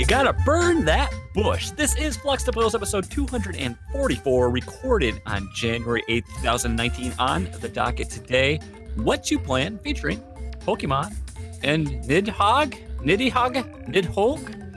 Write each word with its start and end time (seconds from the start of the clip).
You 0.00 0.06
gotta 0.06 0.32
burn 0.32 0.86
that 0.86 1.12
bush. 1.34 1.72
This 1.72 1.94
is 1.94 2.16
Fluxtapose 2.16 2.74
episode 2.74 3.10
244, 3.10 4.48
recorded 4.48 5.20
on 5.26 5.50
January 5.54 6.02
8th, 6.08 6.24
2019. 6.36 7.12
On 7.18 7.44
the 7.60 7.68
docket 7.68 8.08
today, 8.08 8.60
What 8.94 9.30
You 9.30 9.38
Plan, 9.38 9.78
featuring 9.80 10.22
Pokemon 10.60 11.14
and 11.62 11.86
Nidhogg, 11.86 12.78
Nidhogg, 13.00 13.88
Nidhog, 13.92 14.72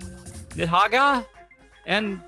Nidhogga, 0.58 1.26
and 1.86 2.20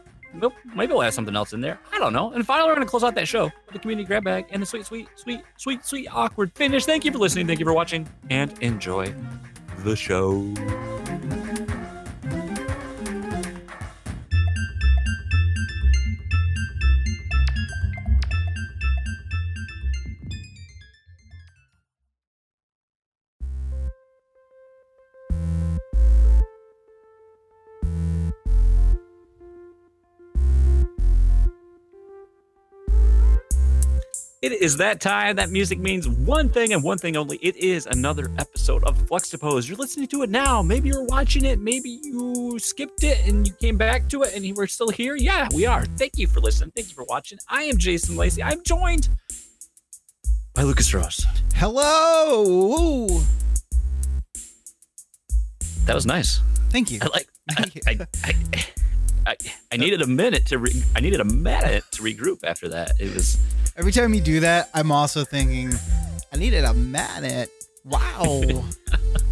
maybe 0.73 0.93
we'll 0.93 1.01
have 1.01 1.13
something 1.13 1.35
else 1.35 1.51
in 1.51 1.59
there. 1.59 1.77
I 1.91 1.99
don't 1.99 2.13
know. 2.13 2.31
And 2.31 2.47
finally, 2.47 2.69
we're 2.69 2.75
going 2.75 2.87
to 2.87 2.89
close 2.89 3.03
out 3.03 3.13
that 3.15 3.27
show 3.27 3.43
with 3.43 3.73
the 3.73 3.79
community 3.79 4.07
grab 4.07 4.23
bag 4.23 4.45
and 4.51 4.61
the 4.61 4.65
sweet, 4.65 4.85
sweet, 4.85 5.09
sweet, 5.17 5.41
sweet, 5.57 5.85
sweet, 5.85 6.07
awkward 6.13 6.53
finish. 6.53 6.85
Thank 6.85 7.03
you 7.03 7.11
for 7.11 7.17
listening. 7.17 7.45
Thank 7.45 7.59
you 7.59 7.65
for 7.65 7.73
watching, 7.73 8.07
and 8.29 8.57
enjoy 8.59 9.13
the 9.79 9.97
show. 9.97 10.53
It 34.45 34.51
is 34.61 34.77
that 34.77 35.01
time. 35.01 35.37
That 35.37 35.49
music 35.49 35.79
means 35.79 36.07
one 36.07 36.49
thing 36.49 36.71
and 36.71 36.83
one 36.83 36.99
thing 36.99 37.17
only. 37.17 37.37
It 37.37 37.55
is 37.55 37.87
another 37.87 38.29
episode 38.37 38.83
of 38.83 38.95
Fluxtapose. 39.07 39.67
You're 39.67 39.75
listening 39.75 40.07
to 40.09 40.21
it 40.21 40.29
now. 40.29 40.61
Maybe 40.61 40.87
you're 40.87 41.03
watching 41.03 41.45
it. 41.45 41.59
Maybe 41.59 41.99
you 42.03 42.59
skipped 42.59 43.03
it 43.03 43.25
and 43.25 43.47
you 43.47 43.53
came 43.53 43.75
back 43.75 44.07
to 44.09 44.21
it 44.21 44.35
and 44.35 44.55
we're 44.55 44.67
still 44.67 44.89
here. 44.89 45.15
Yeah, 45.15 45.47
we 45.55 45.65
are. 45.65 45.85
Thank 45.97 46.19
you 46.19 46.27
for 46.27 46.41
listening. 46.41 46.69
Thank 46.75 46.89
you 46.89 46.93
for 46.93 47.05
watching. 47.05 47.39
I 47.49 47.63
am 47.63 47.79
Jason 47.79 48.17
Lacey. 48.17 48.43
I'm 48.43 48.61
joined 48.61 49.09
by 50.53 50.61
Lucas 50.61 50.93
Ross. 50.93 51.25
Hello. 51.55 53.07
That 55.85 55.95
was 55.95 56.05
nice. 56.05 56.39
Thank 56.69 56.91
you. 56.91 56.99
I 57.01 57.07
like. 57.07 57.27
You. 57.73 57.81
I, 57.87 58.07
I, 58.23 58.65
I, 59.27 59.35
I 59.71 59.77
needed 59.77 60.01
a 60.01 60.07
minute 60.07 60.45
to. 60.47 60.57
Re, 60.59 60.71
I 60.95 60.99
needed 60.99 61.19
a 61.19 61.25
minute 61.25 61.83
to 61.91 62.03
regroup 62.03 62.43
after 62.43 62.69
that. 62.69 62.91
It 62.99 63.13
was. 63.13 63.37
Every 63.77 63.91
time 63.91 64.13
you 64.13 64.21
do 64.21 64.39
that, 64.41 64.69
I'm 64.73 64.91
also 64.91 65.23
thinking, 65.25 65.73
I 66.31 66.37
needed 66.37 66.63
a 66.63 66.73
minute. 66.73 67.49
Wow. 67.83 68.41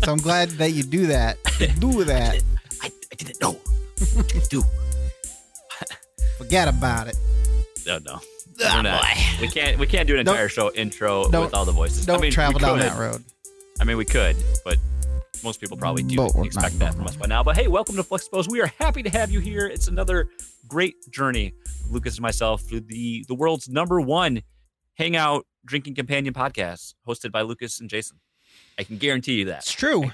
so 0.04 0.12
I'm 0.12 0.18
glad 0.18 0.50
that 0.52 0.72
you 0.72 0.84
do 0.84 1.08
that. 1.08 1.38
Do 1.80 2.04
that. 2.04 2.44
I, 2.82 2.92
I 3.12 3.16
didn't 3.16 3.42
know. 3.42 3.58
I 4.18 4.22
didn't 4.24 4.50
do. 4.50 4.64
Forget 6.38 6.68
about 6.68 7.08
it. 7.08 7.16
No, 7.86 8.00
no. 8.00 8.20
Ah, 8.64 8.76
We're 8.76 8.82
not- 8.84 9.06
We 9.42 9.48
can't. 9.48 9.80
We 9.80 9.88
can't 9.88 10.08
do 10.08 10.18
an 10.18 10.26
Don't- 10.26 10.36
entire 10.36 10.50
show 10.50 10.72
intro 10.74 11.30
with 11.30 11.54
all 11.54 11.66
the 11.66 11.72
voices. 11.72 12.06
Don't 12.06 12.20
I 12.20 12.22
mean, 12.22 12.32
travel 12.32 12.60
down 12.60 12.78
could. 12.80 12.88
that 12.90 13.00
road. 13.00 13.24
I 13.80 13.86
mean, 13.86 13.98
we 13.98 14.06
could, 14.06 14.36
but 14.64 14.78
most 15.44 15.60
people 15.60 15.78
probably 15.78 16.04
do 16.04 16.16
But 16.16 16.46
expect 16.46 16.80
that 16.80 16.94
from 16.94 17.06
us 17.06 17.16
by 17.16 17.26
now. 17.26 17.44
But 17.44 17.58
hey, 17.58 17.68
welcome 17.68 17.96
to 17.96 18.04
Fluxtapose. 18.04 18.50
We 18.50 18.62
are 18.62 18.72
happy 18.80 19.04
to 19.04 19.10
have 19.10 19.30
you 19.30 19.40
here. 19.40 19.68
It's 19.68 19.88
another 19.88 20.30
great 20.68 20.96
journey, 21.12 21.54
Lucas 21.90 22.16
and 22.16 22.22
myself, 22.22 22.62
through 22.62 22.82
the 22.82 23.26
the 23.28 23.36
world's 23.36 23.68
number 23.68 24.00
one 24.00 24.42
hangout 24.96 25.46
drinking 25.66 25.96
companion 25.96 26.34
podcast, 26.34 26.94
hosted 27.08 27.32
by 27.32 27.42
Lucas 27.42 27.80
and 27.80 27.90
Jason. 27.90 28.20
I 28.78 28.84
can 28.84 28.98
guarantee 28.98 29.34
you 29.34 29.46
that. 29.46 29.60
It's 29.60 29.72
true. 29.72 30.12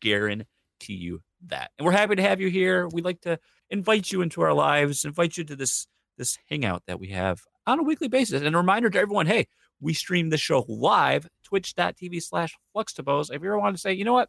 Guarantee 0.00 0.46
you 0.88 1.22
that. 1.46 1.70
And 1.78 1.86
we're 1.86 1.92
happy 1.92 2.16
to 2.16 2.22
have 2.22 2.40
you 2.40 2.48
here. 2.48 2.88
We'd 2.88 3.04
like 3.04 3.20
to 3.22 3.38
invite 3.70 4.10
you 4.10 4.22
into 4.22 4.42
our 4.42 4.52
lives, 4.52 5.04
invite 5.04 5.36
you 5.36 5.44
to 5.44 5.56
this 5.56 5.86
this 6.18 6.38
hangout 6.50 6.82
that 6.86 6.98
we 6.98 7.08
have 7.08 7.40
on 7.66 7.78
a 7.78 7.82
weekly 7.82 8.08
basis. 8.08 8.42
And 8.42 8.54
a 8.54 8.58
reminder 8.58 8.90
to 8.90 8.98
everyone, 8.98 9.26
hey, 9.26 9.46
we 9.80 9.94
stream 9.94 10.30
the 10.30 10.38
show 10.38 10.64
live, 10.68 11.28
twitch.tv 11.44 12.22
slash 12.22 12.54
fluxtapose. 12.74 13.32
If 13.32 13.42
you 13.42 13.48
ever 13.48 13.58
want 13.58 13.76
to 13.76 13.80
say, 13.80 13.92
you 13.92 14.04
know 14.04 14.12
what? 14.12 14.28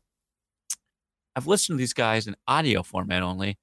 I've 1.36 1.48
listened 1.48 1.78
to 1.78 1.82
these 1.82 1.94
guys 1.94 2.28
in 2.28 2.36
audio 2.48 2.84
format 2.84 3.24
only. 3.24 3.58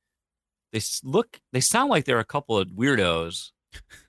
They 0.73 0.81
look, 1.03 1.41
they 1.53 1.61
sound 1.61 1.91
like 1.91 2.05
they're 2.05 2.19
a 2.21 2.25
couple 2.25 2.59
of 2.59 2.69
weirdos. 2.69 3.51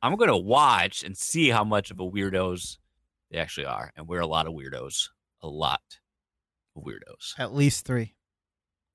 I'm 0.02 0.16
going 0.16 0.30
to 0.30 0.38
watch 0.38 1.04
and 1.04 1.16
see 1.18 1.50
how 1.50 1.64
much 1.64 1.92
of 1.92 2.00
a 2.00 2.10
weirdos 2.10 2.78
they 3.30 3.38
actually 3.38 3.66
are. 3.66 3.92
And 3.96 4.08
we're 4.08 4.20
a 4.20 4.28
lot 4.28 4.48
of 4.48 4.54
weirdos. 4.54 5.10
A 5.42 5.48
lot 5.48 5.82
of 6.76 6.84
weirdos. 6.84 7.34
At 7.38 7.54
least 7.54 7.86
three. 7.86 8.14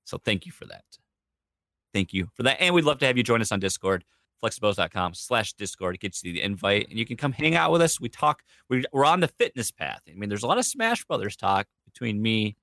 So 0.05 0.17
thank 0.17 0.45
you 0.45 0.51
for 0.51 0.65
that. 0.65 0.83
Thank 1.93 2.13
you 2.13 2.29
for 2.35 2.43
that. 2.43 2.61
And 2.61 2.73
we'd 2.73 2.85
love 2.85 2.99
to 2.99 3.05
have 3.05 3.17
you 3.17 3.23
join 3.23 3.41
us 3.41 3.51
on 3.51 3.59
Discord, 3.59 4.05
fluxtapose.com 4.43 5.13
slash 5.13 5.53
Discord. 5.53 5.95
It 5.95 6.01
gets 6.01 6.23
you 6.23 6.31
the 6.31 6.41
invite 6.41 6.87
and 6.89 6.97
you 6.97 7.05
can 7.05 7.17
come 7.17 7.31
hang 7.31 7.55
out 7.55 7.71
with 7.71 7.81
us. 7.81 7.99
We 7.99 8.07
talk, 8.07 8.43
we're 8.69 9.05
on 9.05 9.19
the 9.19 9.27
fitness 9.27 9.71
path. 9.71 10.01
I 10.09 10.13
mean, 10.15 10.29
there's 10.29 10.43
a 10.43 10.47
lot 10.47 10.57
of 10.57 10.65
Smash 10.65 11.03
Brothers 11.05 11.35
talk 11.35 11.67
between 11.85 12.21
me 12.21 12.55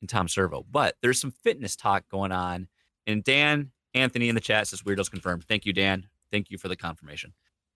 and 0.00 0.08
Tom 0.08 0.28
Servo, 0.28 0.64
but 0.70 0.96
there's 1.02 1.20
some 1.20 1.30
fitness 1.30 1.76
talk 1.76 2.08
going 2.08 2.32
on. 2.32 2.68
And 3.06 3.22
Dan 3.24 3.70
Anthony 3.94 4.28
in 4.28 4.34
the 4.34 4.40
chat 4.40 4.66
says 4.68 4.82
Weirdos 4.82 5.10
confirmed. 5.10 5.44
Thank 5.48 5.66
you, 5.66 5.72
Dan. 5.72 6.06
Thank 6.30 6.50
you 6.50 6.58
for 6.58 6.68
the 6.68 6.76
confirmation. 6.76 7.32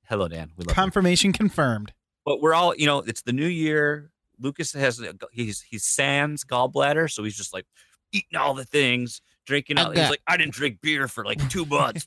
Hello, 0.08 0.28
Dan. 0.28 0.52
We 0.56 0.64
love 0.64 0.72
you 0.72 0.74
Confirmation 0.74 1.32
confirmed. 1.32 1.92
but 2.24 2.40
we're 2.40 2.54
all 2.54 2.74
you 2.76 2.86
know 2.86 2.98
it's 3.00 3.22
the 3.22 3.32
new 3.32 3.46
year 3.46 4.10
lucas 4.40 4.72
has 4.72 5.00
he's 5.32 5.60
he's 5.62 5.84
sans 5.84 6.44
gallbladder 6.44 7.08
so 7.10 7.22
he's 7.22 7.36
just 7.36 7.54
like 7.54 7.64
eating 8.12 8.36
all 8.36 8.52
the 8.52 8.64
things 8.64 9.20
drinking 9.46 9.78
all, 9.78 9.92
I 9.92 9.94
he's 10.00 10.10
like 10.10 10.20
i 10.26 10.36
didn't 10.36 10.52
drink 10.52 10.78
beer 10.82 11.06
for 11.08 11.24
like 11.24 11.38
two 11.50 11.64
months 11.66 12.06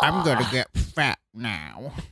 I'm 0.00 0.24
going 0.24 0.38
to 0.38 0.48
get 0.52 0.68
fat 0.72 1.18
now. 1.34 1.92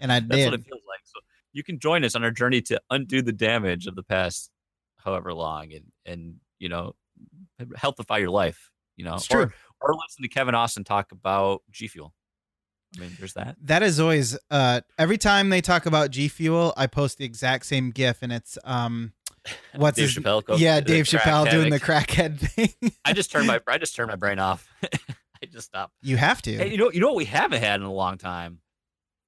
And 0.00 0.12
I 0.12 0.18
that's 0.20 0.44
what 0.44 0.50
did. 0.50 0.60
it 0.60 0.64
feels 0.66 0.82
like 0.88 1.00
so 1.04 1.20
you 1.52 1.62
can 1.62 1.78
join 1.78 2.04
us 2.04 2.14
on 2.16 2.22
our 2.24 2.30
journey 2.32 2.60
to 2.62 2.80
undo 2.90 3.22
the 3.22 3.32
damage 3.32 3.86
of 3.86 3.94
the 3.94 4.02
past 4.02 4.50
however 4.96 5.32
long 5.32 5.72
and 5.72 5.84
and 6.04 6.34
you 6.62 6.68
know 6.68 6.94
healthify 7.76 8.18
your 8.18 8.30
life 8.30 8.70
you 8.96 9.04
know 9.04 9.18
or, 9.32 9.52
or 9.80 9.94
listen 9.94 10.22
to 10.22 10.28
kevin 10.28 10.54
austin 10.54 10.84
talk 10.84 11.12
about 11.12 11.62
g 11.70 11.88
fuel 11.88 12.14
i 12.96 13.00
mean 13.00 13.10
there's 13.18 13.34
that 13.34 13.56
That 13.62 13.82
is 13.82 13.98
always 14.00 14.38
uh 14.50 14.80
every 14.98 15.18
time 15.18 15.50
they 15.50 15.60
talk 15.60 15.86
about 15.86 16.10
G 16.10 16.28
Fuel, 16.28 16.72
I 16.76 16.86
post 16.86 17.18
the 17.18 17.24
exact 17.24 17.66
same 17.66 17.90
GIF 17.90 18.18
and 18.22 18.32
it's 18.32 18.58
um 18.64 19.12
what's 19.74 19.96
Dave 19.96 20.08
his 20.14 20.16
Chappelle 20.24 20.58
Yeah, 20.58 20.80
Dave 20.80 21.06
Chappelle 21.06 21.50
doing 21.50 21.70
the 21.70 21.80
crackhead 21.80 22.38
thing. 22.38 22.92
i 23.04 23.12
just 23.12 23.30
turned 23.32 23.46
my 23.46 23.60
i 23.66 23.78
just 23.78 23.96
turned 23.96 24.08
my 24.10 24.16
brain 24.16 24.38
off 24.38 24.68
i 25.42 25.46
just 25.50 25.66
stopped 25.68 25.94
you 26.02 26.16
have 26.16 26.40
to. 26.42 26.52
Hey, 26.56 26.70
you 26.70 26.76
know, 26.76 26.90
you 26.92 27.00
know 27.00 27.08
what 27.08 27.16
we 27.16 27.24
haven't 27.24 27.60
had 27.62 27.80
in 27.80 27.86
a 27.86 27.92
long 27.92 28.18
time 28.18 28.60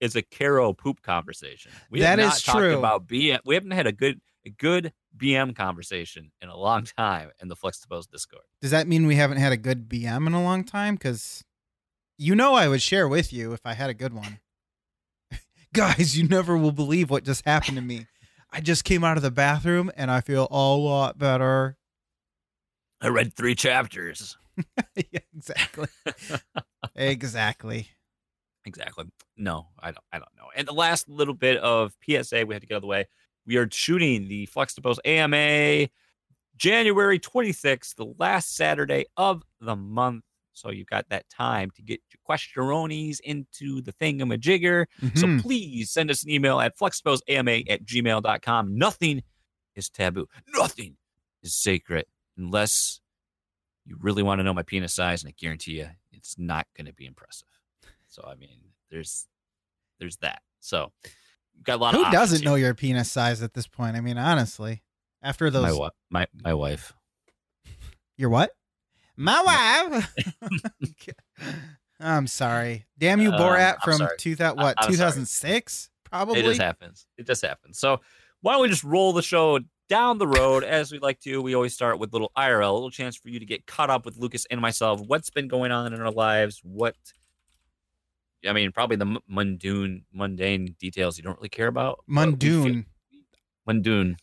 is 0.01 0.15
a 0.15 0.23
Caro 0.23 0.73
poop 0.75 1.01
conversation. 1.03 1.73
We 1.91 2.01
That 2.01 2.19
have 2.19 2.29
not 2.29 2.37
is 2.37 2.43
talked 2.43 2.59
true. 2.59 2.79
about 2.79 3.07
BM. 3.07 3.39
We 3.47 3.55
haven't 3.55 3.71
had 3.73 3.87
a 3.87 3.93
good 3.93 4.21
a 4.45 4.51
good 4.51 4.93
BM 5.17 5.55
conversation 5.55 6.33
in 6.41 6.49
a 6.49 6.57
long 6.57 6.85
time 6.99 7.31
in 7.41 7.49
the 7.49 7.57
Fluxtapose 7.57 8.11
Discord. 8.11 8.45
Does 8.61 8.71
that 8.71 8.87
mean 8.87 9.07
we 9.07 9.17
haven't 9.17 9.39
had 9.39 9.53
a 9.53 9.57
good 9.57 9.89
BM 9.89 10.27
in 10.27 10.35
a 10.35 10.43
long 10.43 10.65
time? 10.65 10.95
Because 10.95 11.45
you 12.19 12.35
know 12.35 12.55
I 12.55 12.69
would 12.69 12.83
share 12.83 13.09
with 13.09 13.33
you 13.33 13.53
if 13.53 13.61
I 13.65 13.75
had 13.75 13.91
a 13.91 13.95
good 13.95 14.13
one. 14.13 14.41
Guys, 15.75 16.17
you 16.17 16.29
never 16.29 16.57
will 16.57 16.73
believe 16.73 17.11
what 17.11 17.25
just 17.25 17.45
happened 17.45 17.77
to 17.77 17.83
me. 17.83 18.07
I 18.51 18.61
just 18.61 18.85
came 18.85 19.03
out 19.03 19.17
of 19.17 19.23
the 19.23 19.33
bathroom 19.33 19.91
and 19.97 20.11
I 20.11 20.21
feel 20.21 20.47
a 20.51 20.57
lot 20.57 21.19
better. 21.19 21.77
I 23.01 23.09
read 23.09 23.35
three 23.35 23.57
chapters. 23.57 24.39
yeah, 24.95 25.19
exactly. 25.37 25.89
exactly. 26.95 27.89
Exactly. 28.65 29.07
No, 29.37 29.67
I 29.79 29.87
don't. 29.91 30.05
I 30.13 30.19
don't 30.19 30.35
know. 30.37 30.47
And 30.55 30.67
the 30.67 30.73
last 30.73 31.09
little 31.09 31.35
bit 31.35 31.59
of 31.59 31.97
PSA 32.05 32.47
we 32.47 32.55
had 32.55 32.63
to 32.63 32.67
get 32.67 32.75
out 32.75 32.77
of 32.77 32.83
the 32.83 32.89
way. 32.89 33.07
We 33.47 33.57
are 33.57 33.69
shooting 33.71 34.29
the 34.29 34.47
Fluxtapose 34.47 34.99
AMA 35.05 35.89
January 36.57 37.19
26th, 37.19 37.95
the 37.97 38.15
last 38.19 38.55
Saturday 38.57 39.07
of 39.17 39.43
the 39.61 39.77
month. 39.77 40.25
So 40.53 40.71
you've 40.71 40.87
got 40.87 41.09
that 41.09 41.29
time 41.29 41.71
to 41.73 41.83
get 41.83 42.01
your 42.13 42.21
questionronis 42.37 43.19
into 43.21 43.83
the 43.83 43.93
thingamajigger. 43.93 44.87
So 45.15 45.27
Mhm. 45.27 45.41
please 45.43 45.91
send 45.91 46.11
us 46.11 46.23
an 46.23 46.31
email 46.31 46.61
at 46.61 46.79
flexposeama 46.79 47.65
at 47.69 47.85
gmail.com. 47.85 48.79
Nothing 48.79 49.23
is 49.75 49.91
taboo. 49.91 50.29
Nothing 50.49 50.97
is 51.43 51.55
sacred 51.57 52.07
unless 52.37 53.01
you 53.85 53.97
really 54.01 54.23
want 54.23 54.39
to 54.39 54.45
know 54.45 54.55
my 54.55 54.63
penis 54.63 54.95
size, 54.95 55.23
and 55.25 55.29
I 55.29 55.35
guarantee 55.37 55.79
you 55.81 55.91
it's 56.13 56.39
not 56.39 56.67
going 56.77 56.87
to 56.87 56.93
be 56.93 57.05
impressive. 57.05 57.49
So 58.07 58.23
I 58.25 58.37
mean, 58.37 58.73
there's 58.91 59.27
there's 59.99 60.17
that. 60.19 60.43
So 60.61 60.93
got 61.63 61.77
a 61.77 61.83
lot 61.83 61.95
Who 61.95 62.05
of 62.05 62.13
doesn't 62.13 62.37
options 62.37 62.43
know 62.43 62.55
here. 62.55 62.67
your 62.67 62.75
penis 62.75 63.11
size 63.11 63.43
at 63.43 63.55
this 63.55 63.67
point? 63.67 63.97
I 63.97 64.01
mean, 64.01 64.19
honestly, 64.19 64.83
after 65.23 65.47
my, 65.47 65.51
those, 65.51 65.91
my 66.11 66.27
my 66.43 66.55
wife. 66.55 66.93
your 68.17 68.31
what? 68.31 68.51
My 69.17 69.91
wife. 69.91 70.15
I'm 72.01 72.27
sorry. 72.27 72.87
Damn 72.99 73.21
you, 73.21 73.31
Um, 73.33 73.41
Borat 73.41 73.77
I'm 73.87 73.99
from 73.99 74.09
2000, 74.19 74.57
what, 74.59 74.77
2006? 74.83 75.91
Probably. 76.05 76.41
It 76.41 76.43
just 76.45 76.61
happens. 76.61 77.07
It 77.17 77.27
just 77.27 77.43
happens. 77.43 77.79
So 77.79 78.01
why 78.41 78.53
don't 78.53 78.63
we 78.63 78.69
just 78.69 78.85
roll 78.85 79.13
the 79.13 79.23
show 79.23 79.61
down 79.89 80.19
the 80.19 80.27
road, 80.27 80.65
as 80.65 80.91
we 80.91 80.99
like 80.99 81.21
to, 81.21 81.41
we 81.43 81.55
always 81.55 81.75
start 81.75 81.99
with 81.99 82.13
little 82.13 82.33
IRL, 82.37 82.71
a 82.71 82.73
little 82.73 82.91
chance 82.91 83.17
for 83.17 83.29
you 83.29 83.39
to 83.39 83.47
get 83.47 83.67
caught 83.67 83.91
up 83.91 84.05
with 84.05 84.17
Lucas 84.17 84.47
and 84.51 84.61
myself. 84.61 85.01
What's 85.07 85.31
been 85.31 85.49
going 85.49 85.73
on 85.73 85.93
in 85.93 86.01
our 86.01 86.11
lives? 86.11 86.61
What 86.63 86.97
I 88.47 88.53
mean, 88.53 88.73
probably 88.73 88.97
the 88.97 89.21
mundane, 89.29 90.05
mundane 90.13 90.77
details 90.79 91.17
you 91.17 91.25
don't 91.25 91.37
really 91.37 91.49
care 91.49 91.69
about. 91.69 92.05
Mundoon. 92.09 92.87
Mundoon. 93.69 94.17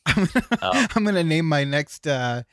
Oh. 0.61 0.87
I'm 0.95 1.03
gonna 1.03 1.23
name 1.23 1.47
my 1.47 1.63
next 1.63 2.05
uh, 2.05 2.43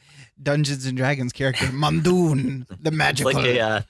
Dungeons 0.43 0.87
and 0.87 0.97
Dragons 0.97 1.32
character 1.32 1.67
Mundoon, 1.73 2.67
the 2.81 2.91
magical. 2.91 3.31
It's 3.31 3.37
like 3.37 3.47
a, 3.47 3.61
uh, 3.61 3.81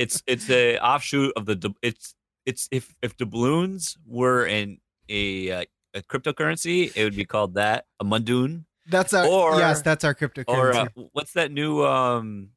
it's 0.00 0.22
it's 0.26 0.50
a 0.50 0.78
offshoot 0.78 1.32
of 1.36 1.46
the. 1.46 1.72
It's 1.82 2.14
it's 2.44 2.68
if 2.72 2.94
if 3.02 3.16
doubloons 3.16 3.96
were 4.06 4.46
in 4.46 4.78
a 5.08 5.50
uh, 5.52 5.64
a 5.94 6.02
cryptocurrency, 6.02 6.92
it 6.96 7.04
would 7.04 7.14
be 7.16 7.24
called 7.24 7.54
that 7.54 7.86
a 8.00 8.04
Mundoon. 8.04 8.64
That's 8.86 9.14
our 9.14 9.26
or, 9.26 9.58
yes, 9.58 9.82
that's 9.82 10.04
our 10.04 10.14
cryptocurrency. 10.14 10.48
Or 10.48 10.74
uh, 10.74 10.86
what's 11.12 11.32
that 11.34 11.52
new 11.52 11.84
um 11.84 12.50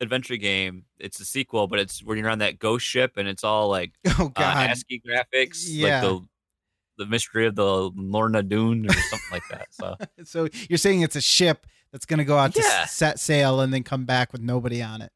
adventure 0.00 0.36
game. 0.36 0.84
It's 0.98 1.20
a 1.20 1.24
sequel, 1.24 1.66
but 1.66 1.78
it's 1.78 2.02
where 2.02 2.16
you're 2.16 2.28
on 2.28 2.38
that 2.38 2.58
ghost 2.58 2.86
ship 2.86 3.16
and 3.16 3.28
it's 3.28 3.44
all 3.44 3.68
like 3.68 3.92
oh 4.18 4.28
god 4.34 4.56
uh, 4.56 4.70
ASCII 4.70 5.02
graphics, 5.06 5.64
yeah. 5.66 6.00
like 6.00 6.10
the 6.10 6.26
the 6.98 7.06
mystery 7.06 7.46
of 7.46 7.54
the 7.54 7.90
Lorna 7.94 8.42
Doone 8.42 8.86
or 8.86 8.92
something 8.92 9.28
like 9.30 9.42
that. 9.50 9.68
So, 9.70 9.96
so 10.24 10.48
you're 10.68 10.78
saying 10.78 11.02
it's 11.02 11.16
a 11.16 11.20
ship 11.20 11.66
that's 11.92 12.04
going 12.04 12.18
to 12.18 12.24
go 12.24 12.36
out 12.36 12.56
yeah. 12.56 12.62
to 12.82 12.88
set 12.88 13.20
sail 13.20 13.60
and 13.60 13.72
then 13.72 13.84
come 13.84 14.04
back 14.04 14.32
with 14.32 14.42
nobody 14.42 14.82
on 14.82 15.00
it. 15.00 15.12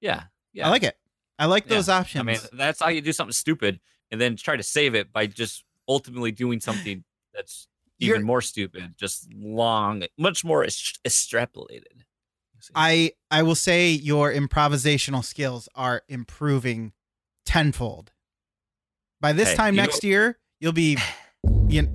Yeah, 0.00 0.24
yeah, 0.52 0.66
I 0.66 0.70
like 0.70 0.82
it. 0.82 0.96
I 1.38 1.46
like 1.46 1.68
those 1.68 1.90
options. 1.90 2.20
I 2.20 2.24
mean, 2.24 2.38
that's 2.54 2.80
how 2.80 2.88
you 2.88 3.02
do 3.02 3.12
something 3.12 3.32
stupid 3.32 3.78
and 4.10 4.20
then 4.20 4.36
try 4.36 4.56
to 4.56 4.62
save 4.62 4.94
it 4.94 5.12
by 5.12 5.26
just 5.26 5.64
ultimately 5.86 6.32
doing 6.32 6.60
something 6.60 7.04
that's 7.34 7.68
even 7.98 8.20
you're, 8.20 8.26
more 8.26 8.40
stupid, 8.40 8.94
just 8.96 9.32
long, 9.34 10.04
much 10.18 10.44
more 10.44 10.64
extrapolated. 10.64 12.04
I 12.74 13.12
I 13.30 13.42
will 13.42 13.54
say 13.54 13.90
your 13.90 14.32
improvisational 14.32 15.24
skills 15.24 15.68
are 15.74 16.02
improving 16.08 16.92
tenfold. 17.44 18.12
By 19.20 19.32
this 19.32 19.50
hey, 19.50 19.56
time 19.56 19.74
next 19.74 20.02
know- 20.02 20.08
year, 20.08 20.38
you'll 20.60 20.72
be 20.72 20.98
you, 21.68 21.88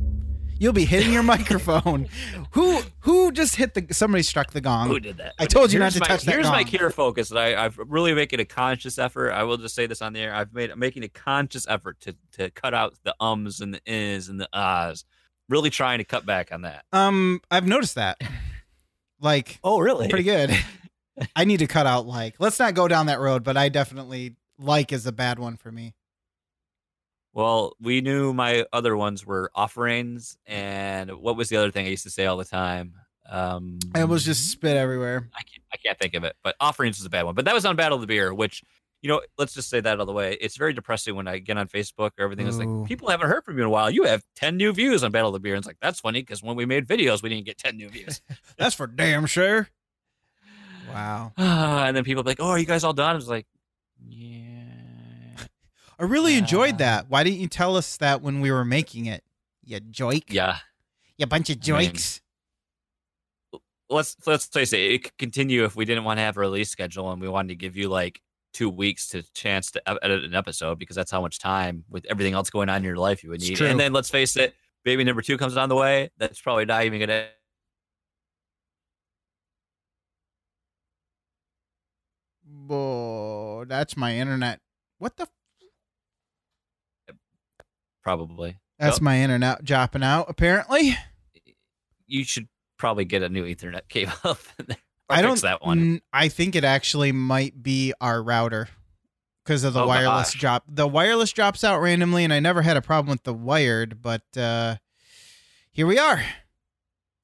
you'll 0.59 0.73
be 0.73 0.85
hitting 0.85 1.13
your 1.13 1.23
microphone. 1.35 2.07
who 2.51 2.81
who 3.01 3.31
just 3.31 3.55
hit 3.55 3.73
the 3.73 3.93
somebody 3.93 4.23
struck 4.23 4.51
the 4.51 4.61
gong? 4.61 4.87
Who 4.87 4.99
did 4.99 5.17
that? 5.17 5.33
I 5.39 5.45
told 5.45 5.71
you 5.71 5.79
not 5.79 5.91
to 5.93 5.99
my, 5.99 6.05
touch 6.07 6.23
that. 6.23 6.31
Here's 6.31 6.45
gong. 6.45 6.53
my 6.53 6.63
clear 6.63 6.89
focus 6.89 7.29
that 7.29 7.37
I, 7.37 7.65
I've 7.65 7.77
really 7.77 8.13
making 8.13 8.39
a 8.39 8.45
conscious 8.45 8.97
effort. 8.97 9.31
I 9.31 9.43
will 9.43 9.57
just 9.57 9.75
say 9.75 9.85
this 9.87 10.01
on 10.01 10.13
the 10.13 10.19
air. 10.19 10.33
I've 10.33 10.53
made 10.53 10.75
making 10.77 11.03
a 11.03 11.09
conscious 11.09 11.67
effort 11.67 11.99
to 12.01 12.15
to 12.33 12.49
cut 12.51 12.73
out 12.73 12.95
the 13.03 13.15
ums 13.19 13.61
and 13.61 13.73
the 13.73 13.81
is 13.85 14.29
and 14.29 14.39
the 14.39 14.49
ahs. 14.53 15.05
Really 15.49 15.69
trying 15.69 15.97
to 15.97 16.05
cut 16.05 16.25
back 16.25 16.51
on 16.51 16.61
that. 16.61 16.85
Um, 16.93 17.41
I've 17.51 17.67
noticed 17.67 17.95
that. 17.95 18.21
Like, 19.21 19.59
oh, 19.63 19.79
really? 19.79 20.09
Pretty 20.09 20.23
good. 20.23 20.57
I 21.35 21.45
need 21.45 21.57
to 21.59 21.67
cut 21.67 21.85
out 21.85 22.07
like. 22.07 22.35
Let's 22.39 22.59
not 22.59 22.73
go 22.73 22.87
down 22.87 23.05
that 23.05 23.19
road, 23.19 23.43
but 23.43 23.55
I 23.55 23.69
definitely 23.69 24.35
like 24.57 24.91
is 24.91 25.05
a 25.05 25.11
bad 25.11 25.39
one 25.39 25.57
for 25.57 25.71
me. 25.71 25.93
Well, 27.33 27.73
we 27.79 28.01
knew 28.01 28.33
my 28.33 28.65
other 28.73 28.97
ones 28.97 29.25
were 29.25 29.51
offerings, 29.55 30.37
and 30.45 31.11
what 31.11 31.37
was 31.37 31.47
the 31.47 31.57
other 31.57 31.71
thing 31.71 31.85
I 31.85 31.89
used 31.89 32.03
to 32.03 32.09
say 32.09 32.25
all 32.25 32.35
the 32.35 32.43
time? 32.43 32.95
Um, 33.29 33.79
it 33.95 34.09
was 34.09 34.25
just 34.25 34.51
spit 34.51 34.75
everywhere. 34.75 35.29
I 35.33 35.43
can't, 35.43 35.63
I 35.73 35.77
can't 35.77 35.97
think 35.97 36.15
of 36.15 36.25
it, 36.25 36.35
but 36.43 36.55
offerings 36.59 36.97
was 36.97 37.05
a 37.05 37.09
bad 37.09 37.23
one. 37.23 37.35
But 37.35 37.45
that 37.45 37.53
was 37.53 37.65
on 37.65 37.77
Battle 37.77 37.95
of 37.95 38.01
the 38.01 38.07
Beer, 38.07 38.33
which 38.33 38.63
you 39.01 39.09
know, 39.09 39.21
let's 39.37 39.53
just 39.53 39.69
say 39.69 39.79
that 39.79 39.93
out 39.93 39.99
of 39.99 40.07
the 40.07 40.13
way. 40.13 40.37
It's 40.39 40.57
very 40.57 40.73
depressing 40.73 41.15
when 41.15 41.27
I 41.27 41.39
get 41.39 41.57
on 41.57 41.67
Facebook 41.67 42.11
or 42.19 42.23
everything 42.23 42.47
is 42.47 42.59
like, 42.59 42.87
people 42.87 43.09
haven't 43.09 43.29
heard 43.29 43.43
from 43.43 43.57
you 43.57 43.63
in 43.63 43.67
a 43.67 43.71
while. 43.71 43.89
You 43.89 44.03
have 44.03 44.23
10 44.35 44.57
new 44.57 44.71
views 44.71 45.03
on 45.03 45.11
Battle 45.11 45.29
of 45.29 45.33
the 45.33 45.39
Beer. 45.39 45.55
And 45.55 45.61
it's 45.61 45.67
like, 45.67 45.79
that's 45.81 45.99
funny 45.99 46.21
because 46.21 46.43
when 46.43 46.55
we 46.55 46.65
made 46.65 46.87
videos, 46.87 47.23
we 47.23 47.29
didn't 47.29 47.45
get 47.45 47.57
10 47.57 47.77
new 47.77 47.89
views. 47.89 48.21
that's 48.57 48.75
for 48.75 48.85
damn 48.85 49.25
sure. 49.25 49.69
Wow. 50.93 51.33
and 51.37 51.95
then 51.95 52.03
people 52.03 52.23
be 52.23 52.31
like, 52.31 52.41
"Oh, 52.41 52.49
are 52.49 52.59
you 52.59 52.65
guys 52.65 52.83
all 52.83 52.93
done?" 52.93 53.11
I 53.11 53.15
was 53.15 53.29
like, 53.29 53.47
"Yeah." 54.07 54.57
I 55.99 56.03
really 56.03 56.33
yeah. 56.33 56.39
enjoyed 56.39 56.79
that. 56.79 57.09
Why 57.09 57.23
didn't 57.23 57.39
you 57.39 57.47
tell 57.47 57.77
us 57.77 57.97
that 57.97 58.21
when 58.21 58.41
we 58.41 58.51
were 58.51 58.65
making 58.65 59.05
it? 59.05 59.23
You 59.63 59.79
joik. 59.79 60.23
Yeah. 60.29 60.57
You 61.17 61.27
bunch 61.27 61.49
of 61.49 61.57
joiks. 61.57 62.21
I 63.53 63.57
mean, 63.57 63.61
let's 63.89 64.17
let's 64.25 64.45
face 64.45 64.73
it. 64.73 64.79
It 64.79 65.03
could 65.03 65.17
continue 65.17 65.63
if 65.63 65.75
we 65.75 65.85
didn't 65.85 66.03
want 66.03 66.17
to 66.17 66.23
have 66.23 66.37
a 66.37 66.39
release 66.39 66.69
schedule 66.69 67.11
and 67.11 67.21
we 67.21 67.29
wanted 67.29 67.49
to 67.49 67.55
give 67.55 67.77
you 67.77 67.87
like 67.87 68.21
two 68.53 68.69
weeks 68.69 69.07
to 69.09 69.23
chance 69.33 69.71
to 69.71 70.03
edit 70.03 70.23
an 70.23 70.35
episode 70.35 70.79
because 70.79 70.95
that's 70.95 71.11
how 71.11 71.21
much 71.21 71.39
time 71.39 71.83
with 71.89 72.05
everything 72.09 72.33
else 72.33 72.49
going 72.49 72.69
on 72.69 72.77
in 72.77 72.83
your 72.83 72.97
life 72.97 73.23
you 73.23 73.29
would 73.29 73.41
need. 73.41 73.59
And 73.61 73.79
then 73.79 73.93
let's 73.93 74.09
face 74.09 74.35
it, 74.35 74.53
baby 74.83 75.03
number 75.03 75.21
two 75.21 75.37
comes 75.37 75.57
on 75.57 75.69
the 75.69 75.75
way. 75.75 76.09
That's 76.17 76.41
probably 76.41 76.65
not 76.65 76.85
even 76.85 76.99
gonna 76.99 77.27
Oh, 82.73 83.65
that's 83.65 83.97
my 83.97 84.15
internet. 84.15 84.59
What 84.97 85.17
the? 85.17 85.27
Probably. 88.01 88.59
That's 88.79 89.01
my 89.01 89.19
internet 89.21 89.63
dropping 89.63 90.03
out. 90.03 90.27
Apparently, 90.29 90.97
you 92.07 92.23
should 92.23 92.47
probably 92.77 93.05
get 93.05 93.23
a 93.23 93.29
new 93.29 93.43
Ethernet 93.43 93.89
cable. 93.89 94.13
I 95.11 95.21
don't. 95.21 95.41
that 95.41 95.63
one. 95.63 96.01
I 96.11 96.27
think 96.27 96.55
it 96.55 96.63
actually 96.63 97.11
might 97.11 97.61
be 97.61 97.93
our 98.01 98.21
router 98.21 98.69
because 99.43 99.63
of 99.63 99.73
the 99.73 99.83
oh, 99.83 99.87
wireless 99.87 100.31
gosh. 100.33 100.39
drop. 100.39 100.63
The 100.67 100.87
wireless 100.87 101.31
drops 101.31 101.63
out 101.63 101.79
randomly, 101.79 102.23
and 102.23 102.33
I 102.33 102.39
never 102.39 102.61
had 102.61 102.77
a 102.77 102.81
problem 102.81 103.11
with 103.11 103.23
the 103.23 103.33
wired, 103.33 104.01
but 104.01 104.23
uh, 104.37 104.77
here 105.71 105.87
we 105.87 105.97
are. 105.97 106.23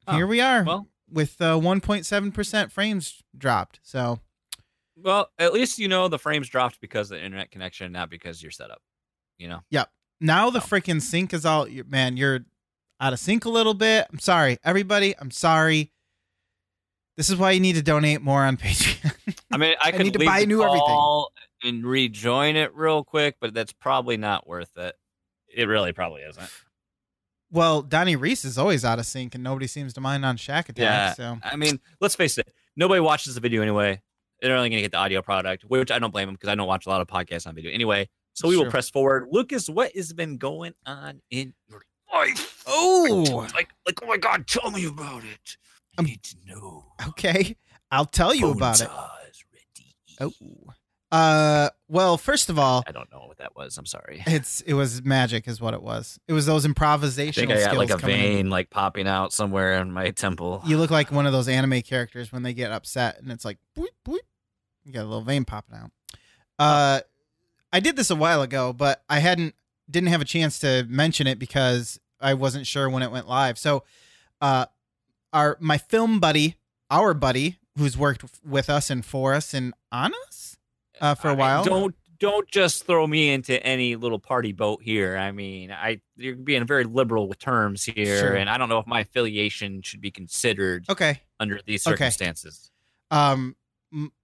Oh, 0.07 0.15
here 0.15 0.27
we 0.27 0.41
are. 0.41 0.63
Well, 0.63 0.87
with 1.09 1.41
uh, 1.41 1.55
1.7% 1.55 2.71
frames 2.71 3.23
dropped. 3.37 3.79
So 3.83 4.19
well, 5.01 5.29
at 5.37 5.53
least 5.53 5.79
you 5.79 5.87
know 5.87 6.07
the 6.07 6.19
frames 6.19 6.49
dropped 6.49 6.81
because 6.81 7.11
of 7.11 7.17
the 7.17 7.25
internet 7.25 7.51
connection, 7.51 7.91
not 7.91 8.09
because 8.09 8.41
your 8.41 8.51
setup. 8.51 8.81
You 9.37 9.47
know. 9.47 9.59
Yep. 9.69 9.89
Now 10.19 10.49
the 10.49 10.59
freaking 10.59 11.01
sync 11.01 11.33
is 11.33 11.45
all 11.45 11.67
man. 11.87 12.17
You're 12.17 12.45
out 12.99 13.13
of 13.13 13.19
sync 13.19 13.45
a 13.45 13.49
little 13.49 13.75
bit. 13.75 14.07
I'm 14.11 14.19
sorry, 14.19 14.57
everybody. 14.63 15.15
I'm 15.17 15.31
sorry. 15.31 15.91
This 17.17 17.29
is 17.29 17.35
why 17.35 17.51
you 17.51 17.59
need 17.59 17.73
to 17.75 17.81
donate 17.81 18.21
more 18.21 18.43
on 18.43 18.57
Patreon. 18.57 19.37
I 19.51 19.57
mean, 19.57 19.75
I, 19.81 19.89
I 19.89 19.91
could 19.91 20.05
need 20.05 20.13
to 20.13 20.25
buy 20.25 20.45
new 20.45 20.63
everything 20.63 21.25
and 21.63 21.85
rejoin 21.85 22.55
it 22.55 22.73
real 22.75 23.03
quick, 23.03 23.37
but 23.41 23.53
that's 23.53 23.73
probably 23.73 24.17
not 24.17 24.47
worth 24.47 24.77
it. 24.77 24.95
It 25.53 25.65
really 25.67 25.91
probably 25.93 26.21
isn't. 26.21 26.49
Well, 27.49 27.81
Donnie 27.81 28.15
Reese 28.15 28.45
is 28.45 28.57
always 28.57 28.85
out 28.85 28.99
of 28.99 29.05
sync, 29.05 29.33
and 29.33 29.43
nobody 29.43 29.67
seems 29.67 29.93
to 29.93 30.01
mind 30.01 30.25
on 30.25 30.37
Shack 30.37 30.69
Attack. 30.69 30.83
Yeah, 30.83 31.13
so 31.13 31.39
I 31.43 31.55
mean, 31.55 31.79
let's 31.99 32.15
face 32.15 32.37
it. 32.37 32.53
Nobody 32.75 32.99
watches 32.99 33.35
the 33.35 33.41
video 33.41 33.61
anyway 33.61 34.01
they're 34.41 34.55
only 34.55 34.69
going 34.69 34.77
to 34.77 34.83
get 34.83 34.91
the 34.91 34.97
audio 34.97 35.21
product, 35.21 35.63
which 35.65 35.91
I 35.91 35.99
don't 35.99 36.11
blame 36.11 36.27
them 36.27 36.35
because 36.35 36.49
I 36.49 36.55
don't 36.55 36.67
watch 36.67 36.85
a 36.85 36.89
lot 36.89 37.01
of 37.01 37.07
podcasts 37.07 37.47
on 37.47 37.55
video 37.55 37.71
anyway. 37.71 38.09
So 38.33 38.47
we 38.47 38.55
will 38.55 38.69
press 38.69 38.89
forward. 38.89 39.29
Lucas, 39.31 39.67
what 39.67 39.95
has 39.95 40.13
been 40.13 40.37
going 40.37 40.73
on 40.85 41.21
in 41.31 41.55
your 41.67 41.81
life? 42.13 42.63
Oh, 42.67 43.49
like, 43.55 43.69
like, 43.85 44.03
oh 44.03 44.05
my 44.05 44.17
God, 44.17 44.45
tell 44.45 44.69
me 44.69 44.85
about 44.85 45.23
it. 45.23 45.57
I 45.97 46.01
need 46.03 46.23
to 46.23 46.35
know. 46.45 46.85
Okay, 47.09 47.57
I'll 47.91 48.05
tell 48.05 48.33
you 48.33 48.51
about 48.51 48.81
it. 48.81 48.89
Oh, 50.19 50.31
uh, 51.11 51.69
well, 51.87 52.17
first 52.17 52.49
of 52.49 52.59
all, 52.59 52.83
I 52.85 52.91
don't 52.91 53.09
know 53.11 53.25
what 53.27 53.37
that 53.37 53.55
was. 53.55 53.77
I'm 53.77 53.85
sorry. 53.85 54.23
It's 54.27 54.61
it 54.61 54.73
was 54.73 55.03
magic, 55.03 55.47
is 55.47 55.61
what 55.61 55.73
it 55.73 55.81
was. 55.81 56.19
It 56.27 56.33
was 56.33 56.45
those 56.45 56.65
improvisational. 56.65 57.29
I 57.29 57.31
think 57.31 57.51
I 57.51 57.61
got 57.65 57.77
like 57.77 57.89
a 57.91 57.97
vein 57.97 58.39
in. 58.39 58.49
like 58.49 58.69
popping 58.69 59.07
out 59.07 59.31
somewhere 59.31 59.79
in 59.79 59.91
my 59.91 60.11
temple. 60.11 60.61
You 60.65 60.77
look 60.77 60.91
like 60.91 61.11
one 61.11 61.25
of 61.25 61.31
those 61.31 61.47
anime 61.47 61.81
characters 61.81 62.31
when 62.31 62.43
they 62.43 62.53
get 62.53 62.71
upset, 62.71 63.19
and 63.21 63.31
it's 63.31 63.45
like, 63.45 63.57
boop, 63.77 63.87
boop. 64.05 64.17
you 64.83 64.91
got 64.93 65.03
a 65.03 65.09
little 65.09 65.21
vein 65.21 65.45
popping 65.45 65.77
out. 65.77 65.91
Uh, 66.59 67.01
I 67.71 67.79
did 67.79 67.95
this 67.95 68.09
a 68.09 68.15
while 68.15 68.41
ago, 68.41 68.73
but 68.73 69.03
I 69.09 69.19
hadn't 69.19 69.55
didn't 69.89 70.09
have 70.09 70.21
a 70.21 70.25
chance 70.25 70.59
to 70.59 70.85
mention 70.89 71.27
it 71.27 71.39
because 71.39 71.99
I 72.19 72.33
wasn't 72.33 72.67
sure 72.67 72.89
when 72.89 73.03
it 73.03 73.11
went 73.11 73.29
live. 73.29 73.57
So, 73.57 73.83
uh, 74.41 74.65
our 75.33 75.57
my 75.59 75.77
film 75.77 76.19
buddy, 76.19 76.55
our 76.89 77.13
buddy, 77.13 77.57
who's 77.77 77.97
worked 77.97 78.25
with 78.45 78.69
us 78.69 78.89
and 78.89 79.05
for 79.05 79.33
us 79.33 79.53
and 79.53 79.73
on 79.91 80.13
us 80.27 80.57
uh, 81.01 81.15
for 81.15 81.29
a 81.29 81.35
while. 81.35 81.63
don't 81.63 81.95
don't 82.19 82.47
just 82.47 82.85
throw 82.85 83.05
me 83.05 83.29
into 83.29 83.61
any 83.63 83.95
little 83.95 84.19
party 84.19 84.51
boat 84.51 84.81
here. 84.81 85.17
I 85.17 85.31
mean, 85.31 85.71
I 85.71 86.01
you're 86.15 86.35
being 86.35 86.65
very 86.65 86.83
liberal 86.83 87.27
with 87.27 87.39
terms 87.39 87.83
here, 87.83 88.19
sure. 88.19 88.35
and 88.35 88.49
I 88.49 88.57
don't 88.57 88.69
know 88.69 88.79
if 88.79 88.87
my 88.87 89.01
affiliation 89.01 89.81
should 89.81 90.01
be 90.01 90.11
considered. 90.11 90.85
Okay. 90.89 91.21
Under 91.39 91.59
these 91.65 91.83
circumstances. 91.83 92.71
Okay. 93.11 93.19
Um, 93.19 93.55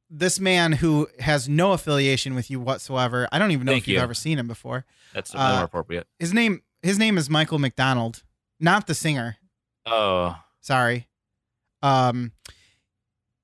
this 0.09 0.39
man 0.39 0.73
who 0.73 1.07
has 1.19 1.47
no 1.47 1.71
affiliation 1.71 2.35
with 2.35 2.49
you 2.49 2.59
whatsoever. 2.59 3.27
I 3.31 3.39
don't 3.39 3.51
even 3.51 3.65
know 3.65 3.71
Thank 3.71 3.83
if 3.83 3.87
you've 3.87 3.97
you. 3.97 4.03
ever 4.03 4.13
seen 4.13 4.37
him 4.37 4.47
before. 4.47 4.85
That's 5.13 5.33
more 5.33 5.43
uh, 5.43 5.63
appropriate. 5.63 6.07
His 6.19 6.33
name 6.33 6.61
his 6.81 6.99
name 6.99 7.17
is 7.17 7.29
Michael 7.29 7.59
McDonald, 7.59 8.23
not 8.59 8.87
the 8.87 8.95
singer. 8.95 9.37
Oh, 9.85 10.37
sorry. 10.63 11.07
Um, 11.83 12.31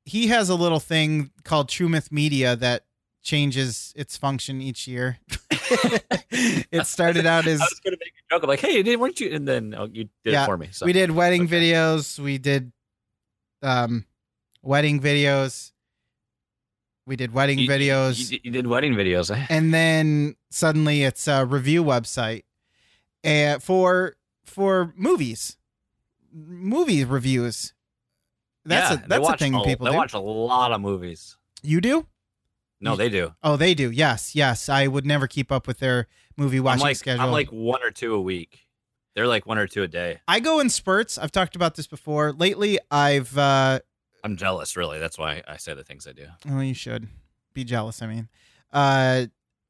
he 0.06 0.28
has 0.30 0.50
a 0.50 0.56
little 0.56 0.80
thing 0.80 1.30
called 1.44 1.70
True 1.70 1.88
Myth 1.90 2.12
Media 2.12 2.56
that 2.56 2.86
changes 3.22 3.94
its 3.96 4.18
function 4.18 4.62
each 4.62 4.88
year. 4.88 5.20
it 6.32 6.88
started 6.88 7.26
out 7.28 7.46
as 7.46 7.62
I 7.62 7.66
was 7.66 7.80
gonna 7.84 7.98
make 8.00 8.14
a 8.18 8.34
joke. 8.34 8.44
I'm 8.44 8.50
like, 8.50 8.62
hey, 8.62 8.82
didn't 8.82 9.00
weren't 9.00 9.20
you? 9.20 9.30
And 9.32 9.48
then 9.48 9.76
oh, 9.78 9.86
you 9.92 10.06
did 10.24 10.34
Yeah, 10.34 10.44
it 10.44 10.48
for 10.48 10.58
me. 10.58 10.70
So 10.72 10.86
we 10.86 10.94
did 10.94 11.12
wedding 11.12 11.44
okay. 11.44 11.72
videos. 11.72 12.18
We 12.18 12.38
did 12.40 12.72
um 13.62 14.06
wedding 14.64 15.00
videos. 15.00 15.72
We 17.06 17.16
did 17.18 17.34
wedding 17.34 17.60
You- 17.60 17.66
you- 17.66 17.70
videos. 17.72 18.32
You, 18.32 18.40
you 18.44 18.52
did 18.52 18.68
wedding 18.68 18.94
videos. 18.94 19.36
eh? 19.36 19.46
and 19.50 19.74
then 19.74 20.36
suddenly 20.50 21.04
it's 21.04 21.28
a 21.28 21.46
review 21.46 21.84
website 21.84 22.44
uh, 23.26 23.60
for 23.60 24.16
for 24.46 24.94
movies, 24.96 25.58
movie 26.34 27.04
reviews. 27.04 27.74
That's 28.66 28.92
yeah, 28.92 29.06
a 29.06 29.08
that's 29.08 29.30
a 29.30 29.38
thing 29.38 29.56
a, 29.56 29.62
people 29.64 29.86
They 29.86 29.92
do. 29.92 29.98
watch 29.98 30.14
a 30.14 30.20
lot 30.20 30.72
of 30.72 30.82
movies. 30.82 31.38
you 31.62 31.82
do? 31.82 32.06
No, 32.82 32.96
they 32.96 33.10
do. 33.10 33.34
Oh, 33.44 33.58
they 33.58 33.74
do. 33.74 33.92
Yes, 33.92 34.36
yes. 34.36 34.70
I 34.70 34.88
would 34.88 35.06
never 35.06 35.28
keep 35.28 35.52
up 35.52 35.68
with 35.68 35.80
their 35.80 36.08
movie 36.38 36.60
I'm 36.60 36.64
watching 36.64 36.82
like 36.82 36.96
schedule. 36.96 37.26
I'm 37.26 37.32
like 37.32 37.50
one 37.50 37.84
or 37.84 37.92
two 37.92 38.14
a 38.16 38.22
week. 38.22 38.68
They're 39.16 39.28
like 39.28 39.46
one 39.46 39.58
or 39.58 39.68
two 39.68 39.84
a 39.84 39.88
day. 39.88 40.20
I 40.28 40.40
go 40.40 40.60
in 40.60 40.70
spurts. 40.70 41.18
I've 41.18 41.32
talked 41.32 41.56
about 41.56 41.76
this 41.76 41.88
before. 41.88 42.32
Lately, 42.32 42.80
I've 42.90 43.38
uh, 43.38 43.80
I'm 44.24 44.38
jealous, 44.38 44.78
really. 44.78 45.00
That's 45.00 45.18
why 45.18 45.44
I 45.48 45.58
say 45.58 45.74
the 45.74 45.84
things 45.84 46.08
I 46.08 46.14
do. 46.14 46.28
Well, 46.46 46.64
you 46.64 46.74
should 46.74 47.08
be 47.54 47.64
jealous. 47.64 48.02
I 48.02 48.08
mean, 48.08 48.30
uh, 48.72 49.26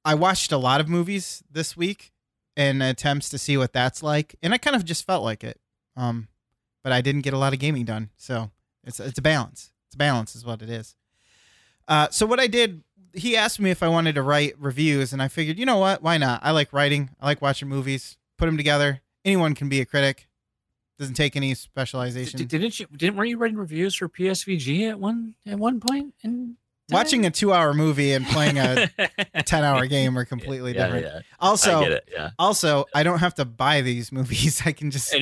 I 0.06 0.16
watched 0.16 0.52
a 0.52 0.58
lot 0.58 0.82
of 0.82 0.88
movies 0.88 1.44
this 1.50 1.76
week 1.76 2.12
in 2.56 2.82
attempts 2.82 3.30
to 3.30 3.38
see 3.38 3.58
what 3.58 3.74
that's 3.74 4.04
like, 4.04 4.36
and 4.44 4.54
I 4.54 4.58
kind 4.58 4.76
of 4.76 4.86
just 4.86 5.06
felt 5.06 5.24
like 5.24 5.44
it. 5.44 5.60
Um, 5.96 6.28
but 6.84 6.92
I 6.92 7.02
didn't 7.02 7.22
get 7.22 7.34
a 7.34 7.38
lot 7.38 7.54
of 7.54 7.60
gaming 7.60 7.86
done, 7.86 8.10
so 8.18 8.52
it's 8.84 9.00
it's 9.00 9.20
a 9.20 9.22
balance. 9.22 9.72
It's 9.88 9.96
a 9.96 9.98
balance, 9.98 10.36
is 10.36 10.46
what 10.46 10.62
it 10.62 10.70
is. 10.70 10.96
Uh, 11.88 12.08
so 12.12 12.26
what 12.26 12.40
I 12.40 12.48
did, 12.48 12.84
he 13.14 13.36
asked 13.36 13.60
me 13.60 13.72
if 13.72 13.82
I 13.82 13.88
wanted 13.88 14.16
to 14.16 14.22
write 14.22 14.54
reviews, 14.60 15.12
and 15.14 15.22
I 15.22 15.28
figured, 15.28 15.58
you 15.58 15.66
know 15.66 15.78
what, 15.78 16.04
why 16.04 16.18
not? 16.18 16.42
I 16.44 16.52
like 16.52 16.72
writing. 16.72 17.10
I 17.20 17.26
like 17.26 17.42
watching 17.42 17.68
movies. 17.68 18.18
Put 18.38 18.46
them 18.46 18.58
together. 18.58 19.02
Anyone 19.26 19.56
can 19.56 19.68
be 19.68 19.82
a 19.82 19.86
critic. 19.86 20.28
Doesn't 21.00 21.16
take 21.16 21.36
any 21.36 21.54
specialization. 21.54 22.38
Did, 22.38 22.50
didn't 22.50 22.80
you? 22.80 22.86
Didn't 22.96 23.16
were 23.16 23.26
you 23.26 23.38
writing 23.38 23.58
reviews 23.58 23.96
for 23.96 24.10
PSVG 24.10 24.90
at 24.90 25.00
one 25.00 25.34
at 25.46 25.58
one 25.58 25.80
point? 25.80 26.14
In 26.24 26.58
Watching 26.92 27.26
a 27.26 27.32
two-hour 27.32 27.74
movie 27.74 28.14
and 28.14 28.26
playing 28.26 28.58
a 28.58 28.90
ten-hour 29.46 29.86
game 29.88 30.18
are 30.18 30.26
completely 30.26 30.74
yeah, 30.74 30.86
different. 30.86 31.06
Yeah, 31.06 31.22
Also, 31.40 31.84
I. 31.84 32.00
Yeah, 32.12 32.30
Also, 32.38 32.86
I 32.94 33.04
don't 33.04 33.20
have 33.20 33.36
to 33.36 33.46
buy 33.46 33.82
these 33.82 34.12
movies. 34.12 34.62
I 34.66 34.72
can 34.72 34.92
just 34.92 35.14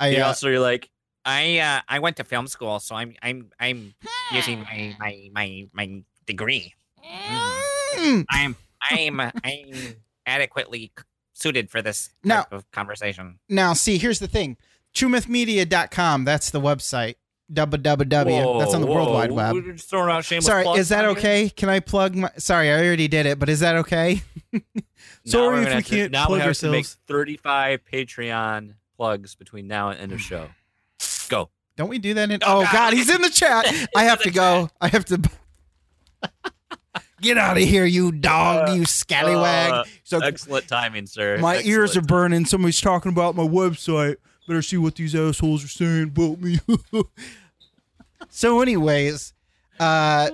you're 0.00 0.08
I 0.08 0.16
you 0.16 0.22
uh, 0.22 0.26
also 0.26 0.48
you're 0.48 0.60
like 0.60 0.90
I 1.24 1.58
uh 1.58 1.80
I 1.88 1.98
went 1.98 2.16
to 2.16 2.24
film 2.24 2.46
school, 2.46 2.78
so 2.80 2.94
I'm 2.94 3.14
I'm 3.22 3.50
I'm 3.60 3.94
using 4.32 4.60
my 4.62 4.96
my 4.98 5.28
my 5.32 5.66
my 5.72 6.02
degree. 6.26 6.74
mm, 7.04 8.24
I'm 8.30 8.56
I'm 8.90 9.20
I'm 9.20 9.96
adequately 10.26 10.92
suited 11.34 11.70
for 11.70 11.82
this 11.82 12.10
Now- 12.24 12.42
type 12.42 12.52
of 12.52 12.70
conversation. 12.70 13.38
now 13.48 13.72
see, 13.72 13.98
here's 13.98 14.18
the 14.18 14.28
thing. 14.28 14.56
TrueMythMedia.com, 14.94 16.24
that's 16.24 16.50
the 16.50 16.60
website. 16.60 17.14
www. 17.52 18.58
That's 18.58 18.74
on 18.74 18.80
the 18.80 18.86
Whoa, 18.86 18.94
World 18.94 19.12
Wide 19.12 19.32
Web. 19.32 19.54
We're 19.54 19.72
just 19.72 19.88
throwing 19.88 20.10
out 20.10 20.24
shameless. 20.24 20.46
Sorry, 20.46 20.66
is 20.78 20.88
that 20.88 21.00
here? 21.02 21.10
okay? 21.10 21.48
Can 21.50 21.68
I 21.68 21.80
plug 21.80 22.14
my 22.14 22.30
Sorry, 22.38 22.70
I 22.70 22.84
already 22.84 23.08
did 23.08 23.26
it, 23.26 23.38
but 23.38 23.48
is 23.48 23.60
that 23.60 23.76
okay? 23.76 24.22
Now 25.24 25.30
Sorry 25.32 25.64
if 25.64 25.76
we 25.76 25.82
can't 25.82 26.12
now 26.12 26.26
plug 26.26 26.38
we 26.40 26.44
have 26.44 26.56
to 26.58 26.70
make 26.70 26.86
35 26.86 27.80
Patreon 27.92 28.74
plugs 28.98 29.34
between 29.36 29.66
now 29.68 29.88
and 29.90 29.98
end 30.00 30.12
of 30.12 30.20
show. 30.20 30.48
Go. 31.30 31.48
Don't 31.76 31.88
we 31.88 31.98
do 31.98 32.12
that 32.14 32.30
in 32.30 32.40
Oh, 32.44 32.58
Oh 32.58 32.62
God. 32.64 32.72
god, 32.72 32.92
he's 32.92 33.08
in 33.08 33.22
the 33.22 33.30
chat. 33.30 33.64
I 33.96 34.02
have 34.04 34.20
to 34.22 34.30
go. 34.30 34.68
I 34.80 34.88
have 34.88 35.04
to 35.06 35.20
Get 37.20 37.36
out 37.36 37.56
of 37.56 37.62
here, 37.64 37.84
you 37.84 38.12
dog, 38.12 38.76
you 38.76 38.84
scallywag. 38.84 39.72
Uh, 39.72 39.84
so 40.04 40.18
Excellent 40.20 40.68
timing, 40.68 41.06
sir. 41.06 41.38
My 41.38 41.60
ears 41.62 41.96
are 41.96 42.00
burning. 42.00 42.44
Somebody's 42.44 42.80
talking 42.80 43.10
about 43.10 43.34
my 43.34 43.42
website. 43.42 44.16
Better 44.46 44.62
see 44.62 44.76
what 44.76 44.94
these 44.94 45.14
assholes 45.16 45.64
are 45.64 45.68
saying 45.68 46.04
about 46.04 46.40
me. 46.40 46.58
so, 48.30 48.60
anyways, 48.60 49.32
uh, 49.80 50.30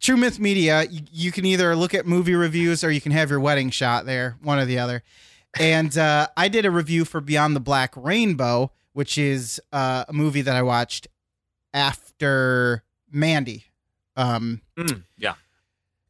True 0.00 0.16
Myth 0.16 0.38
Media, 0.38 0.84
you, 0.90 1.02
you 1.12 1.32
can 1.32 1.44
either 1.44 1.76
look 1.76 1.94
at 1.94 2.06
movie 2.06 2.34
reviews 2.34 2.82
or 2.82 2.90
you 2.90 3.00
can 3.00 3.12
have 3.12 3.28
your 3.30 3.40
wedding 3.40 3.70
shot 3.70 4.04
there, 4.06 4.36
one 4.42 4.58
or 4.58 4.64
the 4.64 4.78
other. 4.78 5.02
And 5.60 5.96
uh, 5.98 6.28
I 6.36 6.48
did 6.48 6.64
a 6.64 6.70
review 6.70 7.04
for 7.04 7.20
Beyond 7.20 7.54
the 7.54 7.60
Black 7.60 7.92
Rainbow, 7.96 8.72
which 8.92 9.18
is 9.18 9.60
uh, 9.72 10.04
a 10.08 10.12
movie 10.12 10.42
that 10.42 10.56
I 10.56 10.62
watched 10.62 11.08
after 11.74 12.82
Mandy. 13.10 13.64
Um, 14.16 14.60
Mm, 14.78 15.04
yeah. 15.16 15.34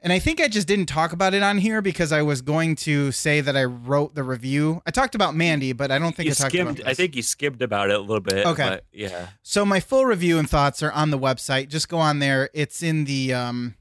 and 0.01 0.13
I 0.13 0.19
think 0.19 0.41
I 0.41 0.49
just 0.49 0.67
didn't 0.67 0.87
talk 0.87 1.13
about 1.13 1.35
it 1.35 1.43
on 1.43 1.59
here 1.59 1.81
because 1.83 2.11
I 2.13 2.23
was 2.23 2.43
going 2.43 2.75
to 2.77 3.13
say 3.13 3.41
that 3.41 3.57
I 3.57 3.65
wrote 3.65 4.15
the 4.15 4.23
review. 4.25 4.83
I 4.87 4.91
talked 4.91 5.15
about 5.15 5.35
Mandy, 5.37 5.73
but 5.73 5.91
I 5.93 5.99
don't 6.01 6.15
think 6.15 6.27
You 6.27 6.33
I 6.33 6.35
talked 6.35 6.51
skimmed. 6.53 6.81
about 6.81 6.91
I 6.91 6.95
think 6.95 7.15
you 7.17 7.23
skimmed 7.23 7.63
about 7.63 7.91
it 7.91 7.97
a 7.97 8.01
little 8.01 8.21
bit. 8.21 8.45
Okay. 8.47 8.69
but 8.69 8.85
yeah. 8.93 9.29
So 9.43 9.65
my 9.65 9.79
full 9.81 10.05
review 10.05 10.39
and 10.39 10.49
thoughts 10.51 10.83
are 10.83 10.91
on 10.93 11.11
the 11.11 11.19
website. 11.19 11.69
Just 11.69 11.89
go 11.89 11.99
on 11.99 12.19
there. 12.19 12.51
It's 12.55 12.83
in 12.83 13.05
the 13.05 13.35
um 13.35 13.75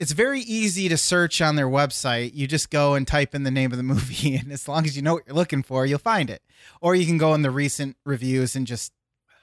it's 0.00 0.12
very 0.12 0.40
easy 0.40 0.88
to 0.88 0.96
search 0.96 1.40
on 1.40 1.54
their 1.54 1.68
website. 1.68 2.32
You 2.34 2.46
just 2.48 2.70
go 2.70 2.94
and 2.94 3.06
type 3.06 3.34
in 3.34 3.44
the 3.44 3.50
name 3.50 3.70
of 3.70 3.76
the 3.76 3.82
movie 3.94 4.34
and 4.34 4.50
as 4.50 4.66
long 4.66 4.84
as 4.86 4.96
you 4.96 5.02
know 5.02 5.14
what 5.14 5.24
you're 5.26 5.36
looking 5.36 5.62
for, 5.62 5.86
you'll 5.86 5.98
find 6.00 6.28
it. 6.30 6.42
Or 6.80 6.94
you 6.96 7.06
can 7.06 7.18
go 7.18 7.34
in 7.34 7.42
the 7.42 7.50
recent 7.50 7.96
reviews 8.04 8.56
and 8.56 8.66
just 8.66 8.92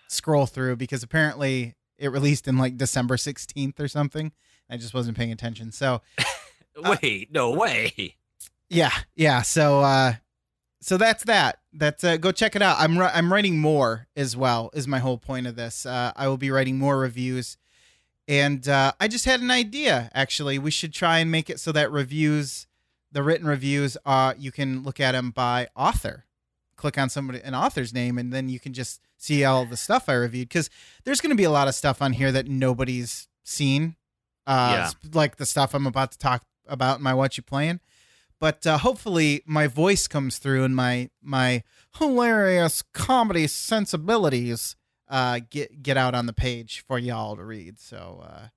scroll 0.09 0.45
through 0.47 0.75
because 0.77 1.03
apparently 1.03 1.75
it 1.97 2.09
released 2.11 2.47
in 2.47 2.57
like 2.57 2.75
December 2.77 3.15
16th 3.17 3.79
or 3.79 3.87
something. 3.87 4.31
I 4.69 4.75
just 4.77 4.93
wasn't 4.93 5.15
paying 5.17 5.31
attention. 5.31 5.71
So 5.71 6.01
Uh, 6.83 6.97
Wait. 7.01 7.31
no 7.31 7.51
way. 7.51 8.15
Yeah, 8.69 8.91
yeah. 9.15 9.41
So, 9.43 9.79
uh, 9.81 10.13
so 10.81 10.97
that's 10.97 11.23
that. 11.23 11.59
That's 11.73 12.03
uh, 12.03 12.17
go 12.17 12.31
check 12.31 12.55
it 12.55 12.61
out. 12.61 12.75
I'm 12.79 12.99
I'm 12.99 13.31
writing 13.31 13.57
more 13.59 14.07
as 14.15 14.35
well. 14.37 14.69
Is 14.73 14.87
my 14.87 14.99
whole 14.99 15.17
point 15.17 15.47
of 15.47 15.55
this. 15.55 15.85
Uh, 15.85 16.11
I 16.15 16.27
will 16.27 16.37
be 16.37 16.51
writing 16.51 16.77
more 16.77 16.97
reviews, 16.99 17.57
and 18.27 18.67
uh, 18.67 18.91
I 18.99 19.07
just 19.07 19.25
had 19.25 19.41
an 19.41 19.51
idea. 19.51 20.09
Actually, 20.13 20.59
we 20.59 20.71
should 20.71 20.93
try 20.93 21.19
and 21.19 21.31
make 21.31 21.49
it 21.49 21.59
so 21.59 21.71
that 21.71 21.91
reviews, 21.91 22.67
the 23.11 23.23
written 23.23 23.47
reviews, 23.47 23.97
uh, 24.05 24.33
you 24.37 24.51
can 24.51 24.83
look 24.83 24.99
at 24.99 25.13
them 25.13 25.31
by 25.31 25.67
author. 25.75 26.25
Click 26.75 26.97
on 26.97 27.09
somebody 27.09 27.41
an 27.41 27.55
author's 27.55 27.93
name, 27.93 28.17
and 28.17 28.31
then 28.31 28.49
you 28.49 28.59
can 28.59 28.73
just 28.73 29.01
see 29.17 29.43
all 29.43 29.65
the 29.65 29.77
stuff 29.77 30.07
I 30.09 30.13
reviewed. 30.13 30.49
Because 30.49 30.69
there's 31.03 31.21
going 31.21 31.31
to 31.31 31.35
be 31.35 31.43
a 31.45 31.49
lot 31.49 31.67
of 31.67 31.75
stuff 31.75 32.01
on 32.01 32.13
here 32.13 32.31
that 32.31 32.47
nobody's 32.47 33.27
seen. 33.43 33.95
Uh, 34.45 34.91
Yeah. 35.03 35.09
like 35.13 35.37
the 35.37 35.45
stuff 35.45 35.73
I'm 35.73 35.87
about 35.87 36.11
to 36.11 36.17
talk 36.17 36.43
about 36.67 36.97
in 36.97 37.03
my 37.03 37.13
what 37.13 37.37
you 37.37 37.43
playing 37.43 37.79
but 38.39 38.67
uh, 38.67 38.77
hopefully 38.77 39.41
my 39.45 39.67
voice 39.67 40.07
comes 40.07 40.37
through 40.37 40.63
and 40.63 40.75
my 40.75 41.09
my 41.21 41.63
hilarious 41.97 42.83
comedy 42.93 43.47
sensibilities 43.47 44.75
uh, 45.09 45.39
get 45.49 45.81
get 45.81 45.97
out 45.97 46.13
on 46.15 46.25
the 46.25 46.33
page 46.33 46.83
for 46.87 46.97
y'all 46.99 47.35
to 47.35 47.43
read. 47.43 47.79
So, 47.79 48.23
uh, 48.27 48.47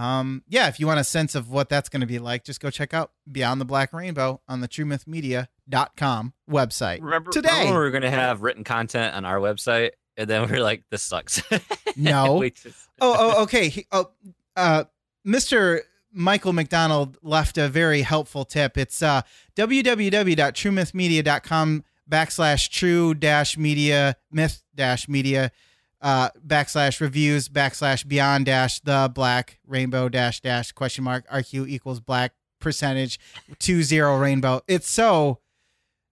um, 0.00 0.44
yeah, 0.48 0.68
if 0.68 0.78
you 0.78 0.86
want 0.86 1.00
a 1.00 1.04
sense 1.04 1.34
of 1.34 1.50
what 1.50 1.68
that's 1.68 1.88
going 1.88 2.02
to 2.02 2.06
be 2.06 2.20
like, 2.20 2.44
just 2.44 2.60
go 2.60 2.70
check 2.70 2.94
out 2.94 3.10
Beyond 3.30 3.60
the 3.60 3.64
Black 3.64 3.92
Rainbow 3.92 4.40
on 4.48 4.60
the 4.60 4.68
TrueMythMedia.com 4.68 6.32
website. 6.48 7.02
Remember 7.02 7.30
Today. 7.32 7.48
remember 7.48 7.80
we 7.80 7.86
were 7.86 7.90
gonna 7.90 8.10
have 8.10 8.42
written 8.42 8.62
content 8.64 9.14
on 9.14 9.24
our 9.24 9.38
website, 9.38 9.90
and 10.16 10.28
then 10.30 10.48
we 10.48 10.56
are 10.56 10.62
like, 10.62 10.84
this 10.90 11.02
sucks. 11.02 11.42
No. 11.96 12.48
Just- 12.48 12.88
oh, 13.00 13.16
oh, 13.18 13.42
okay. 13.42 13.70
He, 13.70 13.86
oh, 13.90 14.10
uh, 14.54 14.84
Mr. 15.26 15.80
Michael 16.12 16.52
McDonald 16.52 17.18
left 17.22 17.58
a 17.58 17.68
very 17.68 18.02
helpful 18.02 18.44
tip. 18.44 18.78
It's 18.78 19.02
uh, 19.02 19.22
www.truemythmedia.com 19.56 21.84
backslash 22.08 22.70
true 22.70 23.14
dash 23.14 23.58
media 23.58 24.14
myth 24.30 24.62
dash 24.78 25.08
media 25.08 25.52
uh, 26.00 26.30
backslash 26.46 27.00
reviews 27.00 27.48
backslash 27.48 28.06
beyond 28.06 28.46
dash 28.46 28.80
the 28.80 29.10
black 29.14 29.58
rainbow 29.66 30.08
dash 30.08 30.40
dash 30.40 30.72
question 30.72 31.04
mark 31.04 31.28
RQ 31.28 31.68
equals 31.68 32.00
black 32.00 32.32
percentage 32.60 33.18
two 33.58 33.82
zero 33.82 34.16
rainbow. 34.16 34.62
It's 34.66 34.88
so 34.88 35.40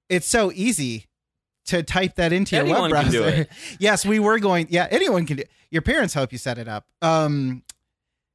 it's 0.09 0.27
so 0.27 0.53
easy 0.55 1.07
to 1.67 1.83
type 1.83 2.17
that 2.17 2.33
into 2.33 2.57
your 2.57 2.65
Anyone 2.65 2.91
web 2.91 3.05
can 3.05 3.13
browser. 3.13 3.47
yes, 3.79 4.05
we 4.05 4.19
were 4.19 4.39
going. 4.39 4.69
Yeah, 4.71 4.87
anyone 4.91 5.27
can 5.27 5.39
do. 5.39 5.45
Your 5.71 5.83
parents 5.83 6.15
help 6.15 6.33
you 6.33 6.39
set 6.39 6.59
it 6.59 6.69
up. 6.69 6.87
Um, 7.03 7.63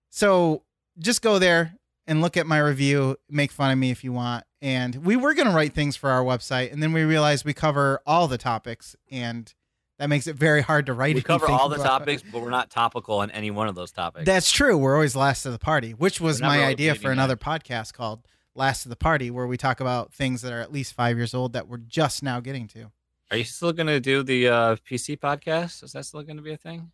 so 0.09 0.63
just 0.99 1.21
go 1.21 1.39
there 1.39 1.73
and 2.07 2.21
look 2.21 2.35
at 2.35 2.45
my 2.45 2.59
review. 2.59 3.17
Make 3.29 3.51
fun 3.51 3.71
of 3.71 3.77
me 3.77 3.91
if 3.91 4.03
you 4.03 4.11
want. 4.11 4.43
And 4.61 5.05
we 5.05 5.15
were 5.15 5.33
gonna 5.33 5.55
write 5.55 5.73
things 5.73 5.95
for 5.95 6.09
our 6.09 6.23
website, 6.23 6.71
and 6.71 6.83
then 6.83 6.93
we 6.93 7.03
realized 7.03 7.45
we 7.45 7.53
cover 7.53 8.01
all 8.05 8.27
the 8.27 8.37
topics, 8.37 8.95
and 9.09 9.51
that 10.01 10.07
makes 10.09 10.25
it 10.25 10.35
very 10.35 10.61
hard 10.61 10.87
to 10.87 10.93
write. 10.93 11.13
we 11.13 11.21
cover 11.21 11.45
all 11.45 11.69
the 11.69 11.77
topics, 11.77 12.23
but 12.23 12.41
we're 12.41 12.49
not 12.49 12.71
topical 12.71 13.19
on 13.19 13.29
any 13.29 13.51
one 13.51 13.67
of 13.67 13.75
those 13.75 13.91
topics. 13.91 14.25
That's 14.25 14.51
true. 14.51 14.75
We're 14.75 14.95
always 14.95 15.15
last 15.15 15.43
to 15.43 15.51
the 15.51 15.59
party, 15.59 15.91
which 15.91 16.19
was 16.19 16.41
my 16.41 16.63
idea 16.65 16.95
for 16.95 17.11
another 17.11 17.35
podcast 17.35 17.93
called 17.93 18.25
"Last 18.55 18.81
to 18.81 18.89
the 18.89 18.95
Party," 18.95 19.29
where 19.29 19.45
we 19.45 19.57
talk 19.57 19.79
about 19.79 20.11
things 20.11 20.41
that 20.41 20.51
are 20.51 20.59
at 20.59 20.71
least 20.71 20.95
five 20.95 21.17
years 21.17 21.35
old 21.35 21.53
that 21.53 21.67
we're 21.67 21.77
just 21.77 22.23
now 22.23 22.39
getting 22.39 22.67
to. 22.69 22.91
Are 23.29 23.37
you 23.37 23.43
still 23.43 23.73
gonna 23.73 23.99
do 23.99 24.23
the 24.23 24.47
uh, 24.47 24.75
PC 24.77 25.19
podcast? 25.19 25.83
Is 25.83 25.91
that 25.91 26.03
still 26.05 26.23
gonna 26.23 26.41
be 26.41 26.53
a 26.53 26.57
thing? 26.57 26.89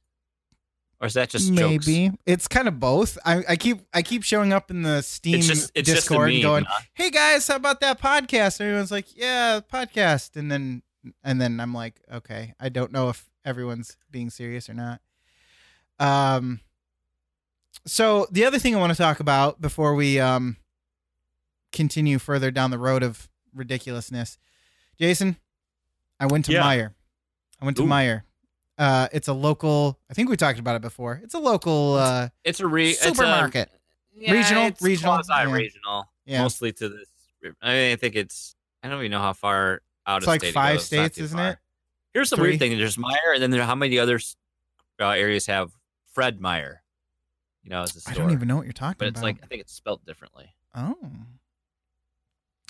or 1.00 1.08
is 1.08 1.14
that 1.14 1.30
just 1.30 1.54
jokes? 1.54 1.88
Maybe 1.88 2.12
it's 2.26 2.48
kind 2.48 2.68
of 2.68 2.78
both. 2.80 3.18
I, 3.24 3.44
I 3.50 3.56
keep 3.56 3.80
I 3.94 4.02
keep 4.02 4.24
showing 4.24 4.52
up 4.52 4.70
in 4.70 4.82
the 4.82 5.02
Steam 5.02 5.36
It's 5.36 5.48
just 5.48 5.72
it's 5.76 5.90
Discord 5.90 6.32
meme, 6.34 6.42
going, 6.42 6.66
huh? 6.68 6.82
"Hey 6.94 7.10
guys, 7.10 7.48
how 7.48 7.56
about 7.56 7.80
that 7.82 8.02
podcast?" 8.02 8.60
And 8.60 8.68
everyone's 8.68 8.92
like, 8.92 9.16
"Yeah, 9.16 9.62
podcast." 9.72 10.36
And 10.36 10.52
then 10.52 10.82
and 11.24 11.40
then 11.42 11.60
I'm 11.60 11.74
like, 11.74 12.02
"Okay, 12.12 12.54
I 12.60 12.70
don't 12.70 12.92
know 12.92 13.10
if 13.10 13.30
everyone's 13.46 13.98
being 14.12 14.30
serious 14.30 14.70
or 14.70 14.74
not." 14.74 15.02
Um. 16.00 16.60
So 17.86 18.28
the 18.32 18.44
other 18.46 18.60
thing 18.60 18.76
I 18.76 18.80
want 18.80 18.92
to 18.92 18.98
talk 18.98 19.20
about 19.20 19.62
before 19.62 19.96
we 19.96 20.20
um 20.20 20.58
continue 21.72 22.20
further 22.20 22.52
down 22.52 22.72
the 22.72 22.78
road 22.80 23.04
of 23.04 23.30
ridiculousness, 23.54 24.38
Jason, 25.00 25.38
I 26.20 26.26
went 26.28 26.46
to 26.46 26.52
Yeah. 26.54 26.64
Meijer. 26.64 26.94
I 27.62 27.66
went 27.66 27.78
to 27.78 27.84
Ooh. 27.84 27.88
Meijer. 27.88 28.24
Uh, 28.78 29.08
it's 29.12 29.28
a 29.28 29.34
local. 29.34 30.00
I 30.10 30.14
think 30.14 30.30
we 30.30 30.38
talked 30.38 30.60
about 30.60 30.76
it 30.76 30.82
before. 30.82 31.20
It's 31.24 31.34
a 31.34 31.40
local 31.40 31.96
uh, 31.96 32.30
It's 32.44 32.60
a 32.60 32.68
re 32.68 32.90
it's 32.92 33.02
a- 33.02 33.06
supermarket. 33.10 33.72
yeah, 34.16 34.32
Regional- 34.34 34.66
it's 34.68 34.82
regional, 34.82 35.16
quasi 35.16 35.32
yeah. 35.34 35.52
regional, 35.52 36.06
Yeah. 36.26 36.42
mostly 36.44 36.72
to 36.74 36.90
this. 36.90 37.08
I 37.62 37.68
mean, 37.74 37.92
I 37.94 37.96
think 37.96 38.16
it's. 38.16 38.56
I 38.84 38.90
don't 38.90 39.00
even 39.00 39.12
know 39.12 39.20
how 39.22 39.34
far 39.34 39.82
out 40.08 40.18
It's 40.18 40.26
of 40.26 40.28
like 40.28 40.42
state 40.42 40.54
five. 40.54 40.82
States, 40.82 41.18
isn't 41.18 41.38
far. 41.38 41.52
it? 41.52 41.58
Here's 42.14 42.30
the 42.30 42.38
Three? 42.38 42.50
weird 42.50 42.60
thing: 42.60 42.78
there's 42.78 42.96
Meijer, 42.98 43.34
and 43.34 43.42
then 43.44 43.52
there, 43.52 43.64
how 43.64 43.76
many 43.76 44.00
other 44.00 44.20
uh, 45.00 45.10
areas 45.10 45.46
have 45.48 45.72
Fred 46.14 46.40
Meyer? 46.42 46.82
You 47.64 47.70
know, 47.70 47.82
as 47.84 47.96
a 47.96 48.00
store. 48.00 48.14
I 48.14 48.18
don't 48.18 48.32
even 48.32 48.48
know 48.48 48.56
what 48.56 48.66
you're 48.66 48.74
talking 48.74 48.92
about. 48.92 49.00
But 49.00 49.08
it's 49.10 49.22
like 49.22 49.38
I 49.44 49.48
think 49.48 49.62
it's 49.62 49.74
spelled 49.74 50.06
differently. 50.06 50.54
oh, 50.74 50.96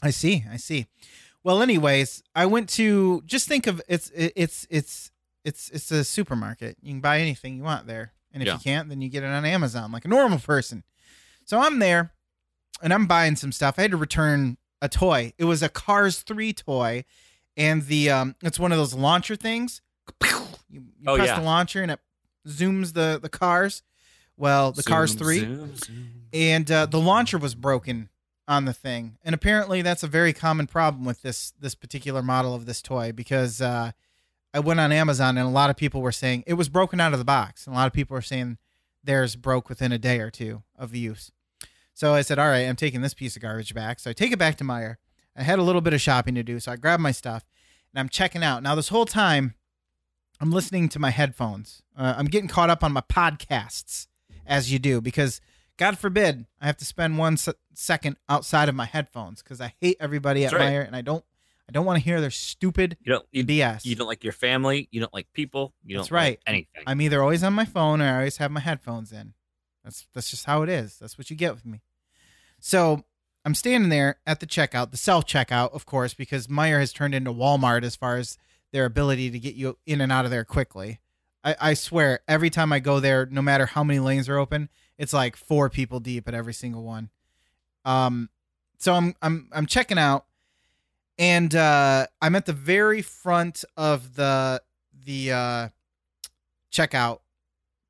I 0.01 0.09
see. 0.11 0.43
I 0.51 0.57
see. 0.57 0.87
Well, 1.43 1.61
anyways, 1.61 2.23
I 2.35 2.45
went 2.45 2.69
to 2.69 3.21
just 3.25 3.47
think 3.47 3.67
of 3.67 3.81
it's 3.87 4.11
it's 4.15 4.67
it's 4.69 5.11
it's 5.45 5.69
it's 5.69 5.91
a 5.91 6.03
supermarket. 6.03 6.77
You 6.81 6.91
can 6.93 6.99
buy 7.01 7.19
anything 7.19 7.55
you 7.57 7.63
want 7.63 7.87
there, 7.87 8.13
and 8.33 8.43
if 8.43 8.47
Yeah. 8.47 8.53
you 8.55 8.59
can't, 8.59 8.89
then 8.89 9.01
you 9.01 9.09
get 9.09 9.23
it 9.23 9.27
on 9.27 9.45
Amazon 9.45 9.91
like 9.91 10.03
a 10.05 10.09
normal 10.09 10.39
person. 10.39 10.83
So 11.45 11.59
I'm 11.59 11.79
there, 11.79 12.11
and 12.81 12.93
I'm 12.93 13.05
buying 13.07 13.35
some 13.37 13.51
stuff. 13.51 13.75
I 13.77 13.83
had 13.83 13.91
to 13.91 13.97
return 13.97 14.57
a 14.81 14.89
toy. 14.89 15.33
It 15.37 15.45
was 15.45 15.63
a 15.63 15.69
Cars 15.69 16.21
Three 16.21 16.53
toy, 16.53 17.05
and 17.57 17.85
the 17.87 18.09
um, 18.11 18.35
it's 18.41 18.59
one 18.59 18.71
of 18.71 18.77
those 18.77 18.93
launcher 18.93 19.35
things. 19.35 19.81
You, 20.23 20.29
you 20.69 20.83
Oh, 21.05 21.15
press 21.15 21.27
yeah. 21.27 21.39
the 21.39 21.45
launcher 21.45 21.81
and 21.81 21.91
it 21.91 21.99
zooms 22.47 22.93
the 22.93 23.19
the 23.21 23.29
cars. 23.29 23.83
Well, 24.37 24.71
the 24.71 24.83
Cars 24.83 25.15
Three 25.15 25.39
zoom, 25.39 25.75
zoom. 25.75 26.09
and 26.31 26.69
uh, 26.71 26.85
the 26.85 26.99
launcher 26.99 27.37
was 27.37 27.55
broken 27.55 28.09
on 28.49 28.63
the 28.63 28.71
thing 28.71 29.17
and 29.25 29.35
apparently 29.35 29.81
that's 29.81 30.03
a 30.03 30.07
very 30.07 30.31
common 30.31 30.67
problem 30.67 31.03
with 31.03 31.21
this 31.21 31.51
this 31.59 31.75
particular 31.75 32.21
model 32.21 32.55
of 32.55 32.65
this 32.65 32.81
toy 32.81 33.11
because 33.11 33.59
uh, 33.59 33.91
i 34.53 34.59
went 34.59 34.79
on 34.79 34.89
amazon 34.93 35.37
and 35.37 35.45
a 35.45 35.51
lot 35.51 35.69
of 35.69 35.75
people 35.75 36.01
were 36.01 36.13
saying 36.13 36.45
it 36.47 36.53
was 36.53 36.69
broken 36.69 37.01
out 37.01 37.11
of 37.11 37.19
the 37.19 37.25
box 37.25 37.67
and 37.67 37.75
a 37.75 37.77
lot 37.77 37.87
of 37.87 37.91
people 37.91 38.15
were 38.15 38.21
saying 38.21 38.57
theirs 39.03 39.35
broke 39.35 39.67
within 39.67 39.91
a 39.91 39.97
day 39.97 40.21
or 40.21 40.29
two 40.31 40.63
of 40.77 40.95
use 40.95 41.29
so 41.93 42.13
i 42.13 42.21
said 42.21 42.39
all 42.39 42.47
right 42.47 42.65
i'm 42.69 42.77
taking 42.77 43.01
this 43.01 43.13
piece 43.13 43.35
of 43.35 43.41
garbage 43.41 43.73
back 43.73 43.99
so 43.99 44.09
i 44.09 44.13
take 44.13 44.31
it 44.31 44.39
back 44.39 44.55
to 44.55 44.63
Meijer 44.63 44.95
i 45.37 45.43
had 45.43 45.59
a 45.59 45.63
little 45.63 45.81
bit 45.81 45.93
of 45.93 46.01
shopping 46.01 46.35
to 46.35 46.43
do 46.43 46.59
so 46.59 46.71
i 46.71 46.75
grabbed 46.75 47.01
my 47.01 47.11
stuff 47.11 47.45
and 47.93 47.99
i'm 47.99 48.09
checking 48.09 48.43
out 48.43 48.63
now 48.63 48.75
this 48.75 48.89
whole 48.89 49.05
time 49.05 49.53
i'm 50.41 50.51
listening 50.51 50.89
to 50.89 50.99
my 50.99 51.09
headphones 51.11 51.81
uh, 51.97 52.15
i'm 52.17 52.25
getting 52.27 52.49
caught 52.49 52.69
up 52.69 52.83
on 52.83 52.91
my 52.91 53.01
podcasts 53.01 54.07
as 54.45 54.71
you 54.71 54.79
do 54.79 55.01
because 55.01 55.41
God 55.77 55.99
forbid 55.99 56.47
I 56.59 56.65
have 56.65 56.77
to 56.77 56.85
spend 56.85 57.19
one 57.19 57.37
se- 57.37 57.53
second 57.75 58.17
outside 58.27 58.67
of 58.67 58.73
my 58.73 58.85
headphones 58.85 59.43
because 59.43 59.61
I 59.61 59.75
hate 59.79 59.97
everybody 59.99 60.43
at 60.43 60.49
That's 60.49 60.59
right. 60.59 60.71
Meijer 60.73 60.87
and 60.87 60.95
I 60.95 61.01
don't 61.01 61.23
I 61.69 61.71
don't 61.71 61.85
want 61.85 61.99
to 61.99 62.03
hear 62.03 62.19
their 62.19 62.31
stupid 62.31 62.97
You 63.01 63.11
don't 63.13 63.25
you, 63.31 63.45
BS. 63.45 63.85
you 63.85 63.93
don't 63.95 64.07
like 64.07 64.23
your 64.23 64.33
family. 64.33 64.87
You 64.89 65.01
don't 65.01 65.13
like 65.13 65.27
people. 65.33 65.75
You 65.85 65.93
don't 65.93 66.01
That's 66.05 66.11
right. 66.11 66.29
like 66.31 66.39
anything. 66.47 66.83
I'm 66.87 66.99
either 66.99 67.21
always 67.21 67.43
on 67.43 67.53
my 67.53 67.65
phone 67.65 68.01
or 68.01 68.05
I 68.05 68.15
always 68.15 68.37
have 68.37 68.49
my 68.49 68.59
headphones 68.59 69.11
in. 69.11 69.33
That's 69.83 70.07
that's 70.15 70.31
just 70.31 70.45
how 70.45 70.63
it 70.63 70.69
is. 70.69 70.97
That's 70.97 71.15
what 71.15 71.29
you 71.29 71.35
get 71.35 71.53
with 71.53 71.63
me. 71.65 71.81
So 72.59 73.03
I'm 73.47 73.55
standing 73.55 73.89
there 73.89 74.17
at 74.27 74.41
the 74.41 74.45
checkout, 74.45 74.91
the 74.91 74.97
self 74.97 75.25
checkout, 75.25 75.73
of 75.73 75.85
course, 75.85 76.13
because 76.13 76.47
Meijer 76.47 76.81
has 76.81 76.91
turned 76.91 77.15
into 77.15 77.31
Walmart 77.31 77.83
as 77.83 77.95
far 77.95 78.17
as 78.17 78.37
their 78.73 78.83
ability 78.83 79.31
to 79.31 79.39
get 79.39 79.55
you 79.55 79.77
in 79.85 80.01
and 80.01 80.11
out 80.11 80.25
of 80.25 80.31
there 80.31 80.43
quickly. 80.43 80.99
I, 81.45 81.55
I 81.61 81.73
swear, 81.73 82.19
every 82.27 82.49
time 82.49 82.73
I 82.73 82.79
go 82.79 82.99
there, 82.99 83.25
no 83.25 83.41
matter 83.41 83.65
how 83.65 83.85
many 83.85 84.01
lanes 84.01 84.27
are 84.27 84.37
open, 84.37 84.67
it's 84.97 85.13
like 85.13 85.37
four 85.37 85.69
people 85.69 86.01
deep 86.01 86.27
at 86.27 86.33
every 86.33 86.53
single 86.53 86.83
one. 86.83 87.09
Um, 87.85 88.27
so 88.79 88.93
I'm 88.93 89.15
I'm 89.21 89.47
I'm 89.53 89.65
checking 89.65 89.97
out, 89.97 90.25
and 91.17 91.55
uh, 91.55 92.07
I'm 92.21 92.35
at 92.35 92.47
the 92.47 92.53
very 92.53 93.01
front 93.01 93.63
of 93.77 94.15
the 94.17 94.61
the 95.05 95.31
uh, 95.31 95.69
checkout 96.69 97.19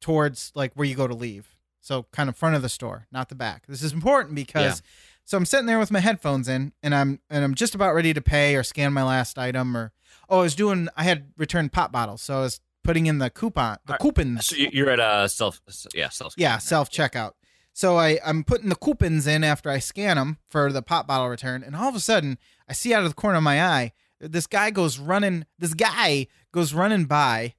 towards 0.02 0.52
like 0.54 0.74
where 0.76 0.86
you 0.86 0.94
go 0.94 1.08
to 1.08 1.16
leave. 1.16 1.48
So 1.82 2.06
kind 2.12 2.30
of 2.30 2.38
front 2.38 2.56
of 2.56 2.62
the 2.62 2.70
store, 2.70 3.08
not 3.12 3.30
the 3.30 3.36
back. 3.36 3.66
This 3.66 3.82
is 3.82 3.92
important 3.92 4.36
because 4.36 4.84
so 5.28 5.38
I'm 5.38 5.46
sitting 5.46 5.66
there 5.68 5.78
with 5.78 5.92
my 5.92 6.00
headphones 6.00 6.48
in 6.48 6.72
and 6.82 6.96
I'm 6.96 7.20
and 7.30 7.44
I'm 7.44 7.54
just 7.54 7.76
about 7.76 7.94
ready 7.94 8.14
to 8.14 8.22
pay 8.22 8.56
or 8.56 8.64
scan 8.64 8.94
my 8.94 9.04
last 9.04 9.38
item 9.38 9.76
or 9.78 9.92
oh 10.30 10.40
I 10.40 10.42
was 10.44 10.56
doing 10.56 10.88
I 10.96 11.04
had 11.04 11.32
returned 11.38 11.72
pop 11.74 11.92
bottles. 11.92 12.22
So 12.22 12.38
I 12.38 12.42
was 12.42 12.62
putting 12.84 13.06
in 13.08 13.18
the 13.18 13.30
coupon 13.30 13.78
the 13.86 13.92
Alright. 13.94 14.00
coupons. 14.02 14.46
so 14.46 14.56
you- 14.56 14.70
you're 14.72 14.90
at 14.90 15.00
a 15.00 15.28
self. 15.28 15.60
Yeah, 15.94 16.08
self. 16.10 16.34
Yeah, 16.38 16.58
self 16.60 16.90
checkout. 16.90 17.34
So 17.74 17.98
I 17.98 18.20
I'm 18.26 18.44
putting 18.46 18.70
the 18.70 18.76
coupons 18.76 19.28
in 19.28 19.44
after 19.44 19.70
I 19.70 19.80
scan 19.80 20.16
them 20.18 20.38
for 20.50 20.72
the 20.72 20.82
pop 20.82 21.06
bottle 21.06 21.28
return, 21.30 21.62
and 21.62 21.76
all 21.76 21.90
of 21.90 21.96
a 21.96 22.00
sudden 22.00 22.38
I 22.68 22.74
see 22.74 22.94
out 22.94 23.04
of 23.04 23.10
the 23.10 23.14
corner 23.16 23.38
of 23.38 23.44
my 23.44 23.62
eye 23.62 23.92
this 24.20 24.48
guy 24.48 24.72
goes 24.72 24.98
running. 24.98 25.46
This 25.60 25.76
guy 25.76 26.26
goes 26.52 26.74
running 26.74 27.06
by, 27.06 27.54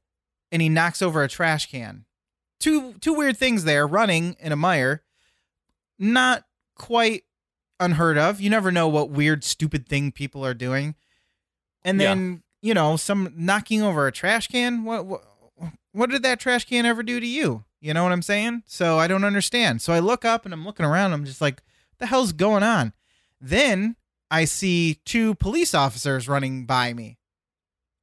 and 0.50 0.61
he 0.61 0.68
knocks 0.68 1.00
over 1.02 1.22
a 1.22 1.28
trash 1.28 1.70
can. 1.70 2.04
Two 2.59 2.94
two 2.94 3.12
weird 3.14 3.37
things 3.37 3.62
there. 3.62 3.87
Running 3.87 4.35
in 4.40 4.50
a 4.50 4.57
Meijer, 4.57 5.00
not 6.00 6.44
quite 6.74 7.22
unheard 7.80 8.18
of. 8.18 8.40
You 8.40 8.50
never 8.50 8.70
know 8.72 8.88
what 8.88 9.10
weird 9.10 9.44
stupid 9.44 9.88
thing 9.88 10.12
people 10.12 10.44
are 10.44 10.54
doing, 10.54 10.94
and 11.84 12.00
Yeah. 12.00 12.08
then 12.14 12.42
you 12.60 12.74
know 12.74 12.96
some 12.96 13.32
knocking 13.36 13.82
over 13.82 14.06
a 14.06 14.12
trash 14.12 14.48
can. 14.48 14.84
What 14.84 15.06
what 15.06 15.24
what 15.92 16.10
did 16.10 16.22
that 16.22 16.38
trash 16.40 16.64
can 16.64 16.86
ever 16.86 17.02
do 17.02 17.18
to 17.20 17.26
you? 17.26 17.64
You 17.80 17.94
know 17.94 18.02
what 18.02 18.12
I'm 18.12 18.22
saying? 18.22 18.64
So 18.66 18.98
I 18.98 19.06
don't 19.06 19.24
understand. 19.24 19.80
So 19.82 19.92
I 19.92 20.00
look 20.00 20.24
up 20.24 20.44
and 20.44 20.52
I'm 20.52 20.64
looking 20.64 20.84
around. 20.86 21.12
I'm 21.12 21.24
just 21.24 21.40
like, 21.40 21.62
the 21.98 22.06
hell's 22.06 22.32
going 22.32 22.62
on? 22.64 22.92
Then 23.40 23.96
I 24.30 24.44
see 24.44 24.98
two 25.04 25.34
police 25.36 25.74
officers 25.74 26.28
running 26.28 26.66
by 26.66 26.92
me. 26.92 27.18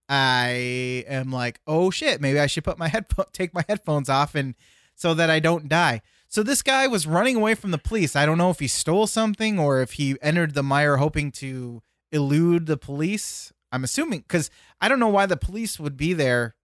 I 0.08 1.04
am 1.08 1.32
like, 1.32 1.60
oh 1.68 1.90
shit, 1.90 2.22
maybe 2.22 2.40
I 2.40 2.48
should 2.48 2.64
put 2.64 2.78
my 2.78 2.88
headphone, 2.90 3.26
take 3.34 3.54
my 3.54 3.66
headphones 3.68 4.10
off, 4.10 4.36
and 4.36 4.56
so 4.96 5.14
that 5.14 5.30
I 5.30 5.40
don't 5.40 5.68
die. 5.68 6.02
So 6.28 6.44
this 6.44 6.62
guy 6.62 6.88
was 6.88 7.08
running 7.08 7.36
away 7.36 7.56
from 7.56 7.72
the 7.72 7.78
police. 7.78 8.16
I 8.16 8.26
don't 8.26 8.38
know 8.38 8.50
if 8.50 8.60
he 8.60 8.68
stole 8.68 9.08
something 9.08 9.60
or 9.60 9.82
if 9.82 9.94
he 9.94 10.18
entered 10.22 10.54
the 10.54 10.64
Meijer 10.64 10.98
hoping 10.98 11.32
to 11.34 11.82
elude 12.12 12.66
the 12.66 12.78
police. 12.78 13.54
I'm 13.72 13.84
assuming 13.84 14.20
because 14.20 14.50
I 14.82 14.88
don't 14.88 15.00
know 15.00 15.08
why 15.08 15.26
the 15.26 15.38
police 15.38 15.80
would 15.80 15.98
be 15.98 16.14
there 16.14 16.56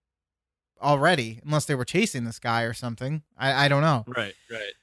already 0.81 1.39
unless 1.45 1.65
they 1.65 1.75
were 1.75 1.85
chasing 1.85 2.25
this 2.25 2.39
guy 2.39 2.63
or 2.63 2.73
something. 2.73 3.23
I, 3.37 3.65
I 3.65 3.67
don't 3.67 3.81
know. 3.81 4.03
Right. 4.07 4.33
Right. 4.49 4.73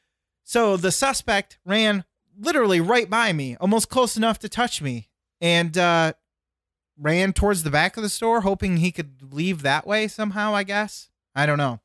So 0.44 0.76
the 0.76 0.92
suspect 0.92 1.58
ran 1.64 2.04
literally 2.38 2.80
right 2.80 3.10
by 3.10 3.32
me, 3.32 3.56
almost 3.56 3.88
close 3.88 4.16
enough 4.16 4.38
to 4.38 4.48
touch 4.48 4.80
me, 4.80 5.08
and 5.40 5.76
uh, 5.76 6.14
ran 6.96 7.32
towards 7.32 7.62
the 7.62 7.70
back 7.70 7.96
of 7.96 8.02
the 8.02 8.08
store, 8.08 8.42
hoping 8.42 8.78
he 8.78 8.92
could 8.92 9.32
leave 9.32 9.62
that 9.62 9.86
way 9.86 10.08
somehow, 10.08 10.54
I 10.54 10.62
guess. 10.62 11.10
I 11.34 11.46
don't 11.46 11.58
know. 11.58 11.80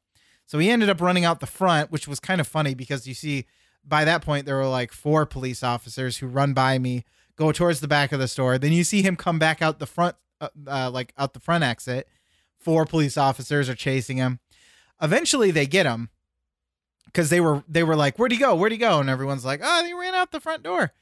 So 0.45 0.59
he 0.59 0.69
ended 0.69 0.89
up 0.89 1.01
running 1.01 1.25
out 1.25 1.39
the 1.39 1.47
front, 1.47 1.91
which 1.91 2.07
was 2.07 2.19
kind 2.19 2.41
of 2.41 2.47
funny 2.47 2.73
because 2.73 3.07
you 3.07 3.13
see, 3.13 3.45
by 3.83 4.05
that 4.05 4.21
point, 4.21 4.45
there 4.45 4.57
were 4.57 4.67
like 4.67 4.91
four 4.91 5.25
police 5.25 5.63
officers 5.63 6.17
who 6.17 6.27
run 6.27 6.53
by 6.53 6.77
me, 6.77 7.05
go 7.35 7.51
towards 7.51 7.79
the 7.79 7.87
back 7.87 8.11
of 8.11 8.19
the 8.19 8.27
store. 8.27 8.57
Then 8.57 8.71
you 8.71 8.83
see 8.83 9.01
him 9.01 9.15
come 9.15 9.39
back 9.39 9.61
out 9.61 9.79
the 9.79 9.85
front, 9.85 10.15
uh, 10.41 10.49
uh, 10.67 10.91
like 10.91 11.13
out 11.17 11.33
the 11.33 11.39
front 11.39 11.63
exit. 11.63 12.07
Four 12.57 12.85
police 12.85 13.17
officers 13.17 13.69
are 13.69 13.75
chasing 13.75 14.17
him. 14.17 14.39
Eventually, 15.01 15.51
they 15.51 15.65
get 15.65 15.85
him 15.85 16.09
because 17.05 17.29
they 17.29 17.41
were 17.41 17.63
they 17.67 17.83
were 17.83 17.95
like, 17.95 18.17
"Where'd 18.17 18.31
he 18.31 18.37
go? 18.37 18.55
Where'd 18.55 18.71
he 18.71 18.77
go?" 18.77 18.99
And 18.99 19.09
everyone's 19.09 19.43
like, 19.43 19.61
"Oh, 19.63 19.83
he 19.83 19.93
ran 19.93 20.15
out 20.15 20.31
the 20.31 20.39
front 20.39 20.63
door." 20.63 20.93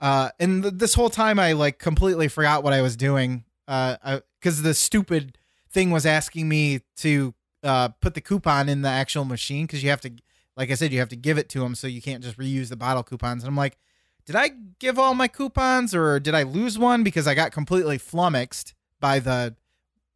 Uh, 0.00 0.30
and 0.38 0.62
th- 0.62 0.74
this 0.76 0.94
whole 0.94 1.10
time, 1.10 1.38
I 1.38 1.52
like 1.52 1.78
completely 1.78 2.28
forgot 2.28 2.62
what 2.62 2.72
I 2.72 2.80
was 2.80 2.96
doing. 2.96 3.44
Uh, 3.68 4.20
because 4.40 4.62
the 4.62 4.74
stupid 4.74 5.36
thing 5.70 5.90
was 5.90 6.06
asking 6.06 6.48
me 6.48 6.80
to 6.96 7.34
uh 7.62 7.88
put 7.88 8.14
the 8.14 8.20
coupon 8.20 8.68
in 8.68 8.82
the 8.82 8.88
actual 8.88 9.24
machine 9.24 9.66
because 9.66 9.82
you 9.82 9.90
have 9.90 10.00
to, 10.02 10.12
like 10.56 10.70
I 10.70 10.74
said, 10.74 10.92
you 10.92 10.98
have 10.98 11.08
to 11.10 11.16
give 11.16 11.38
it 11.38 11.48
to 11.50 11.60
them, 11.60 11.74
so 11.74 11.86
you 11.86 12.02
can't 12.02 12.22
just 12.22 12.38
reuse 12.38 12.68
the 12.68 12.76
bottle 12.76 13.02
coupons. 13.02 13.42
And 13.42 13.48
I'm 13.48 13.56
like, 13.56 13.78
did 14.26 14.36
I 14.36 14.50
give 14.78 14.98
all 14.98 15.14
my 15.14 15.28
coupons 15.28 15.94
or 15.94 16.20
did 16.20 16.34
I 16.34 16.42
lose 16.42 16.78
one 16.78 17.02
because 17.02 17.26
I 17.26 17.34
got 17.34 17.52
completely 17.52 17.98
flummoxed 17.98 18.74
by 19.00 19.18
the 19.18 19.56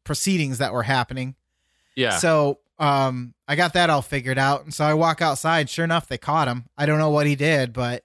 proceedings 0.05 0.59
that 0.59 0.73
were 0.73 0.85
happening? 0.85 1.35
Yeah. 1.97 2.19
So 2.19 2.59
um, 2.79 3.35
I 3.47 3.57
got 3.57 3.73
that 3.75 3.91
all 3.91 4.03
figured 4.03 4.39
out, 4.39 4.65
and 4.65 4.75
so 4.75 4.85
I 4.85 4.95
walk 4.95 5.23
outside. 5.23 5.71
Sure 5.71 5.85
enough, 5.85 6.09
they 6.09 6.19
caught 6.19 6.49
him. 6.49 6.65
I 6.77 6.87
don't 6.87 6.99
know 6.99 7.11
what 7.11 7.27
he 7.27 7.37
did, 7.37 7.73
but 7.73 8.03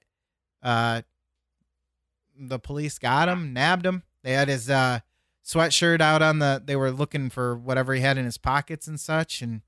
uh, 0.61 1.01
the 2.37 2.59
police 2.59 2.99
got 2.99 3.29
him, 3.29 3.53
nabbed 3.53 3.85
him. 3.85 4.03
They 4.23 4.33
had 4.33 4.47
his 4.47 4.69
uh, 4.69 4.99
sweatshirt 5.49 5.99
out 6.01 6.21
on 6.21 6.39
the. 6.39 6.61
They 6.63 6.75
were 6.75 6.91
looking 6.91 7.29
for 7.29 7.55
whatever 7.55 7.93
he 7.93 8.01
had 8.01 8.17
in 8.17 8.25
his 8.25 8.37
pockets 8.37 8.87
and 8.87 8.99
such, 8.99 9.41
and 9.41 9.61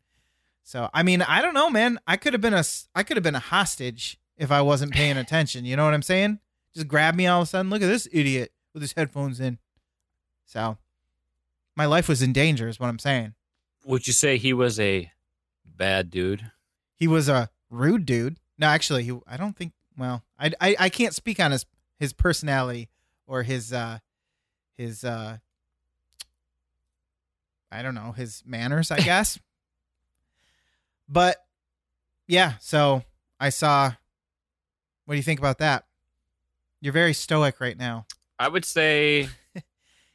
So 0.64 0.90
I 0.94 1.02
mean, 1.04 1.22
I 1.22 1.42
don't 1.42 1.54
know, 1.54 1.70
man. 1.70 2.00
I 2.06 2.18
could 2.18 2.34
have 2.34 2.42
been 2.42 2.54
a 2.54 2.64
I 2.94 3.04
could 3.04 3.18
have 3.18 3.24
been 3.24 3.36
a 3.36 3.40
hostage 3.40 4.20
if 4.38 4.52
I 4.52 4.62
wasn't 4.62 4.94
paying 4.94 5.18
attention. 5.18 5.66
You 5.66 5.76
know 5.76 5.86
what 5.86 5.94
I'm 5.94 6.02
saying? 6.02 6.40
Just 6.74 6.88
grab 6.88 7.16
me 7.16 7.28
all 7.28 7.42
of 7.42 7.48
a 7.48 7.50
sudden. 7.50 7.70
Look 7.70 7.82
at 7.82 7.88
this 7.88 8.08
idiot 8.12 8.52
with 8.74 8.82
his 8.82 8.94
headphones 8.94 9.40
in. 9.40 9.58
So 10.46 10.78
my 11.76 11.86
life 11.86 12.08
was 12.08 12.22
in 12.22 12.34
danger, 12.34 12.68
is 12.68 12.80
what 12.80 12.88
I'm 12.88 13.00
saying. 13.00 13.34
Would 13.86 14.06
you 14.06 14.14
say 14.14 14.38
he 14.38 14.54
was 14.54 14.80
a 14.80 15.12
bad 15.66 16.10
dude? 16.12 16.52
He 16.96 17.08
was 17.08 17.28
a 17.28 17.50
rude 17.70 18.06
dude. 18.06 18.38
No, 18.58 18.68
actually, 18.68 19.04
he. 19.04 19.18
I 19.28 19.38
don't 19.38 19.58
think. 19.58 19.74
Well, 19.98 20.24
I, 20.40 20.52
I, 20.62 20.76
I 20.80 20.90
can't 20.90 21.16
speak 21.16 21.40
on 21.40 21.52
his 21.52 21.66
his 22.00 22.14
personality 22.14 22.90
or 23.28 23.44
his 23.44 23.74
uh 23.74 24.00
his 24.78 25.04
uh 25.04 25.38
I 27.72 27.82
don't 27.82 27.96
know 27.96 28.12
his 28.12 28.44
manners. 28.46 28.92
I 28.92 29.00
guess. 29.00 29.40
but 31.10 31.38
yeah, 32.28 32.54
so 32.60 33.04
I 33.40 33.50
saw. 33.50 33.92
What 35.06 35.14
do 35.16 35.18
you 35.18 35.24
think 35.24 35.40
about 35.40 35.58
that? 35.58 35.86
You're 36.80 36.94
very 36.94 37.14
stoic 37.14 37.60
right 37.60 37.78
now. 37.78 38.06
I 38.40 38.48
would 38.48 38.66
say 38.66 39.30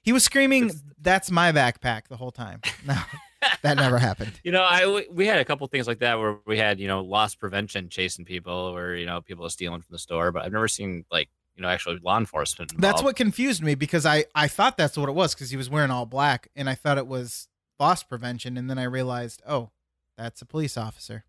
He 0.07 0.13
was 0.13 0.23
screaming, 0.23 0.71
"That's 1.01 1.33
my 1.33 1.51
backpack!" 1.51 2.07
the 2.07 2.17
whole 2.17 2.31
time. 2.31 2.61
No, 2.87 2.97
that 3.63 3.77
never 3.77 3.99
happened. 3.99 4.41
You 4.45 4.53
know, 4.53 4.63
I 4.63 5.05
we 5.11 5.27
had 5.27 5.41
a 5.41 5.45
couple 5.45 5.67
things 5.67 5.89
like 5.89 5.99
that 5.99 6.21
where 6.21 6.37
we 6.47 6.57
had 6.59 6.79
you 6.79 6.87
know 6.87 7.01
loss 7.01 7.35
prevention 7.35 7.89
chasing 7.89 8.25
people, 8.25 8.53
or 8.55 8.95
you 8.95 9.05
know 9.05 9.21
people 9.21 9.45
are 9.45 9.51
stealing 9.51 9.81
from 9.81 9.93
the 9.93 9.99
store, 9.99 10.31
but 10.31 10.45
I've 10.45 10.53
never 10.53 10.69
seen 10.69 11.05
like 11.11 11.29
you 11.57 11.63
know 11.63 11.69
actually 11.69 11.99
law 12.03 12.19
enforcement. 12.19 12.73
That's 12.79 13.03
what 13.03 13.17
confused 13.17 13.63
me 13.63 13.75
because 13.75 14.05
I 14.07 14.27
I 14.35 14.49
thought 14.49 14.77
that's 14.77 14.97
what 14.97 15.09
it 15.09 15.15
was 15.15 15.35
because 15.35 15.51
he 15.51 15.57
was 15.57 15.69
wearing 15.71 15.91
all 15.91 16.07
black 16.07 16.49
and 16.55 16.69
I 16.69 16.75
thought 16.75 16.99
it 16.99 17.07
was 17.07 17.49
loss 17.81 18.03
prevention 18.03 18.57
and 18.57 18.69
then 18.71 18.79
I 18.79 18.85
realized 18.85 19.43
oh 19.49 19.71
that's 20.17 20.41
a 20.43 20.47
police 20.47 20.77
officer. 20.77 21.25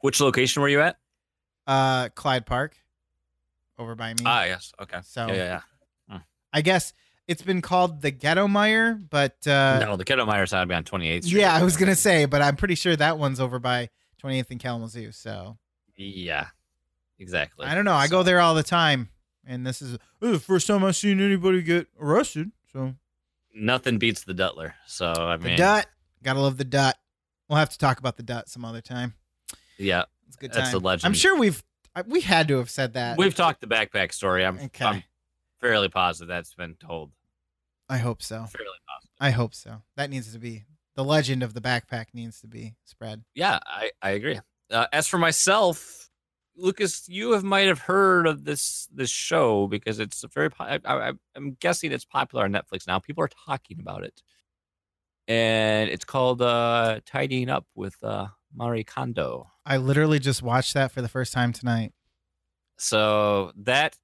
Which 0.00 0.20
location 0.20 0.62
were 0.62 0.68
you 0.68 0.80
at? 0.80 0.96
Uh, 1.66 2.08
Clyde 2.10 2.44
Park, 2.44 2.76
over 3.78 3.94
by 3.94 4.14
me. 4.14 4.22
Ah, 4.26 4.44
yes. 4.44 4.72
Okay. 4.80 4.98
So- 5.04 5.28
yeah, 5.28 5.34
yeah, 5.34 5.60
yeah. 6.08 6.18
I 6.52 6.60
guess 6.60 6.92
it's 7.28 7.42
been 7.42 7.62
called 7.62 8.02
the 8.02 8.10
Ghetto 8.10 8.46
Meijer, 8.48 9.00
but 9.08 9.46
uh, 9.46 9.78
no, 9.80 9.96
the 9.96 10.04
Kettle 10.04 10.26
Meijers 10.26 10.58
would 10.58 10.68
be 10.68 10.74
on 10.74 10.82
28th 10.84 11.24
Street. 11.24 11.40
yeah, 11.40 11.54
I 11.54 11.62
was 11.62 11.76
gonna 11.76 11.94
say, 11.94 12.24
but 12.26 12.42
I'm 12.42 12.56
pretty 12.56 12.74
sure 12.74 12.94
that 12.96 13.16
one's 13.16 13.38
over 13.40 13.58
by 13.60 13.90
20th 14.22 14.50
and 14.50 14.58
Kalamazoo. 14.60 15.12
So 15.12 15.56
Yeah, 15.96 16.48
exactly. 17.18 17.66
I 17.66 17.74
don't 17.74 17.84
know. 17.84 17.94
I 17.94 18.08
go 18.08 18.22
there 18.22 18.40
all 18.40 18.54
the 18.54 18.62
time, 18.62 19.08
and 19.46 19.66
this 19.66 19.82
is 19.82 19.98
oh, 20.20 20.32
the 20.32 20.38
first 20.40 20.66
time 20.66 20.84
I've 20.84 20.96
seen 20.96 21.20
anybody 21.20 21.62
get 21.62 21.88
arrested. 22.00 22.50
So 22.72 22.94
Nothing 23.54 23.98
beats 23.98 24.24
the 24.24 24.34
Dutler. 24.34 24.74
So 24.86 25.12
I 25.12 25.36
the 25.36 25.44
mean, 25.48 25.58
Dut, 25.58 25.86
gotta 26.22 26.40
love 26.40 26.56
the 26.56 26.64
Dut. 26.64 26.96
We'll 27.48 27.58
have 27.58 27.70
to 27.70 27.78
talk 27.78 27.98
about 27.98 28.16
the 28.16 28.22
Dut 28.22 28.48
some 28.48 28.64
other 28.64 28.80
time. 28.80 29.14
yeah, 29.78 30.04
It's 30.26 30.36
a 30.36 30.40
good 30.40 30.52
That's 30.52 30.72
a 30.72 30.78
legend. 30.78 31.06
I'm 31.06 31.14
sure 31.14 31.36
we've 31.36 31.62
we 32.06 32.22
had 32.22 32.48
to 32.48 32.58
have 32.58 32.70
said 32.70 32.94
that. 32.94 33.18
we've 33.18 33.34
talked 33.34 33.60
the 33.60 33.66
backpack 33.66 34.12
story. 34.12 34.44
I'm, 34.46 34.58
Okay. 34.58 34.84
I'm 34.84 35.02
fairly 35.60 35.88
positive 35.90 36.28
that's 36.28 36.54
been 36.54 36.74
told. 36.76 37.12
I 37.88 37.98
hope 37.98 38.22
so. 38.22 38.44
Fairly 38.46 38.78
positive. 38.88 39.10
I 39.20 39.30
hope 39.30 39.54
so. 39.54 39.82
That 39.96 40.08
needs 40.08 40.32
to 40.32 40.38
be 40.38 40.64
the 40.94 41.04
legend 41.04 41.42
of 41.42 41.52
the 41.52 41.60
backpack 41.60 42.06
needs 42.14 42.40
to 42.40 42.46
be 42.46 42.74
spread. 42.84 43.22
Yeah, 43.34 43.58
I 43.66 43.90
I 44.00 44.10
agree. 44.10 44.40
Uh, 44.70 44.86
as 44.92 45.06
for 45.06 45.18
myself, 45.18 46.08
Lucas, 46.56 47.08
you 47.08 47.32
have 47.32 47.44
might 47.44 47.66
have 47.66 47.80
heard 47.80 48.26
of 48.26 48.44
this 48.44 48.88
this 48.92 49.10
show 49.10 49.66
because 49.66 49.98
it's 49.98 50.24
very. 50.34 50.50
I, 50.58 50.78
I, 50.84 51.12
I'm 51.34 51.56
guessing 51.60 51.92
it's 51.92 52.04
popular 52.04 52.44
on 52.44 52.52
Netflix 52.52 52.86
now. 52.86 52.98
People 52.98 53.24
are 53.24 53.30
talking 53.46 53.78
about 53.80 54.04
it, 54.04 54.22
and 55.26 55.88
it's 55.88 56.04
called 56.04 56.42
uh, 56.42 57.00
"Tidying 57.06 57.48
Up" 57.48 57.66
with 57.74 57.96
uh, 58.02 58.28
Marie 58.54 58.84
Kondo. 58.84 59.50
I 59.64 59.78
literally 59.78 60.18
just 60.18 60.42
watched 60.42 60.74
that 60.74 60.92
for 60.92 61.00
the 61.00 61.08
first 61.08 61.32
time 61.32 61.52
tonight. 61.52 61.92
So 62.78 63.52
that, 63.56 63.96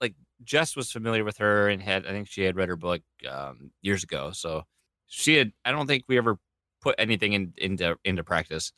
like, 0.00 0.14
Jess 0.42 0.74
was 0.74 0.90
familiar 0.90 1.24
with 1.24 1.38
her 1.38 1.68
and 1.68 1.82
had. 1.82 2.06
I 2.06 2.10
think 2.10 2.28
she 2.28 2.42
had 2.42 2.56
read 2.56 2.68
her 2.68 2.76
book 2.76 3.02
um, 3.30 3.70
years 3.82 4.02
ago. 4.02 4.30
So 4.32 4.64
she 5.06 5.36
had. 5.36 5.52
I 5.64 5.70
don't 5.70 5.86
think 5.86 6.04
we 6.08 6.18
ever 6.18 6.38
put 6.80 6.94
anything 6.98 7.32
in, 7.32 7.52
into 7.58 7.96
into 8.04 8.24
practice, 8.24 8.72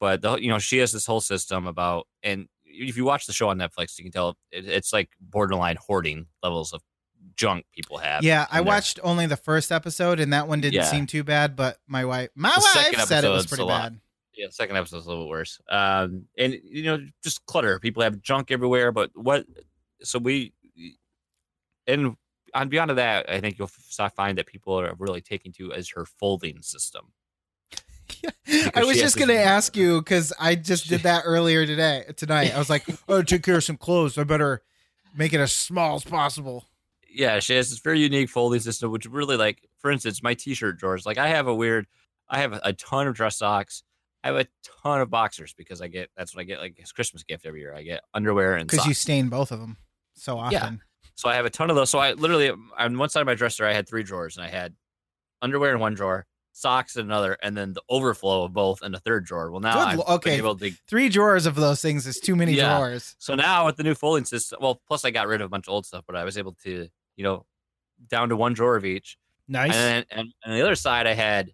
but 0.00 0.22
the, 0.22 0.36
you 0.36 0.48
know 0.48 0.58
she 0.58 0.78
has 0.78 0.92
this 0.92 1.06
whole 1.06 1.20
system 1.20 1.66
about. 1.66 2.06
And 2.22 2.48
if 2.64 2.96
you 2.96 3.04
watch 3.04 3.26
the 3.26 3.32
show 3.32 3.48
on 3.48 3.58
Netflix, 3.58 3.98
you 3.98 4.04
can 4.04 4.12
tell 4.12 4.36
it, 4.50 4.66
it's 4.66 4.92
like 4.92 5.10
borderline 5.20 5.76
hoarding 5.76 6.26
levels 6.42 6.72
of 6.72 6.82
junk 7.36 7.64
people 7.74 7.98
have. 7.98 8.22
Yeah, 8.24 8.46
I 8.50 8.60
watched 8.60 8.98
only 9.02 9.26
the 9.26 9.36
first 9.36 9.72
episode 9.72 10.20
and 10.20 10.32
that 10.32 10.48
one 10.48 10.60
didn't 10.60 10.74
Yeah. 10.74 10.84
seem 10.84 11.06
too 11.06 11.24
bad, 11.24 11.56
but 11.56 11.78
my 11.86 12.04
wife 12.04 12.30
my 12.34 12.48
wife 12.56 13.06
said 13.06 13.24
it 13.24 13.28
was 13.28 13.46
pretty 13.46 13.66
bad. 13.66 13.98
Yeah, 14.36 14.46
the 14.48 14.52
second 14.52 14.76
episode's 14.76 15.06
a 15.06 15.08
little 15.08 15.24
bit 15.24 15.30
worse. 15.30 15.60
Um, 15.68 16.24
and 16.36 16.58
you 16.64 16.82
know, 16.82 16.98
just 17.22 17.46
clutter. 17.46 17.78
People 17.78 18.02
have 18.02 18.20
junk 18.20 18.50
everywhere. 18.50 18.90
But 18.90 19.10
what? 19.14 19.46
So 20.02 20.18
we, 20.18 20.52
and 21.86 22.16
on 22.52 22.68
beyond 22.68 22.90
of 22.90 22.96
that, 22.96 23.28
I 23.30 23.40
think 23.40 23.58
you'll 23.58 23.68
find 23.68 24.38
that 24.38 24.46
people 24.46 24.78
are 24.80 24.94
really 24.98 25.20
taking 25.20 25.52
to 25.52 25.70
is 25.72 25.90
her 25.90 26.04
folding 26.04 26.62
system. 26.62 27.12
I 28.74 28.84
was 28.84 28.98
just 28.98 29.16
gonna 29.16 29.32
this- 29.34 29.46
ask 29.46 29.76
you 29.76 30.00
because 30.00 30.32
I 30.38 30.54
just 30.54 30.88
did 30.88 31.02
that 31.02 31.22
earlier 31.24 31.66
today 31.66 32.04
tonight. 32.16 32.54
I 32.54 32.58
was 32.58 32.70
like, 32.70 32.84
oh, 33.08 33.22
take 33.22 33.42
care 33.42 33.56
of 33.56 33.64
some 33.64 33.76
clothes. 33.76 34.18
I 34.18 34.24
better 34.24 34.62
make 35.16 35.32
it 35.32 35.40
as 35.40 35.52
small 35.52 35.96
as 35.96 36.04
possible. 36.04 36.66
Yeah, 37.08 37.38
she 37.40 37.54
has 37.54 37.70
this 37.70 37.78
very 37.78 38.00
unique 38.00 38.28
folding 38.28 38.60
system, 38.60 38.90
which 38.90 39.06
really 39.06 39.36
like, 39.36 39.68
for 39.78 39.90
instance, 39.90 40.22
my 40.22 40.34
T-shirt 40.34 40.78
drawers. 40.78 41.06
Like, 41.06 41.16
I 41.16 41.28
have 41.28 41.46
a 41.46 41.54
weird, 41.54 41.86
I 42.28 42.40
have 42.40 42.52
a 42.62 42.72
ton 42.72 43.06
of 43.06 43.14
dress 43.14 43.38
socks. 43.38 43.84
I 44.24 44.28
have 44.28 44.36
a 44.36 44.46
ton 44.82 45.00
of 45.00 45.10
boxers 45.10 45.52
because 45.52 45.80
I 45.82 45.86
get 45.88 46.10
that's 46.16 46.34
what 46.34 46.40
I 46.40 46.44
get 46.44 46.58
like 46.58 46.80
as 46.82 46.92
Christmas 46.92 47.22
gift 47.22 47.44
every 47.44 47.60
year. 47.60 47.74
I 47.74 47.82
get 47.82 48.02
underwear 48.14 48.56
and 48.56 48.68
Because 48.68 48.86
you 48.86 48.94
stain 48.94 49.28
both 49.28 49.52
of 49.52 49.60
them 49.60 49.76
so 50.14 50.38
often. 50.38 50.52
Yeah. 50.52 51.10
So 51.14 51.28
I 51.28 51.34
have 51.34 51.44
a 51.44 51.50
ton 51.50 51.68
of 51.68 51.76
those. 51.76 51.90
So 51.90 51.98
I 51.98 52.12
literally 52.12 52.50
on 52.78 52.98
one 52.98 53.10
side 53.10 53.20
of 53.20 53.26
my 53.26 53.34
dresser 53.34 53.66
I 53.66 53.74
had 53.74 53.86
three 53.86 54.02
drawers 54.02 54.38
and 54.38 54.44
I 54.46 54.48
had 54.48 54.74
underwear 55.42 55.74
in 55.74 55.78
one 55.78 55.92
drawer, 55.92 56.26
socks 56.56 56.96
in 56.96 57.04
another, 57.04 57.36
and 57.42 57.56
then 57.56 57.72
the 57.72 57.82
overflow 57.90 58.44
of 58.44 58.52
both 58.52 58.80
in 58.82 58.92
the 58.92 59.00
third 59.00 59.24
drawer. 59.26 59.50
Well 59.50 59.60
now 59.60 59.74
Good 59.74 59.88
I'm 60.06 60.14
okay. 60.16 60.36
able 60.36 60.56
to 60.56 60.70
Three 60.88 61.08
drawers 61.08 61.46
of 61.46 61.56
those 61.56 61.82
things 61.82 62.06
is 62.06 62.18
too 62.20 62.36
many 62.36 62.52
Yeah. 62.54 62.76
drawers. 62.78 63.16
so 63.18 63.34
now 63.34 63.66
with 63.66 63.76
the 63.76 63.82
new 63.82 63.94
folding 63.94 64.24
system 64.24 64.60
well 64.62 64.80
plus 64.86 65.04
I 65.04 65.10
got 65.10 65.26
rid 65.26 65.40
of 65.40 65.46
a 65.46 65.48
bunch 65.48 65.66
of 65.68 65.72
old 65.74 65.84
stuff, 65.84 66.04
but 66.06 66.16
I 66.16 66.22
was 66.24 66.38
able 66.38 66.52
to, 66.62 66.88
you 67.16 67.24
know, 67.24 67.44
down 68.08 68.28
to 68.28 68.36
one 68.36 68.54
drawer 68.54 68.76
of 68.76 68.84
each. 68.84 69.18
Nice. 69.48 69.74
And 69.74 70.06
then 70.10 70.32
and, 70.44 70.54
the 70.54 70.62
other 70.62 70.76
side 70.76 71.06
I 71.06 71.14
had 71.14 71.50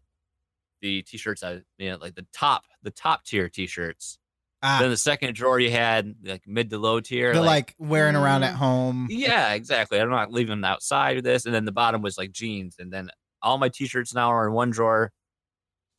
the 0.82 1.02
t-shirts 1.02 1.42
I 1.42 1.62
you 1.78 1.90
know, 1.90 1.96
like 1.96 2.14
the 2.14 2.26
top 2.32 2.62
the 2.82 2.90
top 2.90 3.24
tier 3.24 3.48
t-shirts. 3.48 4.18
ah, 4.62 4.78
Then 4.80 4.90
the 4.90 4.96
second 4.98 5.34
drawer 5.34 5.58
you 5.58 5.70
had 5.70 6.14
like 6.22 6.42
mid 6.46 6.68
to 6.70 6.78
low 6.78 7.00
tier. 7.00 7.32
the 7.34 7.40
like, 7.40 7.74
wearing 7.78 8.16
around 8.16 8.42
at 8.42 8.52
mm, 8.54 8.58
home. 8.58 9.06
Yeah, 9.10 9.54
exactly. 9.54 9.98
I'm 9.98 10.10
not 10.10 10.30
leaving 10.30 10.50
them 10.52 10.64
outside 10.64 11.16
of 11.16 11.24
this. 11.24 11.46
And 11.46 11.54
then 11.54 11.64
the 11.64 11.72
bottom 11.72 12.00
was 12.02 12.16
like 12.18 12.32
jeans. 12.32 12.76
And 12.78 12.92
then 12.92 13.10
all 13.42 13.59
my 13.59 13.68
t-shirts 13.68 14.14
now 14.14 14.29
are 14.29 14.46
in 14.46 14.53
one 14.53 14.70
drawer. 14.70 15.12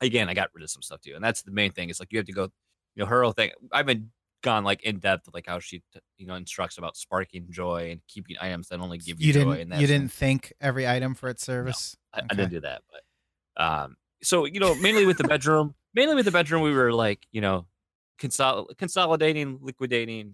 Again, 0.02 0.30
I 0.30 0.34
got 0.34 0.50
rid 0.54 0.64
of 0.64 0.70
some 0.72 0.82
stuff 0.82 1.02
too. 1.02 1.14
And 1.16 1.24
that's 1.24 1.44
the 1.44 1.52
main 1.52 1.72
thing. 1.72 1.90
It's 1.90 2.00
like 2.00 2.12
you 2.12 2.18
have 2.20 2.26
to 2.26 2.34
go, 2.34 2.44
you 2.96 3.04
know, 3.04 3.06
her 3.06 3.24
whole 3.24 3.32
thing. 3.34 3.52
I've 3.72 3.86
been 3.86 4.12
gone 4.42 4.64
like 4.64 4.82
in 4.84 4.98
depth, 5.00 5.30
like 5.34 5.46
how 5.48 5.60
she, 5.60 5.84
you 6.18 6.26
know, 6.26 6.34
instructs 6.36 6.78
about 6.80 6.98
sparking 6.98 7.46
joy 7.52 7.92
and 7.92 8.02
keeping 8.08 8.36
items 8.42 8.68
that 8.70 8.80
only 8.80 8.98
give 8.98 9.20
you, 9.22 9.28
You 9.28 9.34
joy. 9.34 9.40
didn't. 9.58 9.72
and 9.74 9.82
You 9.82 9.88
didn't 9.88 10.12
thank 10.12 10.54
every 10.60 10.88
item 10.88 11.14
for 11.14 11.30
its 11.30 11.44
service. 11.44 11.96
I, 12.14 12.20
I 12.20 12.24
Okay. 12.24 12.36
didn't 12.36 12.50
do 12.52 12.60
that, 12.62 12.82
but 12.92 13.62
um, 13.64 13.98
so 14.24 14.46
you 14.46 14.60
know, 14.60 14.74
mainly 14.76 15.06
with 15.06 15.18
the 15.18 15.24
bedroom, 15.24 15.76
mainly 15.94 16.16
with 16.16 16.26
the 16.26 16.32
bedroom, 16.32 16.64
we 16.64 16.74
were 16.74 16.92
like, 16.94 17.28
you 17.32 17.42
know, 17.42 17.68
consol- 18.20 18.76
consolidating, 18.78 19.60
liquidating, 19.62 20.34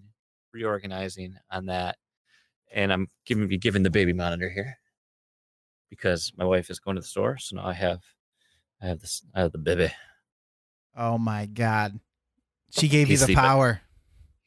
reorganizing 0.54 1.36
on 1.50 1.66
that, 1.66 1.96
and 2.72 2.90
I'm 2.92 3.08
giving 3.26 3.50
you 3.50 3.58
giving 3.58 3.82
the 3.82 3.90
baby 3.90 4.12
monitor 4.14 4.48
here 4.48 4.78
because 5.90 6.32
my 6.36 6.44
wife 6.44 6.70
is 6.70 6.78
going 6.78 6.96
to 6.96 7.00
the 7.02 7.06
store, 7.08 7.38
so 7.38 7.56
now 7.56 7.66
I 7.66 7.72
have, 7.74 8.00
I 8.82 8.86
have 8.86 9.00
this, 9.00 9.22
I 9.34 9.40
have 9.40 9.52
the 9.52 9.58
baby, 9.58 9.90
Oh 10.96 11.18
my 11.18 11.46
god. 11.46 11.98
She 12.70 12.88
gave 12.94 13.06
you 13.08 13.12
He's 13.12 13.20
the 13.20 13.26
sleeping. 13.26 13.42
power. 13.42 13.80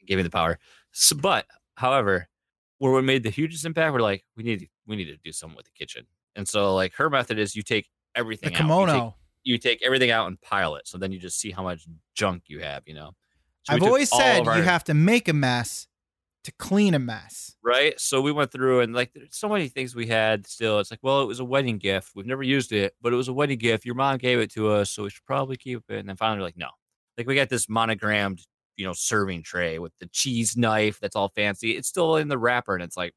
me 0.08 0.22
the 0.22 0.30
power. 0.30 0.58
So, 0.92 1.16
but 1.16 1.46
however, 1.76 2.28
where 2.78 2.92
we 2.92 3.02
made 3.02 3.22
the 3.22 3.30
hugest 3.30 3.64
impact, 3.64 3.92
we're 3.94 4.00
like, 4.00 4.24
we 4.36 4.42
need, 4.42 4.68
we 4.86 4.96
need 4.96 5.06
to 5.06 5.16
do 5.16 5.32
something 5.32 5.56
with 5.56 5.66
the 5.66 5.72
kitchen, 5.72 6.06
and 6.36 6.46
so 6.46 6.74
like 6.74 6.94
her 6.94 7.08
method 7.10 7.38
is 7.38 7.56
you 7.56 7.62
take 7.62 7.88
The 8.14 8.20
everything 8.20 8.54
out. 8.54 8.60
You 8.60 8.86
take 8.86 8.86
kimono. 8.86 9.14
you 9.44 9.58
take 9.58 9.82
everything 9.82 10.10
out 10.10 10.26
and 10.26 10.40
pile 10.40 10.74
it. 10.76 10.86
So 10.86 10.98
then 10.98 11.12
you 11.12 11.18
just 11.18 11.38
see 11.40 11.50
how 11.50 11.62
much 11.62 11.86
junk 12.14 12.44
you 12.46 12.60
have, 12.60 12.82
you 12.86 12.94
know. 12.94 13.12
So 13.64 13.74
I've 13.74 13.82
always 13.82 14.10
said 14.10 14.46
our- 14.46 14.56
you 14.56 14.62
have 14.64 14.84
to 14.84 14.94
make 14.94 15.28
a 15.28 15.32
mess 15.32 15.86
to 16.44 16.52
clean 16.52 16.94
a 16.94 16.98
mess. 16.98 17.54
right. 17.62 17.98
So 18.00 18.20
we 18.20 18.32
went 18.32 18.50
through 18.50 18.80
and 18.80 18.94
like 18.94 19.12
there's 19.14 19.36
so 19.36 19.48
many 19.48 19.68
things 19.68 19.94
we 19.94 20.06
had 20.06 20.46
still. 20.46 20.80
It's 20.80 20.90
like, 20.90 21.00
well, 21.02 21.22
it 21.22 21.26
was 21.26 21.40
a 21.40 21.44
wedding 21.44 21.78
gift. 21.78 22.12
We've 22.14 22.26
never 22.26 22.42
used 22.42 22.72
it, 22.72 22.94
but 23.00 23.12
it 23.12 23.16
was 23.16 23.28
a 23.28 23.32
wedding 23.32 23.58
gift. 23.58 23.84
Your 23.84 23.94
mom 23.94 24.18
gave 24.18 24.40
it 24.40 24.52
to 24.52 24.70
us, 24.70 24.90
so 24.90 25.04
we 25.04 25.10
should 25.10 25.24
probably 25.24 25.56
keep 25.56 25.82
it. 25.88 25.98
And 25.98 26.08
then 26.08 26.16
finally, 26.16 26.42
like, 26.42 26.56
no. 26.56 26.68
Like 27.16 27.26
we 27.26 27.34
got 27.34 27.48
this 27.48 27.68
monogrammed, 27.68 28.40
you 28.76 28.86
know, 28.86 28.92
serving 28.94 29.42
tray 29.42 29.78
with 29.78 29.92
the 30.00 30.06
cheese 30.06 30.56
knife 30.56 30.98
that's 31.00 31.14
all 31.14 31.28
fancy. 31.28 31.72
It's 31.72 31.88
still 31.88 32.16
in 32.16 32.28
the 32.28 32.38
wrapper, 32.38 32.74
and 32.74 32.82
it's 32.82 32.96
like, 32.96 33.14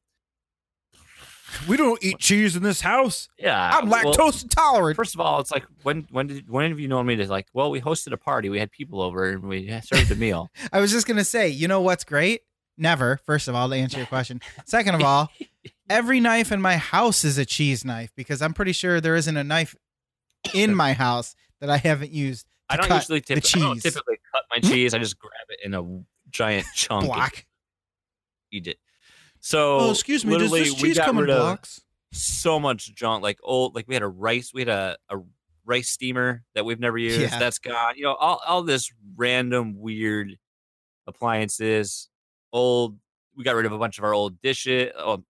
We 1.66 1.76
don't 1.76 2.02
eat 2.04 2.18
cheese 2.18 2.56
in 2.56 2.62
this 2.62 2.80
house. 2.80 3.28
Yeah, 3.38 3.70
I'm 3.72 3.88
well, 3.88 4.04
lactose 4.04 4.42
intolerant. 4.42 4.96
First 4.96 5.14
of 5.14 5.20
all, 5.20 5.40
it's 5.40 5.50
like 5.50 5.64
when 5.82 6.06
when 6.10 6.26
did 6.26 6.48
when 6.50 6.70
have 6.70 6.78
you 6.78 6.88
known 6.88 7.06
me 7.06 7.16
to 7.16 7.26
like? 7.26 7.46
Well, 7.54 7.70
we 7.70 7.80
hosted 7.80 8.12
a 8.12 8.16
party, 8.16 8.50
we 8.50 8.58
had 8.58 8.70
people 8.70 9.00
over, 9.00 9.30
and 9.30 9.44
we 9.44 9.68
served 9.82 10.10
a 10.10 10.16
meal. 10.16 10.50
I 10.72 10.80
was 10.80 10.90
just 10.90 11.06
gonna 11.06 11.24
say, 11.24 11.48
you 11.48 11.68
know 11.68 11.80
what's 11.80 12.04
great? 12.04 12.42
Never. 12.78 13.18
First 13.24 13.48
of 13.48 13.54
all, 13.54 13.68
to 13.68 13.74
answer 13.76 13.98
your 13.98 14.06
question. 14.06 14.40
Second 14.66 14.94
of 14.96 15.02
all, 15.02 15.30
every 15.90 16.20
knife 16.20 16.52
in 16.52 16.60
my 16.60 16.76
house 16.76 17.24
is 17.24 17.38
a 17.38 17.44
cheese 17.46 17.84
knife 17.84 18.10
because 18.16 18.42
I'm 18.42 18.52
pretty 18.54 18.72
sure 18.72 19.00
there 19.00 19.16
isn't 19.16 19.36
a 19.36 19.44
knife 19.44 19.74
in 20.54 20.74
my 20.74 20.92
house 20.92 21.34
that 21.60 21.70
I 21.70 21.78
haven't 21.78 22.12
used. 22.12 22.46
To 22.70 22.74
I 22.74 22.76
don't 22.76 22.90
usually 22.90 23.20
the 23.20 23.40
tip, 23.40 23.56
I 23.56 23.58
don't 23.60 23.80
typically 23.80 24.18
cut 24.32 24.42
my 24.50 24.58
cheese. 24.68 24.92
I 24.92 24.98
just 24.98 25.18
grab 25.18 25.32
it 25.48 25.60
in 25.64 25.72
a 25.74 25.82
giant 26.30 26.66
chunk 26.74 27.06
block. 27.06 27.44
eat 28.52 28.66
it. 28.66 28.78
So 29.40 29.78
Oh, 29.78 29.90
excuse 29.90 30.24
me. 30.24 30.36
Does 30.36 30.50
this 30.50 30.74
cheese 30.74 30.98
come 30.98 31.18
in 31.18 31.26
blocks? 31.26 31.80
so 32.12 32.58
much 32.58 32.94
junk, 32.94 33.22
like 33.22 33.38
old, 33.42 33.74
like 33.74 33.86
we 33.88 33.94
had 33.94 34.02
a 34.02 34.08
rice, 34.08 34.52
we 34.54 34.62
had 34.62 34.68
a, 34.68 34.96
a 35.10 35.18
rice 35.64 35.88
steamer 35.90 36.42
that 36.54 36.64
we've 36.64 36.80
never 36.80 36.96
used. 36.98 37.20
Yeah. 37.20 37.38
That's 37.38 37.58
gone. 37.58 37.94
You 37.96 38.04
know, 38.04 38.14
all 38.14 38.40
all 38.46 38.62
this 38.62 38.90
random 39.16 39.78
weird 39.78 40.36
appliances, 41.06 42.08
old. 42.56 42.98
We 43.36 43.44
got 43.44 43.54
rid 43.54 43.66
of 43.66 43.72
a 43.72 43.78
bunch 43.78 43.98
of 43.98 44.04
our 44.04 44.14
old 44.14 44.40
dishes, 44.40 44.92
old, 44.98 45.24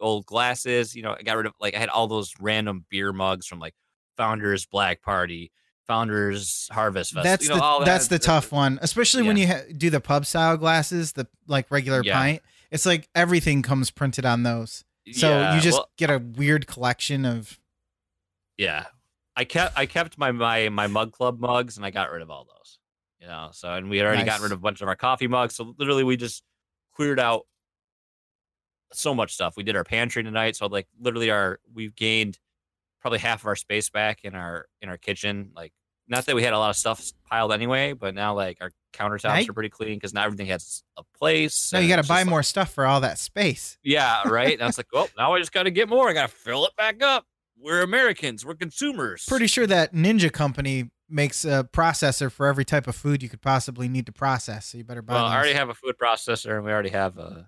old 0.00 0.26
glasses. 0.26 0.94
You 0.96 1.02
know, 1.02 1.14
I 1.18 1.22
got 1.22 1.36
rid 1.36 1.46
of 1.46 1.52
like 1.60 1.74
I 1.74 1.78
had 1.78 1.88
all 1.88 2.06
those 2.08 2.32
random 2.40 2.84
beer 2.90 3.12
mugs 3.12 3.46
from 3.46 3.58
like 3.60 3.74
Founders 4.16 4.66
Black 4.66 5.00
Party, 5.02 5.52
Founders 5.86 6.68
Harvest 6.72 7.12
Fest. 7.14 7.24
That's 7.24 7.44
you 7.44 7.50
know, 7.50 7.56
the 7.56 7.62
all 7.62 7.84
that's 7.84 8.08
that- 8.08 8.20
the 8.22 8.24
uh, 8.30 8.34
tough 8.34 8.50
one, 8.52 8.78
especially 8.82 9.22
when 9.22 9.36
you 9.36 9.46
ha- 9.46 9.62
do 9.76 9.90
the 9.90 10.00
pub 10.00 10.26
style 10.26 10.56
glasses, 10.56 11.12
the 11.12 11.26
like 11.46 11.70
regular 11.70 12.02
Yeah. 12.04 12.14
pint. 12.18 12.42
It's 12.70 12.86
like 12.86 13.08
everything 13.14 13.62
comes 13.62 13.90
printed 13.90 14.24
on 14.26 14.42
those, 14.42 14.84
so 15.12 15.28
Yeah, 15.30 15.54
you 15.54 15.60
just 15.60 15.78
well, 15.78 15.90
get 15.96 16.10
a 16.10 16.18
weird 16.18 16.66
collection 16.66 17.24
of. 17.24 17.58
yeah 18.58 18.86
i 19.36 19.44
kept 19.44 19.78
i 19.78 19.86
kept 19.86 20.18
my 20.18 20.32
my 20.32 20.68
my 20.68 20.86
mug 20.88 21.12
club 21.12 21.38
mugs 21.40 21.76
and 21.76 21.86
i 21.86 21.90
got 21.90 22.10
rid 22.10 22.20
of 22.22 22.30
all 22.30 22.44
those 22.44 22.78
you 23.20 23.26
know 23.26 23.48
so 23.52 23.72
and 23.74 23.88
we 23.90 23.98
had 23.98 24.06
already 24.06 24.24
gotten 24.24 24.42
rid 24.42 24.52
of 24.52 24.58
a 24.58 24.60
bunch 24.62 24.80
of 24.80 24.88
our 24.88 24.96
coffee 24.96 25.26
mugs 25.28 25.54
so 25.54 25.74
literally 25.78 26.04
we 26.04 26.16
just 26.16 26.42
cleared 26.94 27.20
out 27.20 27.42
so 28.92 29.14
much 29.14 29.32
stuff. 29.34 29.54
We 29.56 29.62
did 29.62 29.76
our 29.76 29.84
pantry 29.84 30.22
tonight 30.22 30.56
so 30.56 30.66
like 30.66 30.86
literally 31.00 31.30
our 31.30 31.60
we've 31.72 31.94
gained 31.94 32.38
probably 33.00 33.18
half 33.20 33.40
of 33.42 33.46
our 33.46 33.56
space 33.56 33.88
back 33.88 34.20
in 34.24 34.34
our 34.34 34.66
in 34.82 34.88
our 34.88 34.96
kitchen 34.98 35.50
like 35.54 35.72
not 36.08 36.26
that 36.26 36.34
we 36.34 36.42
had 36.42 36.52
a 36.52 36.58
lot 36.58 36.70
of 36.70 36.76
stuff 36.76 37.12
piled 37.30 37.52
anyway 37.52 37.92
but 37.92 38.14
now 38.14 38.34
like 38.34 38.58
our 38.60 38.70
countertops 38.92 39.24
Right. 39.24 39.48
are 39.48 39.52
pretty 39.52 39.68
clean 39.68 39.94
because 39.94 40.12
now 40.12 40.24
everything 40.24 40.46
has 40.48 40.82
a 40.98 41.02
place 41.16 41.72
No, 41.72 41.78
you 41.78 41.88
got 41.88 42.02
to 42.02 42.08
buy 42.08 42.22
like- 42.22 42.26
more 42.26 42.42
stuff 42.42 42.74
for 42.74 42.84
all 42.84 43.00
that 43.02 43.18
space. 43.18 43.78
yeah 43.84 44.26
right? 44.28 44.52
And 44.54 44.62
i 44.62 44.66
was 44.66 44.76
like 44.76 44.88
well 44.92 45.08
now 45.16 45.32
i 45.34 45.38
just 45.38 45.52
got 45.52 45.62
to 45.64 45.70
get 45.70 45.88
more. 45.88 46.08
I 46.10 46.12
gotta 46.12 46.28
fill 46.32 46.66
it 46.66 46.74
back 46.76 47.00
up. 47.02 47.24
We're 47.56 47.82
americans. 47.82 48.44
We're 48.44 48.54
consumers. 48.56 49.24
Pretty 49.28 49.46
sure 49.46 49.66
that 49.68 49.94
Ninja 49.94 50.32
Company 50.32 50.90
makes 51.10 51.44
a 51.44 51.68
processor 51.72 52.30
for 52.30 52.46
every 52.46 52.64
type 52.64 52.86
of 52.86 52.94
food 52.96 53.22
you 53.22 53.28
could 53.28 53.42
possibly 53.42 53.88
need 53.88 54.06
to 54.06 54.12
process. 54.12 54.66
So 54.66 54.78
you 54.78 54.84
better 54.84 55.02
buy. 55.02 55.14
Well, 55.14 55.24
those. 55.24 55.32
I 55.32 55.36
already 55.36 55.54
have 55.54 55.68
a 55.68 55.74
food 55.74 55.96
processor, 55.98 56.56
and 56.56 56.64
we 56.64 56.72
already 56.72 56.90
have 56.90 57.18
a. 57.18 57.46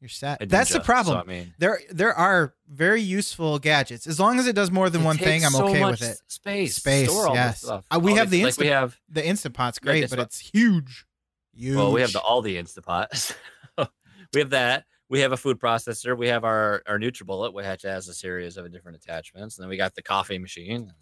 You're 0.00 0.08
set. 0.08 0.48
That's 0.48 0.72
the 0.72 0.80
problem. 0.80 1.18
So, 1.18 1.20
I 1.20 1.24
mean, 1.24 1.52
There, 1.58 1.78
there 1.90 2.14
are 2.14 2.54
very 2.66 3.02
useful 3.02 3.58
gadgets. 3.58 4.06
As 4.06 4.18
long 4.18 4.38
as 4.38 4.46
it 4.46 4.54
does 4.54 4.70
more 4.70 4.88
than 4.88 5.04
one 5.04 5.18
thing, 5.18 5.44
I'm 5.44 5.50
so 5.50 5.68
okay 5.68 5.84
with 5.84 6.00
it. 6.00 6.16
Space, 6.26 6.76
Space, 6.76 7.10
store 7.10 7.28
all 7.28 7.34
yes. 7.34 7.68
Uh, 7.68 7.82
we 8.00 8.12
All 8.12 8.16
have 8.16 8.30
the 8.30 8.44
like 8.44 8.56
we 8.56 8.68
have. 8.68 8.98
The 9.10 9.26
Instant 9.26 9.54
Pot's 9.54 9.78
great, 9.78 10.08
but 10.08 10.18
it's 10.18 10.38
huge. 10.38 11.04
Huge. 11.52 11.76
Well, 11.76 11.92
we 11.92 12.00
have 12.00 12.14
the 12.14 12.20
all 12.20 12.40
the 12.40 12.56
instant 12.56 12.86
pots. 12.86 13.34
we 14.32 14.40
have 14.40 14.50
that. 14.50 14.84
We 15.10 15.20
have 15.20 15.32
a 15.32 15.36
food 15.36 15.58
processor. 15.58 16.16
We 16.16 16.28
have 16.28 16.44
our 16.44 16.82
our 16.86 16.98
NutriBullet, 16.98 17.52
which 17.52 17.82
has 17.82 18.08
a 18.08 18.14
series 18.14 18.56
of 18.56 18.72
different 18.72 18.96
attachments, 18.96 19.58
and 19.58 19.64
then 19.64 19.68
we 19.68 19.76
got 19.76 19.94
the 19.94 20.02
coffee 20.02 20.38
machine. 20.38 20.92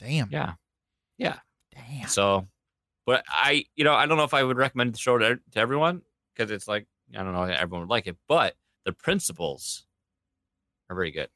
Damn. 0.00 0.28
Yeah. 0.30 0.54
Yeah. 1.18 1.36
Damn. 1.74 2.08
So, 2.08 2.48
but 3.06 3.24
I, 3.28 3.64
you 3.76 3.84
know, 3.84 3.94
I 3.94 4.06
don't 4.06 4.16
know 4.16 4.24
if 4.24 4.34
I 4.34 4.42
would 4.42 4.56
recommend 4.56 4.94
the 4.94 4.98
show 4.98 5.18
to, 5.18 5.38
to 5.52 5.58
everyone 5.58 6.02
because 6.34 6.50
it's 6.50 6.66
like 6.66 6.86
I 7.14 7.22
don't 7.22 7.32
know 7.32 7.42
everyone 7.42 7.82
would 7.82 7.90
like 7.90 8.06
it, 8.06 8.16
but 8.28 8.54
the 8.84 8.92
principles 8.92 9.84
are 10.88 10.96
very 10.96 11.10
good. 11.10 11.28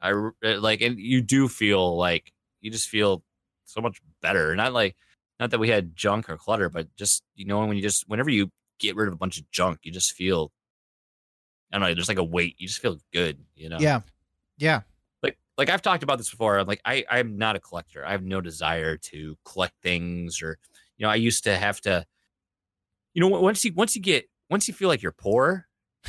I 0.00 0.12
r- 0.12 0.34
uh, 0.44 0.60
like, 0.60 0.80
and 0.80 0.98
you 0.98 1.20
do 1.20 1.48
feel 1.48 1.96
like 1.96 2.32
you 2.60 2.70
just 2.70 2.88
feel 2.88 3.22
so 3.64 3.80
much 3.80 4.00
better. 4.22 4.54
Not 4.56 4.72
like, 4.72 4.96
not 5.38 5.50
that 5.50 5.60
we 5.60 5.68
had 5.68 5.96
junk 5.96 6.28
or 6.28 6.36
clutter, 6.36 6.68
but 6.68 6.94
just 6.96 7.22
you 7.34 7.46
know 7.46 7.64
when 7.64 7.76
you 7.76 7.82
just 7.82 8.08
whenever 8.08 8.30
you 8.30 8.50
get 8.78 8.96
rid 8.96 9.08
of 9.08 9.14
a 9.14 9.18
bunch 9.18 9.38
of 9.38 9.50
junk, 9.50 9.80
you 9.82 9.92
just 9.92 10.12
feel. 10.12 10.52
I 11.72 11.78
don't 11.78 11.88
know. 11.88 11.94
There's 11.94 12.08
like 12.08 12.18
a 12.18 12.24
weight. 12.24 12.56
You 12.58 12.66
just 12.66 12.82
feel 12.82 12.98
good. 13.12 13.38
You 13.54 13.68
know 13.68 13.78
Yeah. 13.78 14.00
Yeah. 14.58 14.80
Like 15.60 15.68
I've 15.70 15.82
talked 15.82 16.02
about 16.02 16.16
this 16.18 16.30
before. 16.30 16.58
I'm 16.58 16.66
like 16.66 16.80
I 16.84 17.04
I'm 17.10 17.36
not 17.36 17.54
a 17.54 17.60
collector. 17.60 18.04
I 18.04 18.12
have 18.12 18.24
no 18.24 18.40
desire 18.40 18.96
to 18.96 19.36
collect 19.44 19.74
things 19.82 20.40
or 20.42 20.58
you 20.96 21.04
know 21.04 21.10
I 21.10 21.16
used 21.16 21.44
to 21.44 21.56
have 21.56 21.80
to 21.82 22.04
you 23.14 23.20
know 23.20 23.28
once 23.28 23.64
you 23.64 23.72
once 23.74 23.94
you 23.94 24.02
get 24.02 24.28
once 24.48 24.66
you 24.68 24.74
feel 24.74 24.88
like 24.88 25.02
you're 25.02 25.12
poor 25.12 25.66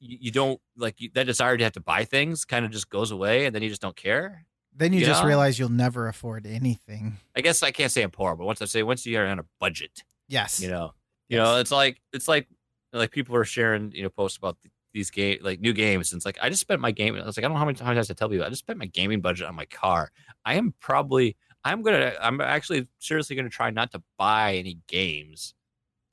you, 0.00 0.18
you 0.20 0.30
don't 0.30 0.60
like 0.76 1.00
you, 1.00 1.10
that 1.14 1.24
desire 1.26 1.56
to 1.56 1.64
have 1.64 1.72
to 1.72 1.80
buy 1.80 2.04
things 2.04 2.44
kind 2.44 2.64
of 2.64 2.70
just 2.70 2.90
goes 2.90 3.10
away 3.10 3.46
and 3.46 3.54
then 3.54 3.62
you 3.62 3.68
just 3.68 3.82
don't 3.82 3.96
care. 3.96 4.44
Then 4.76 4.92
you 4.92 5.04
just 5.04 5.22
Yeah. 5.22 5.28
realize 5.28 5.58
you'll 5.58 5.68
never 5.68 6.06
afford 6.06 6.46
anything. 6.46 7.16
I 7.34 7.40
guess 7.40 7.62
I 7.62 7.70
can't 7.72 7.90
say 7.90 8.02
I'm 8.02 8.10
poor, 8.12 8.36
but 8.36 8.44
once 8.44 8.62
I 8.62 8.66
say 8.66 8.82
once 8.84 9.04
you're 9.06 9.26
on 9.26 9.38
a 9.40 9.44
budget, 9.58 10.04
Yes. 10.28 10.60
you 10.60 10.68
know, 10.70 10.92
you 11.28 11.38
know, 11.38 11.56
it's 11.58 11.72
like 11.72 12.00
it's 12.12 12.28
like 12.28 12.46
like 12.92 13.10
people 13.12 13.34
are 13.36 13.44
sharing 13.44 13.92
you 13.92 14.02
know 14.04 14.10
posts 14.10 14.36
about 14.38 14.58
th- 14.62 14.72
these 14.92 15.10
game 15.10 15.38
like 15.42 15.60
new 15.60 15.72
games. 15.72 16.12
And 16.12 16.18
it's 16.18 16.26
like 16.26 16.38
I 16.42 16.48
just 16.48 16.60
spent 16.60 16.80
my 16.80 16.90
game. 16.90 17.14
I 17.16 17.24
was 17.24 17.36
like 17.36 17.44
I 17.44 17.48
don't 17.48 17.54
know 17.54 17.58
how 17.60 17.64
many 17.64 17.76
times 17.78 18.10
I 18.10 18.14
tell 18.14 18.28
people 18.28 18.44
I 18.44 18.48
just 18.48 18.60
spent 18.60 18.78
my 18.78 18.86
gaming 18.86 19.20
budget 19.20 19.46
on 19.46 19.54
my 19.54 19.66
car. 19.66 20.10
I 20.44 20.54
am 20.54 20.74
probably 20.80 21.36
I'm 21.64 21.82
gonna 21.82 22.12
I'm 22.20 22.40
actually 22.40 22.88
seriously 22.98 23.36
gonna 23.36 23.48
try 23.50 23.70
not 23.70 23.92
to 23.92 24.02
buy 24.18 24.54
any 24.56 24.78
games 24.88 25.54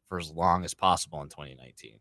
for 0.09 0.19
as 0.19 0.31
long 0.31 0.63
as 0.63 0.73
possible 0.73 1.21
in 1.21 1.29
2019. 1.29 1.99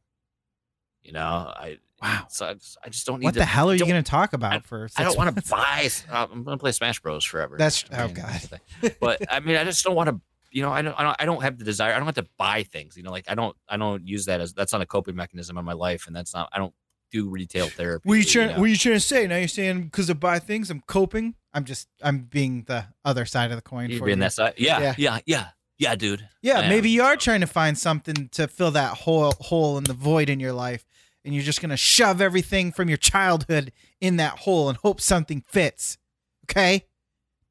You 1.02 1.12
know, 1.12 1.20
I 1.54 1.78
Wow. 2.02 2.26
so 2.28 2.46
I 2.46 2.54
just, 2.54 2.76
I 2.84 2.88
just 2.90 3.06
don't 3.06 3.20
need 3.20 3.24
What 3.24 3.34
to. 3.34 3.40
the 3.40 3.46
hell 3.46 3.70
are 3.70 3.74
you 3.74 3.86
going 3.86 4.02
to 4.02 4.08
talk 4.08 4.34
about 4.34 4.66
for? 4.66 4.86
I 4.98 5.02
don't 5.04 5.16
want 5.16 5.34
to 5.34 5.42
buy. 5.50 5.88
Uh, 6.10 6.26
I'm 6.30 6.44
gonna 6.44 6.58
play 6.58 6.72
Smash 6.72 7.00
Bros 7.00 7.24
forever. 7.24 7.56
That's- 7.56 7.84
I 7.90 8.02
oh, 8.02 8.06
mean, 8.08 8.16
God. 8.16 8.40
the 8.40 8.48
thing. 8.48 8.90
But 9.00 9.22
I 9.32 9.40
mean, 9.40 9.56
I 9.56 9.64
just 9.64 9.82
don't 9.82 9.94
want 9.94 10.10
to. 10.10 10.20
You 10.50 10.62
know, 10.62 10.70
I 10.70 10.82
don't, 10.82 10.98
I 10.98 11.02
don't. 11.02 11.16
I 11.20 11.24
don't 11.26 11.42
have 11.42 11.58
the 11.58 11.64
desire. 11.64 11.92
I 11.92 11.96
don't 11.96 12.06
have 12.06 12.14
to 12.16 12.26
buy 12.38 12.62
things. 12.62 12.96
You 12.96 13.02
know, 13.02 13.10
like 13.10 13.24
I 13.28 13.34
don't. 13.34 13.56
I 13.68 13.76
don't 13.76 14.06
use 14.06 14.24
that 14.26 14.40
as 14.40 14.52
that's 14.54 14.72
not 14.72 14.80
a 14.82 14.86
coping 14.86 15.16
mechanism 15.16 15.58
in 15.58 15.64
my 15.64 15.72
life, 15.74 16.06
and 16.06 16.14
that's 16.16 16.32
not. 16.34 16.48
I 16.52 16.58
don't 16.58 16.72
do 17.12 17.28
retail 17.28 17.68
therapy. 17.68 18.08
What 18.08 18.14
are 18.14 18.16
you 18.16 18.22
you 18.24 18.28
trying? 18.30 18.48
know? 18.48 18.58
What 18.60 18.64
are 18.64 18.68
you 18.68 18.76
trying 18.76 18.94
to 18.96 19.00
say? 19.00 19.26
Now 19.26 19.36
you're 19.36 19.48
saying 19.48 19.82
because 19.84 20.08
I 20.10 20.14
buy 20.14 20.38
things, 20.38 20.70
I'm 20.70 20.82
coping. 20.86 21.34
I'm 21.54 21.64
just, 21.64 21.88
I'm 22.02 22.18
being 22.20 22.64
the 22.66 22.84
other 23.04 23.24
side 23.24 23.50
of 23.50 23.56
the 23.56 23.62
coin 23.62 23.88
You 23.90 23.98
for 23.98 24.04
being 24.06 24.18
you. 24.18 24.22
that 24.24 24.32
side? 24.34 24.54
Yeah, 24.58 24.78
Yeah. 24.80 24.94
yeah, 24.98 25.18
yeah, 25.24 25.46
yeah, 25.78 25.94
dude. 25.94 26.28
yeah, 26.42 26.58
I 26.60 26.68
maybe 26.68 26.88
am. 26.90 26.94
you 26.94 27.02
are 27.02 27.16
trying 27.16 27.40
to 27.40 27.46
find 27.46 27.78
something 27.78 28.28
to 28.32 28.46
fill 28.46 28.72
that 28.72 28.92
hole, 28.98 29.32
hole 29.40 29.78
in 29.78 29.84
the 29.84 29.94
void 29.94 30.28
in 30.28 30.38
your 30.38 30.52
life, 30.52 30.84
and 31.24 31.34
you're 31.34 31.44
just 31.44 31.62
gonna 31.62 31.76
shove 31.78 32.20
everything 32.20 32.72
from 32.72 32.88
your 32.88 32.98
childhood 32.98 33.72
in 34.02 34.16
that 34.18 34.40
hole 34.40 34.68
and 34.68 34.76
hope 34.78 35.00
something 35.00 35.42
fits. 35.48 35.96
Okay, 36.50 36.84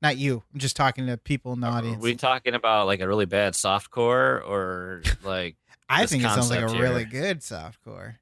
not 0.05 0.17
you. 0.17 0.43
I'm 0.53 0.59
just 0.59 0.75
talking 0.75 1.07
to 1.07 1.17
people 1.17 1.53
in 1.53 1.61
the 1.61 1.67
Are 1.67 1.77
audience. 1.77 2.01
we 2.01 2.15
talking 2.15 2.53
about 2.53 2.85
like 2.85 2.99
a 3.01 3.07
really 3.07 3.25
bad 3.25 3.53
softcore 3.53 4.47
or 4.47 5.01
like? 5.23 5.55
I 5.89 6.05
think 6.05 6.23
it 6.23 6.27
sounds 6.27 6.49
like 6.49 6.59
a 6.59 6.61
concept 6.63 6.81
really 6.81 7.05
here? 7.05 7.21
good 7.21 7.39
softcore. 7.39 8.15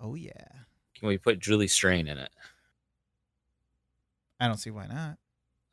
Oh 0.00 0.14
yeah, 0.14 0.32
Can 0.98 1.08
we 1.08 1.18
put 1.18 1.38
Julie 1.38 1.68
Strain 1.68 2.08
in 2.08 2.18
it? 2.18 2.30
I 4.40 4.46
don't 4.48 4.56
see 4.56 4.70
why 4.70 4.86
not. 4.86 5.18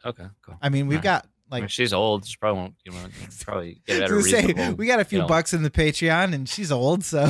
Okay, 0.06 0.26
cool. 0.42 0.58
I 0.62 0.70
mean, 0.70 0.88
we've 0.88 1.02
got 1.02 1.26
I 1.50 1.56
like 1.56 1.62
mean, 1.64 1.70
she's 1.70 1.94
old. 1.94 2.26
She 2.26 2.36
probably 2.38 2.60
won't. 2.62 2.76
You 2.86 2.92
know, 2.92 2.98
probably 3.42 3.82
get 3.88 4.02
at 4.04 4.10
I 4.10 4.14
a 4.14 4.16
was 4.16 4.32
gonna 4.32 4.54
say, 4.56 4.74
we 4.74 4.86
got 4.86 5.00
a 5.00 5.06
few 5.06 5.20
you 5.20 5.22
know. 5.24 5.28
bucks 5.28 5.54
in 5.54 5.64
the 5.64 5.70
Patreon, 5.70 6.34
and 6.34 6.48
she's 6.48 6.72
old, 6.72 7.04
so 7.04 7.30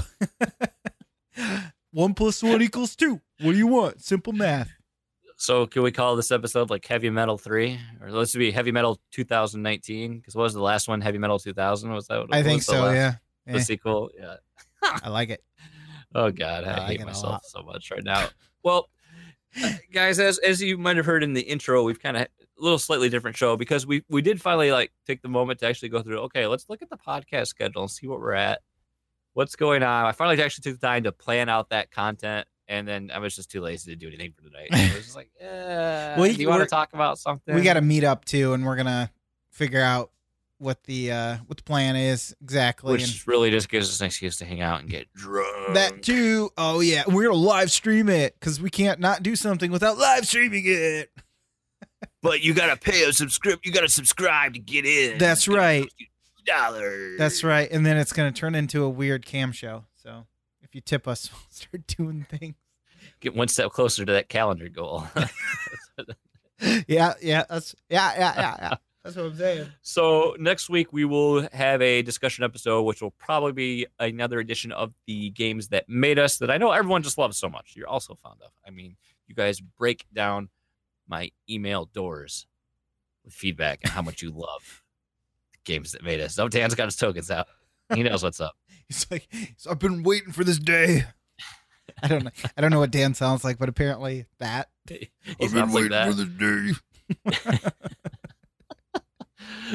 one 1.92 2.14
plus 2.14 2.42
one 2.44 2.62
equals 2.62 2.96
two. 2.96 3.22
What 3.42 3.52
do 3.52 3.58
you 3.58 3.68
want? 3.68 4.02
Simple 4.02 4.34
math. 4.34 4.77
So 5.40 5.68
can 5.68 5.84
we 5.84 5.92
call 5.92 6.16
this 6.16 6.32
episode 6.32 6.70
like 6.72 6.86
Heavy 6.86 7.10
Metal 7.12 7.38
Three, 7.38 7.80
or 8.02 8.12
let's 8.12 8.34
be 8.36 8.52
Heavy 8.52 8.72
Metal 8.72 9.00
2019? 9.12 10.18
Because 10.18 10.36
what 10.36 10.44
was 10.44 10.54
the 10.56 10.62
last 10.62 10.88
one? 10.88 11.00
Heavy 11.00 11.20
Metal 11.20 11.38
2000? 11.38 11.92
Was 11.94 12.08
that? 12.08 12.20
What 12.22 12.34
I 12.34 12.38
was 12.40 12.46
think 12.48 12.64
so. 12.64 12.82
last- 12.82 12.96
Yeah, 12.96 13.14
The 13.46 13.60
Eh, 13.60 13.62
sequel. 13.62 14.10
Yeah. 14.20 14.38
I 14.82 15.10
like 15.10 15.30
it. 15.30 15.44
Oh 16.16 16.32
God, 16.32 16.64
I 16.64 16.72
I, 16.72 16.78
like 16.80 16.98
hate 17.00 17.06
myself 17.06 17.42
so 17.46 17.62
much 17.64 17.92
right 17.92 18.04
now. 18.04 18.30
Well, 18.64 18.90
guys, 19.94 20.20
as 20.20 20.40
as 20.40 20.62
you 20.62 20.78
might 20.78 20.96
have 20.96 21.06
heard 21.06 21.22
in 21.22 21.34
the 21.34 21.42
intro, 21.42 21.84
we've 21.84 22.00
kind 22.02 22.16
of 22.16 22.24
a 22.24 22.28
little 22.58 22.80
slightly 22.80 23.10
different 23.10 23.36
show 23.36 23.58
because 23.58 23.86
we 23.86 24.04
we 24.10 24.22
did 24.22 24.42
finally 24.42 24.72
like 24.72 24.92
take 25.06 25.22
the 25.22 25.28
moment 25.28 25.60
to 25.60 25.68
actually 25.68 25.90
go 25.90 26.02
through. 26.02 26.20
Okay, 26.22 26.48
let's 26.48 26.70
look 26.70 26.82
at 26.82 26.90
the 26.90 26.98
podcast 26.98 27.48
schedule 27.48 27.82
and 27.84 27.92
see 27.92 28.08
what 28.08 28.22
we're 28.22 28.34
at. 28.34 28.62
What's 29.34 29.58
going 29.58 29.84
on? 29.84 30.06
I 30.06 30.14
finally 30.14 30.42
actually 30.42 30.72
took 30.72 30.80
the 30.80 30.88
time 30.88 31.04
to 31.04 31.12
plan 31.12 31.50
out 31.50 31.70
that 31.70 31.92
content, 31.92 32.48
and 32.68 32.88
then 32.88 33.12
I 33.14 33.20
was 33.20 33.36
just 33.36 33.50
too 33.52 33.62
lazy 33.62 33.92
to 33.92 33.96
do 33.96 34.08
anything 34.08 34.34
for 34.36 34.44
tonight. 34.44 34.70
I 34.72 34.96
was 34.96 35.06
just 35.06 35.16
like, 35.16 35.30
Well, 35.42 36.18
do 36.18 36.34
you 36.34 36.50
want 36.50 36.64
to 36.64 36.68
talk 36.68 36.94
about 36.94 37.20
something? 37.20 37.56
We 37.56 37.62
got 37.62 37.74
to 37.76 37.82
meet 37.82 38.04
up 38.04 38.26
too, 38.26 38.54
and 38.54 38.66
we're 38.66 38.76
gonna 38.76 39.12
figure 39.52 39.82
out 39.82 40.12
what 40.60 40.84
the 40.86 41.12
uh 41.12 41.38
what 41.46 41.58
the 41.58 41.64
plan 41.64 41.96
is 41.96 42.36
exactly. 42.42 42.94
and 42.94 43.02
Which 43.02 43.28
really 43.28 43.52
just 43.52 43.70
gives 43.70 43.90
us 43.90 44.00
an 44.00 44.08
excuse 44.08 44.38
to 44.38 44.46
hang 44.46 44.62
out 44.62 44.82
and 44.82 44.90
get 44.90 45.12
drunk. 45.14 45.76
that 45.76 46.02
too. 46.02 46.50
Oh 46.58 46.80
yeah, 46.80 47.04
we're 47.08 47.24
gonna 47.24 47.36
live 47.36 47.72
stream 47.72 48.10
it 48.10 48.36
because 48.40 48.60
we 48.60 48.70
can't 48.70 49.00
not 49.00 49.24
do 49.24 49.36
something 49.36 49.72
without 49.72 49.98
live 49.98 50.26
streaming 50.26 50.64
it. 50.66 51.12
but 52.22 52.42
you 52.42 52.54
gotta 52.54 52.78
pay 52.78 53.04
a 53.04 53.14
subscribe. 53.14 53.60
You 53.64 53.72
gotta 53.72 53.90
subscribe 53.90 54.54
to 54.54 54.60
get 54.60 54.86
in. 54.86 55.18
That's 55.18 55.48
right. 55.48 55.88
$2. 56.48 57.18
That's 57.18 57.44
right. 57.44 57.70
And 57.70 57.86
then 57.86 57.98
it's 57.98 58.14
gonna 58.14 58.32
turn 58.32 58.56
into 58.56 58.84
a 58.84 58.90
weird 58.90 59.26
cam 59.26 59.52
show. 59.52 59.86
So 60.78 60.80
you 60.80 60.82
tip 60.82 61.08
us, 61.08 61.32
we'll 61.34 61.42
start 61.50 61.88
doing 61.88 62.28
things. 62.30 62.56
Get 63.20 63.36
one 63.36 63.48
step 63.48 63.72
closer 63.72 64.06
to 64.06 64.12
that 64.14 64.30
calendar 64.30 64.70
goal. 64.70 65.08
Yeah, 66.88 67.14
yeah, 67.22 67.44
that's 67.48 67.76
yeah, 67.88 68.14
yeah, 68.18 68.34
yeah, 68.36 68.56
yeah. 68.60 68.74
That's 69.04 69.16
what 69.16 69.26
I'm 69.28 69.38
saying. 69.38 69.68
So 69.84 70.36
next 70.40 70.72
week 70.72 70.92
we 70.92 71.06
will 71.06 71.48
have 71.54 71.84
a 71.84 72.02
discussion 72.02 72.44
episode, 72.44 72.82
which 72.82 73.00
will 73.00 73.12
probably 73.12 73.52
be 73.52 73.86
another 74.00 74.40
edition 74.40 74.72
of 74.72 74.92
the 75.06 75.30
games 75.30 75.68
that 75.68 75.88
made 75.88 76.18
us. 76.18 76.40
That 76.40 76.50
I 76.50 76.58
know 76.58 76.72
everyone 76.72 77.04
just 77.04 77.20
loves 77.20 77.38
so 77.38 77.48
much. 77.48 77.76
You're 77.76 77.88
also 77.88 78.16
fond 78.16 78.40
of. 78.44 78.50
I 78.66 78.72
mean, 78.72 78.96
you 79.28 79.36
guys 79.36 79.60
break 79.62 80.08
down 80.16 80.50
my 81.08 81.30
email 81.48 81.86
doors 81.86 82.48
with 83.24 83.36
feedback 83.36 83.82
and 83.84 83.92
how 83.92 84.02
much 84.02 84.24
you 84.24 84.32
love 84.32 84.82
the 85.52 85.60
games 85.64 85.92
that 85.92 86.04
made 86.04 86.22
us. 86.22 86.40
Oh, 86.40 86.50
Dan's 86.50 86.74
got 86.74 86.86
his 86.86 86.96
tokens 86.96 87.30
out. 87.30 87.46
He 87.94 88.02
knows 88.02 88.24
what's 88.24 88.42
up. 88.42 88.56
He's 88.90 89.06
like, 89.12 89.28
so 89.58 89.72
I've 89.72 89.80
been 89.80 90.04
waiting 90.04 90.32
for 90.32 90.44
this 90.44 90.58
day. 90.60 91.06
I 92.04 92.08
don't 92.08 92.24
know. 92.24 92.32
I 92.56 92.62
don't 92.62 92.72
know 92.72 92.80
what 92.80 92.92
Dan 92.92 93.14
sounds 93.14 93.44
like, 93.44 93.58
but 93.58 93.70
apparently 93.70 94.26
that. 94.40 94.70
He 95.40 95.48
sounds 95.50 95.74
like 95.74 95.90
that. 95.90 96.16
this 96.16 96.74
day. 97.34 97.60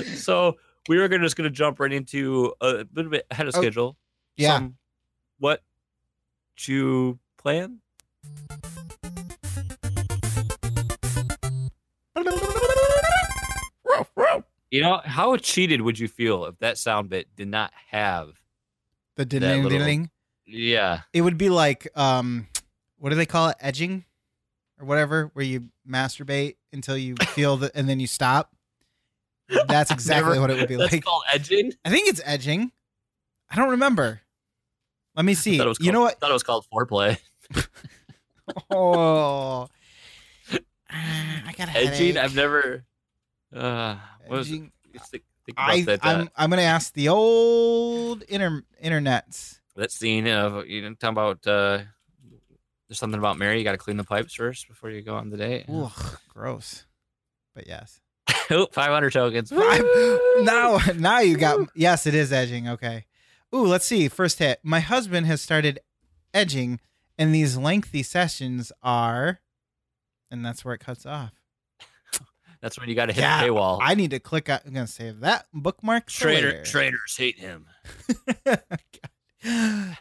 so 0.17 0.57
we 0.89 0.99
are 0.99 1.09
gonna, 1.09 1.23
just 1.25 1.37
going 1.37 1.45
to 1.51 1.55
jump 1.55 1.79
right 1.81 1.93
into 1.93 2.55
a 2.63 2.87
little 2.95 3.11
bit 3.11 3.27
ahead 3.31 3.47
of 3.49 3.55
Oh, 3.57 3.61
schedule. 3.61 3.97
yeah. 4.37 4.55
Some 4.59 4.77
what 5.39 5.63
you 6.67 7.19
plan? 7.37 7.81
You 14.71 14.81
know, 14.81 15.01
how 15.05 15.37
cheated 15.37 15.83
would 15.83 15.99
you 15.99 16.09
feel 16.09 16.47
if 16.47 16.59
that 16.61 16.79
sound 16.79 17.11
bit 17.11 17.29
did 17.37 17.49
not 17.49 17.73
have? 17.91 18.31
The 19.17 19.25
That 19.25 19.29
ding 19.41 19.63
little- 19.65 19.79
ding. 19.79 20.11
Yeah, 20.47 21.03
It 21.13 21.21
would 21.23 21.39
be 21.39 21.49
like 21.49 21.87
um, 21.97 22.49
what 22.99 23.11
do 23.11 23.17
they 23.17 23.27
call 23.27 23.49
it? 23.51 23.57
Edging, 23.61 24.05
or 24.79 24.85
whatever, 24.87 25.31
where 25.35 25.45
you 25.45 25.69
masturbate 25.89 26.57
until 26.73 26.97
you 26.97 27.15
feel 27.29 27.57
that, 27.59 27.73
and 27.75 27.89
then 27.89 28.01
you 28.01 28.07
stop. 28.07 28.53
That's 29.69 29.91
exactly 29.91 30.31
Never- 30.35 30.41
what 30.41 30.51
it 30.51 30.59
would 30.59 30.69
be 30.69 30.77
that's 30.77 30.93
like. 30.93 31.05
called 31.05 31.23
edging. 31.33 31.73
I 31.85 31.91
think 31.91 32.09
it's 32.09 32.21
edging. 32.25 32.73
I 33.51 33.57
don't 33.57 33.71
remember. 33.71 34.21
Let 35.15 35.25
me 35.25 35.35
see. 35.45 35.59
It 35.59 35.67
was 35.67 35.79
You 35.81 35.93
know 35.93 35.99
called- 35.99 36.05
what? 36.09 36.21
Thought 36.21 36.31
it 36.31 36.33
was 36.35 36.43
called 36.43 36.67
foreplay. 36.73 37.19
Oh, 38.71 39.69
Ah, 40.95 41.43
I 41.47 41.53
got 41.57 41.69
a 41.69 41.73
Edging. 41.79 42.17
headache. 42.17 42.17
I've 42.19 42.35
never. 42.35 42.85
Uh, 43.55 43.97
it? 44.29 44.33
Edging. 44.35 44.73
Think, 44.93 45.05
think 45.05 45.23
about 45.23 45.32
I, 45.57 45.83
that. 45.83 46.05
Uh, 46.05 46.09
I'm 46.09 46.31
I'm 46.37 46.51
gonna 46.51 46.63
ask 46.63 46.93
the 46.93 47.09
old 47.09 48.23
inter 48.23 48.63
internets. 48.83 49.59
that 49.77 49.91
scene 49.91 50.27
of 50.29 50.67
you 50.67 50.83
know 50.83 50.95
talking 50.95 51.11
about. 51.15 51.47
Uh, 51.47 51.81
there's 52.89 52.99
something 52.99 53.19
about 53.19 53.39
Mary. 53.39 53.57
You 53.59 53.65
got 53.65 53.73
to 53.73 53.79
clean 53.79 53.97
the 53.97 54.05
pipes 54.05 54.35
first 54.35 54.69
before 54.69 54.91
you 54.91 55.01
go 55.01 55.15
on 55.15 55.31
the 55.31 55.39
date. 55.39 55.65
Ugh, 55.73 56.19
gross. 56.29 56.85
But 57.55 57.67
yes. 57.67 58.01
Oh, 58.51 58.67
500 58.71 59.13
tokens. 59.13 59.51
Five- 59.55 59.85
now 60.43 60.79
now 60.97 61.21
you 61.21 61.37
got 61.39 61.69
yes, 61.75 62.07
it 62.07 62.15
is 62.15 62.33
edging. 62.33 62.69
Okay. 62.69 63.07
Ooh, 63.55 63.67
let's 63.67 63.87
see. 63.87 64.09
First 64.09 64.39
hit. 64.41 64.59
My 64.63 64.81
husband 64.81 65.27
has 65.27 65.41
started 65.41 65.79
edging, 66.35 66.79
and 67.19 67.35
these 67.35 67.57
lengthy 67.57 68.03
sessions 68.03 68.71
are, 68.83 69.41
and 70.31 70.45
that's 70.45 70.65
where 70.65 70.75
it 70.75 70.81
cuts 70.81 71.07
off. 71.07 71.33
That's 72.63 72.79
when 72.79 72.89
you 72.89 72.95
got 72.95 73.07
to 73.07 73.13
hit 73.13 73.21
Yeah, 73.23 73.43
the 73.43 73.49
paywall. 73.49 73.81
I 73.83 73.95
need 73.95 74.13
to 74.13 74.21
click. 74.21 74.49
on- 74.49 74.61
I'm 74.65 74.73
gonna 74.73 74.87
save 74.87 75.21
that 75.21 75.47
bookmark. 75.53 76.05
later. 76.25 76.63
trainers 76.65 77.17
hate 77.17 77.39
him. 77.39 77.67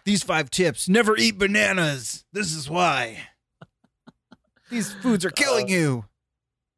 These 0.06 0.22
five 0.24 0.52
tips: 0.52 0.88
never 0.88 1.18
eat 1.18 1.40
bananas. 1.40 2.24
This 2.32 2.54
is 2.54 2.70
why. 2.70 3.18
These 4.70 4.94
foods 4.94 5.26
are 5.26 5.32
killing 5.32 5.66
Uh, 5.66 5.76
you. 5.76 6.06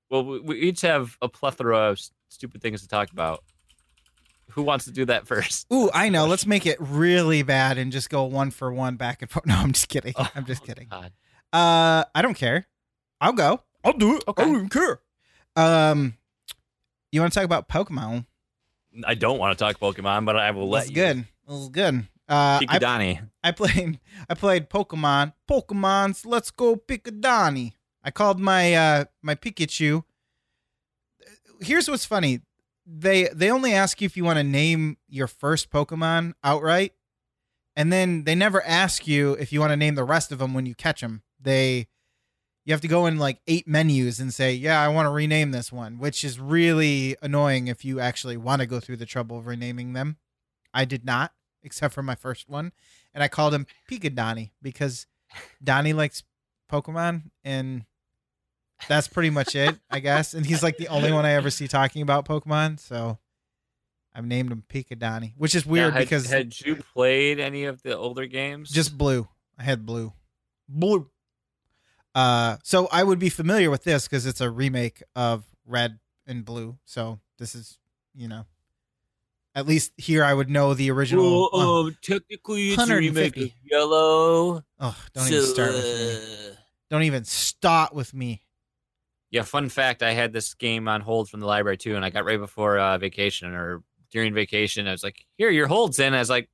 Well, 0.09 0.25
we, 0.25 0.39
we 0.39 0.59
each 0.61 0.81
have 0.81 1.17
a 1.21 1.27
plethora 1.27 1.89
of 1.91 1.99
stupid 2.29 2.61
things 2.61 2.81
to 2.81 2.87
talk 2.87 3.11
about. 3.11 3.43
Who 4.51 4.63
wants 4.63 4.85
to 4.85 4.91
do 4.91 5.03
that 5.05 5.27
first? 5.27 5.67
Ooh, 5.73 5.89
I 5.93 6.09
know. 6.09 6.25
Let's 6.27 6.45
make 6.45 6.65
it 6.65 6.77
really 6.79 7.43
bad 7.43 7.77
and 7.77 7.91
just 7.91 8.09
go 8.09 8.23
one 8.23 8.51
for 8.51 8.71
one 8.73 8.95
back 8.95 9.21
and 9.21 9.29
forth. 9.29 9.45
No, 9.47 9.55
I'm 9.55 9.73
just 9.73 9.89
kidding. 9.89 10.13
I'm 10.35 10.45
just 10.45 10.61
Oh, 10.63 10.65
kidding. 10.65 10.87
God. 10.89 11.11
Uh, 11.51 12.05
I 12.15 12.21
don't 12.21 12.35
care. 12.35 12.67
I'll 13.19 13.33
go. 13.33 13.61
I'll 13.83 13.93
do 13.93 14.15
it. 14.17 14.23
Okay. 14.27 14.43
I 14.43 14.45
don't 14.45 14.55
even 14.55 14.69
care. 14.69 14.99
Um, 15.55 16.17
you 17.11 17.21
want 17.21 17.33
to 17.33 17.39
talk 17.39 17.45
about 17.45 17.69
Pokemon? 17.69 18.25
I 19.05 19.15
don't 19.15 19.39
want 19.39 19.57
to 19.57 19.63
talk 19.63 19.79
Pokemon, 19.79 20.25
but 20.25 20.35
I 20.35 20.51
will 20.51 20.69
let 20.69 20.81
That's 20.81 20.89
you. 20.89 20.95
good. 20.95 21.25
That's 21.47 21.69
good. 21.69 22.07
Uh, 22.27 22.59
I, 22.61 22.65
Pikadani. 22.65 23.29
I 23.43 23.51
played. 23.51 23.99
I 24.29 24.33
played 24.33 24.69
Pokemon. 24.69 25.33
Pokemon's 25.49 26.25
Let's 26.25 26.51
Go 26.51 26.75
Pikadani. 26.75 27.73
I 28.03 28.11
called 28.11 28.39
my 28.39 28.73
uh 28.73 29.05
my 29.21 29.35
Pikachu. 29.35 30.03
Here's 31.61 31.89
what's 31.89 32.05
funny. 32.05 32.41
They 32.85 33.29
they 33.33 33.49
only 33.49 33.73
ask 33.73 34.01
you 34.01 34.05
if 34.05 34.17
you 34.17 34.23
want 34.23 34.37
to 34.37 34.43
name 34.43 34.97
your 35.07 35.27
first 35.27 35.69
Pokemon 35.69 36.33
outright, 36.43 36.93
and 37.75 37.91
then 37.91 38.23
they 38.23 38.35
never 38.35 38.63
ask 38.63 39.07
you 39.07 39.33
if 39.33 39.53
you 39.53 39.59
want 39.59 39.71
to 39.71 39.77
name 39.77 39.95
the 39.95 40.03
rest 40.03 40.31
of 40.31 40.39
them 40.39 40.53
when 40.53 40.65
you 40.65 40.75
catch 40.75 41.01
them. 41.01 41.23
They 41.39 41.87
you 42.65 42.73
have 42.73 42.81
to 42.81 42.87
go 42.87 43.05
in 43.05 43.17
like 43.17 43.39
eight 43.47 43.67
menus 43.67 44.19
and 44.19 44.33
say, 44.33 44.53
"Yeah, 44.53 44.81
I 44.81 44.87
want 44.87 45.05
to 45.05 45.09
rename 45.11 45.51
this 45.51 45.71
one," 45.71 45.97
which 45.97 46.23
is 46.23 46.39
really 46.39 47.15
annoying 47.21 47.67
if 47.67 47.83
you 47.83 47.99
actually 47.99 48.37
want 48.37 48.61
to 48.61 48.65
go 48.65 48.79
through 48.79 48.97
the 48.97 49.05
trouble 49.05 49.37
of 49.39 49.47
renaming 49.47 49.93
them. 49.93 50.17
I 50.73 50.85
did 50.85 51.05
not, 51.05 51.33
except 51.61 51.93
for 51.93 52.01
my 52.03 52.15
first 52.15 52.49
one, 52.49 52.71
and 53.13 53.23
I 53.23 53.27
called 53.27 53.53
him 53.53 53.67
Pikadani 53.89 54.51
because 54.61 55.07
Donnie 55.63 55.93
likes 55.93 56.23
Pokemon, 56.71 57.31
and 57.43 57.85
that's 58.87 59.07
pretty 59.07 59.29
much 59.29 59.55
it, 59.55 59.77
I 59.89 59.99
guess. 59.99 60.33
And 60.33 60.45
he's 60.45 60.63
like 60.63 60.77
the 60.77 60.87
only 60.87 61.11
one 61.11 61.25
I 61.25 61.33
ever 61.33 61.49
see 61.49 61.67
talking 61.67 62.01
about 62.01 62.25
Pokemon, 62.25 62.79
so 62.79 63.19
I've 64.15 64.25
named 64.25 64.51
him 64.51 64.63
Pikadani, 64.67 65.33
which 65.37 65.53
is 65.55 65.65
weird 65.65 65.93
Now, 65.93 65.99
had, 65.99 66.05
because 66.05 66.29
had 66.29 66.59
you 66.61 66.77
played 66.77 67.39
any 67.39 67.65
of 67.65 67.81
the 67.83 67.97
older 67.97 68.25
games? 68.25 68.71
just 68.71 68.97
blue. 68.97 69.27
I 69.59 69.63
had 69.63 69.85
blue, 69.85 70.13
blue. 70.67 71.09
Uh, 72.15 72.57
so 72.63 72.87
I 72.91 73.03
would 73.03 73.19
be 73.19 73.29
familiar 73.29 73.69
with 73.71 73.83
this 73.83 74.07
because 74.07 74.25
it's 74.25 74.41
a 74.41 74.49
remake 74.49 75.01
of 75.15 75.45
Red 75.65 75.99
and 76.27 76.45
Blue. 76.45 76.77
So 76.85 77.19
this 77.39 77.55
is, 77.55 77.79
you 78.13 78.27
know, 78.27 78.45
at 79.55 79.65
least 79.67 79.91
here 79.97 80.23
I 80.23 80.33
would 80.33 80.49
know 80.49 80.73
the 80.73 80.91
original. 80.91 81.23
Well, 81.23 81.49
oh, 81.53 81.87
um, 81.87 81.97
technically, 82.01 82.71
it's 82.73 82.89
a 82.89 82.95
remake 82.95 83.37
of 83.37 83.49
Yellow. 83.63 84.63
oh, 84.79 84.97
don't 85.13 85.27
even 85.27 85.43
start 85.45 85.73
with 85.73 85.83
me. 85.85 86.15
uh, 86.51 86.55
Don't 86.89 87.03
even 87.03 87.23
start 87.25 87.93
with 87.93 88.13
me. 88.13 88.41
Yeah, 89.31 89.41
fun 89.41 89.69
fact: 89.69 90.03
I 90.03 90.11
had 90.13 90.31
this 90.33 90.53
game 90.53 90.87
on 90.87 91.01
hold 91.01 91.29
from 91.29 91.39
the 91.39 91.47
library 91.47 91.77
too, 91.77 91.95
and 91.95 92.05
I 92.05 92.11
got 92.11 92.25
right 92.25 92.39
before 92.39 92.77
uh, 92.77 92.97
vacation 92.99 93.53
or 93.55 93.81
during 94.11 94.33
vacation. 94.35 94.87
I 94.87 94.91
was 94.91 95.03
like, 95.03 95.25
"Here, 95.37 95.49
your 95.49 95.65
hold's 95.65 95.97
in." 95.97 96.13
I 96.13 96.19
was 96.19 96.29
like, 96.29 96.49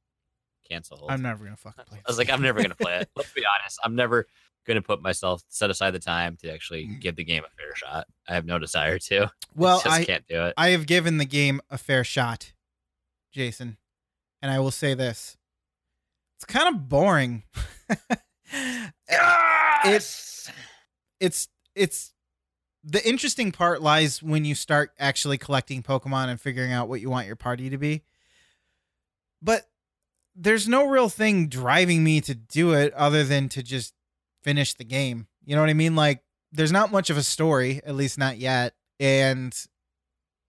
"Cancel 0.69 0.95
hold." 0.95 1.11
I'm 1.11 1.21
never 1.21 1.43
gonna 1.43 1.57
fucking 1.57 1.83
play. 1.85 1.97
It. 1.97 2.03
I 2.07 2.09
was 2.09 2.17
like, 2.17 2.29
"I'm 2.29 2.41
never 2.41 2.61
gonna 2.61 2.75
play 2.75 2.99
it." 2.99 3.09
Let's 3.17 3.33
be 3.33 3.43
honest. 3.45 3.79
I'm 3.83 3.95
never 3.95 4.27
gonna 4.69 4.81
put 4.81 5.01
myself 5.01 5.43
set 5.49 5.69
aside 5.69 5.91
the 5.91 5.99
time 5.99 6.37
to 6.37 6.53
actually 6.53 6.85
mm-hmm. 6.85 6.99
give 6.99 7.17
the 7.17 7.25
game 7.25 7.43
a 7.43 7.49
fair 7.57 7.75
shot. 7.75 8.07
I 8.27 8.35
have 8.35 8.45
no 8.45 8.57
desire 8.57 8.99
to. 8.99 9.31
Well, 9.55 9.81
just 9.81 9.87
I 9.87 10.05
can't 10.05 10.25
do 10.27 10.45
it. 10.45 10.53
I 10.55 10.69
have 10.69 10.85
given 10.85 11.17
the 11.17 11.25
game 11.25 11.59
a 11.69 11.77
fair 11.77 12.03
shot, 12.03 12.53
Jason, 13.33 13.77
and 14.41 14.51
I 14.51 14.59
will 14.59 14.71
say 14.71 14.93
this: 14.93 15.37
it's 16.37 16.45
kind 16.45 16.73
of 16.73 16.87
boring. 16.87 17.43
it's 19.85 20.51
it's 21.19 21.47
it's 21.75 22.13
the 22.83 23.05
interesting 23.07 23.51
part 23.51 23.81
lies 23.81 24.23
when 24.23 24.45
you 24.45 24.55
start 24.55 24.91
actually 24.99 25.37
collecting 25.37 25.83
Pokemon 25.83 26.27
and 26.29 26.39
figuring 26.39 26.71
out 26.71 26.87
what 26.87 27.01
you 27.01 27.09
want 27.09 27.27
your 27.27 27.35
party 27.35 27.69
to 27.71 27.77
be. 27.77 28.03
But 29.41 29.67
there's 30.35 30.67
no 30.67 30.87
real 30.87 31.09
thing 31.09 31.47
driving 31.47 32.03
me 32.03 32.21
to 32.21 32.35
do 32.35 32.73
it 32.73 32.93
other 32.93 33.23
than 33.23 33.49
to 33.49 33.63
just 33.63 33.93
finish 34.43 34.73
the 34.73 34.83
game. 34.85 35.27
You 35.45 35.55
know 35.55 35.61
what 35.61 35.69
I 35.69 35.73
mean? 35.73 35.95
Like 35.95 36.23
there's 36.51 36.71
not 36.71 36.91
much 36.91 37.09
of 37.09 37.17
a 37.17 37.23
story, 37.23 37.81
at 37.85 37.95
least 37.95 38.17
not 38.17 38.37
yet. 38.37 38.73
And 38.99 39.55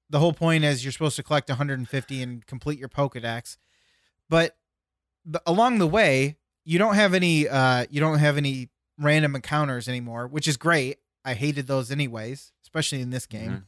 the 0.09 0.18
whole 0.18 0.32
point 0.32 0.64
is 0.64 0.84
you're 0.84 0.93
supposed 0.93 1.16
to 1.16 1.22
collect 1.22 1.49
150 1.49 2.22
and 2.22 2.45
complete 2.47 2.78
your 2.78 2.88
Pokedex. 2.88 3.57
But 4.28 4.57
the, 5.24 5.41
along 5.47 5.78
the 5.78 5.86
way, 5.86 6.36
you 6.64 6.78
don't 6.78 6.95
have 6.95 7.14
any 7.14 7.49
uh 7.49 7.86
you 7.91 8.01
don't 8.01 8.18
have 8.18 8.36
any 8.36 8.68
random 8.99 9.34
encounters 9.34 9.88
anymore, 9.88 10.26
which 10.26 10.47
is 10.49 10.57
great. 10.57 10.99
I 11.24 11.34
hated 11.34 11.66
those 11.66 11.91
anyways, 11.91 12.53
especially 12.62 13.01
in 13.01 13.11
this 13.11 13.26
game. 13.26 13.51
Mhm. 13.51 13.64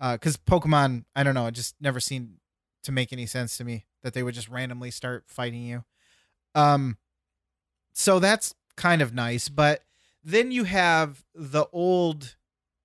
Uh 0.00 0.18
cuz 0.18 0.36
Pokemon, 0.36 1.04
I 1.16 1.22
don't 1.22 1.34
know, 1.34 1.46
I 1.46 1.50
just 1.50 1.74
never 1.80 2.00
seemed 2.00 2.38
to 2.84 2.92
make 2.92 3.12
any 3.12 3.26
sense 3.26 3.56
to 3.58 3.64
me 3.64 3.86
that 4.02 4.12
they 4.14 4.22
would 4.22 4.34
just 4.34 4.48
randomly 4.48 4.90
start 4.90 5.24
fighting 5.28 5.62
you. 5.62 5.84
Um, 6.54 6.98
so 7.92 8.18
that's 8.18 8.54
kind 8.76 9.02
of 9.02 9.12
nice, 9.14 9.48
but 9.48 9.82
then 10.24 10.50
you 10.52 10.64
have 10.64 11.24
the 11.34 11.66
old 11.72 12.36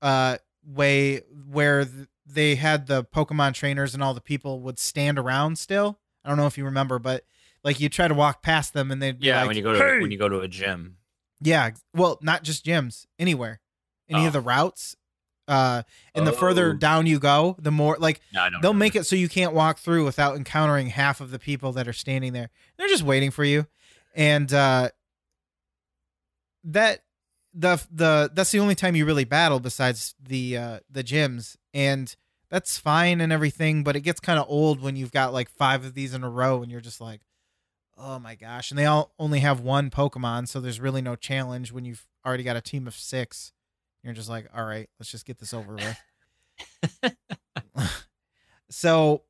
uh 0.02 0.38
way 0.66 1.22
where 1.50 1.86
th- 1.86 2.08
they 2.26 2.56
had 2.56 2.88
the 2.88 3.04
Pokemon 3.06 3.54
trainers 3.54 3.94
and 3.94 4.04
all 4.04 4.14
the 4.14 4.22
people 4.22 4.60
would 4.62 4.78
stand 4.80 5.18
around 5.18 5.58
still. 5.58 6.00
I 6.26 6.30
don't 6.30 6.38
know 6.38 6.46
if 6.48 6.58
you 6.58 6.66
remember, 6.66 7.00
but 7.00 7.24
like 7.64 7.80
you 7.80 7.88
try 7.90 8.08
to 8.08 8.14
walk 8.14 8.42
past 8.44 8.74
them 8.74 8.92
and 8.92 9.02
they'd 9.02 9.20
be 9.20 9.28
Yeah, 9.28 9.40
like, 9.40 9.48
when 9.48 9.58
you 9.58 9.64
go 9.64 9.74
to 9.74 9.80
"Hey!" 9.80 10.00
when 10.02 10.12
you 10.12 10.18
go 10.18 10.28
to 10.30 10.40
a 10.42 10.48
gym. 10.48 10.98
Yeah, 11.40 11.70
well, 11.94 12.18
not 12.22 12.44
just 12.44 12.66
gyms, 12.66 13.06
anywhere, 13.20 13.60
any 14.10 14.24
Oh. 14.24 14.28
of 14.28 14.34
the 14.34 14.42
routes. 14.42 14.96
Uh, 15.48 15.84
and 16.14 16.28
the 16.28 16.34
further 16.34 16.72
Oh. 16.72 16.74
down 16.78 17.06
you 17.08 17.20
go, 17.20 17.56
the 17.60 17.72
more 17.72 17.96
like 17.98 18.20
No, 18.34 18.42
they'll 18.44 18.52
remember. 18.74 18.74
make 18.74 18.96
it 18.98 19.06
so 19.06 19.16
you 19.16 19.30
can't 19.30 19.54
walk 19.54 19.80
through 19.80 20.04
without 20.04 20.36
encountering 20.36 20.88
half 20.88 21.22
of 21.22 21.32
the 21.32 21.40
people 21.40 21.72
that 21.74 21.88
are 21.88 21.94
standing 21.94 22.34
there. 22.34 22.50
They're 22.78 22.90
just 22.90 23.04
waiting 23.04 23.32
for 23.32 23.46
you, 23.46 23.66
and 24.14 24.52
uh, 24.52 24.90
that 26.68 27.04
the 27.54 27.84
the 27.92 28.30
that's 28.34 28.52
the 28.52 28.60
only 28.60 28.76
time 28.76 28.96
you 28.96 29.06
really 29.06 29.26
battle 29.26 29.60
besides 29.60 30.16
the 30.22 30.58
uh, 30.58 30.80
the 30.90 31.04
gyms, 31.04 31.58
and 31.74 32.16
that's 32.50 32.78
fine 32.78 33.20
and 33.20 33.34
everything. 33.34 33.84
But 33.84 33.96
it 33.96 34.02
gets 34.02 34.20
kind 34.20 34.40
of 34.40 34.46
old 34.48 34.82
when 34.82 34.96
you've 34.96 35.12
got 35.12 35.34
like 35.34 35.50
five 35.50 35.84
of 35.84 35.94
these 35.94 36.14
in 36.14 36.24
a 36.24 36.30
row, 36.30 36.62
and 36.62 36.72
you're 36.72 36.82
just 36.82 37.02
like, 37.02 37.22
oh 37.98 38.20
my 38.20 38.36
gosh! 38.36 38.72
And 38.72 38.78
they 38.78 38.86
all 38.86 39.14
only 39.18 39.40
have 39.40 39.60
one 39.60 39.90
Pokemon, 39.90 40.48
so 40.48 40.60
there's 40.60 40.80
really 40.80 41.02
no 41.02 41.16
challenge 41.16 41.72
when 41.72 41.86
you've 41.86 42.06
already 42.26 42.44
got 42.44 42.56
a 42.56 42.62
team 42.62 42.88
of 42.88 42.96
six. 42.96 43.54
You're 44.04 44.14
just 44.14 44.30
like, 44.30 44.48
all 44.56 44.66
right, 44.66 44.90
let's 45.00 45.12
just 45.12 45.26
get 45.26 45.40
this 45.40 45.54
over 45.54 45.76
with. 45.76 45.98
so 48.70 49.24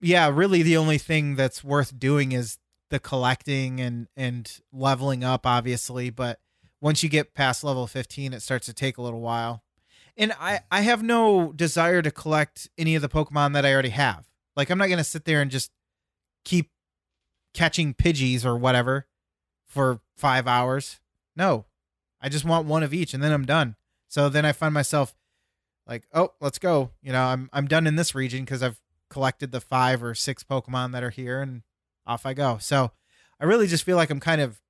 yeah 0.00 0.30
really 0.32 0.62
the 0.62 0.76
only 0.76 0.98
thing 0.98 1.36
that's 1.36 1.62
worth 1.62 1.98
doing 1.98 2.32
is 2.32 2.58
the 2.90 2.98
collecting 2.98 3.80
and 3.80 4.08
and 4.16 4.60
leveling 4.72 5.22
up 5.22 5.46
obviously 5.46 6.10
but 6.10 6.40
once 6.80 7.02
you 7.02 7.08
get 7.08 7.34
past 7.34 7.62
level 7.64 7.86
15 7.86 8.32
it 8.32 8.40
starts 8.40 8.66
to 8.66 8.72
take 8.72 8.98
a 8.98 9.02
little 9.02 9.20
while. 9.20 9.62
And 10.16 10.32
i 10.38 10.54
mm. 10.54 10.60
i 10.70 10.80
have 10.82 11.02
no 11.02 11.52
desire 11.52 12.02
to 12.02 12.10
collect 12.10 12.68
any 12.78 12.94
of 12.94 13.02
the 13.02 13.08
pokemon 13.08 13.52
that 13.54 13.64
i 13.64 13.72
already 13.72 13.90
have. 13.90 14.28
Like 14.56 14.70
i'm 14.70 14.78
not 14.78 14.88
going 14.88 14.98
to 14.98 15.04
sit 15.04 15.24
there 15.24 15.40
and 15.40 15.50
just 15.50 15.70
keep 16.44 16.70
catching 17.54 17.94
pidgeys 17.94 18.44
or 18.44 18.56
whatever 18.56 19.06
for 19.66 20.00
5 20.16 20.46
hours. 20.46 21.00
No. 21.36 21.66
I 22.22 22.28
just 22.28 22.44
want 22.44 22.66
one 22.66 22.82
of 22.82 22.92
each 22.92 23.14
and 23.14 23.22
then 23.22 23.32
i'm 23.32 23.46
done. 23.46 23.76
So 24.08 24.28
then 24.28 24.44
i 24.44 24.52
find 24.52 24.74
myself 24.74 25.14
like, 25.90 26.06
oh, 26.14 26.32
let's 26.40 26.58
go. 26.58 26.90
You 27.02 27.12
know, 27.12 27.24
I'm 27.24 27.50
I'm 27.52 27.66
done 27.66 27.86
in 27.86 27.96
this 27.96 28.14
region 28.14 28.44
because 28.44 28.62
I've 28.62 28.80
collected 29.10 29.50
the 29.50 29.60
five 29.60 30.02
or 30.02 30.14
six 30.14 30.44
Pokemon 30.44 30.92
that 30.92 31.02
are 31.02 31.10
here, 31.10 31.42
and 31.42 31.62
off 32.06 32.24
I 32.24 32.32
go. 32.32 32.58
So 32.58 32.92
I 33.40 33.44
really 33.44 33.66
just 33.66 33.84
feel 33.84 33.96
like 33.96 34.08
I'm 34.08 34.20
kind 34.20 34.40
of 34.40 34.60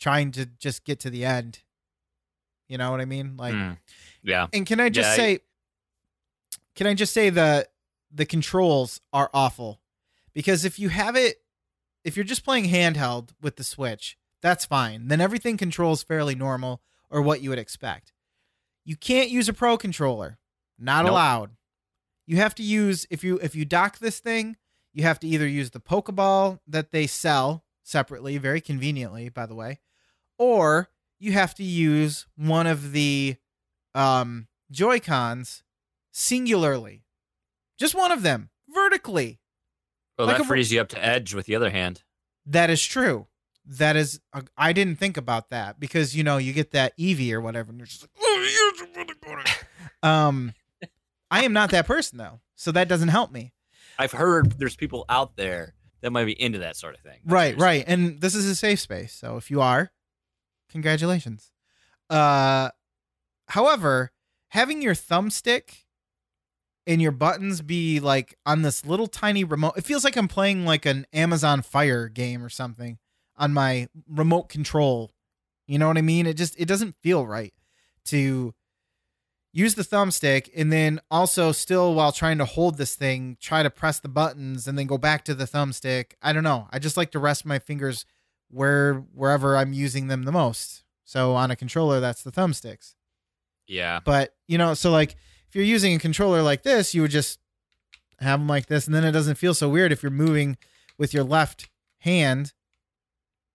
trying 0.00 0.32
to 0.32 0.46
just 0.46 0.84
get 0.84 0.98
to 1.00 1.10
the 1.10 1.24
end. 1.24 1.60
You 2.68 2.78
know 2.78 2.90
what 2.90 3.00
I 3.00 3.04
mean? 3.04 3.36
Like, 3.36 3.54
Mm. 3.54 3.78
Yeah. 4.22 4.46
and 4.52 4.66
can 4.66 4.80
I 4.80 4.88
just 4.88 5.08
Yeah, 5.08 5.12
I- 5.12 5.16
say, 5.16 5.38
can 6.74 6.86
I 6.86 6.94
just 6.94 7.12
say 7.12 7.30
the 7.30 7.68
the 8.12 8.26
controls 8.26 9.00
are 9.12 9.30
awful 9.32 9.80
because 10.32 10.64
if 10.64 10.78
you 10.80 10.88
have 10.88 11.14
it, 11.14 11.42
if 12.02 12.16
you're 12.16 12.24
just 12.24 12.44
playing 12.44 12.64
handheld 12.64 13.30
with 13.40 13.54
the 13.56 13.62
Switch, 13.62 14.18
that's 14.42 14.64
fine. 14.64 15.06
Then 15.06 15.20
everything 15.20 15.56
controls 15.56 16.02
fairly 16.02 16.34
normal 16.34 16.82
or 17.08 17.22
what 17.22 17.40
you 17.40 17.50
would 17.50 17.58
expect. 17.58 18.12
You 18.84 18.96
can't 18.96 19.30
use 19.30 19.48
a 19.48 19.52
Pro 19.52 19.76
controller, 19.78 20.38
not 20.78 21.02
Nope. 21.04 21.12
allowed. 21.12 21.56
You 22.26 22.36
have 22.38 22.54
to 22.56 22.62
use 22.64 23.06
if 23.10 23.22
you 23.22 23.38
if 23.40 23.54
you 23.54 23.64
dock 23.64 23.98
this 23.98 24.18
thing, 24.18 24.56
you 24.92 25.02
have 25.04 25.20
to 25.20 25.28
either 25.28 25.46
use 25.46 25.70
the 25.70 25.80
Pokeball 25.80 26.58
that 26.66 26.90
they 26.90 27.06
sell 27.06 27.64
separately, 27.84 28.38
very 28.38 28.60
conveniently, 28.60 29.28
by 29.28 29.46
the 29.46 29.54
way, 29.54 29.80
or 30.40 30.88
you 31.18 31.32
have 31.32 31.54
to 31.54 31.62
use 31.62 32.26
one 32.34 32.66
of 32.66 32.92
the 32.92 33.36
um 33.94 34.48
Joy 34.70 34.98
Cons 34.98 35.62
singularly. 36.12 37.04
Just 37.78 37.94
one 37.94 38.10
of 38.12 38.22
them, 38.22 38.50
vertically. 38.68 39.38
Well, 40.18 40.26
Like 40.28 40.38
that 40.38 40.44
a- 40.44 40.48
frees 40.48 40.72
you 40.72 40.80
up 40.80 40.88
to 40.88 41.04
edge 41.04 41.34
with 41.34 41.46
the 41.46 41.54
other 41.56 41.70
hand. 41.70 42.02
That 42.46 42.70
is 42.70 42.84
true. 42.84 43.26
That 43.66 43.94
is, 43.96 44.20
uh, 44.32 44.42
I 44.56 44.72
didn't 44.72 44.96
think 44.96 45.16
about 45.16 45.50
that 45.50 45.78
because 45.78 46.16
you 46.16 46.24
know 46.24 46.38
you 46.38 46.52
get 46.52 46.72
that 46.72 46.96
Eevee 46.98 47.32
or 47.32 47.40
whatever, 47.40 47.70
and 47.70 47.78
you're 47.78 47.86
just 47.86 48.02
like, 48.02 48.10
oh, 48.20 48.72
yes, 48.78 48.88
I'm 48.88 48.94
really 48.96 49.14
good 49.20 49.38
at 49.38 49.46
it." 49.46 49.64
um, 50.02 50.54
I 51.30 51.44
am 51.44 51.52
not 51.52 51.70
that 51.70 51.86
person 51.86 52.18
though, 52.18 52.40
so 52.56 52.72
that 52.72 52.88
doesn't 52.88 53.08
help 53.08 53.30
me. 53.30 53.52
I've 53.98 54.12
heard 54.12 54.52
there's 54.58 54.76
people 54.76 55.04
out 55.08 55.36
there 55.36 55.74
that 56.00 56.10
might 56.10 56.24
be 56.24 56.40
into 56.40 56.60
that 56.60 56.76
sort 56.76 56.94
of 56.94 57.00
thing. 57.02 57.20
That's 57.24 57.32
Right, 57.32 57.58
right, 57.58 57.84
and 57.86 58.20
this 58.20 58.34
is 58.34 58.46
a 58.46 58.54
safe 58.56 58.80
space, 58.80 59.12
so 59.12 59.36
if 59.36 59.50
you 59.50 59.60
are, 59.60 59.92
congratulations. 60.70 61.50
Uh, 62.08 62.70
however, 63.48 64.10
having 64.48 64.82
your 64.82 64.94
thumbstick 64.94 65.84
and 66.86 67.00
your 67.00 67.12
buttons 67.12 67.62
be 67.62 68.00
like 68.00 68.36
on 68.46 68.62
this 68.62 68.84
little 68.84 69.06
tiny 69.06 69.44
remote, 69.44 69.74
it 69.76 69.84
feels 69.84 70.04
like 70.04 70.16
I'm 70.16 70.28
playing 70.28 70.64
like 70.64 70.86
an 70.86 71.06
Amazon 71.12 71.62
Fire 71.62 72.08
game 72.08 72.42
or 72.42 72.48
something 72.48 72.98
on 73.36 73.52
my 73.52 73.88
remote 74.08 74.48
control. 74.48 75.12
You 75.66 75.78
know 75.78 75.88
what 75.88 75.98
I 75.98 76.02
mean? 76.02 76.26
It 76.26 76.34
just 76.34 76.58
it 76.58 76.66
doesn't 76.66 76.96
feel 77.02 77.26
right 77.26 77.54
to 78.06 78.54
use 79.52 79.74
the 79.74 79.82
thumbstick 79.82 80.48
and 80.54 80.72
then 80.72 81.00
also 81.10 81.52
still 81.52 81.94
while 81.94 82.12
trying 82.12 82.38
to 82.38 82.44
hold 82.44 82.76
this 82.76 82.94
thing 82.94 83.36
try 83.40 83.62
to 83.62 83.70
press 83.70 83.98
the 83.98 84.08
buttons 84.08 84.68
and 84.68 84.78
then 84.78 84.86
go 84.86 84.96
back 84.96 85.24
to 85.24 85.34
the 85.34 85.44
thumbstick 85.44 86.12
i 86.22 86.32
don't 86.32 86.44
know 86.44 86.68
i 86.70 86.78
just 86.78 86.96
like 86.96 87.10
to 87.10 87.18
rest 87.18 87.44
my 87.44 87.58
fingers 87.58 88.04
where 88.50 88.94
wherever 89.14 89.56
i'm 89.56 89.72
using 89.72 90.08
them 90.08 90.24
the 90.24 90.32
most. 90.32 90.82
So 91.04 91.34
on 91.34 91.50
a 91.50 91.56
controller 91.56 92.00
that's 92.00 92.22
the 92.22 92.32
thumbsticks. 92.32 92.94
Yeah. 93.66 94.00
but 94.04 94.34
you 94.48 94.58
know 94.58 94.74
so 94.74 94.90
like 94.90 95.16
if 95.48 95.54
you're 95.54 95.64
using 95.64 95.94
a 95.94 95.98
controller 95.98 96.42
like 96.42 96.62
this 96.62 96.94
you 96.94 97.02
would 97.02 97.10
just 97.10 97.38
have 98.18 98.40
them 98.40 98.48
like 98.48 98.66
this 98.66 98.86
and 98.86 98.94
then 98.94 99.04
it 99.04 99.12
doesn't 99.12 99.36
feel 99.36 99.54
so 99.54 99.68
weird 99.68 99.92
if 99.92 100.02
you're 100.02 100.10
moving 100.10 100.58
with 100.98 101.14
your 101.14 101.24
left 101.24 101.68
hand 102.00 102.52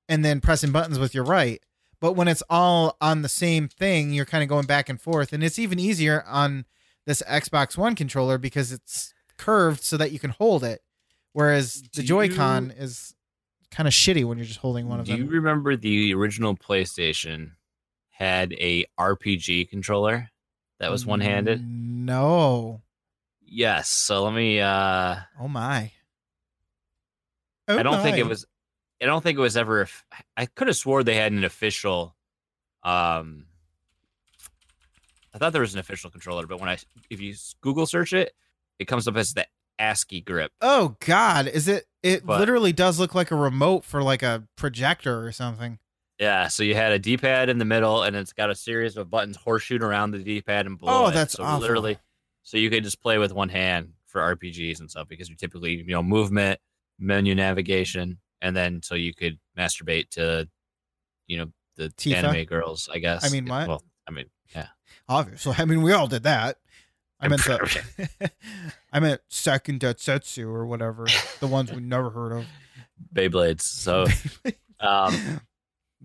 and 0.08 0.24
then 0.24 0.40
pressing 0.42 0.72
buttons 0.72 1.00
with 1.00 1.14
your 1.16 1.24
right. 1.24 1.62
But 2.00 2.14
when 2.14 2.28
it's 2.28 2.44
all 2.50 2.98
on 3.02 3.22
the 3.24 3.30
same 3.30 3.68
thing 3.68 4.14
you're 4.14 4.26
kind 4.26 4.44
of 4.44 4.50
going 4.50 4.66
back 4.66 4.90
and 4.90 5.02
forth 5.02 5.34
and 5.34 5.44
it's 5.44 5.58
even 5.60 5.80
easier 5.80 6.24
on 6.28 6.66
this 7.06 7.24
xbox 7.30 7.78
one 7.78 7.96
controller 7.96 8.38
because 8.38 8.72
it's 8.72 9.14
curved 9.38 9.84
so 9.84 9.98
that 9.98 10.12
you 10.12 10.20
can 10.20 10.30
hold 10.32 10.64
it 10.64 10.82
whereas 11.34 11.82
the 11.94 12.02
Do 12.02 12.04
joy-con 12.04 12.72
is 12.78 13.15
kind 13.76 13.88
of 13.88 13.94
shitty 13.94 14.24
when 14.24 14.38
you're 14.38 14.48
just 14.48 14.60
holding 14.60 14.88
one 14.88 15.02
of 15.02 15.06
Do 15.06 15.12
them 15.12 15.20
Do 15.20 15.26
you 15.26 15.32
remember 15.32 15.76
the 15.76 16.14
original 16.14 16.56
PlayStation 16.56 17.52
had 18.10 18.54
a 18.54 18.86
RPG 18.98 19.70
controller 19.70 20.30
that 20.80 20.90
was 20.90 21.06
one 21.06 21.20
handed? 21.20 21.62
no 21.62 22.82
Yes. 23.48 23.90
So 23.90 24.24
let 24.24 24.34
me 24.34 24.60
uh 24.62 25.18
oh 25.40 25.48
my 25.50 25.92
Oh 27.68 27.78
I 27.78 27.84
don't 27.84 28.02
think 28.02 28.18
it 28.18 28.26
was 28.26 28.46
I 29.02 29.06
don't 29.06 29.22
think 29.22 29.38
it 29.38 29.42
was 29.42 29.58
ever 29.58 29.88
I 30.38 30.46
could 30.46 30.68
have 30.68 30.78
swore 30.78 31.04
they 31.04 31.16
had 31.16 31.34
an 31.34 31.44
official 31.44 32.16
um 32.84 33.46
I 35.34 35.38
thought 35.38 35.52
there 35.52 35.62
was 35.62 35.74
an 35.74 35.82
official 35.82 36.10
controller, 36.10 36.48
but 36.48 36.62
when 36.62 36.70
I 36.70 36.78
if 37.10 37.20
you 37.20 37.36
Google 37.60 37.86
search 37.86 38.14
it, 38.14 38.32
it 38.80 38.86
comes 38.86 39.06
up 39.06 39.18
as 39.18 39.34
the 39.34 39.46
ASCII 39.80 40.22
grip. 40.22 40.52
Oh 40.62 40.96
God, 41.06 41.48
is 41.48 41.68
it? 41.68 41.86
It 42.04 42.26
But- 42.26 42.40
literally 42.40 42.74
does 42.74 43.00
look 43.00 43.16
like 43.16 43.32
a 43.32 43.36
remote 43.36 43.84
for 43.84 44.02
like 44.04 44.24
a 44.24 44.48
projector 44.56 45.26
or 45.26 45.32
something. 45.32 45.80
Yeah, 46.20 46.48
so 46.48 46.64
you 46.64 46.76
had 46.76 46.94
a 46.94 47.00
D-pad 47.00 47.50
in 47.50 47.58
the 47.58 47.66
middle, 47.66 48.02
and 48.04 48.16
it's 48.16 48.32
got 48.32 48.50
a 48.50 48.56
series 48.56 48.96
of 48.96 49.10
buttons 49.10 49.36
horseshoed 49.36 49.84
around 49.84 50.12
the 50.12 50.20
D-pad 50.20 50.66
and 50.66 50.78
below. 50.80 51.04
Oh, 51.04 51.08
it. 51.08 51.14
that's 51.14 51.34
so 51.34 51.44
awful. 51.44 51.60
literally. 51.60 51.98
So 52.44 52.56
you 52.58 52.70
could 52.70 52.86
just 52.86 53.02
play 53.02 53.18
with 53.18 53.34
one 53.34 53.50
hand 53.50 53.94
for 54.06 54.22
RPGs 54.22 54.80
and 54.80 54.90
stuff 54.90 55.10
because 55.10 55.30
you 55.30 55.36
typically 55.36 55.72
you 55.76 55.88
know 55.88 56.02
movement, 56.04 56.60
menu 57.00 57.36
navigation, 57.36 58.20
and 58.42 58.56
then 58.56 58.82
so 58.82 58.96
you 58.96 59.14
could 59.14 59.40
masturbate 59.58 60.10
to, 60.12 60.48
you 61.28 61.38
know, 61.38 61.52
the 61.76 61.90
Tifa? 61.90 62.16
anime 62.24 62.46
girls. 62.46 62.88
I 62.94 63.00
guess. 63.00 63.26
I 63.26 63.30
mean, 63.30 63.46
what? 63.48 63.68
Well, 63.68 63.84
I 64.08 64.12
mean, 64.12 64.28
yeah. 64.56 64.68
Obviously, 65.10 65.56
I 65.58 65.66
mean 65.66 65.82
we 65.82 65.92
all 65.92 66.08
did 66.08 66.24
that. 66.24 66.60
I 67.20 67.28
meant 67.28 67.44
the, 67.44 68.32
I 68.94 69.00
meant 69.00 69.22
second 69.30 69.80
Detsetsu 69.80 70.46
or 70.46 70.66
whatever, 70.66 71.08
the 71.40 71.48
ones 71.48 71.72
we 71.72 71.82
never 71.82 72.10
heard 72.10 72.32
of. 72.34 72.46
Beyblades. 73.14 73.62
So, 73.62 74.06
um, 74.80 75.42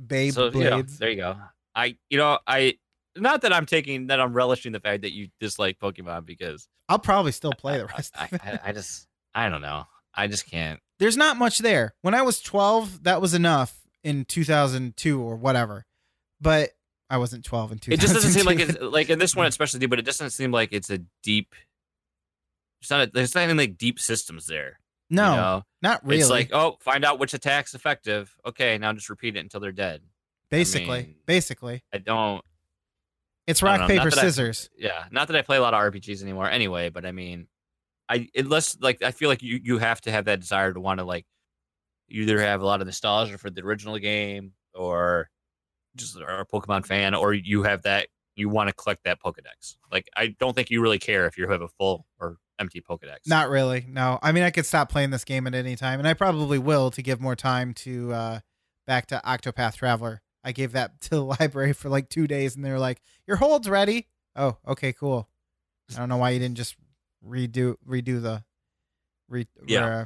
Babe 0.06 0.32
so 0.32 0.50
you 0.50 0.64
know, 0.64 0.82
there 0.82 1.10
you 1.10 1.16
go. 1.16 1.36
I, 1.74 1.96
you 2.08 2.18
know, 2.18 2.38
I. 2.46 2.78
Not 3.16 3.42
that 3.42 3.52
I'm 3.52 3.66
taking 3.66 4.06
that 4.06 4.20
I'm 4.20 4.32
relishing 4.32 4.70
the 4.70 4.78
fact 4.78 5.02
that 5.02 5.12
you 5.12 5.28
dislike 5.40 5.80
Pokemon 5.80 6.26
because 6.26 6.68
I'll 6.88 7.00
probably 7.00 7.32
still 7.32 7.52
play 7.52 7.76
the 7.76 7.86
rest. 7.86 8.14
I, 8.16 8.24
of 8.26 8.32
it. 8.34 8.40
I, 8.44 8.60
I 8.66 8.72
just 8.72 9.08
I 9.34 9.48
don't 9.48 9.62
know. 9.62 9.84
I 10.14 10.28
just 10.28 10.48
can't. 10.48 10.80
There's 11.00 11.16
not 11.16 11.36
much 11.36 11.58
there. 11.58 11.94
When 12.02 12.14
I 12.14 12.22
was 12.22 12.40
12, 12.40 13.04
that 13.04 13.20
was 13.20 13.34
enough 13.34 13.80
in 14.04 14.24
2002 14.24 15.20
or 15.20 15.36
whatever. 15.36 15.86
But 16.40 16.70
I 17.10 17.18
wasn't 17.18 17.44
12 17.44 17.72
and 17.72 17.82
two. 17.82 17.92
It 17.92 18.00
just 18.00 18.14
doesn't 18.14 18.30
seem 18.30 18.46
like 18.46 18.60
it's 18.60 18.80
like 18.80 19.10
in 19.10 19.18
this 19.18 19.34
one 19.36 19.46
especially, 19.46 19.84
but 19.86 19.98
it 19.98 20.04
doesn't 20.04 20.30
seem 20.30 20.52
like 20.52 20.72
it's 20.72 20.88
a 20.90 20.98
deep. 21.22 21.54
It's 22.80 22.90
not. 22.90 23.08
A, 23.08 23.10
there's 23.12 23.34
not 23.34 23.44
even 23.44 23.56
like 23.56 23.76
deep 23.76 23.98
systems 24.00 24.46
there. 24.46 24.78
No, 25.10 25.30
You 25.30 25.36
know? 25.36 25.62
not 25.82 26.04
really. 26.06 26.20
It's 26.20 26.30
like, 26.30 26.50
oh, 26.52 26.76
find 26.80 27.04
out 27.04 27.18
which 27.18 27.34
attack's 27.34 27.74
effective. 27.74 28.32
Okay, 28.46 28.78
now 28.78 28.92
just 28.92 29.10
repeat 29.10 29.36
it 29.36 29.40
until 29.40 29.58
they're 29.60 29.72
dead. 29.72 30.02
basically, 30.50 31.02
mean- 31.02 31.14
basically, 31.26 31.82
I 31.92 31.98
don't. 31.98 32.42
it's 33.46 33.60
I 33.62 33.66
don't 33.72 33.80
rock 33.80 33.88
paper 33.88 34.08
that 34.10 34.18
I- 34.18 34.22
scissors. 34.22 34.70
Yeah, 34.78 35.04
not 35.10 35.26
that 35.28 35.36
I 35.36 35.42
play 35.42 35.56
a 35.56 35.60
lot 35.60 35.74
of 35.74 35.80
RPGs 35.92 36.22
anymore, 36.22 36.48
anyway. 36.48 36.90
But 36.90 37.04
I 37.04 37.10
mean, 37.12 37.48
I 38.08 38.28
unless 38.36 38.78
like 38.80 39.02
I 39.02 39.10
feel 39.10 39.28
like 39.28 39.42
you 39.42 39.58
you 39.62 39.78
have 39.78 40.00
to 40.02 40.12
have 40.12 40.26
that 40.26 40.40
desire 40.40 40.72
to 40.72 40.80
want 40.80 40.98
to 41.00 41.04
like 41.04 41.26
either 42.08 42.40
have 42.40 42.60
a 42.62 42.66
lot 42.66 42.80
of 42.80 42.86
nostalgia 42.86 43.36
for 43.36 43.50
the 43.50 43.62
original 43.62 43.98
game 43.98 44.52
or 44.74 45.28
just 45.96 46.16
are 46.20 46.40
a 46.40 46.46
Pokemon 46.46 46.86
fan, 46.86 47.14
or 47.14 47.32
you 47.34 47.62
have 47.64 47.82
that 47.82 48.08
you 48.36 48.48
want 48.48 48.68
to 48.68 48.74
collect 48.74 49.04
that 49.04 49.20
Pokedex. 49.20 49.76
Like 49.92 50.08
I 50.16 50.28
don't 50.38 50.54
think 50.54 50.70
you 50.70 50.80
really 50.80 50.98
care 50.98 51.26
if 51.26 51.36
you 51.36 51.48
have 51.48 51.62
a 51.62 51.68
full 51.68 52.06
or 52.20 52.36
empty 52.58 52.80
Pokedex. 52.80 53.26
Not 53.26 53.48
really. 53.50 53.86
No, 53.88 54.18
I 54.22 54.32
mean 54.32 54.42
I 54.44 54.50
could 54.50 54.66
stop 54.66 54.90
playing 54.90 55.10
this 55.10 55.24
game 55.24 55.46
at 55.46 55.54
any 55.54 55.76
time, 55.76 55.98
and 55.98 56.08
I 56.08 56.14
probably 56.14 56.58
will 56.58 56.90
to 56.92 57.02
give 57.02 57.20
more 57.20 57.36
time 57.36 57.74
to 57.74 58.12
uh, 58.12 58.40
back 58.86 59.06
to 59.06 59.20
Octopath 59.24 59.76
Traveler. 59.76 60.22
I 60.42 60.52
gave 60.52 60.72
that 60.72 61.00
to 61.02 61.10
the 61.10 61.24
library 61.40 61.72
for 61.72 61.88
like 61.88 62.08
two 62.08 62.26
days, 62.26 62.56
and 62.56 62.64
they 62.64 62.70
were 62.70 62.78
like, 62.78 63.00
"Your 63.26 63.36
hold's 63.36 63.68
ready." 63.68 64.08
Oh, 64.36 64.56
okay, 64.66 64.92
cool. 64.92 65.28
I 65.94 65.98
don't 65.98 66.08
know 66.08 66.16
why 66.18 66.30
you 66.30 66.38
didn't 66.38 66.56
just 66.56 66.76
redo 67.26 67.74
redo 67.86 68.22
the 68.22 68.44
re 69.28 69.46
Yeah. 69.66 69.86
uh, 69.86 70.04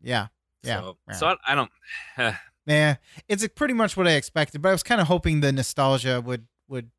yeah 0.00 0.28
yeah 0.62 0.80
So, 0.80 0.96
yeah. 1.08 1.14
so 1.14 1.26
I, 1.26 1.36
I 1.48 1.54
don't. 1.54 1.70
yeah 2.66 2.96
it's 3.28 3.46
pretty 3.48 3.74
much 3.74 3.96
what 3.96 4.06
I 4.06 4.12
expected, 4.12 4.62
but 4.62 4.68
I 4.70 4.72
was 4.72 4.82
kind 4.82 5.00
of 5.00 5.06
hoping 5.06 5.40
the 5.40 5.52
nostalgia 5.52 6.20
would 6.20 6.46
would 6.68 6.90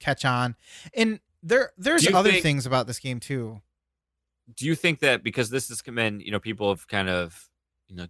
catch 0.00 0.24
on, 0.24 0.56
and 0.94 1.20
there 1.42 1.72
there's 1.78 2.06
other 2.12 2.30
think- 2.30 2.42
things 2.42 2.66
about 2.66 2.86
this 2.86 2.98
game 2.98 3.18
too. 3.20 3.60
do 4.54 4.66
you 4.66 4.74
think 4.74 5.00
that 5.00 5.22
because 5.22 5.50
this 5.50 5.68
has 5.68 5.82
come 5.82 5.98
in, 5.98 6.20
you 6.20 6.30
know, 6.30 6.38
people 6.40 6.68
have 6.68 6.86
kind 6.86 7.08
of, 7.08 7.48
you 7.88 7.96
know, 7.96 8.06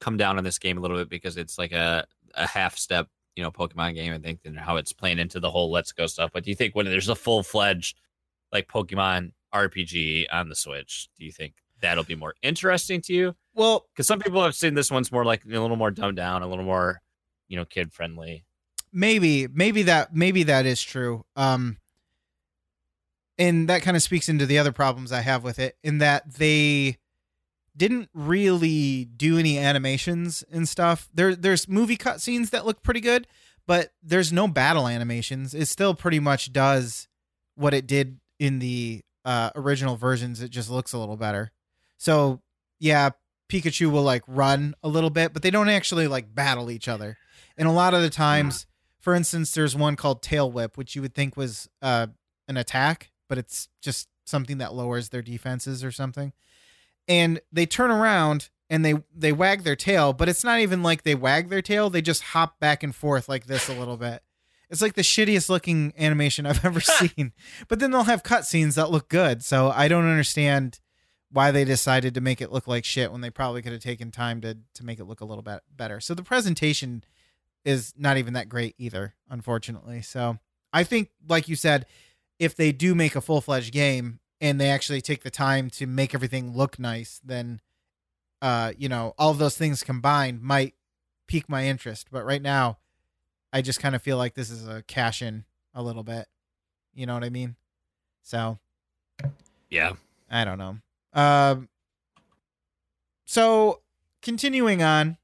come 0.00 0.16
down 0.16 0.38
on 0.38 0.44
this 0.44 0.58
game 0.58 0.78
a 0.78 0.80
little 0.80 0.96
bit 0.96 1.08
because 1.08 1.36
it's 1.36 1.58
like 1.58 1.72
a, 1.72 2.06
a 2.34 2.46
half 2.46 2.76
step, 2.76 3.08
you 3.36 3.42
know, 3.42 3.50
Pokemon 3.50 3.94
game, 3.94 4.12
I 4.12 4.18
think, 4.18 4.40
and 4.44 4.58
how 4.58 4.76
it's 4.76 4.92
playing 4.92 5.18
into 5.18 5.40
the 5.40 5.50
whole 5.50 5.70
Let's 5.70 5.92
Go 5.92 6.06
stuff. 6.06 6.30
But 6.32 6.44
do 6.44 6.50
you 6.50 6.56
think 6.56 6.74
when 6.74 6.86
there's 6.86 7.08
a 7.08 7.14
full 7.14 7.42
fledged 7.42 8.00
like 8.52 8.68
Pokemon 8.68 9.32
RPG 9.52 10.26
on 10.32 10.48
the 10.48 10.54
Switch, 10.54 11.08
do 11.18 11.24
you 11.24 11.32
think 11.32 11.54
that'll 11.84 12.04
be 12.04 12.14
more 12.16 12.34
interesting 12.42 13.00
to 13.02 13.12
you? 13.12 13.36
Well, 13.54 13.86
Because 13.92 14.06
some 14.06 14.18
people 14.18 14.42
have 14.42 14.54
seen 14.56 14.74
this 14.74 14.90
one's 14.90 15.12
more 15.12 15.24
like 15.24 15.44
a 15.44 15.48
little 15.60 15.76
more 15.76 15.90
dumbed 15.90 16.16
down, 16.16 16.42
a 16.42 16.48
little 16.48 16.64
more, 16.64 17.00
you 17.48 17.56
know, 17.56 17.64
kid 17.64 17.92
friendly. 17.92 18.44
maybe 18.92 19.46
maybe 19.48 19.82
that 19.84 20.14
maybe 20.14 20.44
that 20.44 20.66
is 20.66 20.80
true 20.82 21.24
um 21.36 21.76
and 23.38 23.68
that 23.68 23.82
kind 23.82 23.96
of 23.96 24.02
speaks 24.02 24.28
into 24.28 24.46
the 24.46 24.58
other 24.58 24.72
problems 24.72 25.10
i 25.12 25.20
have 25.20 25.42
with 25.42 25.58
it 25.58 25.76
in 25.82 25.98
that 25.98 26.34
they 26.34 26.96
didn't 27.76 28.08
really 28.14 29.04
do 29.04 29.36
any 29.36 29.58
animations 29.58 30.44
and 30.50 30.68
stuff 30.68 31.08
there 31.12 31.34
there's 31.34 31.68
movie 31.68 31.96
cutscenes 31.96 32.50
that 32.50 32.64
look 32.64 32.82
pretty 32.84 33.00
good 33.00 33.26
but 33.66 33.92
there's 34.02 34.32
no 34.32 34.46
battle 34.46 34.86
animations 34.86 35.54
it 35.54 35.66
still 35.66 35.94
pretty 35.94 36.20
much 36.20 36.52
does 36.52 37.08
what 37.56 37.74
it 37.74 37.86
did 37.86 38.20
in 38.38 38.60
the 38.60 39.02
uh, 39.24 39.50
original 39.56 39.96
versions 39.96 40.40
it 40.40 40.50
just 40.50 40.70
looks 40.70 40.92
a 40.92 40.98
little 40.98 41.16
better 41.16 41.50
so 41.96 42.40
yeah 42.78 43.10
pikachu 43.48 43.90
will 43.90 44.02
like 44.02 44.22
run 44.26 44.74
a 44.82 44.88
little 44.88 45.10
bit 45.10 45.32
but 45.32 45.42
they 45.42 45.50
don't 45.50 45.68
actually 45.68 46.08
like 46.08 46.34
battle 46.34 46.70
each 46.70 46.88
other. 46.88 47.16
And 47.56 47.68
a 47.68 47.72
lot 47.72 47.94
of 47.94 48.02
the 48.02 48.10
times 48.10 48.66
for 49.00 49.14
instance 49.14 49.52
there's 49.52 49.76
one 49.76 49.96
called 49.96 50.22
tail 50.22 50.50
whip 50.50 50.76
which 50.76 50.96
you 50.96 51.02
would 51.02 51.14
think 51.14 51.36
was 51.36 51.68
uh, 51.82 52.08
an 52.48 52.56
attack 52.56 53.10
but 53.28 53.38
it's 53.38 53.68
just 53.80 54.08
something 54.24 54.58
that 54.58 54.74
lowers 54.74 55.10
their 55.10 55.22
defenses 55.22 55.84
or 55.84 55.92
something. 55.92 56.32
And 57.06 57.40
they 57.52 57.66
turn 57.66 57.90
around 57.90 58.48
and 58.70 58.84
they 58.84 58.94
they 59.14 59.32
wag 59.32 59.62
their 59.62 59.76
tail 59.76 60.12
but 60.12 60.28
it's 60.28 60.44
not 60.44 60.60
even 60.60 60.82
like 60.82 61.02
they 61.02 61.14
wag 61.14 61.48
their 61.50 61.62
tail 61.62 61.90
they 61.90 62.02
just 62.02 62.22
hop 62.22 62.58
back 62.58 62.82
and 62.82 62.94
forth 62.94 63.28
like 63.28 63.46
this 63.46 63.68
a 63.68 63.74
little 63.74 63.96
bit. 63.96 64.22
It's 64.70 64.82
like 64.82 64.94
the 64.94 65.02
shittiest 65.02 65.50
looking 65.50 65.92
animation 65.98 66.46
i've 66.46 66.64
ever 66.64 66.80
seen. 66.80 67.32
But 67.68 67.78
then 67.78 67.90
they'll 67.90 68.04
have 68.04 68.22
cutscenes 68.22 68.74
that 68.74 68.90
look 68.90 69.08
good 69.08 69.44
so 69.44 69.70
i 69.70 69.86
don't 69.86 70.08
understand 70.08 70.80
why 71.34 71.50
they 71.50 71.64
decided 71.64 72.14
to 72.14 72.20
make 72.20 72.40
it 72.40 72.52
look 72.52 72.68
like 72.68 72.84
shit 72.84 73.10
when 73.10 73.20
they 73.20 73.28
probably 73.28 73.60
could 73.60 73.72
have 73.72 73.82
taken 73.82 74.12
time 74.12 74.40
to 74.40 74.56
to 74.72 74.84
make 74.84 75.00
it 75.00 75.04
look 75.04 75.20
a 75.20 75.24
little 75.24 75.42
bit 75.42 75.62
better. 75.76 75.98
So 76.00 76.14
the 76.14 76.22
presentation 76.22 77.02
is 77.64 77.92
not 77.98 78.16
even 78.16 78.34
that 78.34 78.48
great 78.48 78.76
either 78.78 79.14
unfortunately. 79.28 80.00
So 80.00 80.38
i 80.72 80.84
think 80.84 81.10
like 81.28 81.48
you 81.48 81.56
said 81.56 81.86
if 82.38 82.54
they 82.56 82.70
do 82.72 82.94
make 82.94 83.16
a 83.16 83.20
full-fledged 83.20 83.72
game 83.72 84.20
and 84.40 84.60
they 84.60 84.70
actually 84.70 85.00
take 85.00 85.22
the 85.22 85.30
time 85.30 85.70
to 85.70 85.86
make 85.86 86.14
everything 86.14 86.56
look 86.56 86.78
nice 86.78 87.20
then 87.24 87.60
uh 88.42 88.72
you 88.76 88.88
know 88.88 89.14
all 89.18 89.30
of 89.30 89.38
those 89.38 89.56
things 89.56 89.82
combined 89.82 90.40
might 90.42 90.74
pique 91.26 91.48
my 91.48 91.64
interest. 91.66 92.08
But 92.12 92.24
right 92.24 92.42
now 92.42 92.78
i 93.52 93.60
just 93.60 93.80
kind 93.80 93.96
of 93.96 94.02
feel 94.02 94.18
like 94.18 94.34
this 94.34 94.50
is 94.50 94.68
a 94.68 94.82
cash 94.82 95.20
in 95.20 95.44
a 95.74 95.82
little 95.82 96.04
bit. 96.04 96.28
You 96.94 97.06
know 97.06 97.14
what 97.14 97.24
i 97.24 97.30
mean? 97.30 97.56
So 98.22 98.58
Yeah. 99.68 99.94
I 100.30 100.44
don't 100.44 100.58
know. 100.58 100.78
Um, 101.14 101.68
so 103.24 103.80
continuing 104.22 104.82
on, 104.82 105.16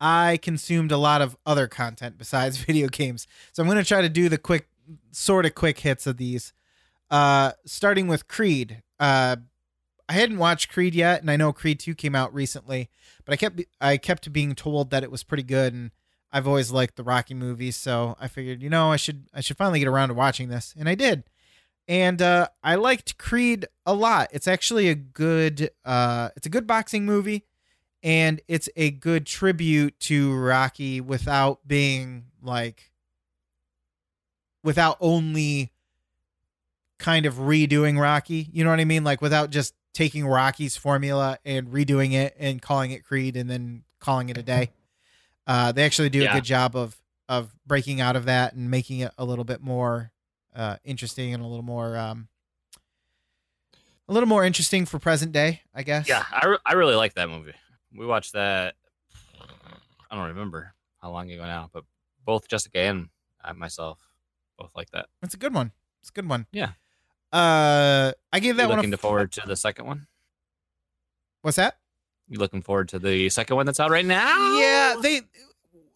I 0.00 0.38
consumed 0.42 0.92
a 0.92 0.98
lot 0.98 1.22
of 1.22 1.36
other 1.46 1.66
content 1.66 2.18
besides 2.18 2.56
video 2.64 2.88
games. 2.88 3.26
So 3.52 3.62
I'm 3.62 3.68
going 3.68 3.78
to 3.78 3.84
try 3.84 4.02
to 4.02 4.08
do 4.08 4.28
the 4.28 4.38
quick, 4.38 4.68
sort 5.12 5.46
of 5.46 5.54
quick 5.54 5.78
hits 5.80 6.06
of 6.06 6.16
these. 6.16 6.52
Uh, 7.10 7.52
starting 7.64 8.08
with 8.08 8.28
Creed. 8.28 8.82
Uh, 8.98 9.36
I 10.08 10.12
hadn't 10.12 10.38
watched 10.38 10.72
Creed 10.72 10.94
yet, 10.94 11.20
and 11.20 11.30
I 11.30 11.36
know 11.36 11.52
Creed 11.52 11.80
2 11.80 11.94
came 11.94 12.14
out 12.14 12.32
recently, 12.32 12.90
but 13.24 13.32
I 13.32 13.36
kept 13.36 13.60
I 13.80 13.96
kept 13.96 14.32
being 14.32 14.54
told 14.54 14.90
that 14.90 15.02
it 15.02 15.10
was 15.10 15.24
pretty 15.24 15.42
good, 15.42 15.72
and 15.72 15.90
I've 16.32 16.46
always 16.46 16.70
liked 16.70 16.96
the 16.96 17.02
Rocky 17.02 17.34
movies, 17.34 17.76
so 17.76 18.16
I 18.20 18.28
figured, 18.28 18.62
you 18.62 18.70
know, 18.70 18.92
I 18.92 18.96
should 18.96 19.26
I 19.34 19.40
should 19.40 19.56
finally 19.56 19.80
get 19.80 19.88
around 19.88 20.08
to 20.08 20.14
watching 20.14 20.48
this, 20.48 20.74
and 20.78 20.88
I 20.88 20.94
did 20.94 21.24
and 21.88 22.20
uh, 22.20 22.48
I 22.62 22.74
liked 22.76 23.18
Creed 23.18 23.66
a 23.84 23.94
lot. 23.94 24.28
It's 24.32 24.48
actually 24.48 24.88
a 24.88 24.94
good, 24.94 25.70
uh, 25.84 26.30
it's 26.36 26.46
a 26.46 26.50
good 26.50 26.66
boxing 26.66 27.04
movie, 27.04 27.44
and 28.02 28.40
it's 28.48 28.68
a 28.76 28.90
good 28.90 29.26
tribute 29.26 29.98
to 30.00 30.34
Rocky 30.34 31.00
without 31.00 31.66
being 31.66 32.26
like, 32.42 32.90
without 34.62 34.96
only 35.00 35.72
kind 36.98 37.26
of 37.26 37.34
redoing 37.34 38.00
Rocky. 38.00 38.48
You 38.52 38.64
know 38.64 38.70
what 38.70 38.80
I 38.80 38.84
mean? 38.84 39.04
Like 39.04 39.20
without 39.20 39.50
just 39.50 39.74
taking 39.94 40.26
Rocky's 40.26 40.76
formula 40.76 41.38
and 41.44 41.68
redoing 41.68 42.12
it 42.12 42.34
and 42.38 42.60
calling 42.60 42.90
it 42.90 43.04
Creed 43.04 43.36
and 43.36 43.48
then 43.48 43.82
calling 44.00 44.28
it 44.28 44.36
a 44.36 44.42
day. 44.42 44.70
Uh, 45.46 45.72
they 45.72 45.84
actually 45.84 46.10
do 46.10 46.20
a 46.32 46.34
good 46.34 46.44
job 46.44 46.74
of 46.76 46.96
of 47.28 47.54
breaking 47.66 48.00
out 48.00 48.14
of 48.16 48.24
that 48.26 48.54
and 48.54 48.70
making 48.70 49.00
it 49.00 49.12
a 49.18 49.24
little 49.24 49.44
bit 49.44 49.60
more 49.62 50.12
uh, 50.56 50.76
interesting 50.84 51.34
and 51.34 51.42
a 51.42 51.46
little 51.46 51.64
more 51.64 51.96
um, 51.96 52.28
a 54.08 54.12
little 54.12 54.28
more 54.28 54.44
interesting 54.44 54.86
for 54.86 54.98
present 54.98 55.32
day, 55.32 55.60
I 55.74 55.82
guess. 55.82 56.08
Yeah, 56.08 56.24
I, 56.32 56.46
re- 56.46 56.58
I 56.64 56.72
really 56.74 56.94
like 56.94 57.14
that 57.14 57.28
movie. 57.28 57.54
We 57.94 58.06
watched 58.06 58.32
that. 58.32 58.74
I 60.10 60.16
don't 60.16 60.28
remember 60.28 60.72
how 61.02 61.10
long 61.10 61.30
ago 61.30 61.42
now, 61.44 61.68
but 61.72 61.84
both 62.24 62.48
Jessica 62.48 62.78
and 62.78 63.08
I 63.42 63.52
myself 63.52 63.98
both 64.58 64.70
like 64.74 64.90
that. 64.90 65.06
it's 65.22 65.34
a 65.34 65.38
good 65.38 65.52
one. 65.54 65.72
It's 66.00 66.10
a 66.10 66.12
good 66.12 66.28
one. 66.28 66.46
Yeah. 66.52 66.70
Uh, 67.32 68.12
I 68.32 68.40
gave 68.40 68.56
that 68.56 68.64
you 68.64 68.68
one. 68.68 68.78
Looking 68.78 68.94
f- 68.94 69.00
forward 69.00 69.32
to 69.32 69.42
the 69.46 69.56
second 69.56 69.86
one? 69.86 70.06
What's 71.42 71.56
that? 71.56 71.76
You 72.28 72.38
looking 72.38 72.62
forward 72.62 72.88
to 72.90 72.98
the 72.98 73.28
second 73.28 73.56
one 73.56 73.66
that's 73.66 73.78
out 73.80 73.90
right 73.90 74.04
now? 74.06 74.58
Yeah, 74.58 74.96
they 75.00 75.22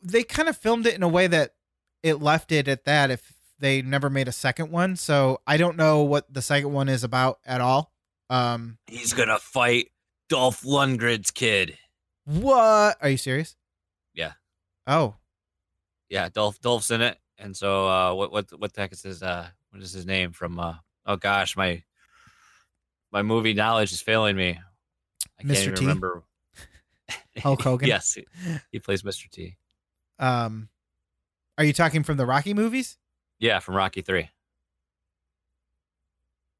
they 0.03 0.23
kind 0.23 0.49
of 0.49 0.57
filmed 0.57 0.87
it 0.87 0.95
in 0.95 1.03
a 1.03 1.09
way 1.09 1.27
that 1.27 1.55
it 2.03 2.21
left 2.21 2.53
it 2.53 2.69
at 2.69 2.85
that. 2.85 3.11
If 3.11 3.33
they 3.61 3.83
never 3.83 4.11
made 4.11 4.27
a 4.27 4.33
second 4.33 4.71
one, 4.71 4.97
so 4.97 5.41
I 5.47 5.57
don't 5.57 5.77
know 5.77 6.03
what 6.03 6.33
the 6.33 6.43
second 6.43 6.73
one 6.73 6.89
is 6.89 7.05
about 7.05 7.39
at 7.45 7.61
all. 7.61 7.93
Um, 8.29 8.79
he's 8.87 9.13
gonna 9.13 9.39
fight 9.39 9.91
Dolph 10.29 10.63
Lundgren's 10.63 11.31
kid. 11.31 11.77
what? 12.25 12.97
Are 13.01 13.09
you 13.09 13.17
serious? 13.17 13.57
Yeah. 14.15 14.33
Oh, 14.87 15.15
Yeah, 16.09 16.29
Dolph 16.29 16.61
Dolph's 16.61 16.91
in 16.91 17.01
it, 17.03 17.19
and 17.39 17.57
so 17.57 17.87
uh, 17.89 18.15
what 18.15 18.33
what 18.33 18.51
what 18.59 18.73
the 18.73 18.81
heck 18.81 18.93
is 18.93 19.03
his 19.03 19.23
uh 19.23 19.49
what 19.71 19.83
is 19.83 19.93
his 19.93 20.07
name 20.07 20.33
from? 20.33 20.59
uh 20.59 20.75
Oh 21.07 21.17
gosh, 21.17 21.57
my 21.57 21.83
my 23.13 23.23
movie 23.23 23.55
knowledge 23.55 23.93
is 23.93 24.01
failing 24.01 24.37
me. 24.37 24.59
I 25.39 25.43
can't 25.43 25.55
Mr. 25.57 25.63
even 25.63 25.75
T? 25.75 25.81
remember. 25.87 26.23
Hulk 27.43 27.63
Hogan? 27.63 27.89
yes, 27.89 28.15
he, 28.15 28.27
he 28.73 28.79
plays 28.79 29.03
Mr. 29.03 29.29
T. 29.31 29.57
um, 30.19 30.69
are 31.59 31.65
you 31.65 31.73
talking 31.73 32.03
from 32.05 32.17
the 32.17 32.27
Rocky 32.27 32.55
movies? 32.55 32.97
Yeah, 33.41 33.59
from 33.59 33.74
Rocky 33.74 34.03
Three. 34.03 34.28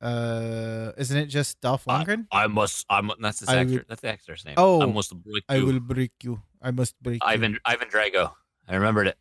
Uh, 0.01 0.93
isn't 0.97 1.17
it 1.17 1.27
just 1.27 1.61
Dolph 1.61 1.85
Lundgren? 1.85 2.27
I 2.33 2.47
must. 2.47 2.87
I'm. 2.89 3.11
That's 3.21 3.41
the 3.41 3.51
I 3.53 3.57
actor. 3.57 3.73
will- 3.75 3.81
That's 3.87 4.01
the 4.01 4.09
actor's 4.09 4.45
name. 4.47 4.55
Oh, 4.57 4.81
I 4.83 4.87
must 4.87 5.15
break 5.23 5.45
I 5.49 5.61
will 5.61 5.79
break 5.81 6.13
you. 6.23 6.41
I 6.63 6.71
must 6.71 7.01
break 7.03 7.17
you. 7.17 7.21
Ivan 7.29 7.59
Ivan 7.67 7.89
Drago. 7.89 8.33
I 8.67 8.75
remembered 8.75 9.09
it. 9.09 9.19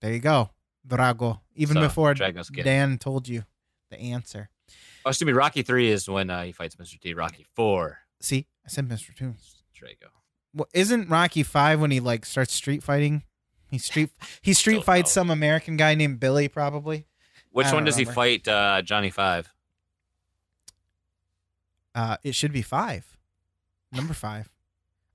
There 0.00 0.12
you 0.12 0.20
go, 0.20 0.50
Drago. 0.86 1.40
Even 1.56 1.74
So, 1.74 1.80
before. 1.80 2.14
Dan 2.14 2.98
told 2.98 3.26
you 3.28 3.44
the 3.90 3.98
answer. 3.98 4.50
Oh, 5.04 5.10
excuse 5.10 5.26
me. 5.26 5.32
Rocky 5.32 5.62
Three 5.62 5.90
is 5.90 6.08
when 6.08 6.30
uh, 6.30 6.42
he 6.44 6.52
fights 6.52 6.76
Mr. 6.76 6.98
T. 7.00 7.12
Rocky 7.12 7.44
Four. 7.56 7.98
See, 8.20 8.46
I 8.64 8.68
said 8.68 8.88
Mr. 8.88 9.12
Two. 9.14 9.34
Drago. 9.76 10.10
Well, 10.54 10.68
isn't 10.72 11.08
Rocky 11.08 11.42
Five 11.42 11.80
when 11.80 11.90
he 11.90 11.98
like 11.98 12.24
starts 12.24 12.52
street 12.54 12.84
fighting? 12.84 13.24
He 13.70 13.78
street 13.78 14.10
he 14.42 14.52
street 14.52 14.84
fights 14.84 15.14
know. 15.14 15.20
some 15.20 15.30
American 15.30 15.76
guy 15.76 15.94
named 15.94 16.20
Billy, 16.20 16.48
probably. 16.48 17.06
Which 17.52 17.72
one 17.72 17.84
does 17.84 17.96
he 17.96 18.04
fight 18.04 18.46
uh, 18.48 18.82
Johnny 18.82 19.10
Five? 19.10 19.52
Uh, 21.94 22.16
it 22.22 22.34
should 22.34 22.52
be 22.52 22.62
five, 22.62 23.16
number 23.92 24.14
five. 24.14 24.48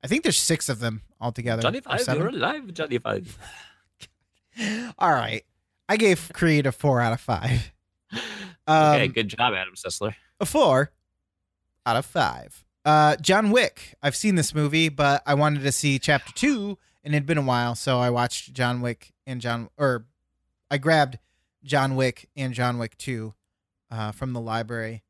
I 0.04 0.08
think 0.08 0.24
there's 0.24 0.38
six 0.38 0.68
of 0.70 0.80
them 0.80 1.02
altogether. 1.22 1.62
Johnny 1.62 1.80
Five, 1.80 2.06
you're 2.08 2.28
alive, 2.28 2.74
Johnny 2.74 2.98
Five. 2.98 3.38
All 4.98 5.12
right, 5.12 5.44
I 5.90 5.98
gave 5.98 6.32
Creed 6.34 6.66
a 6.66 6.72
four 6.72 7.02
out 7.02 7.14
of 7.14 7.22
five. 7.22 7.72
Um, 8.68 8.96
okay, 8.96 9.08
good 9.10 9.28
job, 9.28 9.54
Adam 9.54 9.76
Sessler. 9.76 10.16
a 10.40 10.46
four 10.46 10.92
out 11.86 11.98
of 11.98 12.06
five. 12.06 12.66
Uh, 12.84 13.16
John 13.18 13.52
Wick. 13.52 13.94
I've 14.02 14.16
seen 14.16 14.34
this 14.34 14.56
movie, 14.56 14.90
but 14.90 15.22
I 15.28 15.36
wanted 15.36 15.62
to 15.62 15.72
see 15.72 16.00
chapter 16.00 16.34
two, 16.34 16.80
and 17.06 17.14
it'd 17.16 17.26
been 17.26 17.38
a 17.38 17.42
while, 17.42 17.76
so 17.76 18.00
I 18.00 18.10
watched 18.10 18.54
John 18.54 18.82
Wick 18.82 19.14
and 19.26 19.40
John, 19.40 19.70
or 19.78 20.06
I 20.70 20.78
grabbed 20.78 21.20
John 21.64 21.96
Wick 21.96 22.28
and 22.36 22.54
John 22.54 22.78
Wick 22.78 22.98
two 22.98 23.34
uh, 23.92 24.12
from 24.12 24.34
the 24.34 24.42
library, 24.42 25.04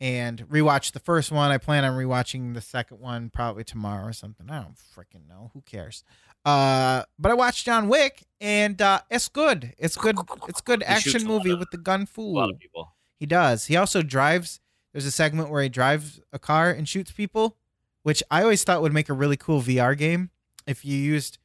and 0.00 0.48
rewatched 0.48 0.92
the 0.92 1.00
first 1.00 1.32
one. 1.32 1.50
I 1.50 1.58
plan 1.58 1.84
on 1.84 1.96
rewatching 1.98 2.54
the 2.54 2.60
second 2.60 3.00
one 3.00 3.30
probably 3.30 3.64
tomorrow 3.64 4.06
or 4.06 4.12
something. 4.12 4.48
I 4.48 4.62
don't 4.62 4.76
freaking 4.76 5.28
know. 5.28 5.50
Who 5.54 5.60
cares? 5.62 6.04
Uh, 6.44 7.02
but 7.18 7.30
I 7.32 7.34
watched 7.34 7.66
John 7.66 7.88
Wick, 7.88 8.22
and 8.40 8.80
uh, 8.80 9.00
it's 9.10 9.28
good. 9.28 9.74
It's 9.76 9.96
good. 9.96 10.16
It's 10.48 10.60
good 10.60 10.82
He 10.82 10.86
action 10.86 11.26
movie 11.26 11.50
of- 11.50 11.58
with 11.58 11.70
the 11.72 11.78
gun 11.78 12.06
fool. 12.06 12.38
A 12.38 12.40
lot 12.40 12.50
of 12.50 12.58
people. 12.58 12.94
He 13.18 13.26
does. 13.26 13.66
He 13.66 13.76
also 13.76 14.02
drives. 14.02 14.60
There's 14.92 15.04
a 15.04 15.10
segment 15.10 15.50
where 15.50 15.62
he 15.62 15.68
drives 15.68 16.20
a 16.32 16.38
car 16.38 16.70
and 16.70 16.88
shoots 16.88 17.10
people, 17.10 17.56
which 18.04 18.22
I 18.30 18.42
always 18.42 18.62
thought 18.64 18.80
would 18.82 18.92
make 18.94 19.08
a 19.08 19.12
really 19.14 19.36
cool 19.36 19.60
VR 19.60 19.98
game 19.98 20.30
if 20.68 20.84
you 20.84 20.96
used 20.96 21.38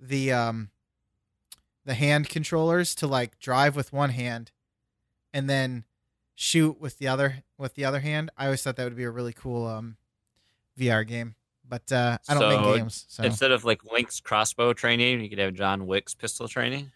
the 0.00 0.32
um 0.32 0.70
the 1.84 1.94
hand 1.94 2.28
controllers 2.28 2.94
to 2.96 3.06
like 3.06 3.38
drive 3.38 3.76
with 3.76 3.92
one 3.92 4.10
hand 4.10 4.50
and 5.32 5.48
then 5.48 5.84
shoot 6.34 6.80
with 6.80 6.98
the 6.98 7.06
other 7.06 7.44
with 7.58 7.74
the 7.74 7.84
other 7.84 8.00
hand. 8.00 8.30
I 8.36 8.46
always 8.46 8.62
thought 8.62 8.76
that 8.76 8.84
would 8.84 8.96
be 8.96 9.04
a 9.04 9.10
really 9.10 9.32
cool 9.34 9.66
um 9.66 9.96
VR 10.78 11.06
game. 11.06 11.34
But 11.68 11.92
uh 11.92 12.18
I 12.28 12.34
don't 12.34 12.42
So, 12.42 12.48
make 12.48 12.76
games. 12.76 13.04
So 13.08 13.22
Instead 13.22 13.52
of 13.52 13.64
like 13.64 13.84
Link's 13.84 14.18
crossbow 14.20 14.72
training, 14.72 15.20
you 15.20 15.28
could 15.28 15.38
have 15.38 15.54
John 15.54 15.86
Wick's 15.86 16.14
pistol 16.14 16.48
training. 16.48 16.90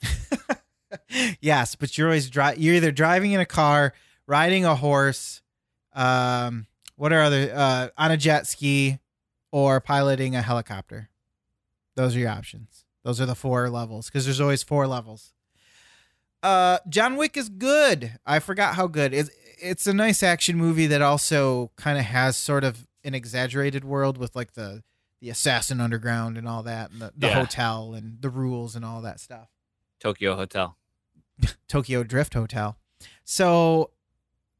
yes, 1.41 1.75
but 1.75 1.97
you're 1.97 2.09
always 2.09 2.31
dri- 2.31 2.55
you're 2.57 2.75
either 2.75 2.93
driving 2.93 3.33
in 3.33 3.41
a 3.41 3.47
car, 3.47 3.93
riding 4.27 4.65
a 4.65 4.75
horse, 4.75 5.43
um, 5.93 6.67
what 6.97 7.13
are 7.13 7.23
other 7.23 7.53
uh, 7.55 7.89
on 7.99 8.11
a 8.11 8.17
jet 8.17 8.47
ski, 8.47 8.99
or 9.53 9.81
piloting 9.81 10.35
a 10.35 10.43
helicopter. 10.43 11.09
Those 11.97 12.17
are 12.17 12.19
your 12.19 12.31
options. 12.31 12.85
Those 13.05 13.21
are 13.21 13.27
the 13.27 13.35
four 13.35 13.69
levels 13.71 14.07
because 14.07 14.25
there's 14.25 14.41
always 14.41 14.63
four 14.63 14.87
levels. 14.87 15.33
Uh, 16.43 16.79
John 16.89 17.17
Wick 17.17 17.37
is 17.37 17.49
good. 17.49 18.19
I 18.27 18.39
forgot 18.39 18.75
how 18.75 18.87
good. 18.87 19.15
It's 19.15 19.31
it's 19.61 19.87
a 19.87 19.95
nice 19.95 20.23
action 20.23 20.57
movie 20.57 20.87
that 20.89 21.01
also 21.03 21.71
kind 21.77 21.99
of 21.99 22.05
has 22.05 22.37
sort 22.37 22.65
of 22.65 22.87
an 23.05 23.15
exaggerated 23.15 23.85
world 23.85 24.19
with 24.19 24.35
like 24.37 24.53
the 24.55 24.83
the 25.21 25.31
assassin 25.31 25.81
underground 25.81 26.37
and 26.37 26.47
all 26.47 26.63
that, 26.65 26.91
and 26.91 27.01
the, 27.01 27.13
the 27.17 27.29
Yeah. 27.29 27.35
hotel 27.41 27.95
and 27.95 28.21
the 28.21 28.29
rules 28.29 28.77
and 28.77 28.85
all 28.85 29.01
that 29.03 29.21
stuff. 29.21 29.49
Tokyo 30.01 30.37
Hotel. 30.37 30.77
Tokyo 31.69 32.03
Drift 32.03 32.35
Hotel. 32.35 32.77
So 33.25 33.91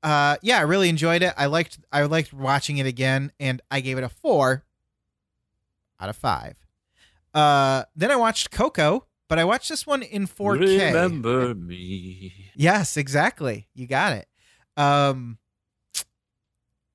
uh 0.03 0.37
yeah, 0.43 0.59
I 0.59 0.63
really 0.63 0.89
enjoyed 0.89 1.23
it. 1.23 1.35
I 1.37 1.47
liked 1.47 1.79
I 1.93 2.05
liked 2.05 2.33
watching 2.33 2.79
it 2.79 2.87
again 2.87 3.31
and 3.41 3.61
I 3.71 3.81
gave 3.81 3.99
it 3.99 4.05
a 4.05 4.09
4 4.09 4.65
out 6.01 6.09
of 6.09 6.17
5. 6.17 6.57
Uh 7.35 7.85
then 7.97 8.11
I 8.11 8.17
watched 8.17 8.51
Coco, 8.51 9.07
but 9.29 9.39
I 9.39 9.45
watched 9.45 9.69
this 9.69 9.87
one 9.87 10.03
in 10.03 10.27
4K. 10.27 10.87
Remember 10.87 11.55
me. 11.55 12.33
Yes, 12.55 12.97
exactly. 12.97 13.69
You 13.75 13.87
got 13.87 14.13
it. 14.13 14.29
Um 14.77 15.39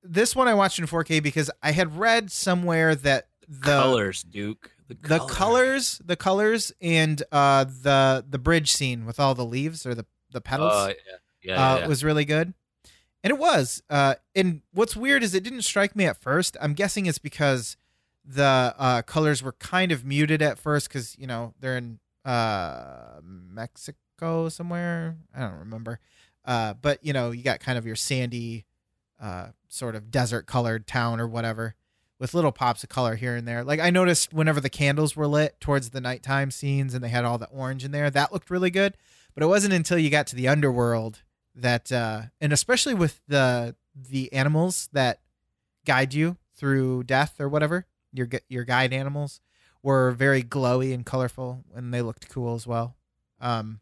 this 0.02 0.34
one 0.34 0.48
I 0.48 0.54
watched 0.54 0.78
in 0.78 0.86
4K 0.86 1.22
because 1.22 1.50
I 1.62 1.72
had 1.72 1.98
read 1.98 2.32
somewhere 2.32 2.94
that 2.94 3.28
the 3.48 3.80
colors, 3.80 4.22
Duke. 4.22 4.70
The, 4.88 4.94
the 4.94 5.18
color. 5.18 5.30
colors, 5.30 6.00
the 6.04 6.16
colors 6.16 6.72
and 6.80 7.22
uh 7.30 7.64
the 7.64 8.24
the 8.28 8.38
bridge 8.38 8.72
scene 8.72 9.04
with 9.06 9.20
all 9.20 9.34
the 9.34 9.44
leaves 9.44 9.84
or 9.84 9.94
the 9.94 10.06
the 10.32 10.40
petals 10.40 10.72
yeah. 10.72 10.94
Yeah, 11.42 11.54
yeah, 11.54 11.72
uh, 11.72 11.78
yeah. 11.78 11.86
was 11.86 12.04
really 12.04 12.24
good. 12.24 12.54
And 13.22 13.30
it 13.30 13.38
was. 13.38 13.82
Uh, 13.90 14.14
and 14.34 14.62
what's 14.72 14.96
weird 14.96 15.22
is 15.22 15.34
it 15.34 15.44
didn't 15.44 15.62
strike 15.62 15.94
me 15.94 16.06
at 16.06 16.20
first. 16.20 16.56
I'm 16.60 16.72
guessing 16.74 17.06
it's 17.06 17.18
because 17.18 17.76
the 18.32 18.74
uh, 18.78 19.02
colors 19.02 19.42
were 19.42 19.52
kind 19.52 19.90
of 19.92 20.04
muted 20.04 20.40
at 20.40 20.58
first 20.58 20.88
because, 20.88 21.18
you 21.18 21.26
know, 21.26 21.54
they're 21.58 21.76
in 21.76 21.98
uh, 22.24 23.20
Mexico 23.22 24.48
somewhere. 24.48 25.16
I 25.34 25.40
don't 25.40 25.58
remember. 25.58 25.98
Uh, 26.44 26.74
but, 26.74 27.04
you 27.04 27.12
know, 27.12 27.32
you 27.32 27.42
got 27.42 27.60
kind 27.60 27.76
of 27.76 27.86
your 27.86 27.96
sandy, 27.96 28.64
uh, 29.20 29.48
sort 29.68 29.94
of 29.96 30.10
desert 30.10 30.46
colored 30.46 30.86
town 30.86 31.20
or 31.20 31.26
whatever 31.26 31.74
with 32.18 32.34
little 32.34 32.52
pops 32.52 32.82
of 32.84 32.88
color 32.88 33.16
here 33.16 33.34
and 33.34 33.48
there. 33.48 33.64
Like 33.64 33.80
I 33.80 33.90
noticed 33.90 34.32
whenever 34.32 34.60
the 34.60 34.70
candles 34.70 35.16
were 35.16 35.26
lit 35.26 35.60
towards 35.60 35.90
the 35.90 36.00
nighttime 36.00 36.50
scenes 36.50 36.94
and 36.94 37.02
they 37.02 37.08
had 37.08 37.24
all 37.24 37.38
the 37.38 37.48
orange 37.48 37.84
in 37.84 37.90
there, 37.90 38.10
that 38.10 38.32
looked 38.32 38.50
really 38.50 38.70
good. 38.70 38.96
But 39.34 39.42
it 39.42 39.46
wasn't 39.46 39.74
until 39.74 39.98
you 39.98 40.10
got 40.10 40.26
to 40.28 40.36
the 40.36 40.48
underworld 40.48 41.22
that 41.56 41.90
uh 41.90 42.22
and 42.40 42.52
especially 42.52 42.94
with 42.94 43.20
the 43.26 43.74
the 43.94 44.32
animals 44.32 44.88
that 44.92 45.20
guide 45.84 46.14
you 46.14 46.36
through 46.54 47.02
death 47.02 47.40
or 47.40 47.48
whatever 47.48 47.86
your 48.12 48.28
your 48.48 48.64
guide 48.64 48.92
animals 48.92 49.40
were 49.82 50.10
very 50.12 50.42
glowy 50.42 50.92
and 50.92 51.06
colorful 51.06 51.64
and 51.74 51.92
they 51.94 52.02
looked 52.02 52.28
cool 52.28 52.54
as 52.54 52.66
well. 52.66 52.96
Um 53.40 53.80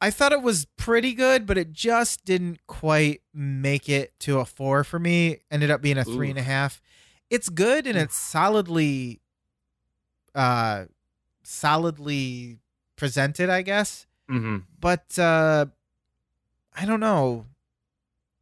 i 0.00 0.10
thought 0.10 0.32
it 0.32 0.42
was 0.42 0.66
pretty 0.76 1.14
good 1.14 1.46
but 1.46 1.56
it 1.56 1.72
just 1.72 2.24
didn't 2.26 2.58
quite 2.66 3.22
make 3.32 3.88
it 3.88 4.12
to 4.20 4.38
a 4.38 4.44
four 4.44 4.84
for 4.84 4.98
me. 4.98 5.38
Ended 5.50 5.70
up 5.70 5.80
being 5.80 5.98
a 5.98 6.04
three 6.04 6.30
and 6.30 6.38
a 6.38 6.42
half. 6.42 6.82
It's 7.30 7.48
good 7.48 7.86
and 7.86 7.96
it's 7.96 8.16
solidly 8.16 9.20
uh 10.34 10.84
solidly 11.42 12.58
presented 12.96 13.48
i 13.50 13.62
guess. 13.62 14.06
Mhm. 14.30 14.64
but 14.80 15.18
uh 15.18 15.66
I 16.76 16.86
don't 16.86 16.98
know. 17.00 17.46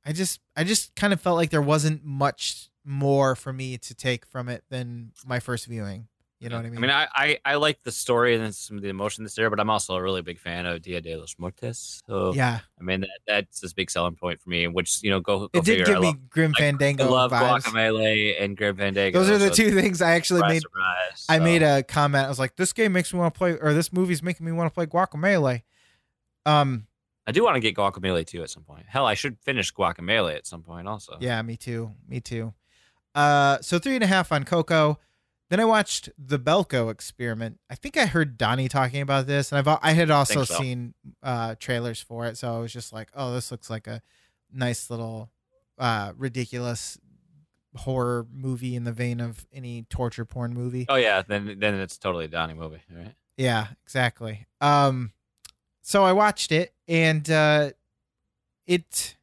I 0.07 0.13
just 0.13 0.41
I 0.57 0.65
just 0.65 0.95
kind 0.97 1.13
of 1.13 1.21
felt 1.21 1.37
like 1.37 1.51
there 1.51 1.61
wasn't 1.61 2.03
much 2.05 2.71
more 2.85 3.37
for 3.37 3.53
me 3.53 3.79
to 3.79 3.95
take 3.95 4.27
from 4.27 4.49
it 4.49 4.65
than 4.71 5.13
my 5.27 5.41
first 5.41 5.67
viewing. 5.67 6.09
You 6.41 6.49
know 6.49 6.57
what 6.57 6.67
I 6.67 6.71
mean? 6.71 6.79
I 6.79 6.81
mean, 6.81 6.91
I, 6.91 7.07
I, 7.15 7.39
I 7.45 7.55
like 7.55 7.85
the 7.85 7.93
story 7.93 8.35
and 8.35 8.53
some 8.53 8.77
of 8.77 8.83
the 8.83 8.89
emotion 8.89 9.23
that's 9.23 9.37
there, 9.37 9.49
but 9.49 9.61
I'm 9.61 9.71
also 9.71 9.95
a 9.95 10.03
really 10.03 10.23
big 10.23 10.41
fan 10.41 10.67
of 10.67 10.83
Dia 10.83 11.01
de 11.01 11.15
los 11.15 11.37
Muertos. 11.39 12.03
So, 12.05 12.35
yeah, 12.35 12.59
I 12.81 12.83
mean, 12.83 13.03
that, 13.03 13.21
that's 13.29 13.61
this 13.61 13.73
big 13.73 13.93
selling 13.93 14.17
point 14.17 14.41
for 14.41 14.51
me, 14.51 14.67
which, 14.67 15.05
you 15.05 15.11
know, 15.11 15.21
go, 15.21 15.39
go 15.39 15.45
it 15.53 15.65
did 15.65 15.67
figure. 15.67 15.85
give 15.85 15.97
I 15.99 16.01
me 16.01 16.07
love, 16.09 16.31
Grim 16.31 16.53
Fandango 16.55 17.05
I 17.05 17.09
love 17.09 17.31
vibes. 17.31 17.61
Guacamelee 17.63 18.43
and 18.43 18.57
Grim 18.57 18.77
Fandango. 18.77 19.21
Those 19.21 19.31
are 19.31 19.39
the 19.39 19.55
so 19.55 19.55
two 19.55 19.71
things 19.71 20.03
I 20.03 20.15
actually 20.15 20.39
surprise, 20.39 20.53
made. 20.53 20.63
surprise. 20.63 21.27
I 21.29 21.39
made 21.39 21.63
a 21.63 21.85
comment. 21.85 22.27
I 22.27 22.29
was 22.29 22.41
like, 22.41 22.57
"This 22.57 22.73
game 22.73 22.93
makes 22.93 23.13
me 23.13 23.21
want 23.21 23.35
to 23.35 23.39
play," 23.39 23.53
or 23.53 23.73
"This 23.73 23.93
movie's 23.93 24.21
making 24.21 24.45
me 24.45 24.51
want 24.51 24.69
to 24.69 24.75
play 24.75 24.87
Guacamelee." 24.87 25.63
Um, 26.45 26.89
I 27.25 27.31
do 27.31 27.45
want 27.45 27.55
to 27.55 27.61
get 27.61 27.77
Guacamelee 27.77 28.27
too 28.27 28.43
at 28.43 28.51
some 28.51 28.65
point. 28.65 28.87
Hell, 28.89 29.07
I 29.07 29.15
should 29.15 29.39
finish 29.39 29.73
Guacamelee 29.73 30.35
at 30.35 30.49
some 30.49 30.65
point 30.65 30.89
also. 30.89 31.19
Yeah, 31.21 31.41
me 31.43 31.57
too. 31.57 31.93
Me 32.09 32.19
too. 32.19 32.53
Uh, 33.15 33.59
so 33.61 33.79
three 33.79 33.95
and 33.95 34.05
a 34.05 34.07
half 34.07 34.33
on 34.33 34.45
Coco. 34.45 34.99
Then 35.51 35.61
I 35.61 35.67
watched 35.67 36.09
the 36.17 36.39
Belko 36.39 36.91
experiment. 36.91 37.61
I 37.69 37.75
think 37.75 37.99
I 37.99 38.07
heard 38.07 38.39
Donnie 38.39 38.69
talking 38.69 39.03
about 39.03 39.27
this, 39.27 39.53
and 39.53 39.59
I've 39.59 39.79
I 39.83 39.93
had 39.93 40.11
also 40.11 40.45
so. 40.45 40.55
seen 40.55 40.95
uh, 41.23 41.57
trailers 41.59 42.01
for 42.01 42.25
it, 42.27 42.39
so 42.39 42.57
I 42.57 42.59
was 42.59 42.73
just 42.73 42.91
like, 42.91 43.11
"Oh, 43.15 43.35
this 43.35 43.51
looks 43.51 43.69
like 43.69 43.87
a 43.87 44.01
nice 44.51 44.89
little 44.89 45.31
uh, 45.77 46.13
ridiculous 46.17 46.99
horror 47.77 48.27
movie 48.33 48.75
in 48.75 48.85
the 48.85 48.93
vein 48.93 49.21
of 49.21 49.47
any 49.53 49.83
torture 49.91 50.25
porn 50.25 50.55
movie." 50.55 50.87
Oh 50.89 50.97
yeah, 50.97 51.21
then 51.21 51.59
then 51.59 51.75
it's 51.75 51.99
totally 51.99 52.25
a 52.25 52.29
Donnie 52.29 52.55
movie, 52.55 52.81
right? 52.91 53.15
Yeah, 53.37 53.67
exactly. 53.85 54.47
Um, 54.63 55.13
so 55.83 56.03
I 56.03 56.13
watched 56.13 56.51
it, 56.51 56.73
and 56.89 57.29
uh, 57.29 57.73
it 58.67 59.17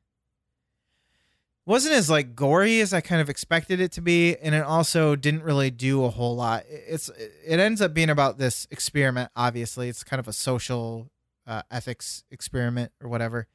wasn't 1.70 1.94
as 1.94 2.10
like 2.10 2.36
gory 2.36 2.82
as 2.82 2.94
I 2.94 3.00
kind 3.02 3.22
of 3.22 3.30
expected 3.30 3.80
it 3.80 3.92
to 3.92 4.02
be, 4.02 4.36
and 4.36 4.56
it 4.56 4.64
also 4.64 5.16
didn't 5.16 5.44
really 5.44 5.70
do 5.70 6.04
a 6.04 6.10
whole 6.10 6.36
lot. 6.36 6.64
It's 6.68 7.10
it 7.46 7.60
ends 7.60 7.80
up 7.80 7.94
being 7.94 8.10
about 8.10 8.40
this 8.40 8.68
experiment. 8.72 9.30
Obviously, 9.36 9.88
it's 9.88 10.04
kind 10.04 10.20
of 10.20 10.28
a 10.28 10.34
social 10.34 11.12
uh, 11.46 11.62
ethics 11.70 12.24
experiment 12.32 12.92
or 13.04 13.08
whatever. 13.08 13.46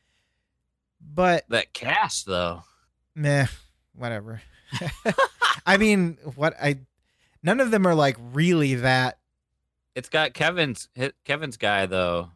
But 1.01 1.45
That 1.49 1.73
cast 1.75 2.27
though. 2.27 2.63
meh, 3.17 3.47
whatever. 3.97 4.43
I 5.67 5.77
mean, 5.77 6.17
what 6.37 6.55
I 6.63 6.79
none 7.43 7.59
of 7.59 7.73
them 7.73 7.85
are 7.85 7.97
like 7.97 8.17
really 8.33 8.77
that 8.77 9.19
It's 9.97 10.09
got 10.09 10.35
Kevin's 10.35 10.89
Kevin's 11.25 11.57
guy 11.57 11.87
though 11.87 12.31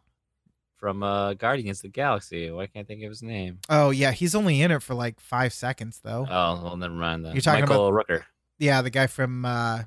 from 0.79 1.03
uh, 1.03 1.33
Guardians 1.33 1.79
of 1.79 1.83
the 1.83 1.89
Galaxy. 1.89 2.49
Why 2.49 2.67
can't 2.67 2.85
I 2.85 2.87
think 2.87 3.03
of 3.03 3.09
his 3.09 3.21
name? 3.21 3.59
Oh 3.69 3.89
yeah, 3.89 4.11
he's 4.11 4.33
only 4.33 4.61
in 4.61 4.71
it 4.71 4.81
for 4.81 4.93
like 4.95 5.19
five 5.19 5.53
seconds 5.53 5.99
though. 6.03 6.25
Oh, 6.29 6.61
well, 6.63 6.77
never 6.77 6.93
mind. 6.93 7.25
Then. 7.25 7.33
You're 7.33 7.41
talking 7.41 7.61
Michael 7.61 7.91
Rooker. 7.91 8.23
yeah, 8.57 8.81
the 8.81 8.89
guy 8.89 9.07
from 9.07 9.45
uh, 9.45 9.83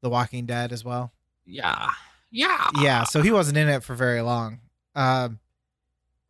The 0.00 0.08
Walking 0.08 0.46
Dead 0.46 0.72
as 0.72 0.84
well. 0.84 1.12
Yeah, 1.44 1.90
yeah, 2.30 2.70
yeah 2.82 3.04
so 3.04 3.22
he 3.22 3.30
wasn't 3.30 3.56
in 3.56 3.68
it 3.68 3.82
for 3.82 3.94
very 3.94 4.20
long 4.20 4.60
um 4.94 5.38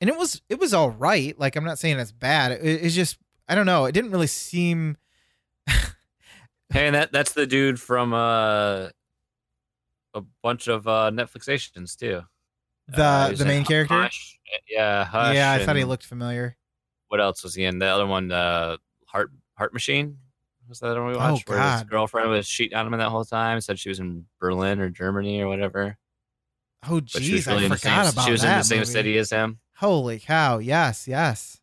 and 0.01 0.09
it 0.09 0.17
was 0.17 0.41
it 0.49 0.61
was 0.61 0.73
all 0.73 0.91
right 0.91 1.37
like 1.41 1.57
i'm 1.57 1.65
not 1.65 1.77
saying 1.77 1.99
it's 1.99 2.13
bad 2.13 2.53
it, 2.53 2.61
it's 2.63 2.95
just 2.95 3.19
i 3.49 3.57
don't 3.57 3.67
know 3.67 3.85
it 3.85 3.93
didn't 3.93 4.13
really 4.13 4.29
seem 4.29 4.97
Hey, 6.71 6.87
and 6.87 6.95
that 6.95 7.13
that's 7.13 7.33
the 7.33 7.47
dude 7.47 7.81
from 7.81 8.13
uh, 8.13 8.89
a 10.15 10.21
bunch 10.43 10.69
of 10.69 10.87
uh, 10.87 11.11
Netflix 11.13 11.49
Asians 11.49 11.97
too. 11.97 12.23
The 12.89 13.03
Uh, 13.03 13.33
the 13.33 13.45
main 13.45 13.65
character 13.65 13.95
Hush. 13.95 14.39
Yeah, 14.69 15.05
Hush. 15.05 15.35
yeah 15.35 15.53
i 15.53 15.65
thought 15.65 15.77
he 15.77 15.85
looked 15.85 16.05
familiar 16.05 16.57
What 17.09 17.21
else 17.21 17.43
was 17.43 17.55
he 17.55 17.65
in? 17.65 17.79
The 17.79 17.87
other 17.87 18.07
one, 18.07 18.31
uh, 18.33 18.77
Heart 19.07 19.31
Heart 19.57 19.73
Machine. 19.73 20.19
Was 20.69 20.81
that 20.81 20.89
the 20.93 21.01
one 21.01 21.09
we 21.13 21.15
Oh, 21.15 21.19
watched? 21.33 21.49
Where 21.49 21.73
his 21.73 21.83
girlfriend 21.85 22.29
was 22.31 22.47
cheating 22.49 22.77
on 22.77 22.87
him 22.87 22.99
that 22.99 23.09
whole 23.09 23.25
time. 23.25 23.59
Said 23.63 23.79
she 23.79 23.89
was 23.89 23.99
in 24.01 24.27
Berlin 24.39 24.79
or 24.81 24.91
Germany 24.91 25.41
or 25.41 25.49
whatever. 25.49 25.97
oh 26.87 27.01
jeez 27.01 27.47
really 27.47 27.65
i 27.65 27.69
forgot 27.69 27.81
same, 28.07 28.13
about 28.13 28.25
She 28.27 28.33
was 28.33 28.45
in 28.45 28.51
the 28.51 28.63
same 28.63 28.79
movie. 28.81 28.91
city 28.93 29.19
as 29.19 29.31
him. 29.31 29.59
holy 29.77 30.19
cow 30.21 30.59
yes 30.59 31.09
yes 31.09 31.61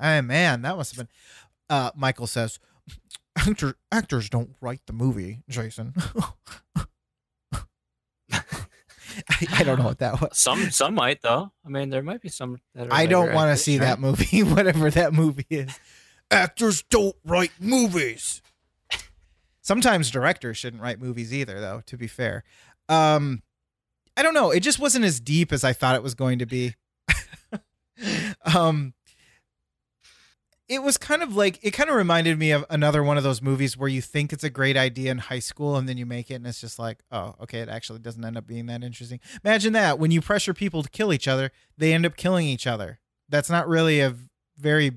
oh 0.00 0.22
man 0.22 0.62
that 0.62 0.76
must 0.76 0.94
have 0.94 1.06
been 1.06 1.14
uh 1.68 1.90
michael 1.96 2.26
says 2.26 2.58
Actor, 3.36 3.74
actors 3.92 4.30
don't 4.30 4.54
write 4.60 4.80
the 4.86 4.92
movie 4.94 5.42
jason 5.50 5.92
I, 9.28 9.46
I 9.58 9.62
don't 9.64 9.78
know 9.78 9.86
what 9.86 9.98
that 9.98 10.20
was 10.20 10.38
Some 10.38 10.70
some 10.70 10.94
might 10.94 11.22
though. 11.22 11.52
I 11.64 11.68
mean, 11.68 11.90
there 11.90 12.02
might 12.02 12.20
be 12.20 12.28
some. 12.28 12.58
That 12.74 12.88
are 12.88 12.92
I 12.92 13.06
don't 13.06 13.32
want 13.32 13.56
to 13.56 13.62
see 13.62 13.78
right? 13.78 13.86
that 13.86 14.00
movie, 14.00 14.42
whatever 14.42 14.90
that 14.90 15.12
movie 15.12 15.46
is. 15.50 15.78
Actors 16.30 16.82
don't 16.90 17.16
write 17.24 17.52
movies. 17.60 18.42
Sometimes 19.60 20.10
directors 20.10 20.58
shouldn't 20.58 20.82
write 20.82 21.00
movies 21.00 21.32
either, 21.32 21.58
though, 21.60 21.82
to 21.86 21.96
be 21.96 22.06
fair. 22.06 22.44
Um, 22.88 23.42
I 24.16 24.22
don't 24.22 24.34
know. 24.34 24.50
It 24.50 24.60
just 24.60 24.78
wasn't 24.78 25.04
as 25.06 25.20
deep 25.20 25.52
as 25.52 25.64
I 25.64 25.72
thought 25.72 25.96
it 25.96 26.02
was 26.02 26.14
going 26.14 26.38
to 26.40 26.46
be. 26.46 26.74
um, 28.54 28.92
it 30.68 30.82
was 30.82 30.96
kind 30.96 31.22
of 31.22 31.36
like, 31.36 31.58
it 31.62 31.72
kind 31.72 31.90
of 31.90 31.96
reminded 31.96 32.38
me 32.38 32.50
of 32.50 32.64
another 32.70 33.02
one 33.02 33.18
of 33.18 33.22
those 33.22 33.42
movies 33.42 33.76
where 33.76 33.88
you 33.88 34.00
think 34.00 34.32
it's 34.32 34.44
a 34.44 34.50
great 34.50 34.76
idea 34.76 35.10
in 35.10 35.18
high 35.18 35.38
school 35.38 35.76
and 35.76 35.88
then 35.88 35.98
you 35.98 36.06
make 36.06 36.30
it 36.30 36.34
and 36.34 36.46
it's 36.46 36.60
just 36.60 36.78
like, 36.78 37.00
oh, 37.12 37.34
okay, 37.42 37.60
it 37.60 37.68
actually 37.68 37.98
doesn't 37.98 38.24
end 38.24 38.38
up 38.38 38.46
being 38.46 38.66
that 38.66 38.82
interesting. 38.82 39.20
Imagine 39.44 39.74
that 39.74 39.98
when 39.98 40.10
you 40.10 40.22
pressure 40.22 40.54
people 40.54 40.82
to 40.82 40.88
kill 40.88 41.12
each 41.12 41.28
other, 41.28 41.50
they 41.76 41.92
end 41.92 42.06
up 42.06 42.16
killing 42.16 42.46
each 42.46 42.66
other. 42.66 42.98
That's 43.28 43.50
not 43.50 43.68
really 43.68 44.00
a 44.00 44.14
very, 44.56 44.92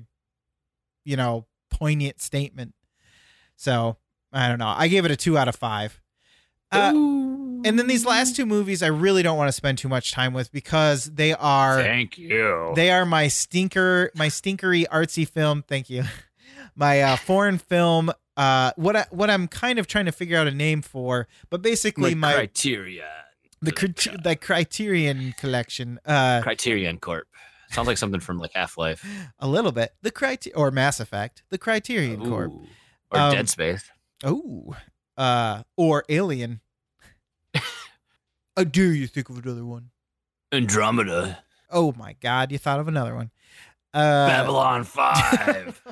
you 1.04 1.16
know, 1.16 1.46
poignant 1.70 2.22
statement. 2.22 2.74
So 3.56 3.98
I 4.32 4.48
don't 4.48 4.58
know. 4.58 4.72
I 4.74 4.88
gave 4.88 5.04
it 5.04 5.10
a 5.10 5.16
two 5.16 5.36
out 5.36 5.48
of 5.48 5.56
five. 5.56 6.00
Uh, 6.72 6.92
and 7.64 7.78
then 7.78 7.86
these 7.86 8.04
last 8.06 8.36
two 8.36 8.46
movies, 8.46 8.82
I 8.82 8.88
really 8.88 9.22
don't 9.22 9.36
want 9.36 9.48
to 9.48 9.52
spend 9.52 9.78
too 9.78 9.88
much 9.88 10.12
time 10.12 10.32
with 10.32 10.50
because 10.52 11.04
they 11.06 11.32
are 11.34 11.82
Thank 11.82 12.18
you. 12.18 12.72
they 12.76 12.90
are 12.90 13.04
my 13.04 13.28
stinker, 13.28 14.10
my 14.14 14.28
stinkery 14.28 14.86
artsy 14.88 15.26
film. 15.28 15.62
Thank 15.66 15.90
you. 15.90 16.04
My 16.76 17.02
uh, 17.02 17.16
foreign 17.16 17.58
film. 17.58 18.12
Uh, 18.36 18.70
what 18.76 18.94
I, 18.94 19.06
what 19.10 19.28
I'm 19.30 19.48
kind 19.48 19.80
of 19.80 19.88
trying 19.88 20.04
to 20.04 20.12
figure 20.12 20.38
out 20.38 20.46
a 20.46 20.52
name 20.52 20.80
for, 20.80 21.26
but 21.50 21.60
basically 21.60 22.14
my 22.14 22.34
criteria, 22.34 23.08
the 23.60 23.72
crit- 23.72 24.22
the 24.22 24.36
Criterion 24.36 25.34
collection. 25.38 25.98
Uh, 26.06 26.40
Criterion 26.42 26.98
Corp. 26.98 27.26
Sounds 27.72 27.88
like 27.88 27.98
something 27.98 28.20
from 28.20 28.38
like 28.38 28.52
Half 28.54 28.78
Life. 28.78 29.04
a 29.40 29.48
little 29.48 29.72
bit 29.72 29.92
the 30.02 30.12
criter 30.12 30.52
or 30.54 30.70
Mass 30.70 31.00
Effect, 31.00 31.42
the 31.50 31.58
Criterion 31.58 32.24
Corp. 32.28 32.52
Or 33.10 33.18
Um, 33.18 33.32
Dead 33.34 33.48
Space. 33.48 33.82
Oh, 34.22 34.76
uh, 35.16 35.64
or 35.76 36.04
Alien. 36.08 36.60
I 38.58 38.64
dare 38.64 38.86
you 38.86 39.06
think 39.06 39.28
of 39.28 39.38
another 39.38 39.64
one. 39.64 39.90
Andromeda. 40.50 41.38
Oh 41.70 41.94
my 41.96 42.16
God, 42.20 42.50
you 42.50 42.58
thought 42.58 42.80
of 42.80 42.88
another 42.88 43.14
one. 43.14 43.30
Uh, 43.94 44.26
Babylon 44.26 44.82
5. 44.82 45.82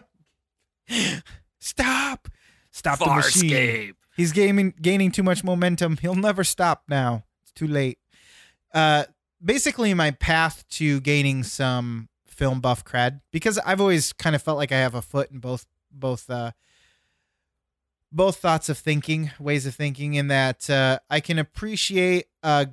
stop, 1.60 2.28
stop 2.72 2.98
the 2.98 3.06
machine. 3.06 3.94
He's 4.16 4.32
gaining 4.32 4.74
gaining 4.82 5.12
too 5.12 5.22
much 5.22 5.44
momentum. 5.44 5.96
He'll 5.98 6.16
never 6.16 6.42
stop 6.42 6.82
now. 6.88 7.22
It's 7.44 7.52
too 7.52 7.68
late. 7.68 7.98
Uh, 8.74 9.04
basically, 9.44 9.94
my 9.94 10.10
path 10.10 10.64
to 10.70 11.00
gaining 11.02 11.44
some 11.44 12.08
film 12.26 12.60
buff 12.60 12.84
cred 12.84 13.20
because 13.30 13.58
I've 13.58 13.80
always 13.80 14.12
kind 14.12 14.34
of 14.34 14.42
felt 14.42 14.58
like 14.58 14.72
I 14.72 14.78
have 14.78 14.96
a 14.96 15.02
foot 15.02 15.30
in 15.30 15.38
both 15.38 15.66
both 15.92 16.28
uh, 16.28 16.50
both 18.10 18.38
thoughts 18.38 18.68
of 18.68 18.78
thinking, 18.78 19.30
ways 19.38 19.66
of 19.66 19.74
thinking, 19.74 20.14
in 20.14 20.28
that 20.28 20.68
uh, 20.70 20.98
I 21.10 21.20
can 21.20 21.38
appreciate 21.38 22.26
a 22.46 22.68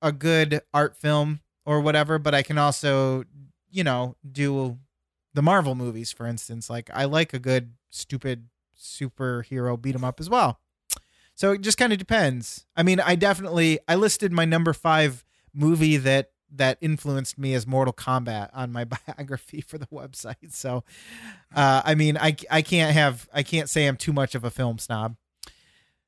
a 0.00 0.12
good 0.12 0.60
art 0.72 0.96
film 0.96 1.40
or 1.64 1.80
whatever, 1.80 2.18
but 2.18 2.34
I 2.34 2.42
can 2.42 2.58
also, 2.58 3.24
you 3.70 3.82
know, 3.82 4.14
do 4.30 4.78
the 5.34 5.42
Marvel 5.42 5.74
movies, 5.74 6.12
for 6.12 6.26
instance. 6.26 6.70
Like 6.70 6.88
I 6.94 7.04
like 7.04 7.34
a 7.34 7.38
good 7.38 7.72
stupid 7.90 8.48
superhero 8.78 9.80
beat 9.80 9.94
'em 9.94 10.04
up 10.04 10.20
as 10.20 10.30
well. 10.30 10.60
So 11.34 11.52
it 11.52 11.60
just 11.60 11.76
kind 11.76 11.92
of 11.92 11.98
depends. 11.98 12.66
I 12.76 12.82
mean, 12.82 13.00
I 13.00 13.16
definitely 13.16 13.80
I 13.88 13.96
listed 13.96 14.32
my 14.32 14.44
number 14.44 14.72
five 14.72 15.24
movie 15.52 15.96
that 15.96 16.30
that 16.52 16.78
influenced 16.80 17.36
me 17.36 17.54
as 17.54 17.66
Mortal 17.66 17.92
Kombat 17.92 18.50
on 18.54 18.70
my 18.70 18.84
biography 19.06 19.60
for 19.60 19.76
the 19.78 19.86
website. 19.86 20.52
So, 20.52 20.84
uh, 21.54 21.82
I 21.84 21.94
mean, 21.96 22.16
I 22.16 22.36
I 22.50 22.62
can't 22.62 22.94
have 22.94 23.28
I 23.34 23.42
can't 23.42 23.68
say 23.68 23.86
I'm 23.86 23.96
too 23.96 24.12
much 24.12 24.34
of 24.36 24.44
a 24.44 24.50
film 24.50 24.78
snob. 24.78 25.16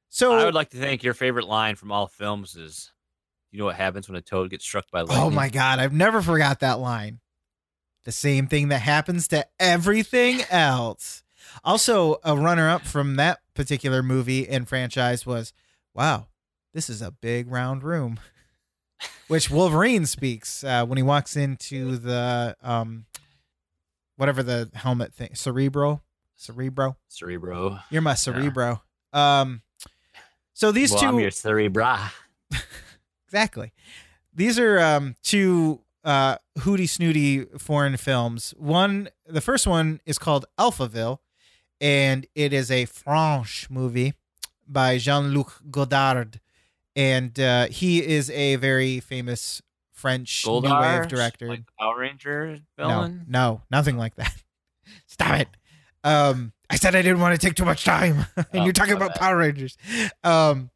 So 0.08 0.32
I 0.32 0.44
would 0.44 0.54
like 0.54 0.70
to 0.70 0.78
think 0.78 1.02
your 1.02 1.14
favorite 1.14 1.46
line 1.46 1.74
from 1.76 1.92
all 1.92 2.06
films 2.06 2.56
is, 2.56 2.92
"You 3.50 3.58
know 3.58 3.64
what 3.66 3.76
happens 3.76 4.08
when 4.08 4.16
a 4.16 4.20
toad 4.20 4.50
gets 4.50 4.64
struck 4.64 4.90
by 4.90 5.00
lightning?" 5.00 5.18
Oh 5.18 5.30
my 5.30 5.48
god, 5.48 5.78
I've 5.78 5.92
never 5.92 6.22
forgot 6.22 6.60
that 6.60 6.78
line. 6.78 7.20
The 8.04 8.12
same 8.12 8.46
thing 8.46 8.68
that 8.68 8.80
happens 8.80 9.28
to 9.28 9.46
everything 9.60 10.42
else. 10.50 11.22
Also, 11.64 12.16
a 12.24 12.36
runner 12.36 12.68
up 12.68 12.82
from 12.82 13.16
that 13.16 13.40
particular 13.54 14.02
movie 14.02 14.48
and 14.48 14.68
franchise 14.68 15.26
was, 15.26 15.52
"Wow, 15.94 16.28
this 16.72 16.88
is 16.88 17.02
a 17.02 17.10
big 17.10 17.50
round 17.50 17.82
room." 17.82 18.20
Which 19.28 19.50
Wolverine 19.50 20.06
speaks 20.06 20.64
uh, 20.64 20.84
when 20.86 20.96
he 20.96 21.02
walks 21.02 21.36
into 21.36 21.96
the 21.98 22.56
um 22.62 23.06
whatever 24.16 24.42
the 24.42 24.70
helmet 24.74 25.14
thing, 25.14 25.30
Cerebro, 25.34 26.02
Cerebro. 26.36 26.96
Cerebro. 27.08 27.78
You're 27.90 28.02
my 28.02 28.14
Cerebro. 28.14 28.82
Um 29.12 29.62
so 30.54 30.72
these 30.72 30.90
well, 30.90 31.00
2 31.00 31.06
I'm 31.06 31.20
your 31.20 31.30
Cerebra. 31.30 32.10
Exactly. 33.28 33.72
These 34.34 34.58
are 34.58 34.78
um, 34.80 35.14
two 35.22 35.80
uh, 36.04 36.36
hooty 36.60 36.86
snooty 36.86 37.44
foreign 37.58 37.96
films. 37.98 38.54
One, 38.56 39.08
the 39.26 39.40
first 39.42 39.66
one 39.66 40.00
is 40.06 40.18
called 40.18 40.46
Alphaville, 40.58 41.18
and 41.80 42.26
it 42.34 42.52
is 42.52 42.70
a 42.70 42.86
French 42.86 43.68
movie 43.68 44.14
by 44.66 44.96
Jean 44.98 45.28
Luc 45.34 45.60
Godard, 45.70 46.40
and 46.96 47.38
uh, 47.38 47.66
he 47.66 48.02
is 48.04 48.30
a 48.30 48.56
very 48.56 49.00
famous 49.00 49.60
French 49.92 50.46
new 50.46 50.60
wave 50.62 51.08
director. 51.08 51.48
like 51.48 51.64
Power 51.78 51.98
Ranger 51.98 52.58
villain. 52.76 53.24
no, 53.28 53.62
nothing 53.70 53.98
like 53.98 54.14
that. 54.16 54.34
Stop 55.06 55.40
it. 55.40 55.48
Um, 56.04 56.52
I 56.70 56.76
said 56.76 56.94
I 56.94 57.02
didn't 57.02 57.20
want 57.20 57.38
to 57.38 57.44
take 57.44 57.56
too 57.56 57.64
much 57.64 57.84
time, 57.84 58.24
and 58.36 58.46
Oh, 58.54 58.64
you're 58.64 58.72
talking 58.72 58.94
about 58.94 59.10
bad. 59.10 59.20
Power 59.20 59.36
Rangers. 59.38 59.76
Um, 60.22 60.70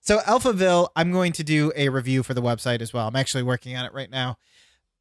so 0.00 0.18
Alphaville, 0.18 0.88
I'm 0.96 1.12
going 1.12 1.32
to 1.32 1.44
do 1.44 1.72
a 1.76 1.88
review 1.88 2.22
for 2.22 2.34
the 2.34 2.42
website 2.42 2.80
as 2.80 2.92
well. 2.92 3.06
I'm 3.06 3.16
actually 3.16 3.42
working 3.42 3.76
on 3.76 3.84
it 3.84 3.92
right 3.92 4.10
now, 4.10 4.38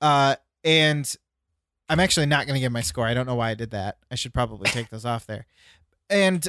uh, 0.02 0.36
and 0.64 1.16
I'm 1.90 2.00
actually 2.00 2.28
not 2.28 2.46
going 2.46 2.56
to 2.56 2.60
give 2.60 2.72
my 2.72 2.82
score. 2.82 3.08
I 3.08 3.14
don't 3.14 3.26
know 3.26 3.36
why 3.36 3.50
I 3.50 3.56
did 3.56 3.72
that. 3.72 3.98
I 4.12 4.16
should 4.16 4.34
probably 4.34 4.70
take 4.70 4.90
those 4.90 5.06
off 5.06 5.26
there. 5.26 5.46
And 6.10 6.48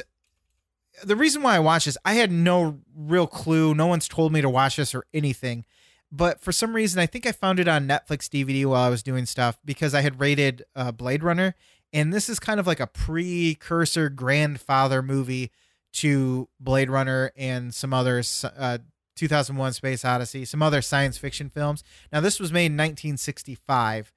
the 1.03 1.15
reason 1.15 1.41
why 1.41 1.55
I 1.55 1.59
watched 1.59 1.85
this, 1.85 1.97
I 2.05 2.13
had 2.13 2.31
no 2.31 2.79
real 2.95 3.27
clue. 3.27 3.73
No 3.73 3.87
one's 3.87 4.07
told 4.07 4.31
me 4.31 4.41
to 4.41 4.49
watch 4.49 4.75
this 4.75 4.93
or 4.93 5.05
anything. 5.13 5.65
But 6.11 6.41
for 6.41 6.51
some 6.51 6.75
reason, 6.75 6.99
I 6.99 7.05
think 7.05 7.25
I 7.25 7.31
found 7.31 7.59
it 7.59 7.67
on 7.67 7.87
Netflix 7.87 8.27
DVD 8.27 8.65
while 8.65 8.83
I 8.83 8.89
was 8.89 9.01
doing 9.01 9.25
stuff 9.25 9.57
because 9.63 9.95
I 9.95 10.01
had 10.01 10.19
rated 10.19 10.63
uh, 10.75 10.91
Blade 10.91 11.23
Runner. 11.23 11.55
And 11.93 12.13
this 12.13 12.29
is 12.29 12.39
kind 12.39 12.59
of 12.59 12.67
like 12.67 12.79
a 12.79 12.87
precursor 12.87 14.09
grandfather 14.09 15.01
movie 15.01 15.51
to 15.93 16.47
Blade 16.59 16.89
Runner 16.89 17.31
and 17.35 17.73
some 17.73 17.93
other 17.93 18.21
uh, 18.57 18.77
2001 19.15 19.73
Space 19.73 20.05
Odyssey, 20.05 20.45
some 20.45 20.61
other 20.63 20.81
science 20.81 21.17
fiction 21.17 21.49
films. 21.49 21.83
Now, 22.11 22.21
this 22.21 22.39
was 22.39 22.51
made 22.51 22.67
in 22.67 22.77
1965. 22.77 24.13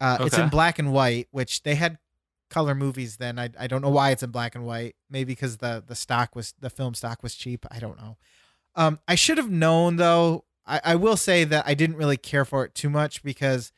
Uh, 0.00 0.18
It's 0.20 0.38
in 0.38 0.48
black 0.48 0.78
and 0.78 0.92
white, 0.92 1.28
which 1.30 1.62
they 1.62 1.74
had 1.74 1.98
color 2.50 2.74
movies 2.74 3.16
then. 3.16 3.38
I, 3.38 3.50
I 3.58 3.66
don't 3.66 3.82
know 3.82 3.90
why 3.90 4.10
it's 4.10 4.22
in 4.22 4.30
black 4.30 4.54
and 4.54 4.64
white. 4.64 4.94
Maybe 5.10 5.32
because 5.32 5.58
the, 5.58 5.82
the 5.86 5.94
stock 5.94 6.34
was, 6.36 6.54
the 6.60 6.70
film 6.70 6.94
stock 6.94 7.22
was 7.22 7.34
cheap. 7.34 7.66
I 7.70 7.78
don't 7.78 7.98
know. 7.98 8.16
Um, 8.74 9.00
I 9.08 9.16
should 9.16 9.38
have 9.38 9.50
known 9.50 9.96
though. 9.96 10.44
I, 10.64 10.80
I 10.84 10.94
will 10.94 11.16
say 11.16 11.44
that 11.44 11.64
I 11.66 11.74
didn't 11.74 11.96
really 11.96 12.16
care 12.16 12.44
for 12.44 12.64
it 12.64 12.74
too 12.74 12.88
much 12.90 13.22
because 13.22 13.72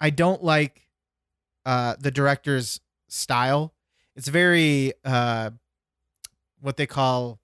I 0.00 0.10
don't 0.10 0.42
like 0.42 0.88
uh, 1.64 1.94
the 1.98 2.10
director's 2.10 2.80
style. 3.08 3.72
It's 4.16 4.28
very 4.28 4.92
uh, 5.04 5.50
what 6.60 6.76
they 6.76 6.86
call 6.86 7.38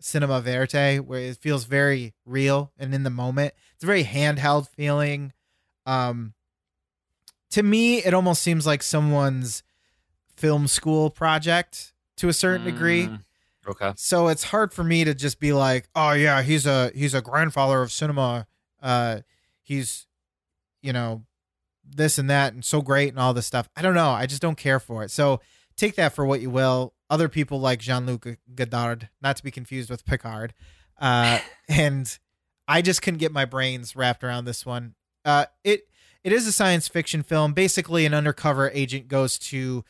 cinema 0.00 0.40
verite, 0.40 1.04
where 1.04 1.20
it 1.20 1.36
feels 1.38 1.64
very 1.64 2.14
real 2.24 2.72
and 2.78 2.94
in 2.94 3.02
the 3.04 3.10
moment. 3.10 3.54
It's 3.74 3.84
a 3.84 3.86
very 3.86 4.04
handheld 4.04 4.68
feeling. 4.68 5.32
Um, 5.86 6.34
to 7.50 7.62
me, 7.62 7.98
it 7.98 8.12
almost 8.14 8.42
seems 8.42 8.66
like 8.66 8.82
someone's 8.82 9.62
film 10.36 10.66
school 10.66 11.10
project 11.10 11.92
to 12.16 12.28
a 12.28 12.32
certain 12.32 12.64
degree. 12.66 13.06
Mm, 13.06 13.20
Okay. 13.66 13.92
So 13.96 14.28
it's 14.28 14.44
hard 14.44 14.74
for 14.74 14.84
me 14.84 15.04
to 15.04 15.14
just 15.14 15.40
be 15.40 15.54
like, 15.54 15.88
oh 15.94 16.12
yeah, 16.12 16.42
he's 16.42 16.66
a 16.66 16.90
he's 16.94 17.14
a 17.14 17.22
grandfather 17.22 17.80
of 17.80 17.90
cinema. 17.90 18.46
Uh, 18.82 19.20
he's, 19.62 20.06
you 20.82 20.92
know, 20.92 21.24
this 21.82 22.18
and 22.18 22.28
that 22.28 22.52
and 22.52 22.62
so 22.62 22.82
great 22.82 23.08
and 23.08 23.18
all 23.18 23.32
this 23.32 23.46
stuff. 23.46 23.70
I 23.74 23.80
don't 23.80 23.94
know. 23.94 24.10
I 24.10 24.26
just 24.26 24.42
don't 24.42 24.58
care 24.58 24.78
for 24.78 25.02
it. 25.02 25.10
So 25.10 25.40
take 25.76 25.94
that 25.94 26.14
for 26.14 26.26
what 26.26 26.42
you 26.42 26.50
will. 26.50 26.92
Other 27.14 27.28
people 27.28 27.60
like 27.60 27.78
Jean 27.78 28.06
Luc 28.06 28.26
Godard, 28.56 29.08
not 29.22 29.36
to 29.36 29.44
be 29.44 29.52
confused 29.52 29.88
with 29.88 30.04
Picard, 30.04 30.52
uh, 31.00 31.38
and 31.68 32.18
I 32.66 32.82
just 32.82 33.02
couldn't 33.02 33.20
get 33.20 33.30
my 33.30 33.44
brains 33.44 33.94
wrapped 33.94 34.24
around 34.24 34.46
this 34.46 34.66
one. 34.66 34.96
Uh, 35.24 35.46
it 35.62 35.86
it 36.24 36.32
is 36.32 36.44
a 36.48 36.50
science 36.50 36.88
fiction 36.88 37.22
film. 37.22 37.52
Basically, 37.52 38.04
an 38.04 38.14
undercover 38.14 38.68
agent 38.74 39.06
goes 39.06 39.38
to 39.38 39.84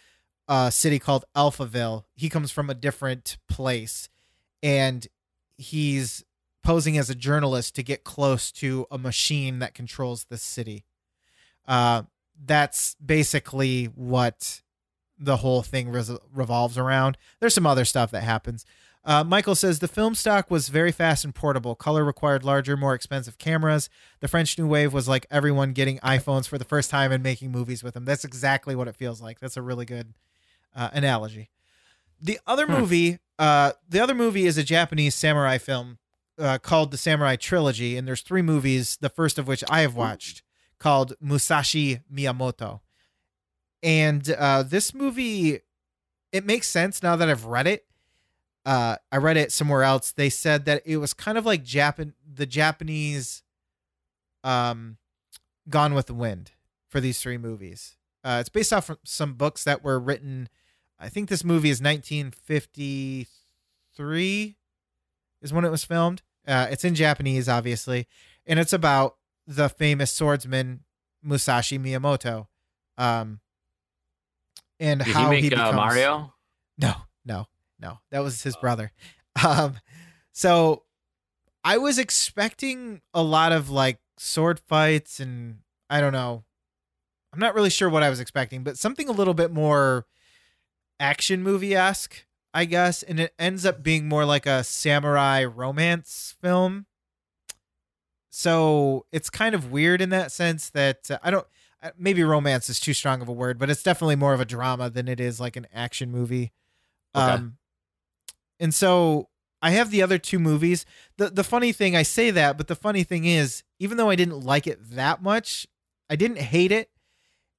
a 0.46 0.70
city 0.70 0.98
called 0.98 1.24
Alphaville. 1.34 2.04
He 2.14 2.28
comes 2.28 2.50
from 2.50 2.68
a 2.68 2.74
different 2.74 3.38
place, 3.48 4.10
and 4.62 5.08
he's 5.56 6.26
posing 6.62 6.98
as 6.98 7.08
a 7.08 7.14
journalist 7.14 7.74
to 7.76 7.82
get 7.82 8.04
close 8.04 8.52
to 8.52 8.86
a 8.90 8.98
machine 8.98 9.60
that 9.60 9.72
controls 9.72 10.24
the 10.24 10.36
city. 10.36 10.84
Uh, 11.66 12.02
that's 12.44 12.96
basically 12.96 13.86
what 13.86 14.60
the 15.18 15.38
whole 15.38 15.62
thing 15.62 15.90
res- 15.90 16.10
revolves 16.32 16.76
around. 16.78 17.16
There's 17.40 17.54
some 17.54 17.66
other 17.66 17.84
stuff 17.84 18.10
that 18.10 18.22
happens. 18.22 18.64
Uh, 19.06 19.22
Michael 19.22 19.54
says 19.54 19.80
the 19.80 19.88
film 19.88 20.14
stock 20.14 20.50
was 20.50 20.68
very 20.68 20.90
fast 20.90 21.24
and 21.24 21.34
portable. 21.34 21.74
Color 21.74 22.04
required 22.04 22.42
larger, 22.42 22.74
more 22.76 22.94
expensive 22.94 23.36
cameras. 23.36 23.90
The 24.20 24.28
French 24.28 24.58
New 24.58 24.66
Wave 24.66 24.94
was 24.94 25.06
like 25.06 25.26
everyone 25.30 25.72
getting 25.74 25.98
iPhones 25.98 26.48
for 26.48 26.56
the 26.56 26.64
first 26.64 26.88
time 26.90 27.12
and 27.12 27.22
making 27.22 27.52
movies 27.52 27.82
with 27.82 27.92
them. 27.94 28.06
That's 28.06 28.24
exactly 28.24 28.74
what 28.74 28.88
it 28.88 28.96
feels 28.96 29.20
like. 29.20 29.40
That's 29.40 29.58
a 29.58 29.62
really 29.62 29.84
good 29.84 30.14
uh, 30.74 30.88
analogy. 30.94 31.50
The 32.20 32.40
other 32.46 32.64
Hmm. 32.66 32.72
movie, 32.72 33.18
uh, 33.38 33.72
the 33.86 34.00
other 34.00 34.14
movie 34.14 34.46
is 34.46 34.56
a 34.56 34.64
Japanese 34.64 35.14
samurai 35.14 35.58
film 35.58 35.98
uh, 36.38 36.56
called 36.58 36.90
the 36.90 36.96
Samurai 36.96 37.36
Trilogy, 37.36 37.96
and 37.98 38.08
there's 38.08 38.22
three 38.22 38.42
movies. 38.42 38.96
The 39.00 39.10
first 39.10 39.38
of 39.38 39.46
which 39.46 39.62
I 39.68 39.82
have 39.82 39.94
watched, 39.94 40.42
called 40.78 41.12
Musashi 41.20 42.00
Miyamoto, 42.12 42.80
and 43.84 44.28
uh, 44.30 44.62
this 44.62 44.94
movie, 44.94 45.60
it 46.32 46.46
makes 46.46 46.68
sense 46.68 47.02
now 47.02 47.16
that 47.16 47.28
I've 47.28 47.44
read 47.44 47.66
it. 47.66 47.84
Uh, 48.64 48.96
I 49.12 49.18
read 49.18 49.36
it 49.36 49.52
somewhere 49.52 49.82
else. 49.82 50.10
They 50.10 50.30
said 50.30 50.64
that 50.64 50.80
it 50.86 50.96
was 50.96 51.12
kind 51.12 51.36
of 51.36 51.44
like 51.44 51.62
Japan, 51.62 52.14
the 52.26 52.46
Japanese, 52.46 53.42
um, 54.42 54.96
Gone 55.68 55.92
with 55.92 56.06
the 56.06 56.14
Wind 56.14 56.52
for 56.88 57.00
these 57.00 57.20
three 57.20 57.36
movies. 57.36 57.98
Uh, 58.24 58.38
it's 58.40 58.48
based 58.48 58.72
off 58.72 58.88
of 58.88 58.96
some 59.04 59.34
books 59.34 59.64
that 59.64 59.84
were 59.84 60.00
written. 60.00 60.48
I 60.98 61.10
think 61.10 61.28
this 61.28 61.44
movie 61.44 61.68
is 61.68 61.82
1953 61.82 64.56
is 65.42 65.52
when 65.52 65.66
it 65.66 65.70
was 65.70 65.84
filmed. 65.84 66.22
Uh, 66.48 66.68
it's 66.70 66.84
in 66.84 66.94
Japanese, 66.94 67.50
obviously, 67.50 68.08
and 68.46 68.58
it's 68.58 68.72
about 68.72 69.16
the 69.46 69.68
famous 69.68 70.10
swordsman 70.10 70.84
Musashi 71.22 71.78
Miyamoto, 71.78 72.46
um, 72.96 73.40
and 74.80 75.00
Did 75.00 75.14
how 75.14 75.30
he 75.30 75.40
make 75.40 75.50
becomes 75.50 75.72
uh, 75.72 75.76
Mario? 75.76 76.34
no, 76.78 76.94
no, 77.24 77.46
no. 77.80 77.98
That 78.10 78.20
was 78.22 78.42
his 78.42 78.56
brother. 78.56 78.92
Um, 79.44 79.80
so 80.32 80.84
I 81.64 81.76
was 81.78 81.98
expecting 81.98 83.00
a 83.12 83.20
lot 83.20 83.50
of 83.50 83.68
like 83.68 83.98
sword 84.16 84.60
fights 84.60 85.18
and 85.18 85.58
I 85.90 86.00
don't 86.00 86.12
know. 86.12 86.44
I'm 87.32 87.40
not 87.40 87.56
really 87.56 87.68
sure 87.68 87.88
what 87.90 88.04
I 88.04 88.10
was 88.10 88.20
expecting, 88.20 88.62
but 88.62 88.78
something 88.78 89.08
a 89.08 89.12
little 89.12 89.34
bit 89.34 89.50
more 89.50 90.06
action 91.00 91.42
movie 91.42 91.74
esque, 91.74 92.26
I 92.54 92.64
guess. 92.64 93.02
And 93.02 93.18
it 93.18 93.34
ends 93.40 93.66
up 93.66 93.82
being 93.82 94.08
more 94.08 94.24
like 94.24 94.46
a 94.46 94.62
samurai 94.62 95.42
romance 95.44 96.36
film. 96.40 96.86
So 98.30 99.06
it's 99.10 99.30
kind 99.30 99.54
of 99.54 99.72
weird 99.72 100.00
in 100.00 100.10
that 100.10 100.30
sense 100.30 100.70
that 100.70 101.10
uh, 101.10 101.18
I 101.24 101.30
don't. 101.32 101.46
Uh, 101.84 101.90
Maybe 101.98 102.24
romance 102.24 102.68
is 102.68 102.80
too 102.80 102.94
strong 102.94 103.22
of 103.22 103.28
a 103.28 103.32
word, 103.32 103.58
but 103.58 103.70
it's 103.70 103.82
definitely 103.82 104.16
more 104.16 104.34
of 104.34 104.40
a 104.40 104.44
drama 104.44 104.90
than 104.90 105.06
it 105.06 105.20
is 105.20 105.38
like 105.38 105.54
an 105.56 105.66
action 105.72 106.10
movie. 106.10 106.52
Okay. 107.14 107.24
Um, 107.32 107.58
and 108.58 108.74
so 108.74 109.28
I 109.62 109.70
have 109.70 109.90
the 109.90 110.02
other 110.02 110.18
two 110.18 110.38
movies. 110.38 110.84
The 111.16 111.30
the 111.30 111.44
funny 111.44 111.72
thing 111.72 111.94
I 111.94 112.02
say 112.02 112.30
that, 112.32 112.56
but 112.56 112.66
the 112.68 112.74
funny 112.74 113.04
thing 113.04 113.24
is, 113.24 113.62
even 113.78 113.96
though 113.98 114.10
I 114.10 114.16
didn't 114.16 114.40
like 114.40 114.66
it 114.66 114.78
that 114.90 115.22
much, 115.22 115.66
I 116.10 116.16
didn't 116.16 116.38
hate 116.38 116.72
it. 116.72 116.90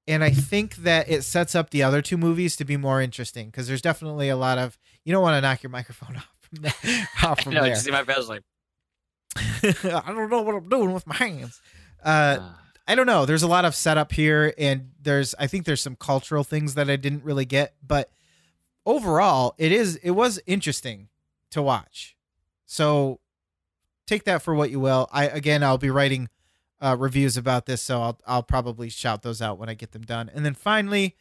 And 0.07 0.23
I 0.23 0.30
think 0.30 0.76
that 0.78 1.09
it 1.09 1.23
sets 1.23 1.55
up 1.55 1.71
the 1.71 1.82
other 1.82 2.01
two 2.01 2.17
movies 2.17 2.55
to 2.57 2.65
be 2.65 2.78
more 2.78 3.01
interesting 3.01 3.47
because 3.47 3.67
there's 3.67 3.82
definitely 3.82 4.30
a 4.30 4.36
lot 4.38 4.57
of 4.59 4.78
you 5.03 5.11
don't 5.11 5.23
want 5.23 5.36
to 5.36 5.41
knock 5.41 5.63
your 5.63 5.71
microphone 5.71 6.15
off 6.17 6.30
from. 6.41 6.65
Off 7.23 7.41
from 7.43 7.53
no, 7.53 7.61
there. 7.61 7.71
you 7.71 7.76
see 7.76 7.91
my 7.91 8.03
face 8.03 8.28
like. 8.28 8.41
I 9.38 10.03
don't 10.07 10.30
know 10.30 10.43
what 10.43 10.55
I'm 10.55 10.69
doing 10.69 10.93
with 10.93 11.07
my 11.07 11.15
hands. 11.15 11.59
Uh, 12.03 12.38
Uh, 12.39 12.53
I 12.88 12.93
don't 12.95 13.07
know. 13.07 13.25
There's 13.25 13.43
a 13.43 13.47
lot 13.47 13.65
of 13.65 13.73
setup 13.75 14.11
here, 14.11 14.53
and 14.57 14.91
there's 15.01 15.33
I 15.39 15.47
think 15.47 15.65
there's 15.65 15.81
some 15.81 15.95
cultural 15.95 16.43
things 16.43 16.75
that 16.75 16.89
I 16.89 16.95
didn't 16.97 17.23
really 17.23 17.45
get, 17.45 17.73
but 17.86 18.11
overall, 18.86 19.55
it 19.57 19.71
is 19.71 19.95
it 19.97 20.11
was 20.11 20.39
interesting 20.45 21.09
to 21.51 21.61
watch. 21.61 22.15
So 22.65 23.19
take 24.05 24.23
that 24.25 24.41
for 24.41 24.53
what 24.53 24.69
you 24.69 24.79
will. 24.79 25.09
I 25.11 25.25
again, 25.27 25.63
I'll 25.63 25.77
be 25.77 25.89
writing 25.89 26.29
uh, 26.81 26.95
reviews 26.99 27.38
about 27.38 27.65
this, 27.65 27.81
so 27.81 28.01
I'll 28.01 28.19
I'll 28.27 28.43
probably 28.43 28.89
shout 28.89 29.23
those 29.23 29.41
out 29.41 29.57
when 29.57 29.69
I 29.69 29.73
get 29.73 29.91
them 29.91 30.03
done. 30.03 30.29
And 30.33 30.45
then 30.45 30.53
finally, 30.53 31.15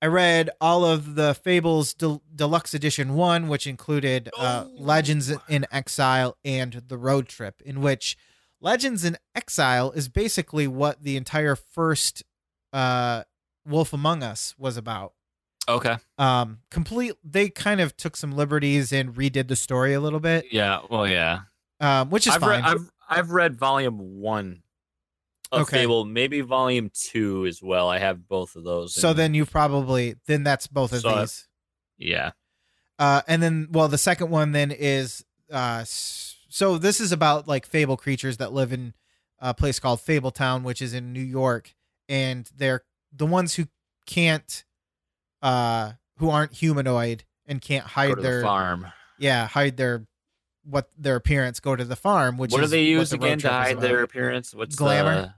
I 0.00 0.06
read 0.06 0.48
all 0.60 0.84
of 0.84 1.14
the 1.14 1.34
Fables 1.34 1.92
Del- 1.94 2.22
Deluxe 2.34 2.72
Edition 2.74 3.14
one, 3.14 3.48
which 3.48 3.66
included 3.66 4.30
uh, 4.38 4.64
Oh. 4.66 4.72
Legends 4.78 5.30
in 5.48 5.66
Exile 5.70 6.36
and 6.44 6.82
The 6.88 6.96
Road 6.98 7.28
Trip, 7.28 7.60
in 7.64 7.80
which 7.80 8.16
Legends 8.60 9.04
in 9.04 9.16
Exile 9.34 9.90
is 9.92 10.08
basically 10.08 10.66
what 10.66 11.02
the 11.02 11.16
entire 11.16 11.54
first 11.56 12.22
uh, 12.72 13.22
Wolf 13.66 13.92
Among 13.92 14.22
Us 14.22 14.54
was 14.58 14.76
about. 14.76 15.12
okay. 15.68 15.96
Um, 16.18 16.58
complete. 16.70 17.14
They 17.24 17.48
kind 17.48 17.80
of 17.80 17.96
took 17.96 18.16
some 18.16 18.32
liberties 18.32 18.92
and 18.92 19.14
redid 19.14 19.48
the 19.48 19.56
story 19.56 19.92
a 19.94 20.00
little 20.00 20.20
bit, 20.20 20.46
Yeah. 20.50 20.80
Well, 20.88 21.06
yeah. 21.06 21.40
um, 21.80 22.10
which 22.10 22.26
is 22.26 22.34
I've 22.34 22.40
fine. 22.40 22.64
I've 22.64 22.90
I've 23.08 23.30
read 23.30 23.56
volume 23.56 24.20
one 24.20 24.62
of 25.52 25.62
Okay. 25.62 25.78
Fable, 25.82 26.04
maybe 26.04 26.40
volume 26.40 26.90
two 26.92 27.46
as 27.46 27.62
well. 27.62 27.88
I 27.88 27.98
have 27.98 28.26
both 28.26 28.56
of 28.56 28.64
those. 28.64 28.94
so 28.94 29.12
then 29.12 29.32
you've 29.34 29.50
probably 29.50 30.16
then 30.26 30.42
that's 30.42 30.66
both 30.66 30.92
of 30.92 31.02
So 31.02 31.08
I've- 31.10 31.20
these. 31.20 31.48
yeah. 31.98 32.30
Uh, 32.98 33.20
and 33.28 33.42
then, 33.42 33.68
well, 33.70 33.88
the 33.88 33.98
second 33.98 34.30
one 34.30 34.52
then 34.52 34.70
is 34.72 35.22
uh, 35.52 35.84
so 36.56 36.78
this 36.78 37.02
is 37.02 37.12
about 37.12 37.46
like 37.46 37.66
fable 37.66 37.98
creatures 37.98 38.38
that 38.38 38.50
live 38.50 38.72
in 38.72 38.94
a 39.38 39.52
place 39.52 39.78
called 39.78 39.98
Fabletown, 40.00 40.62
which 40.62 40.80
is 40.80 40.94
in 40.94 41.12
New 41.12 41.20
York, 41.20 41.74
and 42.08 42.48
they're 42.56 42.82
the 43.14 43.26
ones 43.26 43.56
who 43.56 43.66
can't, 44.06 44.64
uh, 45.42 45.92
who 46.16 46.30
aren't 46.30 46.54
humanoid 46.54 47.24
and 47.44 47.60
can't 47.60 47.84
hide 47.84 48.16
their 48.22 48.38
the 48.38 48.42
farm. 48.46 48.86
yeah 49.18 49.46
hide 49.46 49.76
their 49.76 50.06
what 50.64 50.88
their 50.96 51.16
appearance, 51.16 51.60
go 51.60 51.76
to 51.76 51.84
the 51.84 51.94
farm, 51.94 52.38
which 52.38 52.52
What 52.52 52.62
do 52.62 52.68
they 52.68 52.84
use 52.84 53.10
the 53.10 53.16
again 53.16 53.38
to 53.40 53.50
hide 53.50 53.82
their 53.82 54.02
appearance? 54.02 54.54
What's 54.54 54.76
Glamour. 54.76 55.14
the- 55.14 55.34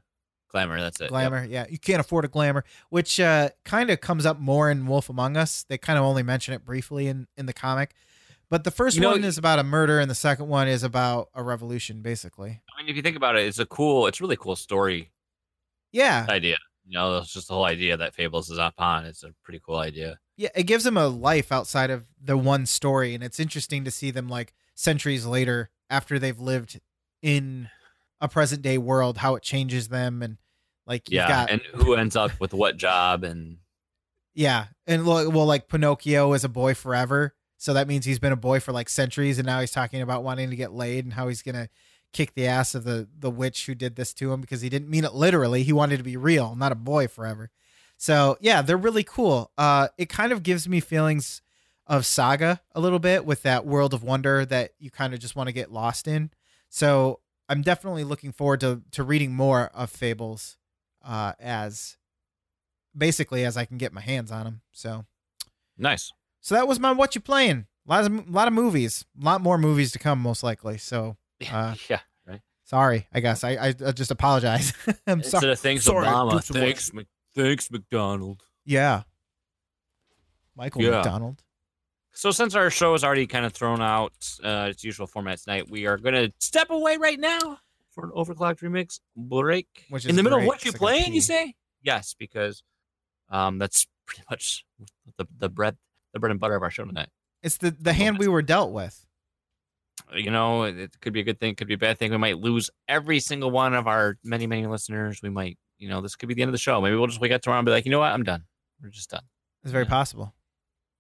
glamour. 0.53 0.81
That's 0.81 1.01
it. 1.01 1.05
Yep. 1.05 1.11
glamour 1.11 1.45
yeah 1.45 1.67
you 1.69 1.79
can't 1.79 2.01
afford 2.01 2.25
a 2.25 2.29
glamour 2.29 2.65
which 2.89 3.21
uh 3.21 3.51
kind 3.67 3.91
of 3.91 4.01
comes 4.01 4.25
up 4.25 4.39
more 4.39 4.71
in 4.71 4.87
wolf 4.87 5.11
among 5.11 5.37
us 5.37 5.67
they 5.69 5.77
kind 5.77 5.99
of 5.99 6.07
only 6.07 6.23
mention 6.23 6.55
it 6.55 6.65
briefly 6.65 7.07
in 7.07 7.27
in 7.37 7.45
the 7.45 7.53
comic 7.53 7.93
but 8.51 8.65
the 8.65 8.71
first 8.71 8.97
You 8.97 9.03
know- 9.03 9.11
one 9.13 9.25
is 9.25 9.39
about 9.39 9.59
a 9.59 9.63
murder 9.65 9.99
and 10.01 10.11
the 10.11 10.15
second 10.15 10.49
one 10.49 10.69
is 10.69 10.83
about 10.83 11.29
a 11.35 11.43
revolution 11.43 12.03
basically 12.03 12.63
I 12.77 12.83
mean, 12.83 12.89
if 12.91 12.97
you 12.97 13.03
think 13.03 13.17
about 13.17 13.37
it, 13.37 13.47
it's 13.47 13.59
a 13.59 13.67
cool. 13.67 14.07
It's 14.07 14.21
a 14.21 14.23
really 14.23 14.37
cool 14.37 14.57
story 14.57 15.11
yeah 15.93 16.27
idea. 16.29 16.57
You 16.87 16.95
know, 16.95 17.19
it's 17.19 17.33
just 17.33 17.49
the 17.49 17.55
whole 17.55 17.65
idea 17.65 17.97
that 17.99 18.15
Fables 18.15 18.49
is 18.51 18.57
upon. 18.59 19.05
It's 19.05 19.23
a 19.23 19.35
pretty 19.45 19.61
cool 19.65 19.77
idea. 19.77 20.19
yeah 20.37 20.49
it 20.55 20.65
gives 20.65 20.85
them 20.85 20.97
a 20.97 21.09
life 21.09 21.51
outside 21.53 21.91
of 21.91 22.05
the 22.23 22.37
one 22.37 22.65
story 22.67 23.15
and 23.15 23.23
it's 23.25 23.41
interesting 23.41 23.85
to 23.85 23.91
see 23.91 24.11
them 24.11 24.29
like 24.29 24.55
centuries 24.75 25.27
later 25.27 25.71
after 25.91 26.19
they've 26.19 26.39
lived 26.41 26.81
in 27.23 27.69
a 28.21 28.29
present 28.29 28.63
day 28.63 28.79
world 28.79 29.19
how 29.19 29.35
it 29.35 29.43
changes 29.43 29.89
them 29.89 30.23
and 30.23 30.39
like 30.87 31.09
you've 31.11 31.17
Yeah, 31.17 31.29
got 31.29 31.51
and 31.51 31.61
who 31.75 31.95
ends 31.95 32.15
up 32.17 32.31
with 32.41 32.53
what 32.55 32.77
job 32.77 33.25
and 33.25 33.59
Yeah, 34.35 34.67
and 34.87 35.05
well, 35.05 35.47
like 35.47 35.67
Pinocchio 35.69 36.33
is 36.33 36.45
a 36.45 36.49
boy 36.49 36.73
forever, 36.75 37.35
so 37.59 37.75
that 37.75 37.89
means 37.89 38.07
he's 38.07 38.21
been 38.21 38.33
a 38.33 38.37
boy 38.37 38.61
for 38.61 38.73
like 38.73 38.89
centuries, 38.89 39.39
and 39.39 39.47
now 39.47 39.61
he's 39.61 39.73
talking 39.73 40.01
about 40.01 40.25
wanting 40.25 40.49
to 40.51 40.57
get 40.57 40.73
laid 40.73 41.05
and 41.05 41.13
how 41.13 41.29
he's 41.29 41.43
gonna 41.43 41.69
kick 42.13 42.35
the 42.35 42.47
ass 42.47 42.75
of 42.75 42.85
the 42.85 43.09
the 43.19 43.31
witch 43.31 43.67
who 43.67 43.75
did 43.75 43.97
this 43.97 44.15
to 44.15 44.33
him 44.33 44.41
because 44.41 44.61
he 44.61 44.69
didn't 44.69 44.89
mean 44.89 45.05
it 45.05 45.13
literally. 45.13 45.65
He 45.65 45.73
wanted 45.73 45.99
to 45.99 46.05
be 46.05 46.17
real, 46.17 46.55
not 46.55 46.73
a 46.73 46.77
boy 46.77 47.09
forever. 47.09 47.51
So 47.97 48.39
yeah, 48.41 48.63
they're 48.63 48.77
really 48.77 49.05
cool. 49.05 49.51
Uh, 49.59 49.89
it 49.99 50.09
kind 50.09 50.33
of 50.33 50.43
gives 50.43 50.69
me 50.69 50.81
feelings 50.81 51.43
of 51.87 52.07
Saga 52.07 52.61
a 52.75 52.81
little 52.81 52.99
bit 53.01 53.25
with 53.25 53.43
that 53.43 53.67
world 53.67 53.93
of 53.93 54.03
wonder 54.03 54.45
that 54.47 54.73
you 54.79 54.91
kind 54.91 55.13
of 55.13 55.21
just 55.21 55.35
want 55.35 55.49
to 55.49 55.53
get 55.53 55.73
lost 55.73 56.07
in. 56.07 56.31
So 56.69 57.21
I'm 57.49 57.63
definitely 57.63 58.05
looking 58.05 58.31
forward 58.31 58.61
to 58.61 58.83
to 58.93 59.03
reading 59.03 59.35
more 59.35 59.71
of 59.75 59.91
Fables 59.91 60.59
uh, 61.05 61.33
as 61.41 61.97
basically 62.97 63.45
as 63.45 63.57
I 63.57 63.65
can 63.65 63.79
get 63.79 63.93
my 63.93 64.01
hands 64.01 64.31
on 64.31 64.45
them. 64.45 64.61
So 64.71 65.05
Nice. 65.77 66.13
So 66.49 66.55
that 66.55 66.67
was 66.67 66.81
my 66.81 66.93
what 66.93 67.15
you 67.15 67.21
playing. 67.21 67.67
A 67.87 67.91
lot 67.91 68.07
of 68.07 68.31
lot 68.31 68.49
of 68.49 68.55
movies, 68.55 69.05
a 69.21 69.23
lot 69.23 69.43
more 69.43 69.59
movies 69.59 69.93
to 69.93 69.99
come 69.99 70.19
most 70.19 70.43
likely. 70.43 70.79
So 70.79 71.19
uh, 71.53 71.75
yeah. 71.91 72.01
Right. 72.27 72.41
sorry, 72.65 73.07
I 73.13 73.21
guess 73.21 73.45
I 73.45 73.51
I, 73.51 73.75
I 73.85 73.93
just 73.93 74.11
apologize. 74.11 74.73
I'm 75.07 75.19
Instead 75.19 75.41
sorry. 75.41 75.53
of 75.53 75.61
thanks, 75.61 75.85
sorry, 75.85 76.07
Obama. 76.07 76.33
do 76.33 76.41
some 76.41 76.57
more. 76.57 76.65
Thanks, 76.67 76.91
Mc, 76.95 77.07
thanks, 77.35 77.71
McDonald. 77.71 78.45
Yeah, 78.65 79.03
Michael 80.57 80.81
Yeah. 80.85 80.91
McDonald. 80.93 81.43
So 82.13 82.31
since 82.31 82.55
our 82.55 82.71
show 82.71 82.95
is 82.95 83.05
already 83.05 83.27
kind 83.27 83.45
of 83.45 83.53
thrown 83.53 83.83
out 83.83 84.15
uh, 84.43 84.69
its 84.71 84.83
usual 84.85 85.07
format 85.07 85.41
tonight, 85.41 85.69
we 85.71 85.87
are 85.87 85.99
going 85.99 86.15
to 86.15 86.33
step 86.39 86.71
away 86.71 86.97
right 86.97 87.21
now 87.21 87.59
for 87.91 88.05
an 88.05 88.11
overclocked 88.17 88.61
remix 88.61 89.01
break. 89.15 89.67
Which 89.91 90.07
is 90.07 90.09
in 90.09 90.17
the 90.17 90.23
middle 90.23 90.39
of 90.39 90.47
what 90.47 90.65
you 90.65 90.73
I 90.75 90.79
playing, 90.79 91.13
you 91.13 91.21
say? 91.21 91.55
Yes, 91.83 92.15
because 92.19 92.63
um, 93.29 93.59
that's 93.59 93.87
pretty 94.07 94.23
much 94.31 94.65
the 95.19 95.29
the 95.39 95.51
bread 95.51 95.77
the 96.19 96.21
bread 96.21 96.31
and 96.33 96.41
butter 96.41 96.55
of 96.57 96.63
our 96.63 96.71
show 96.71 96.85
tonight. 96.85 97.09
It's 97.43 97.57
the 97.57 97.71
the 97.71 97.93
hand 97.93 98.19
we 98.19 98.29
were 98.29 98.43
dealt 98.43 98.73
with. 98.73 99.05
You 100.15 100.31
know, 100.31 100.63
it, 100.63 101.01
could 101.01 101.13
be 101.13 101.21
a 101.21 101.25
good 101.25 101.39
thing, 101.41 101.55
could 101.55 101.67
be 101.69 101.75
a 101.75 101.79
bad 101.79 101.99
thing. 101.99 102.11
We 102.13 102.17
might 102.19 102.39
lose 102.39 102.71
every 102.87 103.21
single 103.21 103.51
one 103.51 103.75
of 103.75 103.87
our 103.87 104.17
many 104.25 104.47
many 104.47 104.67
listeners. 104.67 105.21
We 105.23 105.29
might, 105.31 105.59
you 105.79 105.89
know, 105.89 106.01
this 106.01 106.17
could 106.17 106.29
be 106.29 106.35
the 106.35 106.43
end 106.43 106.49
of 106.49 106.53
the 106.53 106.59
show. 106.59 106.81
Maybe 106.81 106.97
we'll 106.97 107.09
just 107.09 107.21
wake 107.21 107.33
up 107.33 107.43
tomorrow 107.43 107.59
and 107.61 107.67
be 107.67 107.73
like, 107.73 107.85
you 107.85 107.91
know 107.91 107.99
what, 107.99 108.13
I'm 108.13 108.23
done. 108.23 108.45
We're 108.83 108.91
just 108.91 109.11
done. 109.11 109.25
It's 109.65 109.73
very 109.73 109.85
Yeah. 109.85 109.91
possible. 109.91 110.35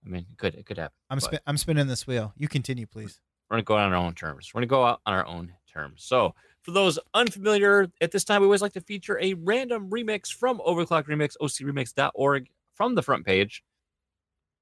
I 0.05 0.09
mean, 0.11 0.27
it 0.31 0.37
could 0.39 0.55
it 0.55 0.67
could 0.67 0.79
happen. 0.79 0.95
I'm 1.11 1.21
spin, 1.21 1.39
I'm 1.47 1.57
spinning 1.57 1.87
this 1.87 2.07
wheel. 2.07 2.33
You 2.37 2.49
continue, 2.49 2.87
please. 2.87 3.21
we're 3.49 3.55
going 3.57 3.65
to 3.65 3.67
go 3.67 3.77
out 3.77 3.87
on 3.87 3.93
our 3.93 3.99
own 4.05 4.15
terms. 4.15 4.51
We're 4.53 4.61
going 4.61 4.69
to 4.69 4.71
go 4.71 4.85
out 4.85 5.01
on 5.07 5.15
our 5.15 5.27
own 5.27 5.53
terms. 5.73 6.05
So, 6.05 6.35
for 6.63 6.73
those 6.73 6.99
unfamiliar, 7.15 7.89
at 8.01 8.11
this 8.13 8.25
time, 8.25 8.43
we 8.43 8.47
always 8.47 8.61
like 8.63 8.73
to 8.75 8.81
feature 8.81 9.19
a 9.23 9.35
random 9.35 9.89
remix 9.91 10.31
from 10.33 10.59
Overclock 10.59 11.05
Remix, 11.07 11.35
ocremix.org, 11.41 12.49
from 12.75 12.95
the 12.95 13.03
front 13.03 13.25
page. 13.25 13.63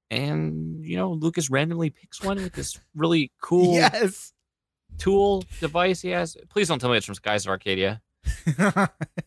And, 0.09 0.85
you 0.85 0.95
know, 0.95 1.11
Lucas 1.11 1.49
randomly 1.49 1.89
picks 1.89 2.21
one 2.23 2.37
with 2.37 2.53
this 2.53 2.79
really 2.95 3.31
cool 3.41 3.73
Yes. 3.73 4.33
tool 4.97 5.43
device 5.59 6.01
he 6.01 6.09
has. 6.09 6.37
Please 6.49 6.67
don't 6.69 6.79
tell 6.79 6.89
me 6.89 6.97
it's 6.97 7.05
from 7.05 7.15
Skies 7.15 7.45
of 7.45 7.49
Arcadia. 7.49 8.01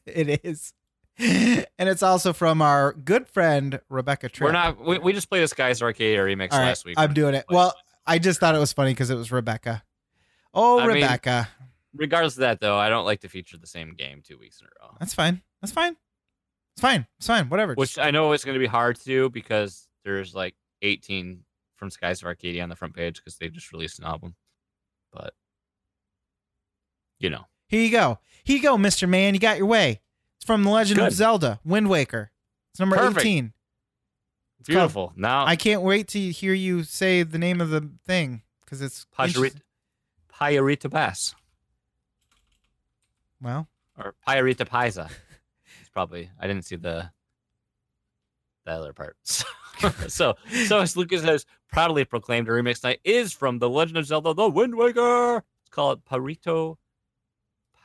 it 0.06 0.40
is. 0.44 0.72
And 1.18 1.66
it's 1.88 2.02
also 2.02 2.32
from 2.32 2.62
our 2.62 2.94
good 2.94 3.28
friend 3.28 3.80
Rebecca 3.90 4.28
Tripp. 4.30 4.48
We're 4.48 4.52
not, 4.52 4.82
we, 4.82 4.98
we 4.98 5.12
just 5.12 5.28
played 5.28 5.42
a 5.42 5.48
Skies 5.48 5.82
of 5.82 5.86
Arcadia 5.86 6.18
remix 6.18 6.52
right, 6.52 6.66
last 6.66 6.84
week. 6.84 6.94
I'm 6.98 7.12
doing 7.14 7.34
it. 7.34 7.44
Well. 7.50 7.74
I 8.06 8.18
just 8.18 8.40
thought 8.40 8.54
it 8.56 8.58
was 8.58 8.72
funny 8.72 8.92
because 8.92 9.10
it 9.10 9.14
was 9.14 9.30
Rebecca. 9.30 9.84
Oh, 10.54 10.80
I 10.80 10.86
mean- 10.86 10.96
Rebecca. 10.96 11.48
regardless 11.94 12.34
of 12.34 12.40
that, 12.40 12.58
though, 12.58 12.76
I 12.76 12.88
don't 12.88 13.04
like 13.04 13.20
to 13.20 13.28
feature 13.28 13.56
the 13.58 13.66
same 13.68 13.94
game 13.94 14.22
two 14.26 14.36
weeks 14.38 14.60
in 14.60 14.66
a 14.66 14.70
row. 14.84 14.96
That's 14.98 15.14
fine. 15.14 15.42
That's 15.60 15.70
fine. 15.72 15.96
It's 16.72 16.80
fine. 16.80 17.06
It's 17.18 17.26
fine. 17.26 17.48
Whatever. 17.50 17.74
which 17.74 17.98
I 17.98 18.10
know 18.10 18.32
it's 18.32 18.44
going 18.44 18.54
to 18.54 18.58
be 18.58 18.66
hard 18.66 18.96
to 18.96 19.04
do 19.04 19.28
because 19.30 19.86
there's 20.02 20.34
like 20.34 20.54
18 20.82 21.44
from 21.76 21.90
Skies 21.90 22.20
of 22.22 22.26
Arcadia 22.26 22.62
on 22.62 22.68
the 22.68 22.76
front 22.76 22.94
page 22.94 23.16
because 23.16 23.36
they 23.36 23.48
just 23.48 23.72
released 23.72 23.98
an 23.98 24.04
album. 24.04 24.34
But 25.12 25.34
you 27.18 27.30
know, 27.30 27.46
Here 27.68 27.82
you 27.82 27.90
go. 27.90 28.18
Here 28.44 28.56
you 28.56 28.62
go, 28.62 28.76
Mr. 28.76 29.08
Man. 29.08 29.34
You 29.34 29.40
got 29.40 29.58
your 29.58 29.66
way. 29.66 30.00
It's 30.36 30.44
from 30.46 30.64
The 30.64 30.70
Legend 30.70 31.00
of 31.00 31.12
Zelda, 31.12 31.60
Wind 31.64 31.88
Waker. 31.90 32.30
It's 32.72 32.80
number 32.80 32.96
Perfect. 32.96 33.20
18. 33.26 33.44
called- 33.44 33.52
beautiful. 34.66 35.12
now, 35.16 35.44
I 35.46 35.56
can't 35.56 35.82
wait 35.82 36.08
to 36.08 36.18
hear 36.30 36.52
you 36.54 36.82
say 36.84 37.22
the 37.22 37.38
name 37.38 37.60
of 37.60 37.70
the 37.70 37.90
thing 38.06 38.42
because 38.64 38.80
it's 38.80 39.06
Pajarita, 39.18 39.60
interest- 40.40 40.90
Bass 40.90 41.34
well. 43.42 43.68
or 43.98 44.14
Payarita 44.26 44.66
Paisa. 44.66 45.10
It's 45.80 45.88
probably 45.90 46.30
I 46.40 46.46
didn't 46.46 46.64
see 46.64 46.76
the 46.76 47.10
the 48.64 48.72
other 48.72 48.92
part. 48.92 49.16
So, 49.80 49.88
so, 50.08 50.34
so 50.66 50.80
as 50.80 50.94
Lucas 50.94 51.22
has 51.22 51.46
proudly 51.72 52.04
proclaimed, 52.04 52.48
a 52.48 52.50
remix 52.50 52.84
night 52.84 53.00
is 53.02 53.32
from 53.32 53.58
The 53.58 53.70
Legend 53.70 53.96
of 53.96 54.04
Zelda: 54.04 54.34
The 54.34 54.46
Wind 54.46 54.74
Waker. 54.74 55.38
It's 55.38 55.70
called 55.70 56.04
Parito 56.04 56.76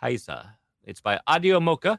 Paisa. 0.04 0.46
It's 0.84 1.00
by 1.00 1.22
Audio 1.26 1.62
Mocha. 1.62 1.98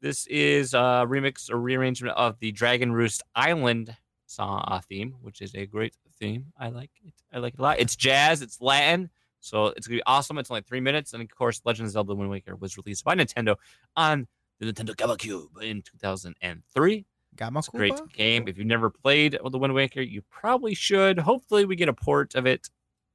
This 0.00 0.28
is 0.28 0.74
a 0.74 1.04
remix 1.08 1.50
or 1.50 1.60
rearrangement 1.60 2.16
of 2.16 2.38
the 2.38 2.52
Dragon 2.52 2.92
Roost 2.92 3.24
Island 3.34 3.96
song 4.26 4.80
theme, 4.88 5.16
which 5.20 5.42
is 5.42 5.56
a 5.56 5.66
great 5.66 5.96
theme. 6.20 6.46
I 6.56 6.68
like 6.68 6.90
it. 7.04 7.14
I 7.32 7.38
like 7.38 7.54
it 7.54 7.60
a 7.60 7.62
lot. 7.62 7.80
It's 7.80 7.96
jazz. 7.96 8.42
It's 8.42 8.60
Latin. 8.60 9.10
So 9.40 9.66
it's 9.66 9.88
gonna 9.88 9.98
be 9.98 10.02
awesome. 10.06 10.38
It's 10.38 10.50
only 10.50 10.62
three 10.62 10.80
minutes, 10.80 11.14
and 11.14 11.22
of 11.22 11.28
course, 11.30 11.60
Legend 11.64 11.86
of 11.86 11.92
Zelda: 11.92 12.08
The 12.08 12.14
Wind 12.14 12.30
Waker 12.30 12.54
was 12.54 12.76
released 12.76 13.04
by 13.04 13.16
Nintendo 13.16 13.56
on 13.96 14.28
the 14.60 14.72
Nintendo 14.72 14.94
GameCube 14.94 15.62
in 15.62 15.82
2003. 15.82 17.04
Got 17.36 17.52
my 17.52 17.60
It's 17.60 17.68
a 17.68 17.70
great 17.72 18.12
game. 18.12 18.46
If 18.46 18.58
you've 18.58 18.66
never 18.66 18.90
played 18.90 19.38
the 19.42 19.58
Wind 19.58 19.74
Waker, 19.74 20.02
you 20.02 20.22
probably 20.30 20.74
should. 20.74 21.18
Hopefully, 21.18 21.64
we 21.64 21.76
get 21.76 21.88
a 21.88 21.92
port 21.94 22.34
of 22.34 22.46
it 22.46 22.68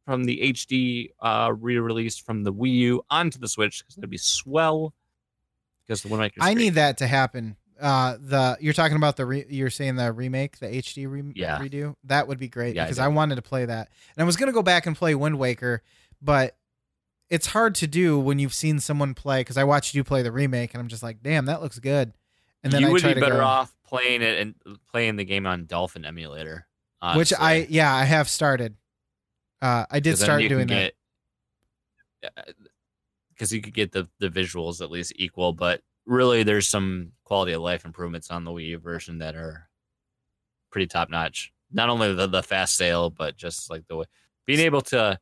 from 0.06 0.24
the 0.24 0.40
HD 0.54 1.10
uh, 1.20 1.54
re-release 1.54 2.18
from 2.18 2.44
the 2.44 2.54
Wii 2.54 2.74
U 2.76 3.04
onto 3.10 3.38
the 3.38 3.48
Switch 3.48 3.84
because 3.84 3.96
that'd 3.96 4.10
be 4.10 4.18
swell. 4.18 4.94
Because 5.86 6.02
the 6.02 6.08
Wind 6.08 6.22
Waker. 6.22 6.38
I 6.42 6.54
need 6.54 6.76
that 6.76 6.98
to 6.98 7.08
happen. 7.08 7.58
Uh, 7.80 8.18
the 8.20 8.58
you're 8.60 8.74
talking 8.74 8.98
about 8.98 9.18
the 9.18 9.26
re, 9.26 9.46
you're 9.50 9.70
saying 9.70 9.98
the 9.98 10.12
remake, 10.12 10.58
the 10.58 10.68
HD 10.68 11.08
re, 11.08 11.24
Yeah. 11.36 11.60
redo. 11.60 11.94
That 12.06 12.28
would 12.28 12.40
be 12.40 12.48
great 12.48 12.76
Yeah, 12.76 12.86
because 12.86 12.98
do. 12.98 13.04
I, 13.04 13.08
wanted 13.10 13.36
to 13.36 13.44
play 13.44 13.66
that, 13.66 13.90
and 14.16 14.24
I 14.24 14.26
was 14.26 14.36
gonna 14.36 14.52
go 14.52 14.64
back 14.64 14.88
and 14.88 14.96
play 14.96 15.14
Wind 15.14 15.38
Waker, 15.38 15.84
but 16.20 16.58
it's 17.30 17.48
hard 17.48 17.76
to 17.76 17.88
do 17.88 18.18
when 18.20 18.40
you've 18.40 18.54
seen 18.54 18.80
someone 18.80 19.14
play. 19.14 19.42
Because 19.42 19.58
I 19.58 19.64
watched 19.64 19.94
you 19.94 20.04
play 20.04 20.24
the 20.24 20.32
remake, 20.32 20.74
and 20.74 20.82
I'm 20.82 20.88
just 20.88 21.04
like, 21.04 21.22
damn, 21.22 21.46
that 21.46 21.62
looks 21.62 21.78
good. 21.78 22.14
And 22.64 22.74
then 22.74 22.82
you 22.82 22.88
I 22.88 22.92
would 22.92 23.04
be 23.04 23.14
better 23.14 23.36
go, 23.36 23.44
off 23.44 23.77
playing 23.88 24.22
it 24.22 24.40
and 24.40 24.56
playing 24.92 25.16
the 25.16 25.26
game 25.26 25.46
on 25.46 25.66
Dolphin 25.66 26.06
emulator. 26.06 26.68
which 27.16 27.34
I 27.34 27.68
yeah 27.70 27.94
I 27.94 28.04
have 28.04 28.30
started. 28.30 28.76
Uh, 29.62 29.86
I 29.90 30.00
did 30.00 30.18
start 30.18 30.42
doing 30.50 30.68
that. 30.68 30.94
because 33.30 33.52
you 33.54 33.62
could 33.62 33.74
get 33.74 33.92
the 33.92 34.08
the 34.20 34.30
visuals 34.30 34.82
at 34.82 34.92
least 34.92 35.14
equal, 35.16 35.54
but 35.54 35.82
really 36.06 36.44
there's 36.44 36.68
some 36.70 37.12
quality 37.24 37.54
of 37.54 37.62
life 37.62 37.86
improvements 37.86 38.32
on 38.32 38.44
the 38.44 38.52
Wii 38.52 38.68
U 38.68 38.78
version 38.80 39.20
that 39.20 39.36
are 39.36 39.70
pretty 40.72 40.88
top 40.88 41.10
notch. 41.10 41.52
Not 41.72 41.90
only 41.90 42.14
the, 42.14 42.28
the 42.28 42.44
fast 42.44 42.78
sail, 42.78 43.10
but 43.10 43.36
just 43.36 43.70
like 43.70 43.88
the 43.88 43.98
way 43.98 44.06
being 44.46 44.60
able 44.60 44.82
to. 44.82 45.20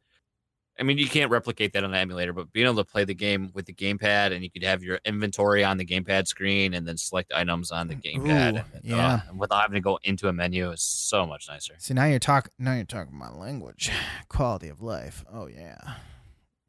I 0.78 0.84
mean, 0.84 0.98
you 0.98 1.08
can't 1.08 1.32
replicate 1.32 1.72
that 1.74 1.84
on 1.86 1.94
an 1.94 2.00
emulator, 2.00 2.34
but 2.34 2.52
being 2.52 2.66
able 2.66 2.84
to 2.84 2.84
play 2.84 3.06
the 3.06 3.14
game 3.14 3.50
with 3.54 3.66
the 3.66 3.74
gamepad 3.74 4.34
and 4.34 4.44
you 4.44 4.50
could 4.50 4.64
have 4.64 4.84
your 4.84 5.00
inventory 5.06 5.64
on 5.64 5.78
the 5.78 5.86
gamepad 5.86 6.28
screen 6.28 6.74
and 6.74 6.86
then 6.86 6.98
select 6.98 7.32
items 7.34 7.72
on 7.72 7.88
the 7.88 7.96
gamepad, 7.96 8.56
Ooh, 8.56 8.64
and, 8.74 8.84
yeah. 8.84 9.22
uh, 9.30 9.34
without 9.36 9.62
having 9.62 9.76
to 9.76 9.82
go 9.82 10.00
into 10.04 10.28
a 10.28 10.34
menu 10.34 10.72
is 10.72 10.82
so 10.82 11.26
much 11.26 11.48
nicer. 11.48 11.76
See 11.78 11.94
now 11.94 12.06
you're 12.06 12.20
talking 12.20 12.52
now 12.60 12.74
you're 12.76 12.84
talking 12.84 13.18
my 13.18 13.32
language, 13.32 13.90
quality 14.30 14.68
of 14.68 14.82
life. 14.82 15.24
Oh 15.32 15.48
yeah. 15.48 15.78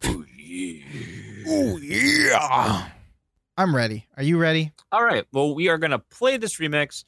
Oh 0.04 0.24
yeah. 0.36 0.82
Oh 1.48 1.78
yeah. 1.78 2.88
I'm 3.58 3.74
ready. 3.74 4.06
Are 4.16 4.22
you 4.22 4.38
ready? 4.38 4.72
All 4.92 5.02
right. 5.02 5.24
Well, 5.32 5.54
we 5.54 5.68
are 5.68 5.78
gonna 5.78 5.98
play 5.98 6.36
this 6.36 6.58
remix. 6.58 7.04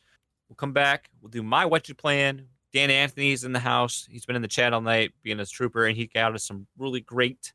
We'll 0.48 0.56
come 0.56 0.72
back. 0.72 1.10
We'll 1.20 1.30
do 1.30 1.42
my 1.42 1.66
what 1.66 1.88
you 1.88 1.94
plan. 1.94 2.46
Dan 2.72 2.90
Anthony's 2.90 3.44
in 3.44 3.52
the 3.52 3.58
house. 3.58 4.06
He's 4.10 4.26
been 4.26 4.36
in 4.36 4.42
the 4.42 4.48
chat 4.48 4.72
all 4.72 4.80
night 4.80 5.12
being 5.22 5.40
a 5.40 5.46
trooper, 5.46 5.86
and 5.86 5.96
he 5.96 6.06
got 6.06 6.34
us 6.34 6.44
some 6.44 6.66
really 6.76 7.00
great, 7.00 7.52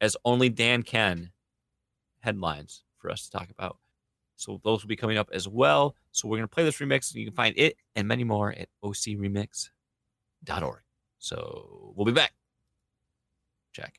as 0.00 0.16
only 0.24 0.48
Dan 0.48 0.82
can, 0.82 1.30
headlines 2.20 2.84
for 2.98 3.10
us 3.10 3.24
to 3.24 3.30
talk 3.30 3.50
about. 3.50 3.78
So 4.36 4.60
those 4.64 4.82
will 4.82 4.88
be 4.88 4.96
coming 4.96 5.18
up 5.18 5.30
as 5.32 5.48
well. 5.48 5.94
So 6.10 6.28
we're 6.28 6.38
gonna 6.38 6.48
play 6.48 6.64
this 6.64 6.78
remix, 6.78 7.12
and 7.12 7.20
you 7.20 7.26
can 7.26 7.34
find 7.34 7.54
it 7.56 7.76
and 7.94 8.06
many 8.08 8.24
more 8.24 8.52
at 8.52 8.68
ocremix.org. 8.84 9.70
So 11.18 11.92
we'll 11.96 12.06
be 12.06 12.12
back. 12.12 12.32
Check. 13.72 13.98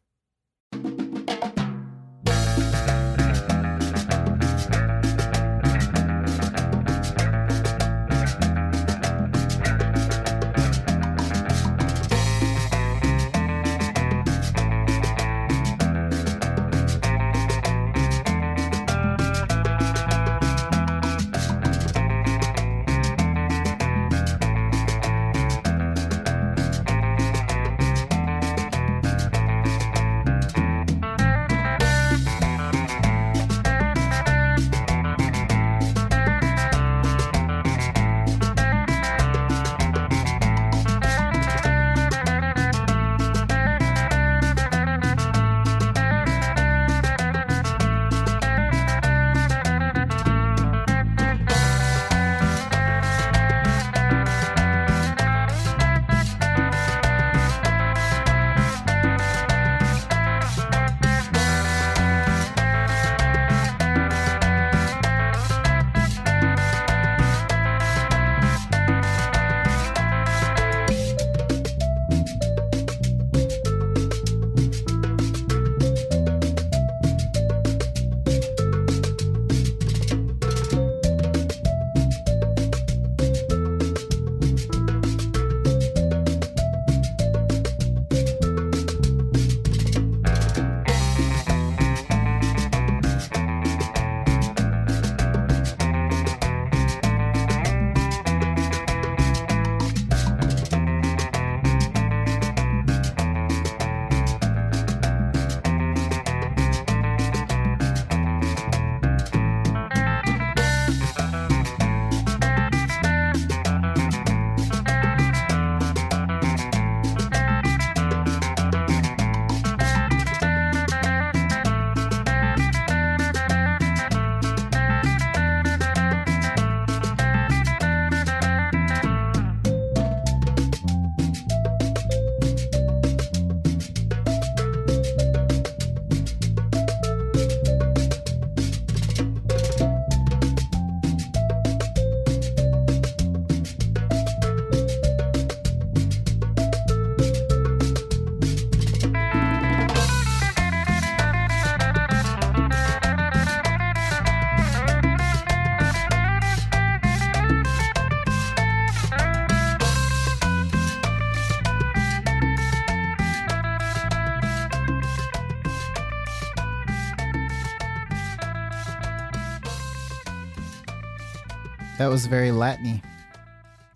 That 171.98 172.08
was 172.08 172.26
very 172.26 172.50
Latiny. 172.50 173.04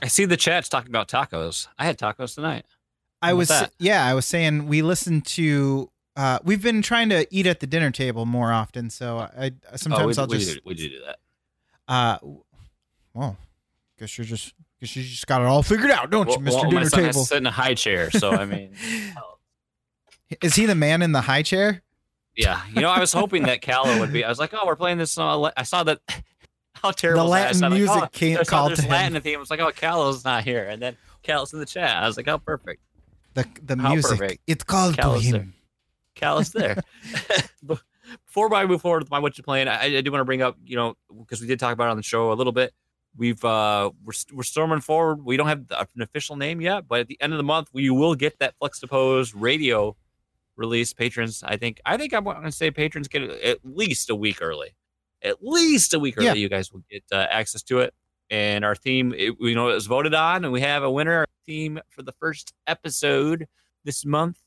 I 0.02 0.08
see 0.08 0.26
the 0.26 0.38
chat's 0.38 0.70
talking 0.70 0.90
about 0.90 1.08
tacos. 1.08 1.68
I 1.78 1.86
had 1.86 1.98
tacos 1.98 2.36
tonight. 2.36 2.66
I 3.22 3.34
was 3.34 3.48
that? 3.48 3.74
yeah, 3.80 4.06
I 4.06 4.14
was 4.14 4.26
saying 4.26 4.68
we 4.68 4.82
listened 4.84 5.26
to. 5.28 5.90
Uh, 6.16 6.40
we've 6.44 6.62
been 6.62 6.82
trying 6.82 7.10
to 7.10 7.28
eat 7.32 7.48
at 7.48 7.60
the 7.60 7.68
dinner 7.68 7.92
table 7.92 8.26
more 8.26 8.52
often, 8.52 8.90
so 8.90 9.18
I 9.18 9.52
sometimes 9.76 10.18
oh, 10.18 10.22
we, 10.22 10.24
I'll 10.24 10.28
we 10.28 10.38
just 10.38 10.54
do, 10.56 10.60
we 10.66 10.74
do 10.76 10.90
do 10.90 11.02
that. 11.06 11.20
uh, 11.88 12.18
well, 13.14 13.38
guess 14.00 14.18
you're 14.18 14.26
just 14.26 14.54
guess 14.80 14.96
you 14.96 15.04
just 15.04 15.26
got 15.26 15.42
it 15.42 15.48
all 15.48 15.64
figured 15.64 15.92
out, 15.92 16.12
don't 16.12 16.28
you, 16.28 16.34
Well, 16.34 16.42
Mister 16.42 16.62
well, 16.62 16.72
my 16.72 16.84
Dinner 16.84 16.90
Table? 16.90 17.24
sit 17.24 17.38
in 17.38 17.48
a 17.48 17.52
high 17.52 17.74
chair, 17.74 18.12
so 18.12 18.32
I 18.32 18.46
mean, 18.46 18.74
Is 20.42 20.56
he 20.56 20.66
the 20.66 20.76
man 20.76 21.02
in 21.02 21.12
the 21.14 21.22
high 21.22 21.42
chair? 21.42 21.82
yeah. 22.36 22.62
You 22.74 22.82
know, 22.82 22.90
I 22.90 23.00
was 23.00 23.14
hoping 23.14 23.44
that 23.44 23.62
Callow 23.62 24.00
would 24.00 24.12
be. 24.14 24.24
I 24.24 24.30
was 24.30 24.38
like, 24.40 24.54
oh, 24.54 24.66
we're 24.66 24.76
playing 24.76 24.98
this. 25.00 25.18
Uh, 25.18 25.50
I 25.58 25.64
saw 25.64 25.84
that. 25.84 26.00
How 26.82 26.92
terrible 26.92 27.30
The 27.30 27.50
is 27.50 27.60
that? 27.60 27.62
Latin 27.62 27.62
like, 27.62 27.72
music 27.74 28.04
oh, 28.04 28.08
came- 28.12 28.38
saw 28.38 28.44
called 28.44 28.70
there's 28.72 28.80
to 28.80 28.86
him. 28.86 28.92
Latin 28.92 29.22
theme. 29.22 29.36
I 29.38 29.40
was 29.40 29.50
like, 29.50 29.60
oh, 29.60 29.72
Callow's 29.72 30.24
not 30.24 30.44
here, 30.44 30.66
and 30.66 30.82
then 30.82 30.98
Callow's 31.24 31.54
in 31.54 31.60
the 31.60 31.66
chat. 31.66 32.02
I 32.04 32.08
was 32.08 32.18
like, 32.18 32.28
oh, 32.28 32.38
perfect. 32.38 32.82
The 33.34 33.46
the 33.64 33.78
How 33.78 33.94
music. 33.94 34.20
perfect. 34.20 34.42
It's 34.48 34.64
called 34.64 34.96
to 34.96 35.02
Callous 35.02 35.24
him. 35.26 35.54
Callous 36.16 36.50
there. 36.50 36.78
Before 38.26 38.54
I 38.54 38.66
move 38.66 38.82
forward 38.82 39.04
with 39.04 39.12
my 39.12 39.20
what 39.20 39.38
you 39.38 39.44
playing, 39.44 39.68
I, 39.68 39.98
I 39.98 40.02
do 40.02 40.12
want 40.12 40.22
to 40.22 40.26
bring 40.26 40.42
up, 40.42 40.58
you 40.66 40.76
know, 40.78 40.96
because 41.20 41.42
we 41.42 41.48
did 41.48 41.60
talk 41.60 41.74
about 41.74 41.88
it 41.88 41.92
on 41.92 41.98
the 41.98 42.04
show 42.04 42.32
a 42.32 42.36
little 42.36 42.54
bit. 42.54 42.74
We've 43.18 43.44
uh 43.44 43.92
we're 44.06 44.14
we're 44.34 44.44
storming 44.44 44.80
forward. 44.80 45.26
We 45.26 45.38
don't 45.38 45.48
have 45.48 45.66
an 45.72 46.02
official 46.02 46.36
name 46.36 46.62
yet, 46.62 46.88
but 46.88 47.02
at 47.02 47.08
the 47.08 47.18
end 47.20 47.34
of 47.34 47.38
the 47.38 47.44
month, 47.44 47.70
we 47.74 47.90
will 47.90 48.16
get 48.16 48.40
that 48.40 48.56
Flex 48.60 48.80
to 48.80 49.26
radio 49.36 49.96
release. 50.56 50.94
Patrons, 50.94 51.44
I 51.44 51.58
think, 51.58 51.82
I 51.86 51.98
think 51.98 52.14
I'm 52.14 52.24
going 52.24 52.44
to 52.44 52.52
say 52.52 52.72
patrons 52.72 53.08
get 53.08 53.24
it 53.24 53.42
at 53.44 53.60
least 53.64 54.10
a 54.10 54.16
week 54.16 54.42
early. 54.42 54.76
At 55.24 55.38
least 55.44 55.94
a 55.94 56.00
week 56.00 56.16
early, 56.18 56.28
Yeah. 56.28 56.34
you 56.34 56.50
guys 56.50 56.72
will 56.72 56.84
get 56.90 57.04
uh, 57.12 57.26
access 57.30 57.64
to 57.64 57.80
it. 57.80 57.94
And 58.30 58.66
our 58.66 58.76
theme, 58.76 59.14
it, 59.18 59.36
you 59.40 59.56
know, 59.56 59.70
it 59.70 59.74
was 59.76 59.88
voted 59.88 60.14
on, 60.14 60.44
and 60.44 60.52
we 60.52 60.62
have 60.62 60.84
a 60.84 60.92
winner. 60.92 61.14
Our 61.14 61.28
theme 61.46 61.80
for 61.90 62.02
the 62.04 62.12
first 62.14 62.54
episode 62.68 63.48
this 63.86 64.06
month 64.06 64.42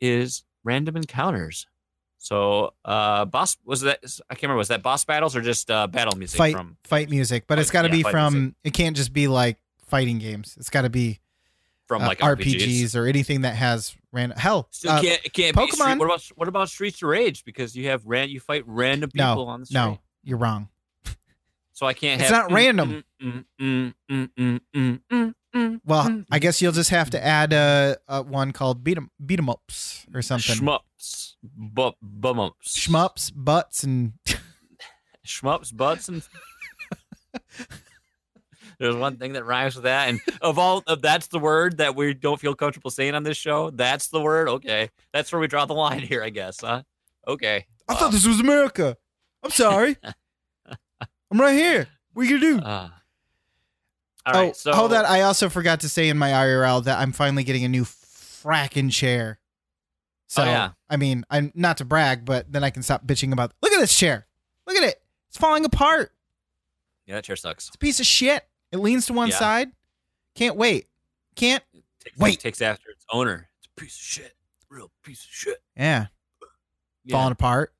is 0.00 0.44
random 0.64 0.96
encounters. 0.96 1.66
So, 2.18 2.74
uh, 2.84 3.24
boss 3.24 3.56
was 3.64 3.80
that? 3.80 3.98
I 4.30 4.34
can't 4.34 4.42
remember. 4.44 4.58
Was 4.58 4.68
that 4.68 4.82
boss 4.82 5.04
battles 5.04 5.34
or 5.34 5.40
just 5.40 5.70
uh, 5.70 5.86
battle 5.88 6.16
music 6.16 6.38
Fight 6.38 6.54
from? 6.54 6.76
fight 6.84 7.10
music, 7.10 7.44
but 7.48 7.58
it's 7.58 7.70
got 7.70 7.82
to 7.82 7.88
yeah, 7.88 7.94
be 7.94 8.02
from. 8.04 8.34
music. 8.34 8.54
It 8.64 8.74
can't 8.74 8.96
just 8.96 9.12
be 9.12 9.26
like 9.28 9.56
fighting 9.86 10.18
games. 10.18 10.54
It's 10.58 10.70
got 10.70 10.82
to 10.82 10.90
be 10.90 11.18
From 11.88 12.02
uh, 12.02 12.06
like 12.06 12.20
RPGs. 12.20 12.54
RPGs 12.60 12.96
or 12.96 13.06
anything 13.06 13.40
that 13.40 13.56
has 13.56 13.96
random. 14.12 14.38
Hell, 14.38 14.68
Still 14.70 14.92
uh, 14.92 15.00
can't 15.00 15.20
can't 15.32 15.56
be 15.56 15.62
Pokemon. 15.62 15.72
Street, 15.72 15.98
what 15.98 16.04
about 16.06 16.22
what 16.36 16.48
about 16.48 16.68
Streets 16.68 17.02
of 17.02 17.08
Rage? 17.08 17.44
Because 17.44 17.74
you 17.74 17.88
have 17.88 18.04
ran 18.06 18.28
you 18.28 18.38
fight 18.40 18.62
random 18.66 19.10
No, 19.14 19.32
people 19.32 19.48
on 19.48 19.60
the 19.60 19.66
street. 19.66 19.78
no, 19.80 19.98
you're 20.22 20.38
wrong. 20.38 20.68
So 21.72 21.86
I 21.86 21.94
can't 21.94 22.20
It's 22.20 22.30
have 22.30 22.48
not 22.50 22.52
random. 22.54 23.02
mm, 23.22 23.44
mm, 23.60 23.94
mm, 24.10 24.30
mm, 24.38 24.60
mm, 24.76 25.00
mm, 25.10 25.34
mm, 25.54 25.80
Well. 25.84 26.24
I 26.30 26.38
guess 26.38 26.60
you'll 26.62 26.72
just 26.72 26.90
have 26.90 27.10
to 27.10 27.24
add 27.24 27.52
a, 27.52 27.96
a 28.06 28.22
one 28.22 28.52
called 28.52 28.84
beat 28.84 28.96
'em 28.98 29.10
beat 29.24 29.38
'em 29.38 29.48
ups 29.48 30.06
or 30.14 30.22
something. 30.22 30.54
Shmups, 30.56 31.34
bu- 31.42 31.92
bumups, 32.04 32.68
Shmups, 32.68 33.32
butts, 33.34 33.82
and 33.84 34.12
shmups, 35.26 35.74
butts, 35.74 36.08
and 36.08 36.22
there's 38.78 38.96
one 38.96 39.16
thing 39.16 39.32
that 39.34 39.44
rhymes 39.44 39.74
with 39.74 39.84
that. 39.84 40.08
And 40.08 40.20
of 40.40 40.58
all, 40.58 40.82
of 40.86 41.02
that's 41.02 41.28
the 41.28 41.38
word 41.38 41.78
that 41.78 41.96
we 41.96 42.14
don't 42.14 42.40
feel 42.40 42.54
comfortable 42.54 42.90
saying 42.90 43.14
on 43.14 43.22
this 43.22 43.36
show. 43.36 43.70
That's 43.70 44.08
the 44.08 44.20
word. 44.20 44.48
Okay, 44.48 44.90
that's 45.12 45.32
where 45.32 45.40
we 45.40 45.46
draw 45.46 45.64
the 45.66 45.74
line 45.74 46.00
here, 46.00 46.22
I 46.22 46.30
guess. 46.30 46.60
Huh? 46.60 46.82
Okay. 47.26 47.66
I 47.88 47.94
Wow. 47.94 47.98
thought 47.98 48.12
this 48.12 48.26
was 48.26 48.40
America. 48.40 48.96
I'm 49.42 49.50
sorry. 49.50 49.96
I'm 51.30 51.40
right 51.40 51.54
here. 51.54 51.88
What 52.12 52.26
you 52.28 52.38
gonna 52.38 52.60
do? 52.60 52.64
Uh, 52.64 52.90
all 54.24 54.36
oh, 54.36 54.40
right. 54.42 54.56
so 54.56 54.72
hold 54.72 54.92
on. 54.92 55.04
I 55.04 55.22
also 55.22 55.48
forgot 55.48 55.80
to 55.80 55.88
say 55.88 56.08
in 56.08 56.18
my 56.18 56.30
IRL 56.30 56.84
that 56.84 56.98
I'm 56.98 57.12
finally 57.12 57.42
getting 57.44 57.64
a 57.64 57.68
new 57.68 57.84
fracking 57.84 58.92
chair. 58.92 59.38
So, 60.28 60.42
Oh, 60.42 60.46
yeah. 60.46 60.70
I 60.88 60.96
mean, 60.96 61.24
I'm 61.30 61.52
not 61.54 61.78
to 61.78 61.84
brag, 61.84 62.24
but 62.24 62.50
then 62.50 62.62
I 62.64 62.70
can 62.70 62.82
stop 62.82 63.04
bitching 63.06 63.32
about. 63.32 63.52
Look 63.62 63.72
at 63.72 63.80
this 63.80 63.96
chair. 63.96 64.26
Look 64.66 64.76
at 64.76 64.84
it. 64.84 65.02
It's 65.28 65.36
falling 65.36 65.64
apart. 65.64 66.12
Yeah, 67.06 67.16
that 67.16 67.24
chair 67.24 67.36
sucks. 67.36 67.66
It's 67.66 67.74
a 67.74 67.78
piece 67.78 67.98
of 68.00 68.06
shit. 68.06 68.46
It 68.70 68.78
leans 68.78 69.06
to 69.06 69.12
one 69.12 69.28
Yeah. 69.28 69.38
side. 69.38 69.72
Can't 70.34 70.56
wait. 70.56 70.86
Can't. 71.34 71.62
Takes, 72.00 72.18
Wait. 72.18 72.40
takes 72.40 72.62
after 72.62 72.90
its 72.90 73.04
owner. 73.12 73.48
It's 73.58 73.68
a 73.76 73.80
piece 73.80 73.94
of 73.96 74.02
shit. 74.02 74.34
Real 74.68 74.90
piece 75.02 75.24
of 75.24 75.30
shit. 75.30 75.62
Yeah. 75.76 76.06
Yeah. 77.04 77.12
Falling 77.16 77.32
apart. 77.32 77.74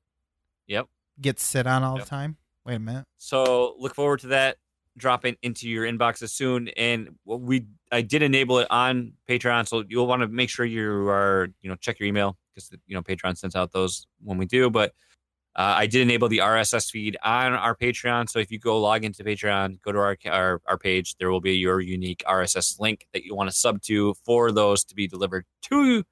Yep. 0.67 0.87
Gets 1.21 1.43
sit 1.43 1.67
on 1.67 1.83
all 1.83 1.97
Yep. 1.97 2.05
the 2.05 2.09
time. 2.09 2.37
Wait 2.65 2.75
a 2.75 2.79
minute. 2.79 3.05
So 3.17 3.75
look 3.77 3.93
forward 3.95 4.19
to 4.21 4.27
that 4.27 4.57
dropping 4.97 5.35
into 5.41 5.67
your 5.67 5.85
inboxes 5.85 6.29
soon. 6.29 6.69
And 6.69 7.09
we 7.25 7.65
I 7.91 8.01
did 8.01 8.21
enable 8.21 8.59
it 8.59 8.67
on 8.69 9.13
Patreon, 9.29 9.67
so 9.67 9.83
you'll 9.87 10.07
want 10.07 10.21
to 10.21 10.27
make 10.27 10.49
sure 10.49 10.65
you 10.65 11.07
are 11.09 11.49
you 11.61 11.69
know 11.69 11.75
check 11.75 11.99
your 11.99 12.07
email 12.07 12.37
because 12.53 12.71
you 12.87 12.95
know 12.95 13.01
Patreon 13.01 13.37
sends 13.37 13.55
out 13.55 13.71
those 13.71 14.07
when 14.23 14.37
we 14.37 14.45
do. 14.45 14.69
But 14.69 14.93
uh, 15.55 15.75
I 15.77 15.85
did 15.85 16.01
enable 16.01 16.29
the 16.29 16.39
RSS 16.39 16.89
feed 16.89 17.15
on 17.23 17.53
our 17.53 17.75
Patreon, 17.75 18.27
so 18.27 18.39
if 18.39 18.49
you 18.49 18.57
go 18.57 18.79
log 18.81 19.03
into 19.03 19.23
Patreon, 19.23 19.81
go 19.81 19.91
to 19.91 19.99
our 19.99 20.17
our, 20.25 20.61
our 20.67 20.77
page, 20.77 21.15
there 21.19 21.29
will 21.29 21.41
be 21.41 21.53
your 21.57 21.79
unique 21.79 22.23
RSS 22.27 22.79
link 22.79 23.05
that 23.13 23.23
you 23.23 23.35
want 23.35 23.49
to 23.51 23.55
sub 23.55 23.81
to 23.83 24.15
for 24.25 24.51
those 24.51 24.83
to 24.85 24.95
be 24.95 25.07
delivered 25.07 25.45
to 25.63 26.03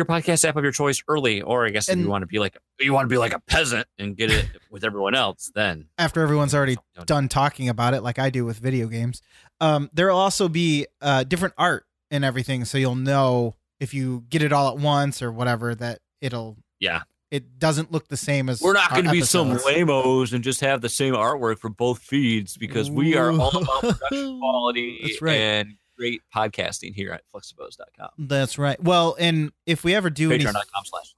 your 0.00 0.06
podcast 0.06 0.48
app 0.48 0.56
of 0.56 0.62
your 0.62 0.72
choice 0.72 1.02
early. 1.08 1.42
Or 1.42 1.66
I 1.66 1.70
guess 1.70 1.88
if 1.88 1.98
you 1.98 2.08
want 2.08 2.22
to 2.22 2.26
be 2.26 2.38
like 2.38 2.56
you 2.78 2.92
want 2.92 3.04
to 3.08 3.12
be 3.12 3.18
like 3.18 3.32
a 3.34 3.40
peasant 3.40 3.86
and 3.98 4.16
get 4.16 4.30
it 4.30 4.46
with 4.70 4.84
everyone 4.84 5.14
else, 5.14 5.50
then 5.54 5.86
After 5.98 6.22
everyone's 6.22 6.54
already 6.54 6.76
Don't- 6.94 7.06
done 7.06 7.28
talking 7.28 7.68
about 7.68 7.94
it, 7.94 8.02
like 8.02 8.18
I 8.18 8.30
do 8.30 8.44
with 8.44 8.58
video 8.58 8.86
games, 8.86 9.20
um, 9.60 9.90
there 9.92 10.08
will 10.08 10.16
also 10.18 10.48
be 10.48 10.86
uh, 11.02 11.24
different 11.24 11.54
art 11.58 11.84
and 12.10 12.24
everything, 12.24 12.64
so 12.64 12.78
you'll 12.78 12.94
know 12.96 13.54
if 13.78 13.94
you 13.94 14.24
get 14.28 14.42
it 14.42 14.52
all 14.52 14.68
at 14.68 14.78
once 14.78 15.22
or 15.22 15.30
whatever 15.30 15.74
that 15.74 16.00
it'll. 16.20 16.56
Yeah. 16.80 17.02
It 17.30 17.60
doesn't 17.60 17.92
look 17.92 18.08
the 18.08 18.16
same 18.16 18.48
as 18.48 18.60
We're 18.60 18.72
not 18.72 18.90
going 18.90 19.04
to 19.04 19.12
be 19.12 19.20
some 19.22 19.52
episodes. 19.52 19.76
lamos 19.76 20.32
and 20.32 20.42
just 20.42 20.62
have 20.62 20.80
the 20.80 20.88
same 20.88 21.14
artwork 21.14 21.60
for 21.60 21.68
both 21.70 22.00
feeds 22.00 22.56
because 22.56 22.90
we 22.90 23.16
are 23.16 23.30
all 23.30 23.56
about 23.56 23.80
production 23.80 24.40
quality 24.40 24.98
That's 25.04 25.22
right. 25.22 25.36
and 25.36 25.74
great 26.00 26.22
podcasting 26.34 26.94
here 26.94 27.12
at 27.12 27.22
fluxtapose.com. 27.34 28.08
That's 28.18 28.58
right. 28.58 28.82
Well, 28.82 29.16
and 29.20 29.52
if 29.66 29.84
we 29.84 29.94
ever 29.94 30.08
do 30.08 30.32
any, 30.32 30.44
Patreon.com 30.44 30.84
slash 30.84 31.12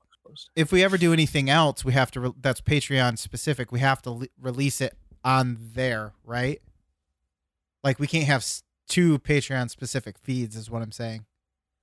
if 0.57 0.73
we 0.73 0.83
ever 0.83 0.97
do 0.97 1.13
anything 1.13 1.51
else, 1.51 1.85
we 1.85 1.93
have 1.93 2.11
to. 2.13 2.21
Re- 2.21 2.33
that's 2.41 2.61
Patreon 2.61 3.19
specific. 3.19 3.71
We 3.71 3.81
have 3.81 4.01
to 4.03 4.11
le- 4.11 4.27
release 4.41 4.81
it 4.81 4.95
on 5.23 5.59
there, 5.75 6.15
right? 6.25 6.61
Like 7.85 7.99
we 7.99 8.07
can't 8.07 8.25
have 8.25 8.41
s- 8.41 8.63
two 8.89 9.19
Patreon 9.19 9.69
specific 9.71 10.17
feeds, 10.19 10.57
is 10.57 10.71
what 10.71 10.81
I'm 10.83 10.91
saying. 10.93 11.27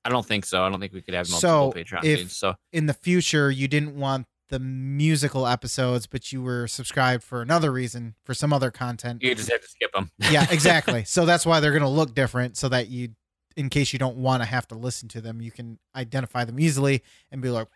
I 0.04 0.10
don't 0.10 0.26
think 0.26 0.46
so. 0.46 0.64
I 0.64 0.70
don't 0.70 0.80
think 0.80 0.94
we 0.94 1.02
could 1.02 1.14
have 1.14 1.28
So, 1.28 1.48
multiple 1.72 1.84
Patreon 2.00 2.04
if- 2.06 2.20
feeds. 2.20 2.38
So 2.38 2.56
in 2.74 2.88
the 2.88 2.94
future 2.94 3.52
you 3.52 3.68
didn't 3.68 3.96
want 3.96 4.26
the 4.50 4.60
musical 4.60 5.48
episodes, 5.48 6.08
but 6.08 6.32
you 6.32 6.42
were 6.42 6.68
subscribed 6.68 7.24
for 7.24 7.42
another 7.42 7.72
reason, 7.72 8.16
for 8.24 8.34
some 8.34 8.52
other 8.52 8.72
content. 8.72 9.24
you 9.24 9.34
just 9.34 9.52
have 9.52 9.62
to 9.62 9.68
skip 9.68 9.92
them. 9.94 10.12
yeah, 10.32 10.46
exactly. 10.52 11.04
so 11.06 11.26
that's 11.26 11.46
why 11.46 11.60
they're 11.60 11.72
going 11.72 11.82
to 11.84 11.90
look 11.90 12.14
different, 12.14 12.58
so 12.58 12.70
that 12.70 12.90
you, 12.90 13.10
in 13.56 13.70
case 13.70 13.94
you 13.94 14.00
don't 14.00 14.18
want 14.18 14.42
to 14.44 14.48
have 14.48 14.68
to 14.68 14.76
listen 14.76 15.08
to 15.10 15.22
them, 15.22 15.42
you 15.42 15.52
can 15.52 15.80
identify 15.96 16.44
them 16.44 16.60
easily 16.60 17.04
and 17.32 17.42
be 17.42 17.50
like, 17.50 17.68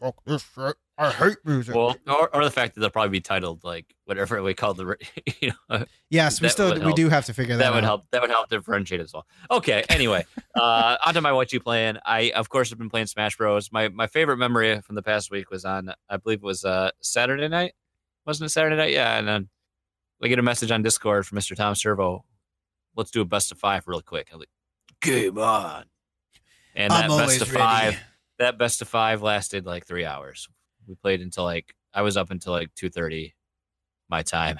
"Fuck 0.00 0.24
this 0.24 0.44
shit! 0.54 0.76
I 0.96 1.10
hate 1.10 1.36
music." 1.44 1.74
Well, 1.74 1.96
or, 2.06 2.34
or 2.34 2.44
the 2.44 2.50
fact 2.50 2.74
that 2.74 2.80
they'll 2.80 2.90
probably 2.90 3.10
be 3.10 3.20
titled 3.20 3.64
like 3.64 3.94
whatever 4.04 4.42
we 4.42 4.54
call 4.54 4.74
the, 4.74 4.96
you 5.40 5.52
know, 5.70 5.84
yes, 6.10 6.40
we 6.40 6.48
still 6.48 6.74
we 6.74 6.80
help. 6.80 6.96
do 6.96 7.08
have 7.08 7.24
to 7.26 7.34
figure 7.34 7.56
that, 7.56 7.64
that 7.64 7.74
would 7.74 7.84
out. 7.84 7.88
help. 7.88 8.04
That 8.10 8.22
would 8.22 8.30
help 8.30 8.48
differentiate 8.48 9.00
as 9.00 9.12
well. 9.12 9.26
Okay. 9.50 9.84
Anyway, 9.88 10.24
uh, 10.54 10.96
onto 11.04 11.20
my 11.20 11.32
what 11.32 11.52
you 11.52 11.60
playing. 11.60 11.98
I 12.04 12.32
of 12.34 12.48
course 12.48 12.70
have 12.70 12.78
been 12.78 12.90
playing 12.90 13.06
Smash 13.06 13.36
Bros. 13.36 13.70
My 13.72 13.88
my 13.88 14.06
favorite 14.06 14.38
memory 14.38 14.80
from 14.82 14.94
the 14.94 15.02
past 15.02 15.30
week 15.30 15.50
was 15.50 15.64
on 15.64 15.92
I 16.08 16.16
believe 16.16 16.38
it 16.38 16.46
was 16.46 16.64
uh 16.64 16.90
Saturday 17.00 17.48
night. 17.48 17.74
Wasn't 18.26 18.46
it 18.46 18.50
Saturday 18.50 18.76
night? 18.76 18.92
Yeah. 18.92 19.18
And 19.18 19.28
then 19.28 19.48
we 20.20 20.28
get 20.28 20.38
a 20.38 20.42
message 20.42 20.70
on 20.70 20.82
Discord 20.82 21.26
from 21.26 21.38
Mr. 21.38 21.56
Tom 21.56 21.74
Servo. 21.74 22.24
Let's 22.96 23.10
do 23.10 23.20
a 23.20 23.24
best 23.24 23.52
of 23.52 23.58
five 23.58 23.86
real 23.86 24.00
quick. 24.00 24.28
I 24.32 24.36
was 24.36 24.40
like, 24.40 24.48
game 25.00 25.38
on. 25.38 25.84
And 26.74 26.90
that 26.90 27.08
best 27.08 27.40
of 27.42 27.48
five, 27.48 28.00
that 28.38 28.58
best 28.58 28.82
of 28.82 28.88
five 28.88 29.22
lasted 29.22 29.66
like 29.66 29.86
three 29.86 30.04
hours. 30.04 30.48
We 30.86 30.94
played 30.94 31.20
until 31.20 31.44
like 31.44 31.74
I 31.92 32.02
was 32.02 32.16
up 32.16 32.30
until 32.30 32.52
like 32.52 32.74
two 32.74 32.90
thirty 32.90 33.34
my 34.08 34.22
time. 34.22 34.58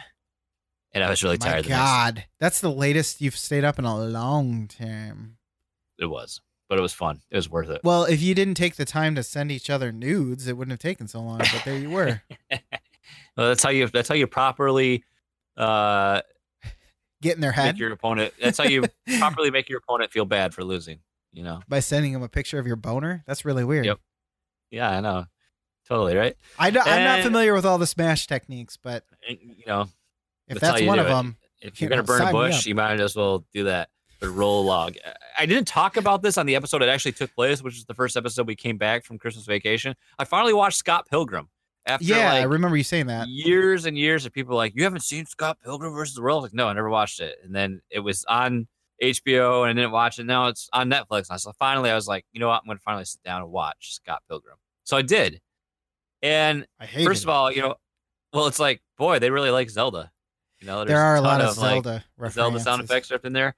And 0.93 1.03
I 1.03 1.11
was 1.11 1.25
really 1.25 1.39
My 1.41 1.47
tired. 1.47 1.65
the 1.65 1.71
God, 1.71 2.25
that's 2.39 2.61
the 2.61 2.71
latest 2.71 3.21
you've 3.21 3.37
stayed 3.37 3.65
up 3.65 3.81
in 3.81 3.85
a 3.85 3.99
long 3.99 4.69
time. 4.69 5.39
It 5.99 6.07
was, 6.07 6.41
but 6.69 6.79
it 6.79 6.83
was 6.83 6.93
fun. 6.93 7.21
It 7.33 7.37
was 7.37 7.51
worth 7.51 7.69
it. 7.69 7.81
Well, 7.83 8.05
if 8.05 8.23
you 8.23 8.33
didn't 8.33 8.55
take 8.55 8.77
the 8.77 8.85
time 8.85 9.17
to 9.17 9.25
send 9.25 9.51
each 9.51 9.71
other 9.71 9.91
nudes, 9.91 10.47
it 10.47 10.57
wouldn't 10.57 10.71
have 10.73 10.79
taken 10.79 11.09
so 11.09 11.21
long. 11.21 11.39
But 11.39 11.63
there 11.65 11.79
you 11.79 11.91
were. 11.91 12.23
Well, 13.37 13.49
that's 13.49 13.63
how 13.65 13.71
you. 13.71 13.89
That's 13.89 14.09
how 14.09 14.15
you 14.15 14.27
properly 14.29 15.03
uh, 15.57 16.21
Get 17.21 17.35
in 17.35 17.41
their 17.41 17.53
head 17.53 17.75
make 17.75 17.81
your 17.81 17.91
opponent. 17.93 18.33
That's 18.41 18.59
how 18.59 18.65
you 18.65 18.85
properly 19.19 19.51
make 19.51 19.69
your 19.69 19.79
opponent 19.79 20.13
feel 20.13 20.25
bad 20.25 20.55
for 20.55 20.63
losing. 20.63 21.01
You 21.35 21.43
know. 21.43 21.61
by 21.69 21.81
sending 21.81 22.13
him 22.13 22.23
a 22.23 22.29
picture 22.29 22.59
of 22.59 22.67
your 22.67 22.77
boner. 22.77 23.23
That's 23.27 23.45
really 23.45 23.65
weird. 23.65 23.85
Yep. 23.85 23.99
Yeah, 24.71 24.91
I 24.91 25.01
know. 25.01 25.27
Totally 25.89 26.17
right. 26.17 26.35
I 26.59 26.69
am 26.69 26.75
not 26.75 27.21
familiar 27.23 27.53
with 27.53 27.67
all 27.67 27.77
the 27.77 27.87
smash 27.87 28.27
techniques, 28.27 28.79
but 28.79 29.05
eh, 29.29 29.37
you 29.41 29.65
know, 29.67 29.83
if 30.49 30.59
That's 30.61 30.79
that's 30.79 30.87
one 30.87 30.99
of 30.99 31.07
it. 31.07 31.11
them, 31.11 31.37
if 31.61 31.81
you're 31.81 31.91
You 31.91 31.97
know, 31.97 32.03
gonna 32.03 32.19
burn 32.19 32.29
a 32.29 32.33
bush, 32.33 32.65
you 32.67 32.75
might 32.75 33.01
as 33.01 33.15
well 33.15 33.45
do 33.53 33.65
that. 33.65 33.91
The 34.21 34.31
roll 34.31 34.65
log. 34.65 34.95
I 35.39 35.45
didn't 35.45 35.69
talk 35.69 35.99
about 35.99 36.23
this 36.23 36.39
on 36.39 36.47
the 36.47 36.57
episode 36.57 36.81
it 36.83 36.89
actually 36.89 37.13
took 37.13 37.35
place, 37.35 37.63
which 37.63 37.77
is 37.77 37.85
the 37.85 37.93
first 37.95 38.17
episode 38.17 38.47
we 38.47 38.57
came 38.57 38.79
back 38.79 39.05
from 39.05 39.19
Christmas 39.19 39.45
vacation. 39.45 39.95
I 40.19 40.25
finally 40.25 40.55
watched 40.55 40.79
Scott 40.79 41.07
Pilgrim 41.11 41.51
after 41.85 42.07
yeah, 42.07 42.33
I 42.33 42.43
remember 42.45 42.77
you 42.79 42.85
saying 42.85 43.09
that. 43.09 43.29
years 43.29 43.85
and 43.85 43.99
years 43.99 44.25
of 44.25 44.33
people 44.33 44.57
like, 44.57 44.75
you 44.75 44.85
haven't 44.85 45.03
seen 45.03 45.27
Scott 45.27 45.59
Pilgrim 45.63 45.93
versus 45.93 46.15
the 46.15 46.23
World? 46.23 46.43
Like, 46.45 46.55
no, 46.55 46.69
I 46.69 46.73
never 46.73 46.89
watched 46.89 47.21
it. 47.21 47.37
And 47.45 47.55
then 47.55 47.83
it 47.91 48.01
was 48.01 48.25
on 48.25 48.67
HBO 49.03 49.63
and 49.63 49.71
I 49.71 49.83
didn't 49.83 49.93
watch 49.93 50.19
it. 50.19 50.25
Now 50.25 50.47
it's 50.49 50.69
on 50.73 50.89
Netflix. 50.91 51.29
And 51.31 51.41
so 51.41 51.53
finally 51.59 51.91
I 51.91 51.95
was 51.95 52.07
like, 52.07 52.25
you 52.33 52.41
know 52.41 52.49
what? 52.49 52.61
I'm 52.63 52.67
going 52.67 52.79
to 52.79 52.83
finally 52.83 53.05
sit 53.05 53.23
down 53.23 53.43
and 53.43 53.51
watch 53.51 53.95
Scott 53.95 54.23
Pilgrim. 54.29 54.57
So 54.85 54.97
I 54.97 55.03
did. 55.03 55.41
And 56.23 56.67
I 56.81 56.87
hate 56.87 57.05
first 57.05 57.23
of 57.23 57.29
all, 57.29 57.51
you 57.53 57.63
know, 57.63 57.75
well, 58.33 58.47
it's 58.47 58.59
like, 58.59 58.81
boy, 58.99 59.19
they 59.19 59.31
really 59.31 59.51
like 59.51 59.71
Zelda. 59.71 60.11
You 60.61 60.67
know, 60.67 60.85
there 60.85 61.01
are 61.01 61.17
a 61.17 61.21
lot 61.21 61.41
of, 61.41 61.59
like, 61.59 61.85
Zelda 61.85 62.05
Zelda 62.31 62.59
sound 62.61 62.83
effects 62.83 63.11
up 63.13 63.25
in 63.25 63.33
there. 63.33 63.55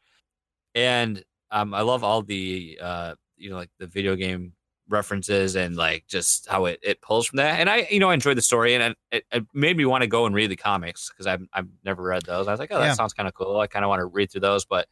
And 0.75 1.23
um, 1.51 1.73
I 1.75 1.83
love 1.83 2.03
all 2.05 2.23
the 2.23 2.79
uh, 2.83 3.15
you 3.37 3.51
know, 3.51 3.57
like 3.57 3.71
the 3.79 3.87
video 3.87 4.17
game 4.17 4.53
references 4.89 5.57
and 5.57 5.77
like 5.77 6.05
just 6.07 6.49
how 6.49 6.67
it, 6.67 6.79
it 6.83 7.01
pulls 7.03 7.27
from 7.27 7.39
that. 7.39 7.59
And 7.61 7.69
I, 7.69 7.87
you 7.91 7.99
know, 8.01 8.11
I 8.11 8.15
enjoyed 8.15 8.37
the 8.37 8.43
story 8.43 8.75
and 8.75 8.95
it, 9.11 9.25
it 9.33 9.45
made 9.53 9.77
me 9.77 9.85
want 9.85 10.03
to 10.03 10.07
go 10.09 10.27
and 10.27 10.35
read 10.35 10.51
the 10.51 10.57
comics 10.57 11.09
because 11.11 11.27
I've 11.27 11.43
I've 11.53 11.69
never 11.85 12.03
read 12.03 12.25
those. 12.25 12.49
I 12.49 12.53
was 12.53 12.61
like, 12.61 12.71
oh, 12.73 12.79
that 12.79 12.85
Yeah. 12.87 12.93
sounds 12.95 13.13
kind 13.13 13.29
of 13.29 13.35
cool. 13.35 13.59
I 13.61 13.67
kind 13.67 13.85
of 13.85 13.89
want 13.89 14.01
to 14.01 14.07
read 14.07 14.31
through 14.31 14.43
those, 14.43 14.65
but 14.65 14.87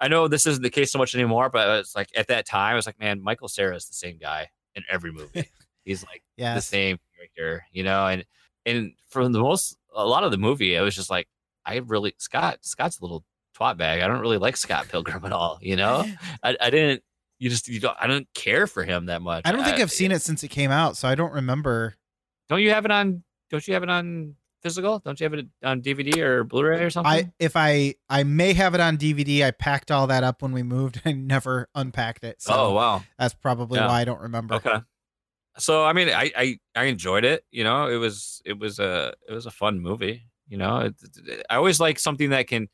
I 0.00 0.08
know 0.08 0.28
this 0.28 0.46
isn't 0.46 0.62
the 0.62 0.70
case 0.70 0.90
so 0.90 0.98
much 0.98 1.14
anymore. 1.14 1.50
But 1.50 1.80
it's 1.80 1.94
like 1.94 2.08
at 2.16 2.28
that 2.28 2.46
time, 2.46 2.72
I 2.72 2.74
was 2.74 2.86
like, 2.86 2.98
man, 2.98 3.22
Michael 3.22 3.48
Cera 3.48 3.76
is 3.76 3.86
the 3.86 3.94
same 3.94 4.18
guy 4.18 4.48
in 4.74 4.82
every 4.90 5.12
movie. 5.12 5.48
He's 5.84 6.04
like 6.04 6.22
the 6.56 6.60
same 6.60 6.98
character, 7.16 7.64
you 7.72 7.82
know, 7.82 8.06
and 8.06 8.24
and 8.66 8.92
for 9.08 9.26
the 9.28 9.40
most 9.40 9.76
a 9.94 10.06
lot 10.06 10.24
of 10.24 10.30
the 10.30 10.38
movie, 10.38 10.76
I 10.76 10.82
was 10.82 10.94
just 10.94 11.10
like 11.10 11.26
I 11.64 11.76
really 11.76 12.14
Scott 12.18 12.58
Scott's 12.62 13.00
a 13.00 13.02
little 13.02 13.24
twat 13.58 13.76
bag. 13.76 14.00
I 14.00 14.06
don't 14.06 14.20
really 14.20 14.38
like 14.38 14.56
Scott 14.56 14.88
Pilgrim 14.88 15.24
at 15.24 15.32
all, 15.32 15.58
you 15.60 15.76
know. 15.76 16.04
I, 16.42 16.56
I 16.60 16.70
didn't. 16.70 17.02
You 17.38 17.48
just 17.48 17.68
you 17.68 17.80
don't. 17.80 17.96
I 17.98 18.06
don't 18.06 18.28
care 18.34 18.66
for 18.66 18.84
him 18.84 19.06
that 19.06 19.22
much. 19.22 19.42
I 19.46 19.52
don't 19.52 19.64
think 19.64 19.80
I've 19.80 19.90
seen 19.90 20.12
it 20.12 20.20
since 20.20 20.44
it 20.44 20.48
came 20.48 20.70
out, 20.70 20.96
so 20.96 21.08
I 21.08 21.14
don't 21.14 21.32
remember. 21.32 21.96
Don't 22.50 22.60
you 22.60 22.70
have 22.70 22.84
it 22.84 22.90
on? 22.90 23.22
Don't 23.50 23.66
you 23.66 23.74
have 23.74 23.82
it 23.82 23.88
on 23.88 24.34
physical? 24.62 24.98
Don't 25.00 25.18
you 25.20 25.24
have 25.24 25.34
it 25.34 25.46
on 25.64 25.80
DVD 25.82 26.18
or 26.18 26.44
Blu-ray 26.44 26.82
or 26.82 26.90
something? 26.90 27.10
I 27.12 27.32
if 27.38 27.56
I 27.56 27.94
I 28.08 28.22
may 28.24 28.52
have 28.54 28.74
it 28.74 28.80
on 28.80 28.96
DVD. 28.98 29.44
I 29.44 29.50
packed 29.50 29.90
all 29.90 30.06
that 30.08 30.22
up 30.24 30.42
when 30.42 30.52
we 30.52 30.62
moved. 30.62 31.00
I 31.06 31.12
never 31.12 31.68
unpacked 31.74 32.24
it, 32.24 32.40
so 32.42 32.52
oh 32.54 32.72
wow. 32.72 33.02
that's 33.18 33.34
probably 33.34 33.78
Yeah. 33.78 33.88
why 33.88 34.00
I 34.00 34.04
don't 34.04 34.20
remember. 34.20 34.54
Okay. 34.56 34.78
So 35.58 35.84
I 35.84 35.92
mean, 35.92 36.08
I, 36.08 36.30
I 36.36 36.58
I 36.74 36.84
enjoyed 36.84 37.24
it. 37.24 37.44
You 37.50 37.64
know, 37.64 37.88
it 37.88 37.96
was 37.96 38.40
it 38.44 38.58
was 38.58 38.78
a 38.78 39.14
it 39.28 39.32
was 39.32 39.46
a 39.46 39.50
fun 39.50 39.80
movie. 39.80 40.22
You 40.48 40.58
know, 40.58 40.78
it, 40.80 40.94
it- 41.26 41.46
I 41.50 41.56
always 41.56 41.80
like 41.80 41.98
something 41.98 42.30
that 42.30 42.46
can 42.46 42.68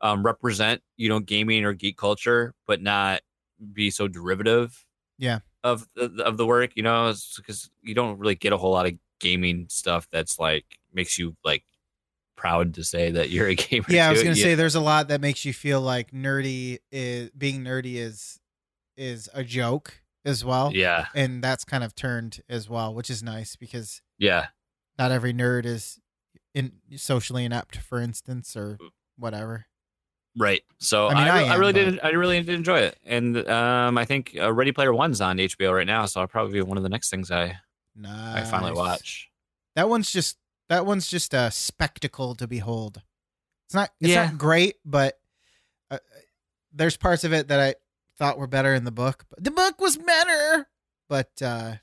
um, 0.00 0.24
represent 0.24 0.82
you 0.96 1.08
know 1.08 1.20
gaming 1.20 1.64
or 1.64 1.72
geek 1.72 1.96
culture, 1.96 2.54
but 2.66 2.80
not 2.82 3.20
be 3.72 3.90
so 3.90 4.08
derivative. 4.08 4.84
Yeah. 5.18 5.40
Of 5.62 5.88
the 5.94 6.22
of 6.24 6.36
the 6.36 6.44
work, 6.46 6.72
you 6.76 6.82
know, 6.82 7.12
because 7.36 7.70
you 7.82 7.94
don't 7.94 8.18
really 8.18 8.34
get 8.34 8.52
a 8.52 8.56
whole 8.58 8.72
lot 8.72 8.86
of 8.86 8.92
gaming 9.20 9.66
stuff 9.70 10.06
that's 10.12 10.38
like 10.38 10.66
makes 10.94 11.18
you 11.18 11.36
like 11.44 11.64
proud 12.36 12.74
to 12.74 12.84
say 12.84 13.10
that 13.12 13.30
you're 13.30 13.48
a 13.48 13.54
gamer. 13.56 13.86
Yeah, 13.88 14.08
I 14.08 14.12
was 14.12 14.22
gonna 14.22 14.34
You- 14.34 14.42
say 14.42 14.54
there's 14.54 14.74
a 14.74 14.80
lot 14.80 15.08
that 15.08 15.20
makes 15.20 15.44
you 15.44 15.52
feel 15.52 15.80
like 15.80 16.10
nerdy 16.12 16.78
is 16.92 17.30
being 17.36 17.62
nerdy 17.64 17.96
is 17.96 18.38
is 18.96 19.28
a 19.34 19.42
joke 19.44 20.00
as 20.24 20.44
well, 20.44 20.70
Yeah, 20.72 21.06
and 21.14 21.42
that's 21.44 21.64
kind 21.64 21.84
of 21.84 21.94
turned 21.94 22.40
as 22.48 22.68
well, 22.68 22.94
which 22.94 23.10
is 23.10 23.22
nice 23.22 23.56
because 23.56 24.00
yeah. 24.18 24.46
not 24.98 25.10
every 25.12 25.34
nerd 25.34 25.66
is 25.66 25.98
in 26.54 26.72
socially 26.96 27.44
inept, 27.44 27.76
for 27.76 28.00
instance, 28.00 28.56
or 28.56 28.78
whatever. 29.18 29.66
Right. 30.36 30.62
So 30.78 31.08
I 31.08 31.12
I, 31.12 31.14
mean, 31.14 31.28
I 31.28 31.38
I, 31.50 31.54
am, 31.54 31.60
really 31.60 31.72
but- 31.72 31.84
did. 31.84 32.00
I 32.02 32.08
really 32.10 32.40
did 32.42 32.54
enjoy 32.54 32.78
it, 32.80 32.96
and 33.04 33.36
um, 33.48 33.98
I 33.98 34.04
think 34.04 34.34
uh, 34.40 34.52
Ready 34.52 34.72
Player 34.72 34.92
One's 34.94 35.20
on 35.20 35.36
HBO 35.38 35.74
right 35.74 35.86
now, 35.86 36.06
so 36.06 36.20
I'll 36.20 36.26
probably 36.28 36.54
be 36.54 36.62
one 36.62 36.76
of 36.76 36.82
the 36.82 36.88
next 36.88 37.10
things 37.10 37.30
I 37.30 37.56
Nice. 37.96 38.46
I 38.46 38.50
finally 38.50 38.72
watch. 38.72 39.28
That 39.76 39.88
one's 39.88 40.10
just 40.10 40.36
that 40.68 40.86
one's 40.86 41.08
just 41.08 41.34
a 41.34 41.50
spectacle 41.50 42.34
to 42.36 42.46
behold. 42.46 43.02
It's 43.66 43.74
not 43.74 43.90
it's 44.00 44.10
Yeah. 44.10 44.26
not 44.26 44.38
great, 44.38 44.76
but 44.84 45.18
uh, 45.90 45.98
there's 46.72 46.96
parts 46.96 47.24
of 47.24 47.32
it 47.32 47.48
that 47.48 47.60
I 47.60 47.74
thought 48.18 48.38
were 48.38 48.46
better 48.46 48.74
in 48.74 48.84
the 48.84 48.90
book. 48.92 49.24
But 49.30 49.42
the 49.44 49.50
book 49.50 49.80
was 49.80 49.96
better, 49.96 50.68
but 51.08 51.30
uh, 51.42 51.74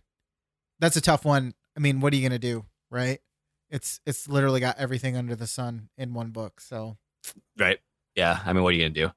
that's 0.80 0.96
a 0.96 1.02
tough 1.02 1.26
one. 1.26 1.54
I 1.76 1.80
mean, 1.80 2.00
what 2.00 2.14
are 2.14 2.16
you 2.16 2.28
gonna 2.28 2.40
do, 2.40 2.66
right? 2.90 3.20
It's 3.70 4.00
it's 4.06 4.28
literally 4.28 4.60
got 4.60 4.78
everything 4.78 5.16
under 5.16 5.36
the 5.36 5.48
sun 5.48 5.90
in 5.98 6.14
one 6.14 6.32
book. 6.32 6.60
So 6.62 6.98
Right. 7.58 7.80
Yeah. 8.16 8.40
I 8.46 8.52
mean, 8.54 8.64
what 8.64 8.70
are 8.74 8.78
you 8.78 8.84
gonna 8.84 8.90
do? 8.94 9.08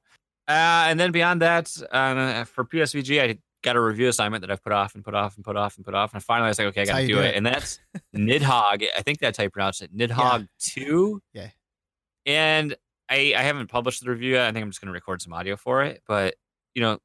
Uh, 0.47 0.85
and 0.87 0.99
then 0.99 1.11
beyond 1.11 1.41
that, 1.41 1.75
uh, 1.91 2.43
for 2.43 2.63
PSVG, 2.65 3.19
I 3.21 3.39
got 3.65 3.75
a 3.75 3.81
review 3.81 4.07
assignment 4.07 4.41
that 4.41 4.51
I've 4.51 4.63
put 4.63 4.71
off 4.71 4.95
and 4.95 5.03
put 5.03 5.15
off 5.15 5.35
and 5.35 5.43
put 5.43 5.57
off 5.57 5.75
and 5.75 5.83
put 5.83 5.93
off, 5.93 6.13
and 6.13 6.23
finally 6.23 6.45
I 6.45 6.49
was 6.49 6.59
like, 6.59 6.67
okay, 6.69 6.83
I 6.83 6.85
got 6.85 6.99
to 6.99 7.07
do 7.07 7.15
do 7.15 7.19
it. 7.19 7.25
it. 7.25 7.35
And 7.35 7.45
that's 7.45 7.79
Nidhogg. 8.15 8.85
I 8.97 9.01
think 9.01 9.19
that's 9.19 9.37
how 9.37 9.43
you 9.43 9.49
pronounce 9.49 9.81
it. 9.81 9.95
Nidhogg 9.95 10.47
Two. 10.59 11.21
Yeah. 11.33 11.49
And 12.25 12.75
I 13.09 13.33
I 13.35 13.41
haven't 13.41 13.69
published 13.69 14.03
the 14.03 14.09
review. 14.09 14.33
yet. 14.33 14.47
I 14.47 14.51
think 14.53 14.63
I'm 14.63 14.69
just 14.69 14.79
gonna 14.79 14.93
record 14.93 15.21
some 15.21 15.33
audio 15.33 15.57
for 15.57 15.83
it. 15.83 16.01
But 16.07 16.35
you 16.73 16.81
know, 16.81 16.99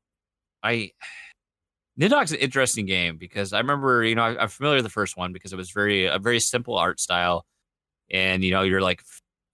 I 0.62 0.92
Nidhogg's 2.00 2.32
an 2.32 2.38
interesting 2.38 2.86
game 2.86 3.18
because 3.18 3.52
I 3.52 3.58
remember, 3.58 4.04
you 4.04 4.14
know, 4.14 4.22
I, 4.22 4.42
I'm 4.42 4.48
familiar 4.48 4.76
with 4.76 4.84
the 4.84 4.90
first 4.90 5.16
one 5.16 5.32
because 5.32 5.52
it 5.52 5.56
was 5.56 5.70
very 5.70 6.06
a 6.06 6.18
very 6.18 6.40
simple 6.40 6.76
art 6.76 7.00
style, 7.00 7.44
and 8.10 8.44
you 8.44 8.52
know, 8.52 8.62
you're 8.62 8.80
like 8.82 9.02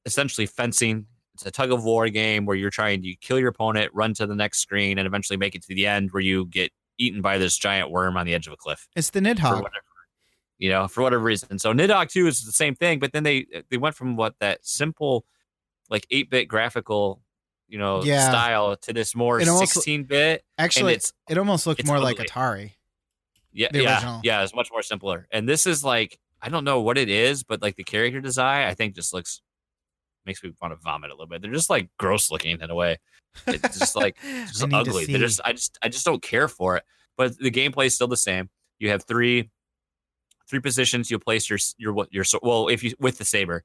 essentially 0.04 0.46
fencing. 0.46 1.06
It's 1.34 1.44
a 1.44 1.50
tug 1.50 1.70
of 1.70 1.84
war 1.84 2.08
game 2.08 2.46
where 2.46 2.56
you're 2.56 2.70
trying 2.70 3.02
to 3.02 3.14
kill 3.16 3.38
your 3.38 3.50
opponent, 3.50 3.92
run 3.92 4.14
to 4.14 4.26
the 4.26 4.34
next 4.34 4.60
screen, 4.60 4.98
and 4.98 5.06
eventually 5.06 5.36
make 5.36 5.54
it 5.54 5.62
to 5.64 5.74
the 5.74 5.86
end 5.86 6.10
where 6.12 6.22
you 6.22 6.46
get 6.46 6.70
eaten 6.98 7.22
by 7.22 7.38
this 7.38 7.56
giant 7.56 7.90
worm 7.90 8.16
on 8.16 8.26
the 8.26 8.34
edge 8.34 8.46
of 8.46 8.52
a 8.52 8.56
cliff 8.56 8.88
it's 8.96 9.10
the 9.10 9.20
Nidhogg. 9.20 9.54
whatever 9.62 9.82
you 10.58 10.70
know 10.70 10.88
for 10.88 11.02
whatever 11.02 11.22
reason 11.22 11.58
so 11.58 11.72
nidhogg 11.72 12.10
2 12.10 12.26
is 12.26 12.44
the 12.44 12.52
same 12.52 12.74
thing 12.74 12.98
but 12.98 13.12
then 13.12 13.22
they 13.22 13.46
they 13.70 13.76
went 13.76 13.94
from 13.94 14.16
what 14.16 14.34
that 14.40 14.64
simple 14.66 15.24
like 15.90 16.06
8-bit 16.10 16.46
graphical 16.48 17.20
you 17.68 17.78
know 17.78 18.02
Yeah. 18.02 18.28
style 18.28 18.76
to 18.76 18.92
this 18.92 19.14
more 19.14 19.38
It 19.40 19.48
almost- 19.48 19.76
16-bit 19.76 20.44
Actually, 20.58 20.94
it's 20.94 21.12
it 21.28 21.36
almost 21.36 21.66
looked 21.66 21.84
more 21.86 21.98
like. 22.00 22.16
Atari. 22.16 22.72
yeah 23.52 23.68
the 23.70 23.82
yeah 23.82 23.94
original. 23.96 24.20
yeah 24.24 24.42
it's 24.42 24.54
much 24.54 24.68
more 24.72 24.82
simpler 24.82 25.26
and 25.30 25.48
this 25.48 25.66
is 25.66 25.84
like 25.84 26.18
i 26.40 26.48
don't 26.48 26.64
know 26.64 26.80
what 26.80 26.96
it 26.96 27.08
is 27.10 27.42
but 27.44 27.60
like 27.60 27.76
the 27.76 27.84
character 27.84 28.20
design 28.20 28.66
i 28.66 28.72
think 28.74 28.94
just 28.94 29.12
looks 29.12 29.42
makes 30.26 30.42
me 30.42 30.52
want 30.60 30.72
to 30.72 30.80
vomit 30.82 31.10
a 31.10 31.14
little 31.14 31.26
bit 31.26 31.40
they're 31.40 31.52
just 31.52 31.70
like 31.70 31.88
gross 31.98 32.30
looking 32.30 32.60
in 32.60 32.70
a 32.70 32.74
way 32.74 32.98
it's 33.46 33.78
just 33.78 33.96
like 33.96 34.16
just 34.22 34.62
I 34.62 34.66
need 34.66 34.84
to 34.84 34.90
ugly. 34.90 35.06
They're 35.06 35.18
just 35.18 35.40
I 35.44 35.52
just 35.52 35.78
I 35.82 35.88
just 35.88 36.04
don't 36.04 36.22
care 36.22 36.48
for 36.48 36.76
it. 36.76 36.84
But 37.16 37.38
the 37.38 37.50
gameplay 37.50 37.86
is 37.86 37.94
still 37.94 38.08
the 38.08 38.16
same. 38.16 38.50
You 38.78 38.90
have 38.90 39.04
three 39.04 39.50
three 40.48 40.60
positions. 40.60 41.10
You'll 41.10 41.20
place 41.20 41.48
your 41.48 41.58
your 41.78 41.92
what 41.92 42.12
your 42.12 42.24
so- 42.24 42.40
well 42.42 42.68
if 42.68 42.82
you 42.82 42.94
with 42.98 43.18
the 43.18 43.24
saber, 43.24 43.64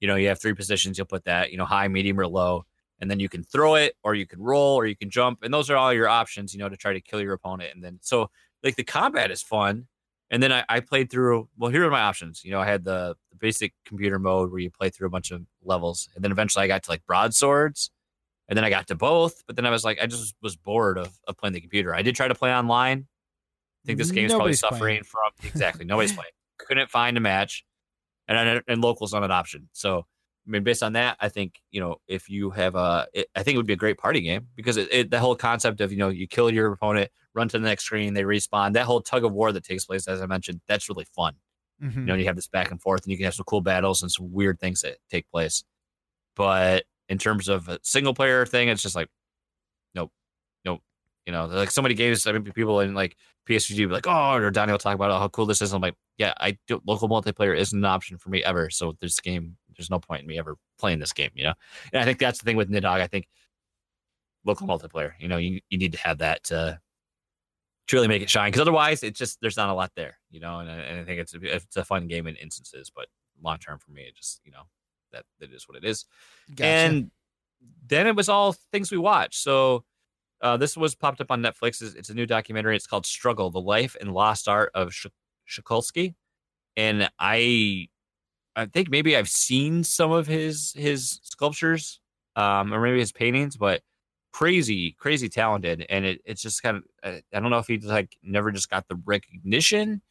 you 0.00 0.08
know 0.08 0.16
you 0.16 0.28
have 0.28 0.40
three 0.40 0.54
positions. 0.54 0.98
You'll 0.98 1.06
put 1.06 1.24
that 1.24 1.50
you 1.50 1.58
know 1.58 1.64
high, 1.64 1.88
medium, 1.88 2.18
or 2.20 2.26
low, 2.26 2.64
and 3.00 3.10
then 3.10 3.20
you 3.20 3.28
can 3.28 3.42
throw 3.42 3.74
it, 3.76 3.94
or 4.02 4.14
you 4.14 4.26
can 4.26 4.40
roll, 4.40 4.76
or 4.76 4.86
you 4.86 4.96
can 4.96 5.10
jump, 5.10 5.40
and 5.42 5.52
those 5.52 5.70
are 5.70 5.76
all 5.76 5.92
your 5.92 6.08
options. 6.08 6.52
You 6.52 6.60
know 6.60 6.68
to 6.68 6.76
try 6.76 6.92
to 6.92 7.00
kill 7.00 7.20
your 7.20 7.32
opponent. 7.32 7.74
And 7.74 7.82
then 7.82 7.98
so 8.02 8.30
like 8.62 8.76
the 8.76 8.84
combat 8.84 9.30
is 9.30 9.42
fun. 9.42 9.86
And 10.32 10.40
then 10.42 10.52
I, 10.52 10.64
I 10.68 10.80
played 10.80 11.10
through. 11.10 11.48
Well, 11.58 11.70
here 11.72 11.84
are 11.86 11.90
my 11.90 12.02
options. 12.02 12.44
You 12.44 12.52
know, 12.52 12.60
I 12.60 12.66
had 12.66 12.84
the, 12.84 13.16
the 13.30 13.36
basic 13.36 13.74
computer 13.84 14.18
mode 14.18 14.50
where 14.52 14.60
you 14.60 14.70
play 14.70 14.88
through 14.90 15.08
a 15.08 15.10
bunch 15.10 15.30
of 15.32 15.42
levels, 15.64 16.08
and 16.14 16.22
then 16.22 16.30
eventually 16.30 16.64
I 16.64 16.68
got 16.68 16.84
to 16.84 16.90
like 16.90 17.04
broadswords, 17.06 17.90
and 18.48 18.56
then 18.56 18.64
I 18.64 18.70
got 18.70 18.86
to 18.88 18.94
both, 18.94 19.42
but 19.46 19.56
then 19.56 19.66
I 19.66 19.70
was 19.70 19.84
like, 19.84 19.98
I 20.00 20.06
just 20.06 20.34
was 20.40 20.54
bored 20.56 20.98
of, 20.98 21.18
of 21.26 21.36
playing 21.36 21.54
the 21.54 21.60
computer. 21.60 21.94
I 21.94 22.02
did 22.02 22.14
try 22.14 22.28
to 22.28 22.34
play 22.34 22.52
online. 22.54 23.06
I 23.84 23.86
think 23.86 23.98
this 23.98 24.10
game 24.12 24.26
is 24.26 24.32
probably 24.32 24.52
suffering 24.52 24.80
playing. 24.80 25.02
from 25.04 25.32
exactly 25.48 25.84
nobody's 25.84 26.12
playing. 26.12 26.30
Couldn't 26.58 26.90
find 26.90 27.16
a 27.16 27.20
match, 27.20 27.64
and 28.28 28.38
I- 28.38 28.62
and 28.68 28.80
locals 28.80 29.12
not 29.12 29.24
an 29.24 29.30
option. 29.32 29.68
So 29.72 30.06
I 30.46 30.50
mean, 30.50 30.64
based 30.64 30.82
on 30.82 30.94
that, 30.94 31.16
I 31.20 31.28
think 31.28 31.60
you 31.70 31.80
know 31.80 31.96
if 32.08 32.28
you 32.28 32.50
have 32.50 32.74
a, 32.74 33.06
it, 33.12 33.28
I 33.36 33.42
think 33.42 33.54
it 33.54 33.58
would 33.58 33.66
be 33.66 33.72
a 33.74 33.76
great 33.76 33.98
party 33.98 34.20
game 34.20 34.48
because 34.56 34.76
it, 34.76 34.88
it, 34.92 35.10
the 35.10 35.20
whole 35.20 35.36
concept 35.36 35.80
of 35.80 35.92
you 35.92 35.98
know 35.98 36.08
you 36.08 36.26
kill 36.26 36.50
your 36.50 36.72
opponent, 36.72 37.10
run 37.34 37.48
to 37.48 37.58
the 37.58 37.64
next 37.68 37.84
screen, 37.84 38.14
they 38.14 38.22
respawn. 38.22 38.72
That 38.72 38.86
whole 38.86 39.00
tug 39.02 39.24
of 39.24 39.32
war 39.32 39.52
that 39.52 39.64
takes 39.64 39.84
place, 39.84 40.08
as 40.08 40.20
I 40.22 40.26
mentioned, 40.26 40.60
that's 40.66 40.88
really 40.88 41.06
fun 41.14 41.34
Mhm. 41.82 41.94
you 41.94 42.02
know 42.02 42.14
you 42.14 42.26
have 42.26 42.36
this 42.36 42.46
back 42.46 42.70
and 42.70 42.78
forth 42.82 43.04
and 43.04 43.10
you 43.10 43.16
can 43.16 43.24
have 43.24 43.32
some 43.34 43.46
cool 43.46 43.62
battles 43.62 44.02
and 44.02 44.12
some 44.12 44.30
weird 44.30 44.60
things 44.60 44.82
that 44.82 44.98
take 45.10 45.26
place 45.30 45.64
but 46.36 46.84
in 47.08 47.18
terms 47.18 47.48
of 47.48 47.68
a 47.68 47.78
single 47.82 48.14
player 48.14 48.44
thing 48.46 48.68
it's 48.68 48.82
just 48.82 48.94
like 48.94 49.08
nope 49.94 50.10
nope 50.66 50.82
you 51.26 51.32
know 51.32 51.46
like 51.46 51.70
so 51.70 51.82
many 51.82 51.94
games 51.94 52.26
i 52.26 52.32
mean 52.32 52.44
people 52.52 52.80
in 52.80 52.94
like 52.94 53.16
psg 53.48 53.74
be 53.76 53.86
like 53.86 54.06
oh 54.06 54.34
or 54.34 54.50
donnie 54.50 54.72
will 54.72 54.78
talk 54.78 54.94
about 54.94 55.10
how 55.18 55.28
cool 55.28 55.46
this 55.46 55.62
is 55.62 55.72
i'm 55.72 55.80
like 55.80 55.94
yeah 56.18 56.34
i 56.38 56.56
do 56.66 56.80
local 56.86 57.08
multiplayer 57.08 57.56
isn't 57.56 57.78
an 57.78 57.84
option 57.84 58.18
for 58.18 58.28
me 58.28 58.44
ever 58.44 58.68
so 58.70 58.94
this 59.00 59.18
game 59.20 59.56
there's 59.80 59.90
no 59.90 59.98
point 59.98 60.22
in 60.22 60.26
me 60.28 60.38
ever 60.38 60.56
playing 60.78 60.98
this 60.98 61.12
game 61.12 61.30
you 61.34 61.44
know 61.44 61.54
and 61.92 62.00
i 62.00 62.04
think 62.04 62.18
that's 62.18 62.38
the 62.38 62.44
thing 62.44 62.56
with 62.56 62.70
nidhogg 62.70 63.00
i 63.00 63.06
think 63.06 63.26
local 64.44 64.66
multiplayer 64.66 65.12
you 65.18 65.28
know 65.28 65.36
you, 65.36 65.60
you 65.68 65.78
need 65.78 65.92
to 65.92 65.98
have 65.98 66.18
that 66.18 66.42
to 66.44 66.78
truly 67.86 68.06
make 68.08 68.22
it 68.22 68.30
shine 68.30 68.48
because 68.48 68.60
otherwise 68.60 69.02
it's 69.02 69.18
just 69.18 69.40
there's 69.40 69.56
not 69.56 69.68
a 69.68 69.74
lot 69.74 69.90
there 69.96 70.18
you 70.30 70.38
know 70.40 70.60
and, 70.60 70.70
I- 70.70 70.74
and 70.74 71.00
i 71.00 71.04
think 71.04 71.20
it's 71.20 71.34
a, 71.34 71.38
it's 71.42 71.76
a 71.76 71.84
fun 71.84 72.06
game 72.06 72.26
in 72.26 72.36
instances 72.36 72.90
but 72.94 73.06
long 73.42 73.58
term 73.58 73.78
for 73.78 73.90
me 73.90 74.02
it 74.02 74.14
just 74.16 74.40
you 74.44 74.52
know 74.52 74.62
that 75.12 75.24
that 75.40 75.52
is 75.52 75.68
what 75.68 75.76
it 75.76 75.84
is. 75.84 76.04
Gotcha. 76.54 76.64
And 76.64 77.10
then 77.88 78.06
it 78.06 78.14
was 78.14 78.28
all 78.28 78.52
things 78.70 78.92
we 78.92 78.96
watched. 78.98 79.42
So 79.42 79.84
uh, 80.40 80.56
this 80.56 80.76
was 80.76 80.94
popped 80.94 81.20
up 81.20 81.32
on 81.32 81.42
Netflix. 81.42 81.82
It's, 81.82 81.94
it's 81.96 82.10
a 82.10 82.14
new 82.14 82.26
documentary. 82.26 82.76
It's 82.76 82.86
called 82.86 83.04
"Struggle: 83.06 83.50
The 83.50 83.60
Life 83.60 83.96
and 84.00 84.12
Lost 84.14 84.46
Art 84.46 84.70
of 84.72 84.94
Sh- 84.94 85.06
Szukalski," 85.48 86.14
and 86.76 87.10
I, 87.18 87.88
I 88.56 88.66
think 88.66 88.90
maybe 88.90 89.16
I've 89.16 89.28
seen 89.28 89.84
some 89.84 90.10
of 90.12 90.26
his 90.26 90.72
his 90.76 91.20
sculptures, 91.22 92.00
um, 92.36 92.72
or 92.72 92.80
maybe 92.80 92.98
his 92.98 93.12
paintings, 93.12 93.56
but 93.56 93.82
crazy, 94.32 94.96
crazy 94.98 95.28
talented. 95.28 95.86
And 95.88 96.04
it, 96.04 96.20
it's 96.24 96.42
just 96.42 96.62
kind 96.62 96.78
of 96.78 96.84
I 97.32 97.40
don't 97.40 97.50
know 97.50 97.58
if 97.58 97.66
he 97.66 97.78
like 97.78 98.16
never 98.22 98.50
just 98.50 98.70
got 98.70 98.88
the 98.88 99.00
recognition 99.04 100.02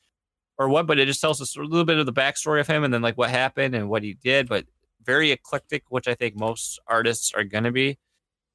or 0.57 0.69
what, 0.69 0.87
but 0.87 0.99
it 0.99 1.05
just 1.05 1.21
tells 1.21 1.41
us 1.41 1.55
a 1.55 1.61
little 1.61 1.85
bit 1.85 1.97
of 1.97 2.05
the 2.05 2.13
backstory 2.13 2.59
of 2.59 2.67
him 2.67 2.83
and 2.83 2.93
then 2.93 3.01
like 3.01 3.17
what 3.17 3.29
happened 3.29 3.75
and 3.75 3.89
what 3.89 4.03
he 4.03 4.15
did. 4.15 4.47
But 4.47 4.65
very 5.03 5.31
eclectic, 5.31 5.83
which 5.89 6.07
I 6.07 6.15
think 6.15 6.35
most 6.37 6.79
artists 6.87 7.33
are 7.33 7.43
going 7.43 7.63
to 7.63 7.71
be, 7.71 7.97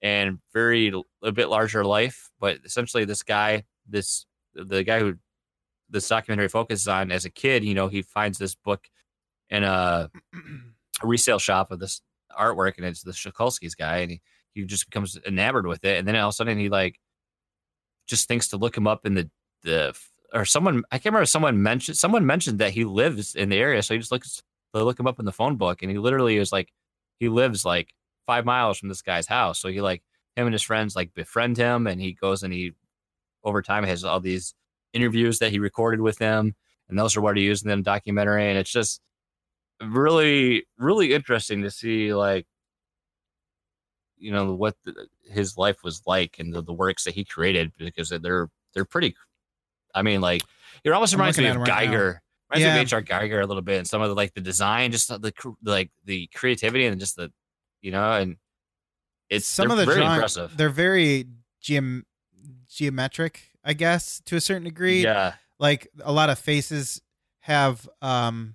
and 0.03 0.39
very 0.53 0.93
a 1.23 1.33
bit 1.33 1.49
larger 1.49 1.85
life. 1.85 2.31
But 2.41 2.59
essentially, 2.65 3.05
this 3.05 3.23
guy, 3.23 3.65
this 3.89 4.27
the 4.55 4.85
guy 4.85 5.01
who 5.01 5.15
this 5.91 6.09
documentary 6.09 6.49
focuses 6.49 6.89
on 6.89 7.11
as 7.11 7.25
a 7.25 7.31
kid, 7.31 7.65
you 7.65 7.75
know, 7.75 7.89
he 7.89 8.03
finds 8.03 8.39
this 8.39 8.55
book 8.55 8.89
in 9.55 9.63
a, 9.63 10.11
a 11.03 11.07
resale 11.07 11.39
shop 11.39 11.71
of 11.71 11.79
this 11.79 12.03
artwork, 12.37 12.77
and 12.77 12.87
it's 12.87 13.03
the 13.03 13.13
Szukalski's 13.13 13.75
guy, 13.75 13.99
and 13.99 14.11
he 14.11 14.21
he 14.53 14.65
just 14.65 14.89
becomes 14.89 15.19
enamored 15.27 15.67
with 15.67 15.85
it, 15.85 15.99
and 15.99 16.07
then 16.07 16.17
all 16.17 16.29
of 16.29 16.33
a 16.33 16.37
sudden 16.37 16.59
he 16.59 16.69
like 16.69 16.99
just 18.07 18.29
thinks 18.29 18.49
to 18.49 18.57
look 18.57 18.77
him 18.77 18.87
up 18.87 19.07
in 19.07 19.15
the 19.15 19.31
the 19.63 19.97
or 20.33 20.45
someone 20.45 20.83
I 20.91 20.99
can't 20.99 21.13
remember 21.13 21.27
someone 21.27 21.63
mentioned 21.63 21.97
someone 21.97 22.27
mentioned 22.27 22.59
that 22.59 22.73
he 22.73 22.85
lives 22.85 23.35
in 23.35 23.49
the 23.49 23.57
area, 23.57 23.83
so 23.83 23.95
he 23.95 24.01
just 24.01 24.13
looks 24.13 24.43
to 24.75 24.85
look 24.85 24.99
him 24.99 25.07
up 25.07 25.21
in 25.21 25.25
the 25.25 25.33
phone 25.33 25.57
book, 25.57 25.83
and 25.83 25.91
he 25.91 25.99
literally 25.99 26.37
is 26.37 26.53
like 26.53 26.73
he 27.19 27.29
lives 27.29 27.65
like 27.65 27.95
five 28.27 28.45
miles 28.45 28.79
from 28.79 28.89
this 28.89 29.03
guy's 29.03 29.27
house, 29.27 29.61
so 29.61 29.69
he 29.69 29.81
like 29.81 30.03
him 30.37 30.47
and 30.47 30.55
his 30.55 30.63
friends 30.63 30.97
like 30.97 31.15
befriend 31.15 31.57
him, 31.57 31.87
and 31.87 32.01
he 32.01 32.13
goes 32.13 32.43
and 32.43 32.53
he 32.53 32.73
over 33.45 33.63
time 33.63 33.85
has 33.85 34.05
all 34.05 34.21
these 34.21 34.55
interviews 34.93 35.39
that 35.39 35.51
he 35.53 35.59
recorded 35.59 36.01
with 36.01 36.19
them, 36.19 36.55
and 36.89 36.99
those 36.99 37.17
are 37.17 37.21
what 37.21 37.37
he 37.37 37.45
used 37.45 37.65
in 37.65 37.71
the 37.71 37.83
documentary, 37.83 38.49
and 38.49 38.59
it's 38.59 38.73
just 38.73 39.01
really 39.83 40.67
really 40.79 41.13
interesting 41.13 41.63
to 41.63 41.71
see 41.71 42.15
like 42.15 42.47
you 44.17 44.31
know 44.33 44.55
what 44.55 44.77
the, 44.85 44.95
his 45.31 45.57
life 45.59 45.83
was 45.83 46.03
like 46.07 46.37
and 46.39 46.53
the, 46.55 46.63
the 46.63 46.73
works 46.73 47.05
that 47.05 47.15
he 47.15 47.25
created 47.25 47.73
because 47.79 48.11
they're 48.23 48.49
they're 48.73 48.85
pretty 48.85 49.15
i 49.95 50.03
mean 50.03 50.21
like 50.21 50.43
it 50.85 50.91
almost 50.91 51.13
reminds 51.13 51.39
me 51.39 51.47
of 51.47 51.57
right 51.57 51.67
now. 51.67 51.79
Giger 51.81 52.19
reminds 52.51 52.65
Yeah. 52.67 52.75
me 52.75 52.81
of 52.81 52.87
H.R. 52.87 53.03
Giger 53.03 53.43
a 53.43 53.47
little 53.47 53.63
bit 53.63 53.79
and 53.79 53.87
some 53.87 54.01
of 54.03 54.09
the 54.09 54.15
like 54.15 54.33
the 54.35 54.41
design 54.41 54.93
just 54.93 55.09
the 55.09 55.33
like 55.65 55.91
the 56.05 56.29
creativity 56.35 56.87
and 56.87 56.99
just 57.01 57.17
the 57.17 57.33
you 57.83 57.91
know 57.91 58.13
and 58.13 58.37
it's 59.31 59.47
some 59.47 59.71
of 59.71 59.77
the 59.79 59.87
very 59.87 60.05
impressive 60.05 60.57
they're 60.57 60.69
very 60.69 61.27
geom- 61.63 62.03
geometric, 62.69 63.41
I 63.65 63.73
guess, 63.73 64.21
to 64.27 64.37
a 64.37 64.41
certain 64.41 64.65
degree. 64.65 65.03
yeah 65.03 65.35
Like 65.59 65.89
a 66.03 66.13
lot 66.13 66.29
of 66.31 66.39
faces 66.39 67.01
have 67.41 67.89
um 68.03 68.55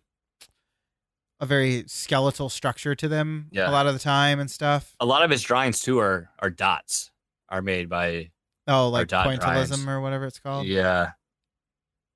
a 1.40 1.46
very 1.46 1.84
skeletal 1.88 2.50
structure 2.50 2.96
to 2.96 3.08
them 3.08 3.48
Yeah. 3.52 3.70
a 3.70 3.72
lot 3.72 3.88
of 3.88 3.94
the 3.94 4.00
time 4.00 4.40
and 4.40 4.50
stuff. 4.52 4.96
a 5.00 5.06
lot 5.06 5.24
of 5.24 5.30
his 5.32 5.42
drawings 5.42 5.80
too 5.80 6.00
are 6.00 6.30
are 6.40 6.50
dots 6.50 7.12
are 7.50 7.62
made 7.62 7.90
by 7.90 8.32
Oh, 8.68 8.90
like 8.90 9.08
dot 9.08 9.24
drawings. 9.26 9.44
pointillism 9.72 9.88
or 9.88 10.00
whatever 10.02 10.26
it's 10.26 10.40
called. 10.40 10.68
Yeah. 10.68 11.12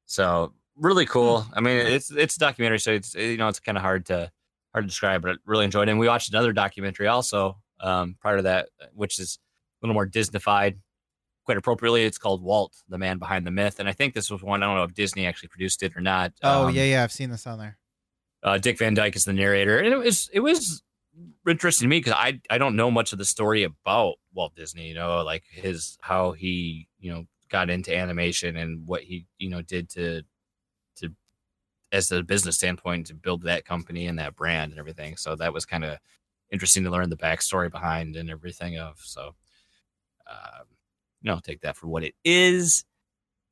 So 0.05 0.53
really 0.75 1.05
cool. 1.05 1.41
Hmm. 1.41 1.53
I 1.57 1.61
mean, 1.61 1.77
it's 1.87 2.11
it's 2.11 2.35
a 2.35 2.39
documentary, 2.39 2.79
so 2.79 2.91
it's 2.91 3.15
you 3.15 3.37
know 3.37 3.47
it's 3.47 3.59
kind 3.59 3.77
of 3.77 3.81
hard 3.81 4.05
to 4.07 4.31
hard 4.73 4.83
to 4.85 4.87
describe, 4.87 5.21
but 5.21 5.31
I 5.31 5.35
really 5.45 5.65
enjoyed 5.65 5.87
it. 5.87 5.91
And 5.91 5.99
we 5.99 6.07
watched 6.07 6.29
another 6.31 6.53
documentary 6.53 7.07
also 7.07 7.57
um, 7.79 8.15
prior 8.19 8.37
to 8.37 8.43
that, 8.43 8.69
which 8.93 9.19
is 9.19 9.39
a 9.81 9.85
little 9.85 9.93
more 9.93 10.07
Disneyfied. 10.07 10.77
Quite 11.45 11.57
appropriately, 11.57 12.05
it's 12.05 12.17
called 12.17 12.41
Walt, 12.41 12.73
the 12.87 12.97
man 12.97 13.17
behind 13.19 13.45
the 13.45 13.51
myth. 13.51 13.79
And 13.79 13.89
I 13.89 13.91
think 13.91 14.13
this 14.13 14.31
was 14.31 14.41
one. 14.41 14.63
I 14.63 14.65
don't 14.65 14.77
know 14.77 14.83
if 14.83 14.93
Disney 14.93 15.25
actually 15.25 15.49
produced 15.49 15.83
it 15.83 15.95
or 15.95 15.99
not. 16.01 16.31
Oh 16.41 16.67
Um, 16.67 16.75
yeah, 16.75 16.83
yeah, 16.83 17.03
I've 17.03 17.11
seen 17.11 17.29
this 17.31 17.45
on 17.45 17.59
there. 17.59 17.77
Uh, 18.43 18.57
Dick 18.57 18.77
Van 18.77 18.93
Dyke 18.93 19.15
is 19.15 19.25
the 19.25 19.33
narrator, 19.33 19.77
and 19.77 19.93
it 19.93 19.97
was 19.97 20.29
it 20.33 20.41
was 20.41 20.83
interesting 21.47 21.85
to 21.85 21.89
me 21.89 21.99
because 21.99 22.13
I 22.13 22.39
I 22.49 22.57
don't 22.57 22.75
know 22.75 22.91
much 22.91 23.13
of 23.13 23.19
the 23.19 23.25
story 23.25 23.63
about 23.63 24.15
Walt 24.33 24.53
Disney. 24.55 24.87
You 24.87 24.95
know, 24.95 25.23
like 25.23 25.43
his 25.49 25.97
how 26.01 26.33
he 26.33 26.87
you 26.99 27.11
know 27.11 27.25
got 27.49 27.69
into 27.69 27.95
animation 27.95 28.57
and 28.57 28.85
what 28.85 29.03
he 29.03 29.25
you 29.37 29.49
know 29.49 29.61
did 29.61 29.89
to 29.91 30.23
to 30.97 31.09
as 31.91 32.11
a 32.11 32.21
business 32.21 32.57
standpoint 32.57 33.07
to 33.07 33.13
build 33.13 33.43
that 33.43 33.65
company 33.65 34.07
and 34.07 34.19
that 34.19 34.35
brand 34.35 34.71
and 34.71 34.79
everything. 34.79 35.15
So 35.15 35.35
that 35.37 35.53
was 35.53 35.65
kind 35.65 35.85
of 35.85 35.97
interesting 36.51 36.83
to 36.83 36.89
learn 36.91 37.09
the 37.09 37.17
backstory 37.17 37.71
behind 37.71 38.15
and 38.15 38.29
everything 38.29 38.77
of. 38.77 38.99
So, 38.99 39.35
um, 40.29 40.65
you 41.21 41.31
know, 41.31 41.39
take 41.41 41.61
that 41.61 41.77
for 41.77 41.87
what 41.87 42.03
it 42.03 42.15
is 42.25 42.83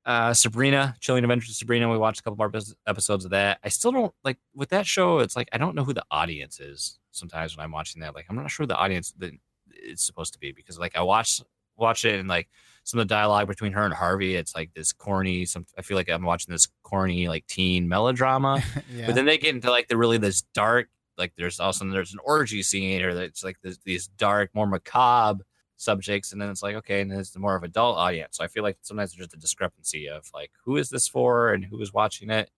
uh 0.05 0.33
Sabrina, 0.33 0.95
Chilling 0.99 1.23
Adventures 1.23 1.51
of 1.51 1.55
Sabrina. 1.55 1.89
We 1.89 1.97
watched 1.97 2.21
a 2.21 2.23
couple 2.23 2.37
more 2.37 2.51
episodes 2.87 3.25
of 3.25 3.31
that. 3.31 3.59
I 3.63 3.69
still 3.69 3.91
don't 3.91 4.13
like 4.23 4.37
with 4.55 4.69
that 4.69 4.85
show. 4.85 5.19
It's 5.19 5.35
like 5.35 5.49
I 5.53 5.57
don't 5.57 5.75
know 5.75 5.83
who 5.83 5.93
the 5.93 6.05
audience 6.11 6.59
is 6.59 6.99
sometimes 7.11 7.55
when 7.55 7.63
I'm 7.63 7.71
watching 7.71 8.01
that. 8.01 8.15
Like 8.15 8.25
I'm 8.29 8.35
not 8.35 8.49
sure 8.49 8.65
the 8.65 8.75
audience 8.75 9.13
that 9.19 9.31
it's 9.69 10.03
supposed 10.03 10.33
to 10.33 10.39
be 10.39 10.51
because 10.51 10.79
like 10.79 10.95
I 10.95 11.01
watch 11.01 11.41
watch 11.77 12.05
it 12.05 12.19
and 12.19 12.29
like 12.29 12.49
some 12.83 12.99
of 12.99 13.07
the 13.07 13.13
dialogue 13.13 13.47
between 13.47 13.73
her 13.73 13.85
and 13.85 13.93
Harvey, 13.93 14.35
it's 14.35 14.55
like 14.55 14.73
this 14.73 14.91
corny. 14.91 15.45
Some 15.45 15.65
I 15.77 15.81
feel 15.81 15.97
like 15.97 16.09
I'm 16.09 16.23
watching 16.23 16.51
this 16.51 16.67
corny 16.83 17.27
like 17.27 17.45
teen 17.47 17.87
melodrama. 17.87 18.63
yeah. 18.93 19.05
But 19.05 19.15
then 19.15 19.25
they 19.25 19.37
get 19.37 19.55
into 19.55 19.69
like 19.69 19.87
the 19.87 19.97
really 19.97 20.17
this 20.17 20.41
dark, 20.53 20.89
like 21.17 21.33
there's 21.37 21.59
also 21.59 21.87
there's 21.89 22.13
an 22.13 22.19
orgy 22.23 22.63
scene 22.63 23.01
or 23.03 23.09
it's 23.09 23.43
like 23.43 23.57
this, 23.61 23.77
these 23.85 24.07
dark, 24.07 24.49
more 24.53 24.67
macabre 24.67 25.43
subjects, 25.81 26.31
and 26.31 26.41
then 26.41 26.49
it's 26.49 26.63
like 26.63 26.75
okay, 26.75 27.01
and 27.01 27.11
then 27.11 27.19
it's 27.19 27.31
the 27.31 27.39
more 27.39 27.55
of 27.55 27.63
adult 27.63 27.97
audience. 27.97 28.37
So 28.37 28.43
I 28.43 28.47
feel 28.47 28.63
like 28.63 28.77
sometimes 28.81 29.11
there's 29.11 29.27
just 29.27 29.33
a 29.35 29.39
discrepancy 29.39 30.07
of 30.07 30.29
like 30.33 30.51
who 30.65 30.77
is 30.77 30.89
this 30.89 31.07
for 31.07 31.53
and 31.53 31.65
who 31.65 31.79
is 31.81 31.93
watching 31.93 32.29
it. 32.29 32.49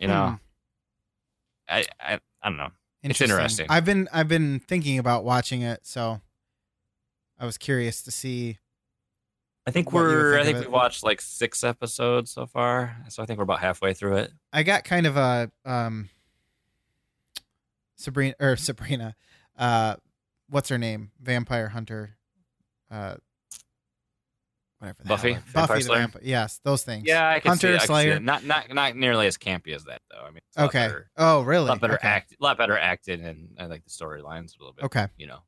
You 0.00 0.08
know, 0.08 0.28
Hmm. 0.30 0.34
I, 1.68 1.84
I 2.00 2.20
I 2.42 2.48
don't 2.48 2.56
know. 2.58 2.70
It's 3.02 3.20
Interesting. 3.20 3.30
interesting. 3.36 3.66
I've 3.70 3.84
been 3.84 4.08
I've 4.12 4.28
been 4.28 4.60
thinking 4.60 4.98
about 4.98 5.24
watching 5.24 5.62
it, 5.62 5.86
so 5.86 6.20
I 7.38 7.46
was 7.46 7.56
curious 7.58 8.02
to 8.02 8.10
see. 8.10 8.58
I 9.66 9.70
think 9.70 9.92
What 9.92 10.00
you 10.00 10.06
would 10.06 10.14
we're 10.16 10.32
think 10.32 10.40
I 10.40 10.44
think 10.52 10.58
we've 10.66 10.72
watched 10.72 11.02
like 11.04 11.20
six 11.20 11.62
episodes 11.62 12.30
so 12.30 12.46
far, 12.46 12.96
so 13.08 13.22
I 13.22 13.26
think 13.26 13.38
we're 13.38 13.42
about 13.44 13.60
halfway 13.60 13.92
through 13.94 14.16
it. 14.16 14.32
I 14.52 14.62
got 14.62 14.84
kind 14.84 15.06
of 15.06 15.16
a 15.16 15.50
um 15.64 16.08
Sabrina 17.96 18.34
or 18.40 18.56
Sabrina, 18.56 19.14
uh, 19.58 19.96
what's 20.48 20.68
her 20.68 20.78
name? 20.78 21.10
Vampire 21.20 21.68
Hunter, 21.68 22.16
uh, 22.90 23.14
whatever. 24.78 24.98
the 25.02 25.08
Buffy? 25.08 25.32
hell- 25.32 25.42
Vampire 25.46 25.66
Buffy 25.66 25.78
the 25.80 25.84
Slayer? 25.86 25.98
Vampire. 26.00 26.22
Yes, 26.24 26.60
those 26.64 26.82
things. 26.82 27.04
Yeah, 27.06 27.28
I 27.28 27.40
can 27.40 27.42
see 27.58 27.66
Hunter 27.66 27.68
it. 27.68 27.70
I 27.70 27.78
can 27.78 27.80
see 27.80 27.86
Slayer. 27.86 28.12
it. 28.16 28.22
Not 28.22 28.44
not 28.44 28.72
not 28.74 28.96
nearly 28.96 29.26
as 29.26 29.36
campy 29.36 29.74
as 29.74 29.84
that 29.84 30.02
though. 30.10 30.20
I 30.22 30.28
mean, 30.30 30.40
it's 30.48 30.56
a 30.56 30.60
lot 30.62 30.68
Okay. 30.68 30.86
better- 30.86 31.10
Oh, 31.16 31.40
a 31.40 31.44
really? 31.44 31.68
lot 31.68 31.80
better 31.80 31.94
okay. 31.94 32.08
act, 32.08 32.32
a 32.32 32.36
lot 32.44 32.58
better 32.58 32.78
acted, 32.78 33.20
and 33.20 33.56
I 33.58 33.66
like 33.66 33.84
the 33.84 33.90
storylines 33.90 34.56
a 34.56 34.60
little 34.60 34.72
bit. 34.72 34.84
Okay. 34.86 35.06
you 35.16 35.26
know. 35.26 35.40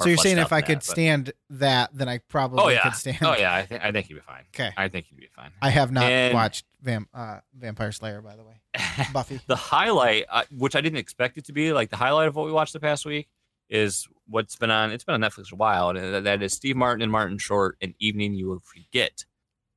So 0.00 0.08
you're 0.08 0.16
saying 0.16 0.38
if 0.38 0.50
I 0.50 0.60
than 0.62 0.66
could 0.66 0.76
that, 0.78 0.86
but- 0.86 0.92
stand 0.92 1.32
that, 1.50 1.90
then 1.92 2.08
I 2.08 2.18
probably 2.28 2.60
Oh 2.62 2.68
yeah, 2.68 2.80
could 2.84 2.94
stand. 2.94 3.18
oh 3.20 3.36
yeah, 3.36 3.52
I 3.52 3.66
think 3.66 3.84
I 3.84 3.92
think 3.92 4.08
you'd 4.08 4.16
be 4.16 4.22
fine. 4.22 4.44
Okay. 4.54 4.70
I 4.74 4.88
think 4.88 5.10
you'd 5.10 5.20
be 5.20 5.28
fine. 5.36 5.50
I 5.60 5.68
have 5.68 5.92
not 5.92 6.04
And- 6.04 6.32
watched 6.32 6.64
Vam- 6.82 7.06
uh, 7.12 7.40
Vampire 7.54 7.92
Slayer, 7.92 8.22
by 8.22 8.34
the 8.34 8.42
way. 8.42 8.62
Buffy. 9.12 9.40
the 9.46 9.56
highlight, 9.56 10.24
uh, 10.30 10.44
which 10.56 10.74
I 10.74 10.80
didn't 10.80 10.98
expect 11.00 11.36
it 11.36 11.44
to 11.46 11.52
be, 11.52 11.74
like 11.74 11.90
the 11.90 11.96
highlight 11.96 12.28
of 12.28 12.36
what 12.36 12.46
we 12.46 12.52
watched 12.52 12.72
the 12.72 12.80
past 12.80 13.04
week, 13.04 13.28
is 13.70 14.08
what's 14.28 14.56
been 14.56 14.70
on. 14.70 14.90
It's 14.90 15.04
been 15.04 15.14
on 15.14 15.30
Netflix 15.30 15.52
a 15.52 15.56
while, 15.56 15.90
and 15.90 16.26
that 16.26 16.42
is 16.42 16.52
Steve 16.52 16.76
Martin 16.76 17.02
and 17.02 17.10
Martin 17.10 17.38
Short, 17.38 17.76
"An 17.80 17.94
Evening 17.98 18.34
You 18.34 18.48
Will 18.48 18.60
Forget" 18.60 19.24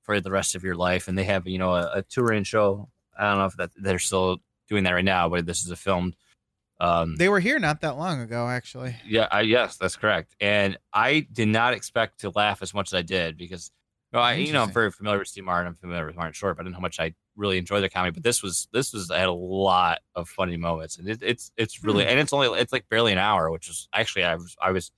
for 0.01 0.19
the 0.19 0.31
rest 0.31 0.55
of 0.55 0.63
your 0.63 0.75
life. 0.75 1.07
And 1.07 1.17
they 1.17 1.23
have 1.23 1.47
you 1.47 1.59
know 1.59 1.73
a, 1.73 1.91
a 1.95 2.01
touring 2.01 2.43
show. 2.43 2.89
I 3.17 3.29
don't 3.29 3.37
know 3.37 3.45
if 3.45 3.55
that 3.57 3.71
they're 3.75 3.99
still 3.99 4.39
doing 4.67 4.83
that 4.83 4.91
right 4.91 5.05
now, 5.05 5.29
but 5.29 5.45
this 5.45 5.63
is 5.63 5.71
a 5.71 5.75
film. 5.75 6.13
Um, 6.79 7.15
They 7.15 7.29
were 7.29 7.39
here 7.39 7.59
not 7.59 7.81
that 7.81 7.97
long 7.97 8.19
ago, 8.19 8.47
actually. 8.49 8.95
Yeah, 9.05 9.27
I, 9.31 9.41
yes, 9.41 9.77
that's 9.77 9.95
correct. 9.95 10.35
And 10.41 10.77
I 10.91 11.27
did 11.31 11.47
not 11.47 11.73
expect 11.73 12.21
to 12.21 12.31
laugh 12.31 12.61
as 12.61 12.73
much 12.73 12.89
as 12.89 12.93
I 12.95 13.03
did 13.03 13.37
because, 13.37 13.71
well, 14.11 14.23
I, 14.23 14.33
you 14.33 14.51
know, 14.51 14.63
I'm 14.63 14.71
very 14.71 14.91
familiar 14.91 15.19
with 15.19 15.27
Steve 15.27 15.45
Martin. 15.45 15.67
I'm 15.67 15.75
familiar 15.75 16.05
with 16.07 16.15
Martin 16.15 16.33
Short, 16.33 16.57
but 16.57 16.63
I 16.63 16.65
didn't 16.65 16.73
know 16.73 16.77
how 16.79 16.81
much 16.81 16.99
I 16.99 17.13
really 17.35 17.57
enjoy 17.57 17.79
their 17.79 17.89
comedy. 17.89 18.11
But 18.13 18.23
this 18.23 18.41
was 18.43 18.67
this 18.73 18.93
was 18.93 19.09
I 19.11 19.19
had 19.19 19.27
a 19.29 19.33
lot 19.33 19.99
of 20.15 20.29
funny 20.29 20.57
moments, 20.57 20.97
and 20.97 21.07
it, 21.09 21.19
it's 21.21 21.51
it's 21.57 21.83
really 21.83 22.03
Hmm. 22.03 22.11
and 22.11 22.19
it's 22.19 22.33
only 22.33 22.47
it's 22.59 22.71
like 22.73 22.87
barely 22.89 23.11
an 23.11 23.17
hour, 23.17 23.49
which 23.51 23.69
is 23.69 23.87
actually 23.93 24.23
I 24.25 24.35
was 24.35 24.55
I 24.61 24.71
was 24.71 24.91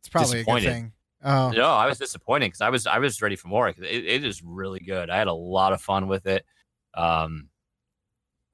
It's 0.00 0.08
probably 0.08 0.40
a 0.40 0.44
good 0.44 0.54
Disappointed. 0.56 0.72
thing. 0.72 0.92
Oh, 1.22 1.50
no 1.50 1.66
I 1.66 1.86
was 1.86 1.98
disappointed 1.98 2.46
because 2.46 2.60
I 2.62 2.70
was 2.70 2.86
I 2.86 2.98
was 2.98 3.20
ready 3.20 3.36
for 3.36 3.48
more. 3.48 3.68
It, 3.68 3.76
it 3.78 4.24
is 4.24 4.42
really 4.42 4.80
good. 4.80 5.10
I 5.10 5.18
had 5.18 5.26
a 5.26 5.32
lot 5.34 5.72
of 5.72 5.82
fun 5.82 6.08
with 6.08 6.26
it. 6.26 6.46
Um, 6.94 7.48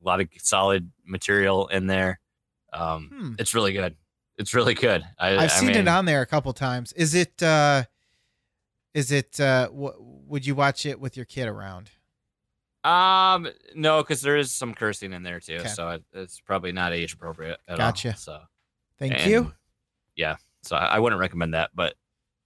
a 0.02 0.06
lot 0.06 0.20
of 0.20 0.28
solid 0.38 0.90
material 1.04 1.68
in 1.68 1.86
there. 1.86 2.20
Um, 2.72 3.10
Hmm. 3.14 3.32
it's 3.38 3.54
really 3.54 3.72
good. 3.72 3.96
It's 4.36 4.52
really 4.52 4.74
good. 4.74 5.02
I, 5.18 5.30
I've 5.30 5.40
I 5.40 5.46
seen 5.46 5.68
mean, 5.68 5.76
it 5.78 5.88
on 5.88 6.04
there 6.04 6.20
a 6.22 6.26
couple 6.26 6.52
times. 6.52 6.92
Is 6.92 7.14
it? 7.14 7.42
uh 7.42 7.84
Is 8.94 9.12
it? 9.12 9.38
uh 9.40 9.66
w- 9.68 9.94
Would 9.98 10.44
you 10.46 10.54
watch 10.54 10.84
it 10.86 11.00
with 11.00 11.16
your 11.16 11.24
kid 11.24 11.48
around? 11.48 11.90
Um, 12.86 13.48
no, 13.74 14.02
because 14.02 14.20
there 14.20 14.36
is 14.36 14.52
some 14.52 14.74
cursing 14.74 15.12
in 15.12 15.22
there 15.22 15.40
too, 15.40 15.56
Okay. 15.56 15.68
so 15.68 15.90
it, 15.90 16.04
it's 16.12 16.40
probably 16.40 16.72
not 16.72 16.92
age 16.92 17.12
appropriate 17.14 17.58
at 17.68 17.78
Gotcha. 17.78 18.10
all. 18.10 18.14
So, 18.16 18.40
Thank 18.98 19.14
And, 19.14 19.30
you. 19.30 19.52
Yeah, 20.14 20.36
so 20.62 20.76
I, 20.76 20.86
I 20.86 20.98
wouldn't 20.98 21.20
recommend 21.20 21.54
that. 21.54 21.70
But 21.74 21.94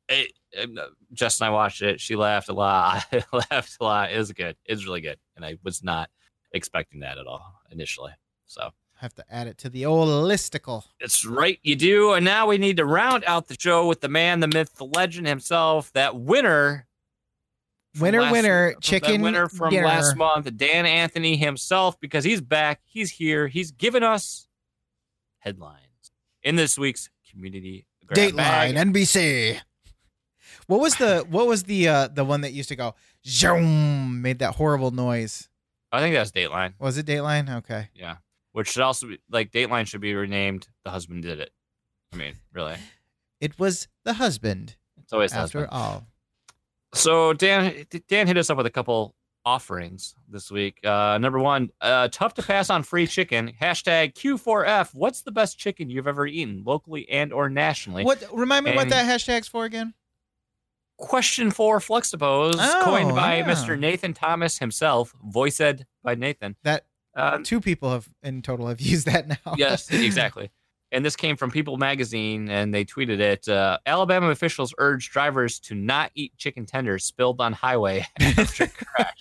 it, 0.08 0.32
it- 0.52 0.70
Jess 1.12 1.40
and 1.40 1.46
I 1.48 1.50
watched 1.50 1.82
it. 1.82 2.00
She 2.00 2.16
laughed 2.16 2.48
a 2.48 2.52
lot. 2.52 3.04
I 3.12 3.22
laughed 3.50 3.76
a 3.80 3.84
lot. 3.84 4.12
It 4.12 4.18
was 4.18 4.32
good. 4.32 4.56
It's 4.64 4.84
really 4.86 5.00
good, 5.00 5.18
and 5.36 5.44
I 5.44 5.56
was 5.62 5.82
not 5.82 6.08
expecting 6.52 7.00
that 7.00 7.18
at 7.18 7.26
all 7.26 7.60
initially. 7.70 8.12
So 8.46 8.70
Have 9.00 9.14
to 9.14 9.24
add 9.30 9.46
it 9.46 9.58
to 9.58 9.68
the 9.68 9.86
old 9.86 10.08
listicle. 10.08 10.82
it's 10.98 11.24
right, 11.24 11.58
you 11.62 11.76
do. 11.76 12.12
And 12.14 12.24
now 12.24 12.46
we 12.48 12.58
need 12.58 12.78
to 12.78 12.84
round 12.84 13.22
out 13.26 13.46
the 13.46 13.56
show 13.58 13.86
with 13.86 14.00
the 14.00 14.08
man, 14.08 14.40
the 14.40 14.48
myth, 14.48 14.74
the 14.76 14.84
legend 14.86 15.26
himself. 15.28 15.92
That 15.92 16.16
winner. 16.16 16.86
From 17.94 18.02
Winner, 18.02 18.22
last- 18.22 18.32
winner, 18.32 18.74
chicken 18.80 19.20
winner 19.22 19.48
from 19.48 19.70
dinner. 19.70 19.86
last 19.86 20.16
month, 20.16 20.48
Dan 20.56 20.86
Anthony 20.86 21.36
himself, 21.36 21.98
because 22.00 22.24
he's 22.24 22.40
back. 22.40 22.80
He's 22.84 23.10
here. 23.12 23.48
He's 23.48 23.70
given 23.72 24.02
us 24.02 24.46
headlines 25.38 26.12
in 26.42 26.56
this 26.56 26.78
week's 26.78 27.08
community 27.30 27.86
grab 28.06 28.36
bag. 28.36 28.74
Dateline, 28.74 28.92
NBC. 28.92 29.60
What 30.66 30.80
was 30.80 30.96
the 30.96 31.26
what 31.30 31.46
was 31.46 31.64
the 31.64 31.88
uh 31.88 32.08
the 32.08 32.24
one 32.24 32.42
that 32.42 32.52
used 32.52 32.68
to 32.68 32.76
go 32.76 32.94
zoom 33.26 34.22
made 34.22 34.38
that 34.40 34.54
horrible 34.56 34.90
noise? 34.90 35.48
I 35.92 36.00
think 36.00 36.14
that's 36.14 36.30
Dateline. 36.30 36.74
Was 36.78 36.96
it 36.98 37.06
Dateline? 37.06 37.52
Okay. 37.58 37.88
Yeah, 37.94 38.16
which 38.52 38.68
should 38.70 38.82
also 38.82 39.08
be 39.08 39.18
like 39.30 39.50
Dateline 39.50 39.86
should 39.86 40.00
be 40.00 40.14
renamed. 40.14 40.68
The 40.84 40.90
husband 40.90 41.22
did 41.22 41.40
it. 41.40 41.50
I 42.12 42.16
mean, 42.16 42.34
really, 42.52 42.76
It 43.40 43.58
was 43.58 43.88
the 44.04 44.14
husband 44.14 44.76
it's 45.02 45.12
always 45.12 45.30
the 45.32 45.38
after 45.38 45.60
husband. 45.60 45.68
all. 45.72 46.06
So 46.92 47.32
Dan 47.32 47.84
Dan 48.08 48.26
hit 48.26 48.36
us 48.36 48.50
up 48.50 48.56
with 48.56 48.66
a 48.66 48.70
couple 48.70 49.14
offerings 49.44 50.14
this 50.28 50.50
week. 50.50 50.78
Uh, 50.84 51.18
number 51.18 51.38
one, 51.38 51.70
uh, 51.80 52.08
tough 52.08 52.34
to 52.34 52.42
pass 52.42 52.68
on 52.68 52.82
free 52.82 53.06
chicken. 53.06 53.52
Hashtag 53.60 54.14
Q4F. 54.14 54.90
What's 54.94 55.22
the 55.22 55.32
best 55.32 55.58
chicken 55.58 55.88
you've 55.88 56.06
ever 56.08 56.26
eaten, 56.26 56.62
locally 56.66 57.08
and 57.08 57.32
or 57.32 57.48
nationally? 57.48 58.04
What 58.04 58.22
remind 58.32 58.64
me 58.66 58.74
what 58.74 58.88
that 58.90 59.06
hashtag's 59.06 59.48
for 59.48 59.64
again? 59.64 59.94
Question 60.98 61.50
for 61.50 61.78
Fluxtapose, 61.78 62.56
Oh, 62.58 62.82
coined 62.84 63.14
by 63.14 63.38
yeah. 63.38 63.48
Mr. 63.48 63.78
Nathan 63.78 64.12
Thomas 64.12 64.58
himself, 64.58 65.14
voiced 65.24 65.84
by 66.02 66.14
Nathan. 66.14 66.56
That 66.64 66.84
Uh, 67.16 67.38
two 67.42 67.60
people 67.60 67.90
have 67.90 68.08
in 68.22 68.42
total 68.42 68.66
have 68.68 68.80
used 68.92 69.06
that 69.06 69.26
now. 69.26 69.54
yes, 69.56 69.90
exactly. 69.90 70.50
And 70.92 71.04
this 71.04 71.14
came 71.14 71.36
from 71.36 71.50
People 71.52 71.76
Magazine, 71.76 72.48
and 72.50 72.74
they 72.74 72.84
tweeted 72.84 73.20
it. 73.20 73.48
Uh, 73.48 73.78
Alabama 73.86 74.28
officials 74.30 74.74
urge 74.78 75.10
drivers 75.10 75.60
to 75.60 75.74
not 75.76 76.10
eat 76.14 76.36
chicken 76.36 76.66
tenders 76.66 77.04
spilled 77.04 77.40
on 77.40 77.52
highway 77.52 78.04
after 78.20 78.66
crash. 78.96 79.16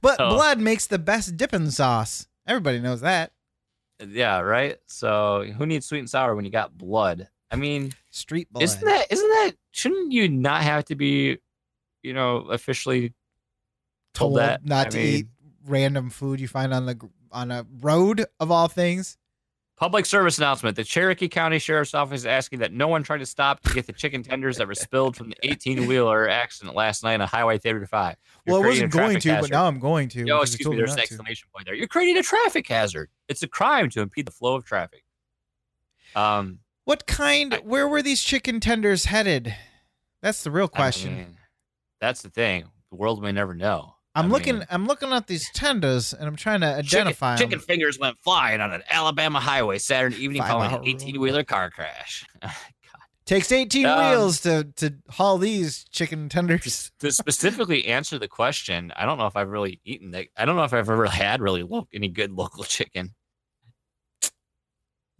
but 0.00 0.16
So- 0.16 0.28
blood 0.30 0.60
makes 0.60 0.86
the 0.86 0.98
best 1.00 1.36
dipping 1.36 1.70
sauce. 1.70 2.28
Everybody 2.46 2.78
knows 2.80 3.00
that. 3.00 3.32
Yeah, 4.06 4.40
right. 4.40 4.78
So 4.86 5.44
who 5.56 5.66
needs 5.66 5.86
sweet 5.86 6.00
and 6.00 6.10
sour 6.10 6.34
when 6.34 6.44
you 6.44 6.50
got 6.50 6.76
blood? 6.76 7.28
I 7.50 7.56
mean, 7.56 7.92
Street 8.10 8.48
blood. 8.52 8.62
isn't 8.64 8.84
that 8.84 9.06
isn't 9.10 9.28
that 9.28 9.52
shouldn't 9.72 10.10
you 10.12 10.28
not 10.28 10.62
have 10.62 10.84
to 10.86 10.94
be, 10.96 11.38
you 12.02 12.12
know, 12.14 12.38
officially 12.38 13.12
told, 14.14 14.32
told 14.32 14.38
that 14.38 14.64
not 14.64 14.86
I 14.86 14.90
to 14.90 14.96
mean, 14.98 15.06
eat 15.14 15.26
random 15.66 16.10
food 16.10 16.40
you 16.40 16.48
find 16.48 16.72
on 16.74 16.86
the 16.86 16.98
on 17.30 17.50
a 17.50 17.66
road 17.80 18.24
of 18.40 18.50
all 18.50 18.68
things? 18.68 19.18
Public 19.82 20.06
service 20.06 20.38
announcement: 20.38 20.76
The 20.76 20.84
Cherokee 20.84 21.26
County 21.26 21.58
Sheriff's 21.58 21.92
Office 21.92 22.20
is 22.20 22.26
asking 22.26 22.60
that 22.60 22.72
no 22.72 22.86
one 22.86 23.02
try 23.02 23.18
to 23.18 23.26
stop 23.26 23.58
to 23.64 23.74
get 23.74 23.84
the 23.84 23.92
chicken 23.92 24.22
tenders 24.22 24.56
that 24.58 24.68
were 24.68 24.76
spilled 24.76 25.16
from 25.16 25.30
the 25.30 25.36
18 25.42 25.88
wheeler 25.88 26.28
accident 26.28 26.76
last 26.76 27.02
night 27.02 27.20
on 27.20 27.26
Highway 27.26 27.58
35. 27.58 28.14
You're 28.46 28.54
well, 28.54 28.62
I 28.62 28.66
wasn't 28.68 28.92
going 28.92 29.18
to, 29.18 29.40
but 29.40 29.50
now 29.50 29.66
I'm 29.66 29.80
going 29.80 30.08
to. 30.10 30.24
You 30.24 30.40
excuse 30.40 30.68
me. 30.68 30.76
There's 30.76 30.92
an 30.92 30.98
not 30.98 31.06
to. 31.06 31.14
exclamation 31.14 31.48
point 31.52 31.66
there. 31.66 31.74
You're 31.74 31.88
creating 31.88 32.16
a 32.16 32.22
traffic 32.22 32.68
hazard. 32.68 33.10
It's 33.28 33.42
a 33.42 33.48
crime 33.48 33.90
to 33.90 34.02
impede 34.02 34.24
the 34.28 34.30
flow 34.30 34.54
of 34.54 34.64
traffic. 34.64 35.02
Um, 36.14 36.60
What 36.84 37.08
kind? 37.08 37.52
I- 37.52 37.58
where 37.58 37.88
were 37.88 38.02
these 38.02 38.22
chicken 38.22 38.60
tenders 38.60 39.06
headed? 39.06 39.52
That's 40.20 40.44
the 40.44 40.52
real 40.52 40.70
I 40.72 40.76
question. 40.76 41.16
mean, 41.16 41.38
that's 42.00 42.22
the 42.22 42.30
thing. 42.30 42.70
The 42.90 42.96
world 42.96 43.20
may 43.20 43.32
never 43.32 43.52
know. 43.52 43.96
I'm 44.14 44.26
I 44.26 44.28
looking. 44.28 44.56
mean, 44.58 44.66
I'm 44.70 44.86
looking 44.86 45.10
at 45.12 45.26
these 45.26 45.48
tenders, 45.52 46.12
and 46.12 46.26
I'm 46.28 46.36
trying 46.36 46.60
to 46.60 46.82
chicken, 46.82 47.06
identify 47.08 47.36
chicken 47.36 47.54
'em. 47.54 47.60
fingers 47.60 47.98
went 47.98 48.18
flying 48.22 48.60
on 48.60 48.72
an 48.72 48.82
Alabama 48.90 49.40
highway 49.40 49.78
Saturday 49.78 50.16
evening 50.22 50.42
following 50.42 50.72
an 50.72 50.84
18 50.86 51.18
wheeler 51.20 51.44
car 51.44 51.70
crash. 51.70 52.24
Takes 53.24 53.52
18 53.52 53.86
Um, 53.86 53.98
wheels 54.10 54.40
to 54.40 54.64
to 54.76 54.94
haul 55.08 55.38
these 55.38 55.84
chicken 55.90 56.28
tenders. 56.28 56.90
to 56.98 57.12
specifically 57.12 57.86
answer 57.86 58.18
the 58.18 58.26
question, 58.28 58.92
I 58.96 59.06
don't 59.06 59.16
know 59.16 59.26
if 59.26 59.36
I've 59.36 59.48
really 59.48 59.80
eaten 59.84 60.10
that. 60.10 60.26
I 60.36 60.44
don't 60.44 60.56
know 60.56 60.64
if 60.64 60.72
I've 60.74 60.90
ever 60.90 61.06
had 61.24 61.40
really 61.40 61.62
lo- 61.62 61.86
any 61.94 62.08
good 62.08 62.32
local 62.32 62.64
chicken. 62.64 63.14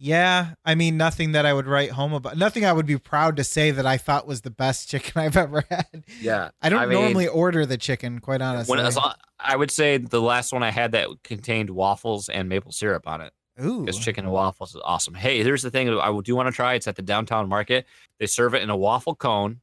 Yeah, 0.04 0.54
I 0.64 0.74
mean 0.74 0.96
nothing 0.96 1.30
that 1.30 1.46
I 1.46 1.52
would 1.52 1.68
write 1.68 1.92
home 1.92 2.12
about. 2.12 2.36
Nothing 2.36 2.64
I 2.64 2.72
would 2.72 2.86
be 2.86 2.98
proud 2.98 3.36
to 3.36 3.44
say 3.44 3.70
that 3.70 3.86
I 3.86 3.98
thought 3.98 4.26
was 4.26 4.40
the 4.40 4.50
best 4.50 4.88
chicken 4.90 5.12
I've 5.14 5.36
ever 5.36 5.62
had. 5.70 6.02
Yeah, 6.20 6.50
I 6.60 6.70
don't 6.70 6.80
I 6.80 6.86
mean- 6.86 7.00
normally 7.00 7.28
order 7.28 7.64
the 7.64 7.78
chicken, 7.78 8.18
quite 8.18 8.42
honestly. 8.42 8.76
When, 8.76 8.92
I 9.38 9.56
would 9.56 9.70
say 9.70 9.98
the 9.98 10.20
last 10.20 10.52
one 10.52 10.64
I 10.64 10.72
had 10.72 10.90
that 10.92 11.08
contained 11.22 11.70
waffles 11.70 12.28
and 12.28 12.48
maple 12.48 12.72
syrup 12.72 13.06
on 13.06 13.20
it. 13.20 13.32
Ooh, 13.62 13.82
Because 13.84 13.96
chicken 13.96 14.24
and 14.24 14.32
waffles 14.32 14.74
is 14.74 14.80
awesome. 14.84 15.14
Hey, 15.14 15.40
here's 15.40 15.62
the 15.62 15.70
thing 15.70 15.88
I 15.88 16.20
do 16.20 16.34
want 16.34 16.48
to 16.48 16.52
try. 16.52 16.74
It's 16.74 16.88
at 16.88 16.96
the 16.96 17.02
downtown 17.02 17.48
market. 17.48 17.86
They 18.18 18.26
serve 18.26 18.54
it 18.54 18.62
in 18.62 18.70
a 18.70 18.76
waffle 18.76 19.14
cone, 19.14 19.60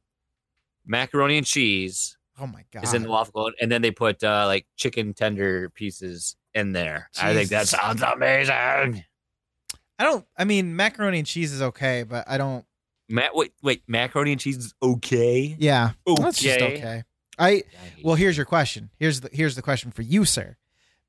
macaroni 0.86 1.36
and 1.36 1.46
cheese 1.46 2.16
oh 2.40 2.46
my 2.46 2.64
god, 2.72 2.84
is 2.84 2.94
in 2.94 3.02
the 3.02 3.10
waffle 3.10 3.32
cone, 3.32 3.52
and 3.60 3.70
then 3.70 3.82
they 3.82 3.90
put 3.90 4.24
uh, 4.24 4.46
like 4.46 4.66
chicken 4.76 5.12
tender 5.12 5.68
pieces 5.68 6.36
in 6.54 6.72
there. 6.72 7.10
I 7.20 7.34
think 7.34 7.50
that 7.50 7.68
sounds 7.68 8.00
amazing. 8.00 9.04
I 10.00 10.04
don't. 10.04 10.24
I 10.34 10.44
mean, 10.44 10.74
macaroni 10.76 11.18
and 11.18 11.26
cheese 11.26 11.52
is 11.52 11.60
okay, 11.60 12.04
but 12.04 12.24
I 12.26 12.38
don't. 12.38 12.64
Matt, 13.10 13.34
wait, 13.34 13.52
wait, 13.62 13.82
macaroni 13.86 14.32
and 14.32 14.40
cheese 14.40 14.56
is 14.56 14.74
okay. 14.82 15.54
Yeah, 15.58 15.90
that's 16.06 16.40
just 16.40 16.58
Okay. 16.60 16.78
okay. 16.78 17.02
I 17.38 17.64
well, 18.02 18.14
here's 18.14 18.36
your 18.36 18.46
question. 18.46 18.88
Here's 18.98 19.20
the 19.20 19.28
here's 19.30 19.56
the 19.56 19.62
question 19.62 19.90
for 19.90 20.00
you, 20.00 20.24
sir. 20.24 20.56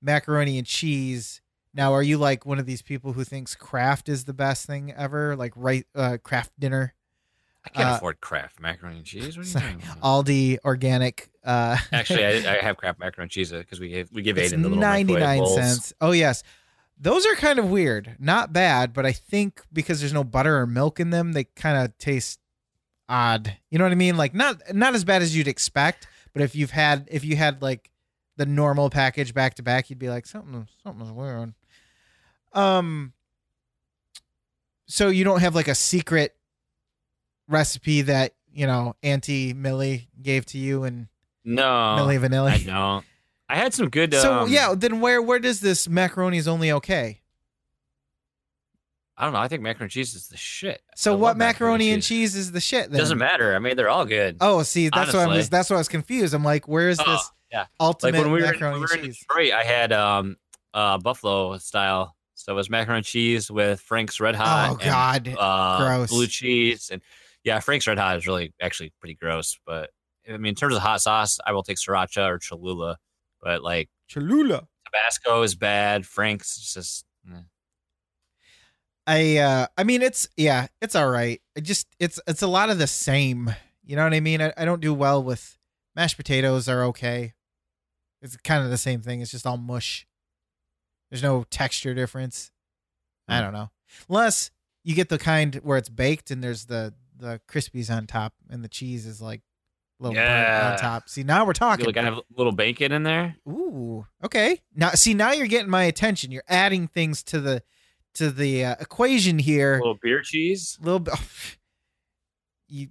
Macaroni 0.01 0.57
and 0.57 0.68
cheese. 0.68 1.41
Now, 1.73 1.93
are 1.93 2.03
you 2.03 2.18
like 2.18 2.45
one 2.45 2.59
of 2.59 2.65
these 2.65 2.81
people 2.81 3.13
who 3.13 3.23
thinks 3.23 3.55
Kraft 3.55 4.09
is 4.09 4.26
the 4.26 4.34
best 4.34 4.65
thing 4.65 4.91
ever? 4.91 5.38
Like 5.38 5.53
right, 5.55 5.85
uh, 5.95 6.18
Kraft 6.22 6.51
dinner, 6.59 6.93
I 7.65 7.69
can't 7.69 7.89
uh, 7.89 7.95
afford 7.95 8.19
Kraft 8.19 8.59
macaroni 8.59 8.97
and 8.97 9.05
cheese. 9.05 9.38
What 9.38 9.45
are 9.45 9.47
you 9.47 9.53
sorry? 9.53 9.76
Aldi 10.03 10.57
organic. 10.65 11.30
Uh, 11.45 11.77
Actually, 11.93 12.26
I, 12.26 12.57
I 12.57 12.57
have 12.61 12.76
Kraft 12.76 12.99
macaroni 12.99 13.26
and 13.26 13.31
cheese 13.31 13.51
because 13.51 13.80
we 13.80 13.88
give 13.88 14.11
we 14.11 14.22
give 14.22 14.35
Aiden 14.35 14.49
the 14.49 14.57
little 14.69 14.77
ninety 14.77 15.15
nine 15.15 15.45
cents. 15.47 15.93
Oh 16.01 16.11
yes, 16.11 16.43
those 17.02 17.26
are 17.26 17.36
kind 17.36 17.57
of 17.57 17.69
weird. 17.69 18.15
Not 18.19 18.53
bad, 18.53 18.94
but 18.94 19.07
I 19.07 19.11
think 19.11 19.64
because 19.73 19.99
there's 19.99 20.14
no 20.14 20.23
butter 20.23 20.60
or 20.60 20.68
milk 20.68 20.99
in 20.99 21.10
them, 21.10 21.34
they 21.34 21.45
kind 21.45 21.78
of 21.84 21.98
taste 21.98 22.40
odd. 23.10 23.57
You 23.72 23.80
know 23.80 23.86
what 23.86 23.91
I 23.91 23.95
mean? 23.95 24.18
Like 24.18 24.36
not 24.36 24.61
not 24.73 24.94
as 24.94 25.03
bad 25.03 25.23
as 25.23 25.36
you'd 25.36 25.48
expect, 25.48 26.07
but 26.32 26.44
if 26.44 26.56
you've 26.56 26.72
had 26.72 27.07
if 27.11 27.26
you 27.26 27.36
had 27.36 27.61
like 27.61 27.90
the 28.38 28.45
normal 28.45 28.91
package 28.91 29.34
back 29.34 29.56
to 29.56 29.64
back, 29.64 29.90
you'd 29.90 29.99
be 29.99 30.10
like 30.10 30.28
something 30.28 30.68
something's 30.84 31.11
weird. 31.11 31.53
Um. 32.53 33.14
So 34.86 35.07
you 35.07 35.23
don't 35.23 35.40
have 35.40 35.56
like 35.56 35.69
a 35.69 35.76
secret 35.76 36.36
recipe 37.48 38.03
that 38.03 38.36
you 38.53 38.68
know 38.68 38.95
Auntie 39.02 39.53
Millie 39.53 40.10
gave 40.22 40.45
to 40.48 40.57
you 40.57 40.84
and 40.84 41.07
No, 41.44 41.64
Milli 41.64 42.19
Vanilli. 42.19 42.52
I 42.52 42.57
don't. 42.64 43.06
I 43.52 43.56
had 43.56 43.73
some 43.73 43.90
good. 43.90 44.14
So 44.14 44.34
um, 44.34 44.49
yeah, 44.49 44.73
then 44.78 45.02
where 45.02 45.22
where 45.22 45.38
does 45.38 45.60
this 45.60 45.90
macaroni 45.90 46.38
is 46.38 46.48
only 46.48 46.72
okay? 46.72 47.19
I 49.18 49.26
don't 49.26 49.34
know. 49.34 49.40
I 49.40 49.49
think 49.49 49.61
macaroni 49.61 49.84
and 49.84 49.91
cheese 49.91 50.15
is 50.15 50.30
the 50.30 50.38
shit. 50.38 50.82
So 50.95 51.11
I 51.11 51.15
what 51.15 51.28
love 51.32 51.38
macaroni 51.38 51.91
and 51.91 52.02
cheese 52.02 52.34
is 52.34 52.53
the 52.53 52.61
shit 52.61 52.90
then? 52.90 52.98
Doesn't 52.98 53.18
matter. 53.18 53.53
I 53.53 53.60
mean, 53.60 53.76
they're 53.76 53.90
all 53.90 54.06
good. 54.06 54.38
Oh, 54.40 54.64
see, 54.64 54.88
that's 54.88 55.14
why 55.14 55.23
I 55.23 55.28
was 55.28 55.49
that's 55.49 55.69
why 55.69 55.76
I 55.76 55.80
was 55.80 55.90
confused. 55.90 56.34
I'm 56.34 56.45
like, 56.45 56.65
where's 56.69 56.98
Oh, 56.99 57.03
this 57.06 57.30
yeah. 57.52 57.60
Like 57.60 57.68
ultimate 57.82 58.19
when 58.19 58.32
we 58.32 58.40
were, 58.40 58.45
in, 58.45 58.52
macaroni 58.53 58.76
we 58.76 58.80
were 58.80 58.88
and 58.94 58.99
in 59.02 59.06
cheese? 59.07 59.19
Detroit, 59.19 59.52
I 59.52 59.64
had 59.64 59.91
um 59.91 60.38
uh 60.73 60.98
buffalo 60.98 61.57
style. 61.57 62.15
So 62.36 62.53
it 62.53 62.56
was 62.56 62.69
macaroni 62.69 62.99
and 62.99 63.06
cheese 63.06 63.52
with 63.52 63.82
Frank's 63.82 64.22
Red 64.22 64.36
Hot. 64.36 64.69
Oh 64.69 64.73
and, 64.76 64.82
God, 64.82 65.36
uh, 65.38 65.78
Gross. 65.78 66.10
blue 66.10 66.28
cheese 66.28 66.90
and 66.90 67.02
yeah, 67.44 67.60
Frank's 67.60 67.86
Red 67.86 67.98
Hot 67.99 68.15
is 68.15 68.26
really 68.26 68.53
actually 68.61 68.94
pretty 69.02 69.15
gross. 69.15 69.60
But 69.65 69.90
I 70.28 70.38
mean, 70.38 70.52
in 70.52 70.56
terms 70.56 70.73
of 70.73 70.82
hot 70.82 71.02
sauce, 71.02 71.38
I 71.45 71.52
will 71.52 71.64
take 71.64 71.78
sriracha 71.78 72.30
or 72.30 72.40
Cholula. 72.40 72.98
But 73.41 73.63
like 73.63 73.89
Cholula. 74.07 74.68
Tabasco 74.85 75.41
is 75.43 75.55
bad. 75.55 76.05
Frank's 76.05 76.73
just 76.73 77.05
eh. 77.31 77.39
I 79.07 79.38
uh 79.38 79.68
I 79.77 79.84
mean 79.84 80.01
it's 80.01 80.27
yeah, 80.38 80.68
it's 80.81 80.95
all 80.95 81.09
right. 81.09 81.41
It 81.55 81.61
just 81.61 81.88
it's 81.99 82.19
it's 82.27 82.41
a 82.41 82.47
lot 82.47 82.69
of 82.69 82.77
the 82.77 82.88
same. 82.88 83.53
You 83.84 83.95
know 83.95 84.03
what 84.03 84.13
I 84.13 84.19
mean? 84.19 84.41
I, 84.41 84.53
I 84.57 84.65
don't 84.65 84.81
do 84.81 84.93
well 84.93 85.23
with 85.23 85.57
mashed 85.95 86.18
potatoes 86.18 86.69
are 86.69 86.84
okay. 86.85 87.34
It's 88.22 88.38
kind 88.38 88.63
of 88.63 88.69
the 88.69 88.77
same 88.77 89.01
thing. 89.01 89.22
It's 89.22 89.31
just 89.31 89.47
all 89.47 89.57
mush. 89.57 90.05
There's 91.09 91.23
no 91.23 91.43
texture 91.49 91.93
difference. 91.93 92.51
I 93.27 93.38
Hmm. 93.38 93.43
don't 93.45 93.53
know. 93.53 93.72
Unless 94.07 94.51
you 94.84 94.93
get 94.95 95.09
the 95.09 95.18
kind 95.18 95.55
where 95.55 95.77
it's 95.77 95.89
baked 95.89 96.31
and 96.31 96.43
there's 96.43 96.65
the 96.65 96.93
the 97.18 97.41
crispies 97.47 97.95
on 97.95 98.07
top 98.07 98.34
and 98.49 98.63
the 98.63 98.68
cheese 98.69 99.05
is 99.05 99.22
like 99.22 99.41
little 100.02 100.15
Yeah. 100.15 100.72
on 100.73 100.80
top. 100.80 101.10
See, 101.10 101.23
now 101.23 101.45
we're 101.45 101.53
talking. 101.53 101.86
like, 101.86 101.98
I 101.98 102.03
have 102.03 102.18
a 102.18 102.22
little 102.36 102.52
bacon 102.52 102.91
in 102.91 103.03
there. 103.03 103.36
Ooh, 103.48 104.06
okay. 104.23 104.60
Now, 104.76 104.90
see, 104.91 105.14
now 105.14 105.32
you're 105.32 105.48
getting 105.48 105.69
my 105.69 105.84
attention. 105.84 106.32
You're 106.32 106.44
adding 106.48 106.88
things 106.88 107.23
to 107.23 107.40
the 107.40 107.64
to 108.15 108.30
the 108.30 108.65
uh, 108.65 108.76
equation 108.80 109.40
A 109.40 109.41
here. 109.41 109.78
little 109.78 109.98
beer 110.02 110.22
cheese. 110.22 110.78
A 110.82 110.86
little 110.86 110.99
bit. 110.99 111.14
You, 112.73 112.88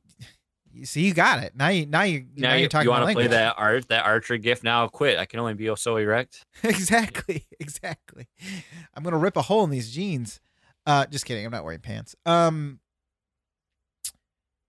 you 0.74 0.85
see, 0.85 1.07
you 1.07 1.15
got 1.15 1.43
it. 1.43 1.57
Now 1.57 1.69
you, 1.69 1.87
now 1.87 2.03
you, 2.03 2.27
now, 2.37 2.49
Now 2.49 2.53
you're 2.53 2.65
you, 2.65 2.69
talking 2.69 2.85
you 2.85 2.91
want 2.91 3.09
to 3.09 3.15
play 3.15 3.28
that 3.28 3.55
art, 3.57 3.89
that 3.89 4.05
archer 4.05 4.37
gift 4.37 4.62
now? 4.62 4.87
Quit. 4.89 5.19
I 5.19 5.24
can 5.24 5.41
only 5.41 5.55
be 5.55 5.74
so 5.77 5.97
erect. 5.97 6.45
exactly, 6.62 7.47
exactly. 7.61 8.28
I'm 8.95 9.03
gonna 9.03 9.16
rip 9.16 9.39
a 9.39 9.43
hole 9.43 9.65
in 9.65 9.70
these 9.70 9.91
jeans. 9.91 10.39
Uh, 10.85 11.07
just 11.07 11.24
kidding. 11.24 11.47
I'm 11.47 11.51
not 11.53 11.65
wearing 11.65 11.81
pants. 11.81 12.15
Um, 12.27 12.78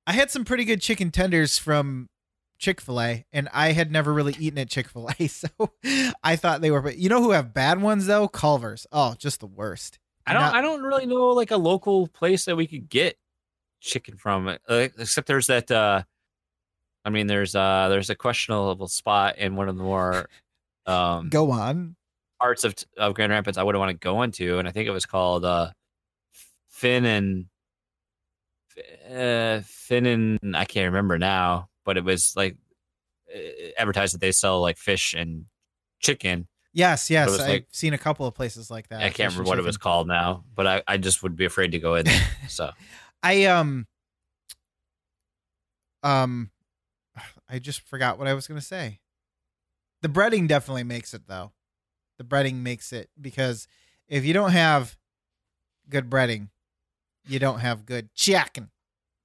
I 0.07 0.13
had 0.13 0.31
some 0.31 0.45
pretty 0.45 0.63
good 0.63 0.80
chicken 0.81 1.11
tenders 1.11 1.57
from 1.57 2.07
Chick 2.61 2.79
Fil 2.79 3.01
A, 3.01 3.25
and 3.33 3.49
I 3.51 3.71
had 3.73 3.91
never 3.91 4.13
really 4.13 4.35
eaten 4.39 4.59
at 4.59 4.69
Chick 4.69 4.88
Fil 4.88 5.09
A, 5.19 5.27
so 5.27 5.47
I 6.23 6.35
thought 6.38 6.61
they 6.61 6.69
were. 6.71 6.81
But 6.81 6.97
you 6.97 7.09
know 7.09 7.21
who 7.21 7.31
have 7.31 7.53
bad 7.53 7.81
ones 7.81 8.05
though? 8.05 8.27
Culver's. 8.27 8.85
Oh, 8.91 9.15
just 9.17 9.39
the 9.39 9.47
worst. 9.47 9.97
I 10.27 10.33
don't. 10.33 10.43
Not- 10.43 10.53
I 10.55 10.61
don't 10.61 10.83
really 10.83 11.07
know 11.07 11.29
like 11.29 11.49
a 11.51 11.57
local 11.57 12.07
place 12.07 12.45
that 12.45 12.55
we 12.55 12.67
could 12.67 12.88
get 12.88 13.17
chicken 13.81 14.15
from, 14.15 14.47
uh, 14.47 14.55
except 14.69 15.27
there's 15.27 15.47
that. 15.47 15.69
uh 15.71 16.03
I 17.03 17.09
mean, 17.09 17.25
there's 17.25 17.55
uh 17.55 17.88
there's 17.89 18.11
a 18.11 18.15
questionable 18.15 18.88
spot 18.88 19.39
in 19.39 19.55
one 19.55 19.67
of 19.67 19.75
the 19.75 19.83
more 19.83 20.29
um 20.85 21.29
Go 21.29 21.49
on. 21.49 21.95
parts 22.39 22.63
of 22.63 22.75
of 22.95 23.15
Grand 23.15 23.31
Rapids 23.31 23.57
I 23.57 23.63
wouldn't 23.63 23.79
want 23.79 23.89
to 23.89 23.97
go 23.97 24.21
into, 24.21 24.59
and 24.59 24.67
I 24.67 24.71
think 24.71 24.88
it 24.88 24.91
was 24.91 25.07
called 25.07 25.43
uh 25.43 25.71
Finn 26.69 27.05
and 27.05 27.45
uh, 29.11 29.61
Finn 29.65 30.05
and 30.05 30.55
I 30.55 30.65
can't 30.65 30.85
remember 30.93 31.17
now, 31.17 31.69
but 31.85 31.97
it 31.97 32.03
was 32.03 32.33
like 32.35 32.57
advertised 33.77 34.13
that 34.13 34.21
they 34.21 34.31
sell 34.31 34.61
like 34.61 34.77
fish 34.77 35.13
and 35.13 35.45
chicken. 35.99 36.47
Yes, 36.73 37.09
yes. 37.09 37.39
I've 37.39 37.49
like- 37.49 37.67
seen 37.71 37.93
a 37.93 37.97
couple 37.97 38.25
of 38.25 38.33
places 38.33 38.71
like 38.71 38.87
that. 38.89 39.01
I 39.01 39.09
can't 39.09 39.31
remember 39.33 39.49
what 39.49 39.59
it 39.59 39.65
was 39.65 39.77
called 39.77 40.07
now, 40.07 40.43
but 40.55 40.67
I, 40.67 40.83
I 40.87 40.97
just 40.97 41.21
would 41.23 41.35
be 41.35 41.45
afraid 41.45 41.71
to 41.73 41.79
go 41.79 41.95
in 41.95 42.05
there. 42.05 42.21
So 42.47 42.71
I 43.23 43.45
um 43.45 43.87
um 46.03 46.51
I 47.49 47.59
just 47.59 47.81
forgot 47.81 48.17
what 48.17 48.27
I 48.27 48.33
was 48.33 48.47
gonna 48.47 48.61
say. 48.61 48.99
The 50.01 50.09
breading 50.09 50.47
definitely 50.47 50.83
makes 50.83 51.13
it 51.13 51.27
though. 51.27 51.51
The 52.17 52.23
breading 52.23 52.55
makes 52.61 52.91
it 52.93 53.09
because 53.19 53.67
if 54.07 54.25
you 54.25 54.33
don't 54.33 54.51
have 54.51 54.97
good 55.89 56.09
breading, 56.09 56.49
you 57.27 57.39
don't 57.39 57.59
have 57.59 57.85
good 57.85 58.13
chicken. 58.15 58.69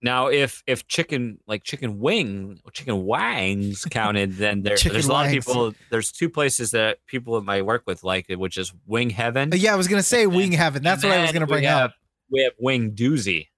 Now, 0.03 0.29
if 0.29 0.63
if 0.67 0.87
chicken 0.87 1.39
like 1.47 1.65
chicken 1.65 1.99
wing, 1.99 2.61
chicken 2.73 3.05
wangs 3.05 3.85
counted, 3.87 4.37
then 4.37 4.63
there, 4.63 4.77
there's 4.77 5.07
a 5.07 5.13
lot 5.13 5.27
wangs. 5.27 5.37
of 5.37 5.45
people. 5.45 5.75
There's 5.91 6.13
two 6.13 6.29
places 6.29 6.73
that 6.73 6.99
people 7.07 7.37
at 7.39 7.45
my 7.45 7.63
work 7.63 7.85
with 7.87 8.05
like 8.05 8.27
it, 8.29 8.39
which 8.39 8.59
is 8.59 8.73
Wing 8.87 9.11
Heaven. 9.11 9.53
Uh, 9.53 9.57
Yeah, 9.57 9.73
I 9.73 9.77
was 9.77 9.89
gonna 9.89 10.03
say 10.03 10.27
wing 10.27 10.53
heaven. 10.53 10.83
That's 10.83 11.03
what 11.03 11.13
I 11.13 11.23
was 11.23 11.33
gonna 11.33 11.47
bring 11.47 11.65
up. 11.67 11.81
have, 11.81 11.93
We 12.31 12.43
have 12.43 12.53
Wing 12.59 12.93
Doozy, 12.93 13.49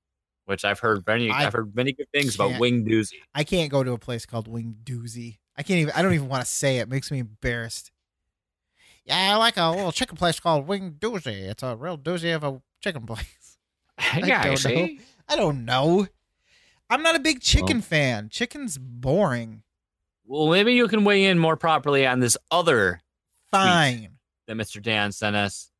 which 0.45 0.65
I've 0.65 0.79
heard 0.79 1.05
many. 1.07 1.29
I 1.29 1.47
I've 1.47 1.53
heard 1.53 1.75
many 1.75 1.93
good 1.93 2.09
things 2.15 2.37
about 2.37 2.61
Wing 2.61 2.85
Doozy. 2.85 3.17
I 3.35 3.43
can't 3.43 3.71
go 3.71 3.83
to 3.83 3.93
a 3.93 3.99
place 3.99 4.25
called 4.25 4.47
Wing 4.47 4.77
Doozy. 4.85 5.39
I 5.57 5.65
can't 5.65 5.81
even. 5.81 5.93
I 5.97 6.03
don't 6.03 6.15
even 6.15 6.29
want 6.29 6.45
to 6.45 6.51
say 6.51 6.79
it. 6.79 6.83
it. 6.83 6.89
Makes 6.89 7.11
me 7.11 7.19
embarrassed. 7.19 7.91
Yeah, 9.05 9.33
I 9.35 9.37
like 9.37 9.57
a 9.57 9.71
little 9.71 9.91
chicken 9.91 10.17
place 10.17 10.39
called 10.39 10.69
Wing 10.69 10.97
Doozy. 11.01 11.49
It's 11.49 11.65
a 11.65 11.75
real 11.75 11.99
doozy 11.99 12.35
of 12.35 12.45
a 12.45 12.63
chicken 12.81 13.07
place. 13.07 13.59
yeah, 14.17 14.45
don't 14.45 14.53
you 14.53 14.57
see? 14.57 15.01
I 15.29 15.35
don't 15.35 15.65
know. 15.65 16.07
I'm 16.91 17.03
not 17.03 17.17
a 17.17 17.21
big 17.21 17.41
chicken 17.41 17.81
fan. 17.83 18.29
Chicken's 18.31 18.79
boring. 18.79 19.63
Well, 20.27 20.49
maybe 20.49 20.75
you 20.75 20.89
can 20.89 21.05
weigh 21.05 21.25
in 21.27 21.39
more 21.39 21.57
properly 21.57 22.07
on 22.07 22.21
this 22.21 22.37
other 22.51 23.01
Fine. 23.51 24.11
that 24.47 24.57
Mr. 24.57 24.83
Dan 24.83 25.13
sent 25.13 25.37
us. 25.37 25.71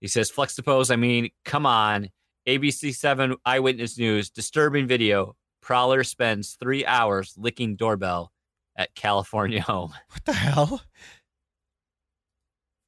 He 0.00 0.08
says, 0.08 0.30
Fluxtapose. 0.30 0.90
I 0.92 0.96
mean, 0.96 1.30
come 1.44 1.66
on. 1.66 2.10
ABC7 2.48 3.36
Eyewitness 3.44 3.98
News, 3.98 4.30
disturbing 4.30 4.86
video. 4.86 5.34
Prowler 5.62 6.04
spends 6.04 6.52
three 6.60 6.86
hours 6.86 7.34
licking 7.36 7.74
doorbell 7.74 8.30
at 8.76 8.94
California 8.94 9.60
home. 9.62 9.92
What 10.10 10.24
the 10.24 10.32
hell? 10.32 10.80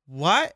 What? 0.06 0.54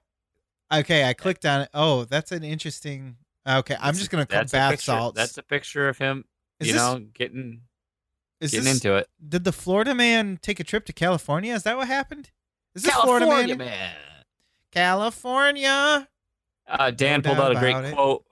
Okay, 0.73 1.05
I 1.05 1.13
clicked 1.15 1.45
on 1.45 1.63
it. 1.63 1.69
Oh, 1.75 2.05
that's 2.05 2.33
an 2.33 2.45
interesting. 2.45 3.17
Okay, 3.49 3.75
I'm 3.75 3.87
That's 3.89 3.99
just 3.99 4.11
gonna 4.11 4.25
cut 4.25 4.37
that's 4.49 4.53
a 4.53 4.57
bath 4.57 4.71
picture- 4.73 4.85
salts. 4.85 5.17
That's 5.17 5.37
a 5.39 5.43
picture 5.43 5.89
of 5.89 5.99
him, 5.99 6.25
is 6.63 6.69
you 6.69 6.73
this, 6.75 6.83
know, 6.83 7.07
getting 7.15 7.61
is 8.41 8.51
getting 8.51 8.65
this, 8.65 8.75
into 8.75 8.97
it. 8.97 9.09
Did 9.27 9.45
the 9.45 9.53
Florida 9.53 9.95
man 9.95 10.39
take 10.43 10.61
a 10.61 10.65
trip 10.65 10.85
to 10.87 10.93
California? 10.93 11.55
Is 11.55 11.63
that 11.65 11.77
what 11.77 11.87
happened? 11.87 12.31
Is 12.75 12.83
this 12.83 12.95
Florida 12.95 13.27
man? 13.27 13.59
man. 13.59 13.95
California. 14.73 16.09
Uh, 16.67 16.91
Dan 16.91 17.23
pulled 17.23 17.39
out 17.39 17.55
a 17.55 17.59
great 17.59 17.77
it. 17.77 17.95
quote 17.95 18.25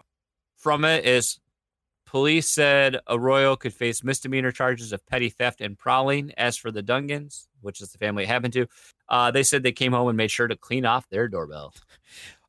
from 0.57 0.85
it 0.85 1.05
is 1.05 1.39
police 2.07 2.49
said 2.49 2.99
Arroyo 3.09 3.57
could 3.57 3.75
face 3.75 4.03
misdemeanor 4.03 4.51
charges 4.51 4.93
of 4.93 5.05
petty 5.07 5.29
theft 5.29 5.61
and 5.61 5.79
prowling. 5.79 6.33
As 6.37 6.57
for 6.57 6.71
the 6.71 6.83
Dungans, 6.83 7.47
which 7.61 7.81
is 7.81 7.93
the 7.93 7.99
family 7.99 8.25
it 8.25 8.29
happened 8.29 8.55
to, 8.55 8.67
uh, 9.09 9.31
they 9.31 9.43
said 9.43 9.63
they 9.63 9.73
came 9.73 9.93
home 9.93 10.09
and 10.09 10.17
made 10.17 10.31
sure 10.31 10.49
to 10.49 10.57
clean 10.57 10.87
off 10.87 11.09
their 11.11 11.29
doorbell. 11.29 11.75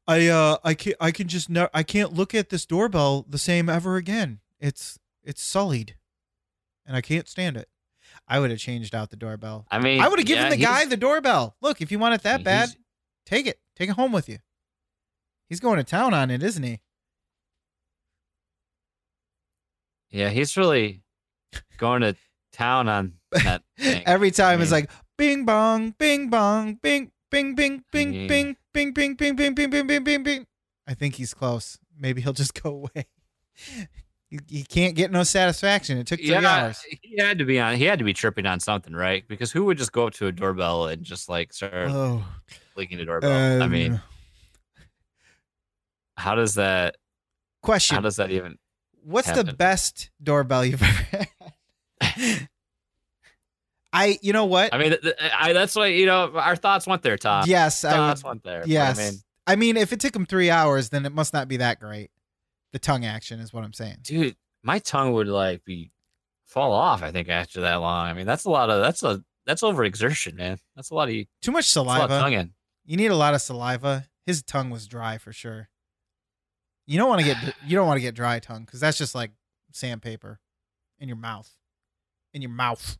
I 0.07 0.27
uh 0.27 0.57
I 0.63 0.73
can 0.73 0.93
I 0.99 1.11
can 1.11 1.27
just 1.27 1.49
no 1.49 1.69
I 1.73 1.83
can't 1.83 2.13
look 2.13 2.33
at 2.33 2.49
this 2.49 2.65
doorbell 2.65 3.25
the 3.29 3.37
same 3.37 3.69
ever 3.69 3.97
again. 3.97 4.39
It's 4.59 4.97
it's 5.23 5.41
sullied, 5.41 5.95
and 6.85 6.95
I 6.95 7.01
can't 7.01 7.27
stand 7.27 7.57
it. 7.57 7.67
I 8.27 8.39
would 8.39 8.49
have 8.49 8.59
changed 8.59 8.93
out 8.95 9.09
the 9.09 9.15
doorbell. 9.15 9.65
I 9.71 9.79
mean, 9.79 10.01
I 10.01 10.07
would 10.07 10.19
have 10.19 10.27
given 10.27 10.45
yeah, 10.45 10.49
the 10.49 10.57
guy 10.57 10.85
the 10.85 10.97
doorbell. 10.97 11.55
Look, 11.61 11.81
if 11.81 11.91
you 11.91 11.99
want 11.99 12.15
it 12.15 12.23
that 12.23 12.43
bad, 12.43 12.69
take 13.25 13.47
it. 13.47 13.59
Take 13.75 13.89
it 13.89 13.93
home 13.93 14.11
with 14.11 14.27
you. 14.29 14.37
He's 15.47 15.59
going 15.59 15.77
to 15.77 15.83
town 15.83 16.13
on 16.13 16.29
it, 16.31 16.43
isn't 16.43 16.63
he? 16.63 16.79
Yeah, 20.09 20.29
he's 20.29 20.55
really 20.57 21.01
going 21.77 22.01
to 22.01 22.15
town 22.51 22.87
on 22.89 23.13
that. 23.31 23.63
thing. 23.77 24.03
Every 24.05 24.31
time 24.31 24.59
I 24.59 24.63
it's 24.63 24.71
like 24.71 24.89
bing 25.17 25.45
bong, 25.45 25.95
bing 25.97 26.29
bong, 26.29 26.75
bing 26.75 27.11
bing 27.29 27.55
bing 27.55 27.83
bing 27.91 28.11
mean- 28.11 28.27
bing 28.27 28.57
bing 28.73 28.93
bing 28.93 29.15
bing 29.15 29.35
bing 29.35 29.53
bing 29.55 29.69
bing 29.69 29.87
bing 29.87 30.03
bing 30.03 30.23
bing. 30.23 30.47
I 30.87 30.93
think 30.93 31.15
he's 31.15 31.33
close. 31.33 31.77
Maybe 31.97 32.21
he'll 32.21 32.33
just 32.33 32.61
go 32.61 32.69
away. 32.69 33.07
You, 34.31 34.39
you 34.47 34.63
can't 34.63 34.95
get 34.95 35.11
no 35.11 35.23
satisfaction. 35.23 35.97
It 35.97 36.07
took 36.07 36.19
three 36.19 36.29
yeah, 36.29 36.63
hours. 36.63 36.81
he 37.01 37.17
had 37.17 37.37
to 37.39 37.45
be 37.45 37.59
on. 37.59 37.75
He 37.75 37.83
had 37.83 37.99
to 37.99 38.05
be 38.05 38.13
tripping 38.13 38.45
on 38.45 38.61
something, 38.61 38.93
right? 38.93 39.27
Because 39.27 39.51
who 39.51 39.65
would 39.65 39.77
just 39.77 39.91
go 39.91 40.07
up 40.07 40.13
to 40.13 40.27
a 40.27 40.31
doorbell 40.31 40.87
and 40.87 41.03
just 41.03 41.27
like 41.27 41.51
start 41.51 41.89
Oh, 41.91 42.23
licking 42.77 42.97
the 42.97 43.03
doorbell? 43.03 43.29
I 43.61 43.65
um, 43.65 43.71
mean, 43.71 44.01
how 46.15 46.35
does 46.35 46.55
that? 46.55 46.95
question: 47.61 47.95
How 47.95 48.01
does 48.01 48.15
that 48.15 48.31
even? 48.31 48.57
What's 49.03 49.29
the 49.31 49.43
best 49.43 50.11
doorbell 50.23 50.63
you've 50.63 50.81
ever 51.11 51.27
had? 52.01 52.47
I, 53.93 54.17
you 54.21 54.31
know 54.31 54.45
what? 54.45 54.73
I 54.73 54.77
mean, 54.77 54.91
th- 54.91 55.01
th- 55.01 55.15
I, 55.37 55.51
that's 55.51 55.75
why 55.75 55.87
you 55.87 56.05
know 56.05 56.31
our 56.35 56.55
thoughts 56.55 56.87
went 56.87 57.01
there, 57.01 57.17
Tom. 57.17 57.43
yes, 57.47 57.83
I 57.83 58.07
would. 58.13 58.23
went 58.23 58.43
there. 58.43 58.63
Yes. 58.65 58.97
I 58.97 59.03
mean, 59.03 59.19
I 59.47 59.55
mean, 59.57 59.77
if 59.77 59.91
it 59.91 59.99
took 59.99 60.15
him 60.15 60.25
three 60.25 60.49
hours, 60.49 60.87
then 60.89 61.05
it 61.05 61.11
must 61.11 61.33
not 61.33 61.49
be 61.49 61.57
that 61.57 61.81
great. 61.81 62.11
The 62.73 62.79
tongue 62.79 63.05
action 63.05 63.39
is 63.39 63.53
what 63.53 63.63
I'm 63.63 63.73
saying. 63.73 63.97
dude, 64.03 64.35
my 64.63 64.79
tongue 64.79 65.13
would 65.13 65.27
like 65.27 65.65
be 65.65 65.91
fall 66.45 66.71
off. 66.73 67.03
I 67.03 67.11
think 67.11 67.29
after 67.29 67.61
that 67.61 67.75
long. 67.75 68.07
I 68.07 68.13
mean, 68.13 68.25
that's 68.25 68.45
a 68.45 68.49
lot 68.49 68.69
of 68.69 68.81
that's 68.81 69.03
a 69.03 69.23
that's 69.45 69.61
overexertion, 69.61 70.35
man. 70.35 70.57
That's 70.75 70.89
a 70.89 70.95
lot 70.95 71.09
of 71.09 71.15
Too 71.41 71.51
much 71.51 71.65
that's 71.65 71.75
a 71.75 71.81
lot 71.81 72.01
of 72.01 72.09
saliva. 72.09 72.23
tongue 72.23 72.33
in. 72.33 72.53
You 72.85 72.97
need 72.97 73.11
a 73.11 73.15
lot 73.15 73.33
of 73.33 73.41
saliva. 73.41 74.05
His 74.25 74.43
tongue 74.43 74.69
was 74.69 74.87
dry 74.87 75.17
for 75.17 75.33
sure. 75.33 75.69
You 76.87 76.97
don't 76.97 77.09
want 77.09 77.21
to 77.21 77.25
get 77.25 77.37
you 77.65 77.75
don't 77.75 77.87
want 77.87 77.97
to 77.97 78.01
get 78.01 78.15
dry 78.15 78.39
tongue 78.39 78.63
because 78.65 78.79
that's 78.79 78.97
just 78.97 79.15
like 79.15 79.31
sandpaper 79.71 80.39
in 80.99 81.07
your 81.07 81.17
mouth. 81.17 81.49
In 82.33 82.41
your 82.41 82.51
mouth. 82.51 82.97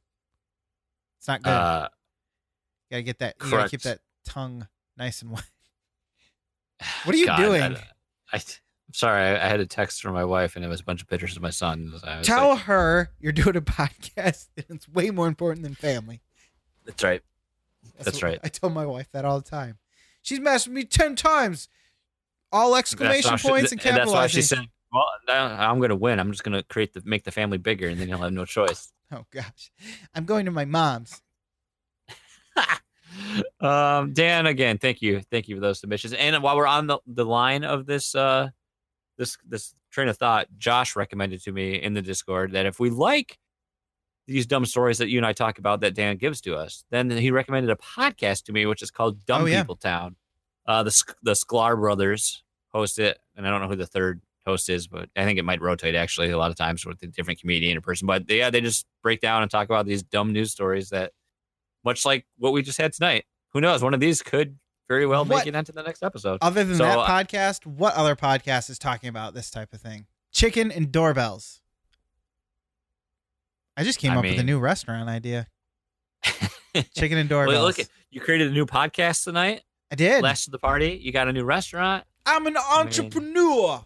It's 1.20 1.28
not 1.28 1.44
good. 1.44 1.52
Uh, 1.52 1.88
you 2.90 2.96
gotta 2.96 3.04
get 3.04 3.20
that. 3.20 3.36
You 3.44 3.52
gotta 3.52 3.70
keep 3.70 3.82
that 3.84 4.00
tongue 4.26 4.68
nice 4.98 5.22
and 5.22 5.32
wet. 5.32 5.46
What 7.04 7.14
are 7.14 7.18
you 7.18 7.28
God, 7.28 7.38
doing? 7.38 7.62
I, 7.62 7.78
I, 8.34 8.42
sorry. 8.94 9.22
I, 9.24 9.46
I 9.46 9.50
had 9.50 9.60
a 9.60 9.66
text 9.66 10.02
from 10.02 10.14
my 10.14 10.26
wife, 10.26 10.56
and 10.56 10.64
it 10.66 10.68
was 10.68 10.82
a 10.82 10.84
bunch 10.84 11.02
of 11.02 11.08
pictures 11.08 11.36
of 11.36 11.42
my 11.42 11.50
son. 11.50 11.94
Tell 12.24 12.50
like, 12.52 12.60
her 12.64 13.10
you're 13.20 13.32
doing 13.32 13.56
a 13.56 13.62
podcast 13.62 14.48
and 14.58 14.66
it's 14.70 14.88
way 14.90 15.10
more 15.12 15.28
important 15.28 15.64
than 15.64 15.76
family. 15.76 16.22
that's 16.86 17.04
right. 17.04 17.22
That's 17.98 18.18
what- 18.18 18.24
right. 18.24 18.40
I 18.44 18.48
tell 18.50 18.70
my 18.70 18.86
wife 18.86 19.08
that 19.12 19.26
all 19.26 19.40
the 19.40 19.50
time. 19.50 19.78
She's 20.22 20.40
messed 20.40 20.68
me 20.70 20.84
ten 20.84 21.16
times. 21.16 21.68
All 22.52 22.76
exclamation 22.76 23.32
That's 23.32 23.44
why 23.44 23.48
she- 23.48 23.48
points 23.48 23.72
and 23.72 23.82
capitalizing. 23.82 24.12
that's 24.14 24.14
why 24.14 24.28
she 24.28 24.42
said, 24.42 24.60
"Well, 24.94 25.06
I'm 25.30 25.78
going 25.80 25.90
to 25.90 25.96
win. 25.96 26.20
I'm 26.20 26.32
just 26.32 26.44
going 26.44 26.54
to 26.58 26.64
create 26.64 26.94
the 26.94 27.02
make 27.06 27.24
the 27.24 27.32
family 27.32 27.58
bigger, 27.58 27.88
and 27.88 28.00
then 28.00 28.10
you'll 28.10 28.20
have 28.20 28.34
no 28.34 28.46
choice." 28.46 28.92
Oh 29.14 29.26
gosh, 29.30 29.72
I'm 30.16 30.24
going 30.24 30.46
to 30.46 30.52
my 30.52 30.64
mom's. 30.64 31.22
um, 33.60 34.14
Dan, 34.14 34.46
again, 34.46 34.78
thank 34.78 35.02
you, 35.02 35.22
thank 35.30 35.48
you 35.50 35.56
for 35.56 35.62
those 35.62 35.80
submissions. 35.82 36.14
And 36.14 36.42
while 36.42 36.56
we're 36.56 36.66
on 36.68 36.88
the, 36.88 37.00
the 37.06 37.26
line 37.26 37.64
of 37.66 37.86
this 37.86 38.16
uh 38.16 38.50
this 39.22 39.38
this 39.48 39.76
train 39.92 40.08
of 40.08 40.18
thought, 40.18 40.48
Josh 40.58 40.96
recommended 40.96 41.44
to 41.44 41.52
me 41.52 41.76
in 41.76 41.94
the 41.94 42.02
Discord 42.02 42.54
that 42.54 42.66
if 42.66 42.80
we 42.80 42.90
like 42.90 43.38
these 44.28 44.48
dumb 44.48 44.66
stories 44.66 44.98
that 44.98 45.10
you 45.10 45.20
and 45.20 45.26
I 45.26 45.34
talk 45.34 45.60
about 45.60 45.82
that 45.82 45.94
Dan 45.94 46.18
gives 46.18 46.42
to 46.42 46.56
us, 46.56 46.84
then 46.90 47.10
he 47.12 47.30
recommended 47.30 47.70
a 47.70 47.76
podcast 47.76 48.46
to 48.46 48.52
me, 48.52 48.66
which 48.66 48.82
is 48.82 48.90
called 48.90 49.24
Dumb 49.26 49.44
Oh, 49.44 49.46
yeah. 49.46 49.62
People 49.62 49.76
Town. 49.76 50.16
Uh, 50.66 50.82
the 50.84 51.14
the 51.22 51.34
Sklar 51.34 51.78
brothers 51.78 52.44
host 52.74 52.98
it, 52.98 53.20
and 53.36 53.48
I 53.48 53.52
don't 53.52 53.62
know 53.62 53.68
who 53.68 53.76
the 53.76 53.86
third 53.86 54.22
host 54.46 54.70
is, 54.70 54.88
but 54.88 55.10
I 55.16 55.24
think 55.24 55.38
it 55.38 55.46
might 55.46 55.62
rotate 55.62 55.94
actually 55.94 56.32
a 56.32 56.38
lot 56.38 56.50
of 56.50 56.58
times 56.58 56.84
with 56.84 57.02
a 57.04 57.08
different 57.08 57.40
comedian 57.40 57.78
or 57.78 57.82
person. 57.82 58.08
But 58.08 58.24
yeah, 58.28 58.50
they 58.50 58.62
just 58.62 58.88
break 59.04 59.22
down 59.22 59.44
and 59.44 59.52
talk 59.52 59.68
about 59.68 59.86
these 59.86 60.02
dumb 60.02 60.34
news 60.34 60.52
stories 60.52 60.90
that, 60.90 61.12
much 61.86 62.06
like 62.06 62.26
what 62.38 62.54
we 62.54 62.64
just 62.64 62.80
had 62.80 62.94
tonight. 62.94 63.26
Who 63.54 63.62
knows? 63.62 63.84
One 63.84 63.94
of 63.94 64.00
these 64.00 64.22
could 64.24 64.58
very 64.88 65.06
well 65.06 65.26
What- 65.26 65.40
make 65.40 65.48
it 65.48 65.56
into 65.56 65.72
the 65.72 65.84
next 65.84 66.04
episode. 66.04 66.40
Other 66.42 66.64
than 66.64 66.78
So, 66.78 66.84
that 66.84 66.98
uh, 67.00 67.08
podcast, 67.08 67.66
what 67.66 67.94
other 67.96 68.16
podcast 68.16 68.70
is 68.70 68.78
talking 68.80 69.10
about 69.10 69.34
this 69.34 69.50
type 69.50 69.74
of 69.74 69.82
thing? 69.82 70.06
Chicken 70.32 70.72
and 70.72 70.92
doorbells. 70.92 71.62
I 73.78 73.84
just 73.84 74.00
came 74.00 74.12
I 74.12 74.18
up 74.18 74.24
with 74.24 74.40
a 74.40 74.44
new 74.44 74.60
restaurant 74.60 75.10
idea. 75.10 75.48
Chicken 76.96 77.18
and 77.18 77.30
doorbells. 77.30 77.56
Well, 77.56 77.64
look, 77.66 77.80
at- 77.80 77.88
you 78.10 78.20
created 78.22 78.50
a 78.50 78.54
new 78.54 78.66
podcast 78.66 79.24
tonight. 79.24 79.62
I 79.92 79.96
did. 79.96 80.22
Last 80.24 80.48
of 80.48 80.52
the 80.52 80.60
party, 80.60 81.00
you 81.02 81.12
got 81.12 81.28
a 81.28 81.34
new 81.34 81.44
restaurant. 81.44 82.06
I'm 82.26 82.46
an 82.48 82.56
entrepreneur. 82.58 83.84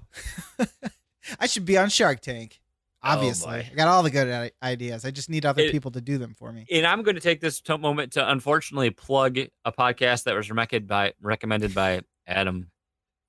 I 1.40 1.48
should 1.48 1.66
be 1.66 1.78
on 1.78 1.90
Shark 1.90 2.20
Tank. 2.20 2.60
Oh, 3.06 3.12
obviously, 3.12 3.50
Oh. 3.54 3.72
I 3.72 3.76
got 3.76 3.88
all 3.88 4.02
the 4.04 4.10
good 4.10 4.52
ideas. 4.64 5.06
I 5.06 5.12
just 5.12 5.30
need 5.30 5.46
other 5.46 5.62
It- 5.64 5.72
people 5.72 5.92
to 5.92 6.02
do 6.02 6.18
them 6.18 6.34
for 6.34 6.52
me. 6.52 6.66
And 6.72 6.86
I'm 6.88 7.04
going 7.04 7.16
to 7.16 7.22
take 7.22 7.40
this 7.40 7.62
to- 7.62 7.78
moment 7.78 8.14
to 8.14 8.30
unfortunately 8.32 8.90
plug 8.90 9.38
a 9.64 9.72
podcast 9.72 10.24
that 10.24 10.36
was 10.36 10.50
recommended 10.50 10.88
by 10.88 11.14
recommended 11.22 11.74
by 11.74 12.02
Adam 12.28 12.72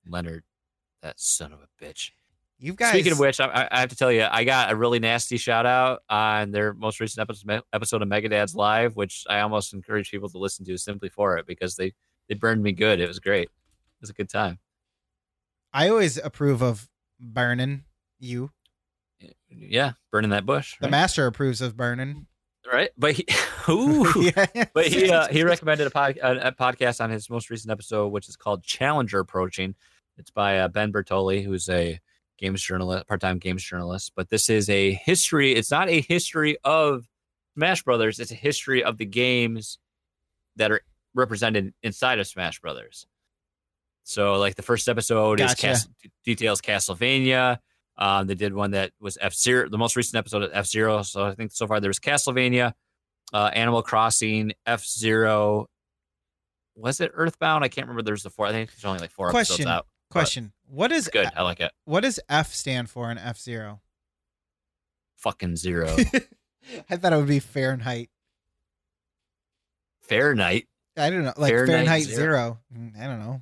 Leonard. 0.07 0.43
That 1.03 1.19
son 1.19 1.53
of 1.53 1.59
a 1.61 1.83
bitch. 1.83 2.11
You 2.59 2.73
guys. 2.73 2.89
Speaking 2.89 3.11
of 3.11 3.19
which, 3.19 3.39
I- 3.39 3.45
I, 3.45 3.67
I 3.71 3.79
have 3.81 3.89
to 3.89 3.95
tell 3.95 4.11
you, 4.11 4.25
I 4.29 4.43
got 4.43 4.71
a 4.71 4.75
really 4.75 4.97
nasty 4.97 5.37
shout 5.37 5.67
out 5.67 6.01
on 6.09 6.49
their 6.49 6.73
most 6.73 6.99
recent 6.99 7.21
episode, 7.21 7.61
episode 7.71 8.01
of 8.01 8.07
Megadad's 8.09 8.55
Live, 8.55 8.95
which 8.95 9.25
I 9.29 9.41
almost 9.41 9.73
encourage 9.75 10.09
people 10.09 10.27
to 10.29 10.39
listen 10.39 10.65
to 10.65 10.77
simply 10.79 11.09
for 11.09 11.37
it 11.37 11.45
because 11.45 11.75
they 11.75 11.93
they 12.27 12.33
burned 12.35 12.63
me 12.63 12.71
good. 12.71 12.99
It 12.99 13.07
was 13.07 13.19
great. 13.19 13.43
It 13.43 14.01
was 14.01 14.09
a 14.09 14.13
good 14.13 14.27
time. 14.29 14.57
I 15.71 15.89
always 15.89 16.17
approve 16.17 16.63
of 16.63 16.89
burning 17.19 17.83
you. 18.19 18.51
Yeah, 19.49 19.93
burning 20.11 20.29
that 20.31 20.45
bush. 20.45 20.75
The 20.79 20.85
Right? 20.85 20.91
master 20.91 21.25
approves 21.25 21.61
of 21.61 21.75
burning. 21.77 22.27
right? 22.71 22.89
But 22.97 23.13
he, 23.13 23.25
ooh, 23.69 24.05
Yeah. 24.35 24.45
but 24.73 24.87
he 24.87 25.09
uh, 25.11 25.27
he 25.27 25.43
recommended 25.43 25.87
a, 25.87 25.91
pod, 25.91 26.17
a, 26.17 26.49
a 26.49 26.51
podcast 26.51 27.01
on 27.03 27.09
his 27.09 27.29
most 27.29 27.49
recent 27.49 27.71
episode, 27.71 28.09
which 28.09 28.29
is 28.29 28.35
called 28.35 28.63
Challenger 28.63 29.19
Approaching. 29.19 29.75
It's 30.17 30.31
by 30.31 30.59
uh, 30.59 30.67
Ben 30.67 30.91
Bertoli, 30.91 31.43
who's 31.43 31.69
a 31.69 31.99
games 32.37 32.61
journalist, 32.61 33.07
part-time 33.07 33.39
games 33.39 33.63
journalist. 33.63 34.11
But 34.15 34.29
this 34.29 34.49
is 34.49 34.69
a 34.69 34.93
history. 34.93 35.53
It's 35.53 35.71
not 35.71 35.89
a 35.89 36.01
history 36.01 36.57
of 36.63 37.07
Smash 37.55 37.83
Brothers. 37.83 38.19
It's 38.19 38.31
a 38.31 38.35
history 38.35 38.83
of 38.83 38.97
the 38.97 39.05
games 39.05 39.77
that 40.55 40.71
are 40.71 40.81
represented 41.15 41.73
inside 41.83 42.19
of 42.19 42.27
Smash 42.27 42.59
Brothers. 42.59 43.07
So, 44.03 44.35
like 44.35 44.55
the 44.55 44.61
first 44.61 44.87
episode 44.87 45.39
is 45.39 45.47
Gotcha. 45.51 45.61
Cas- 45.67 45.87
details 46.23 46.61
Castlevania. 46.61 47.59
Um, 47.97 48.27
they 48.27 48.35
did 48.35 48.53
one 48.53 48.71
that 48.71 48.91
was 48.99 49.17
F 49.19 49.33
Zero, 49.33 49.67
the 49.69 49.77
most 49.77 49.95
recent 49.95 50.15
episode 50.17 50.43
of 50.43 50.51
F 50.53 50.67
Zero. 50.67 51.01
So 51.01 51.25
I 51.25 51.33
think 51.35 51.51
so 51.51 51.65
far 51.67 51.79
there 51.79 51.89
was 51.89 51.99
Castlevania, 51.99 52.73
uh, 53.33 53.49
Animal 53.53 53.81
Crossing, 53.81 54.53
F 54.65 54.85
Zero. 54.85 55.67
Was 56.75 57.01
it 57.01 57.11
Earthbound? 57.13 57.63
I 57.63 57.69
can't 57.69 57.87
remember. 57.87 58.03
There's 58.03 58.23
the 58.23 58.29
four. 58.29 58.45
I 58.45 58.51
think 58.51 58.69
there's 58.71 58.85
only 58.85 58.99
like 58.99 59.11
four 59.11 59.31
Question. 59.31 59.53
episodes 59.55 59.67
out. 59.67 59.87
Question: 60.11 60.53
What 60.67 60.91
is 60.91 61.07
good. 61.07 61.27
I 61.35 61.41
like 61.41 61.59
it. 61.59 61.71
what 61.85 62.01
does 62.01 62.19
F 62.29 62.53
stand 62.53 62.89
for 62.89 63.09
in 63.11 63.17
F 63.17 63.39
Zero? 63.39 63.81
Fucking 65.17 65.55
zero. 65.55 65.87
I 66.89 66.97
thought 66.97 67.13
it 67.13 67.17
would 67.17 67.27
be 67.27 67.39
Fahrenheit. 67.39 68.09
Fahrenheit. 70.01 70.67
I 70.95 71.09
don't 71.09 71.23
know, 71.23 71.33
like 71.37 71.51
Fahrenheit 71.51 71.75
Fahrenheit, 71.85 72.03
zero. 72.03 72.17
zero. 72.17 72.59
Mm, 72.75 72.99
I 73.01 73.07
don't 73.07 73.19
know. 73.19 73.41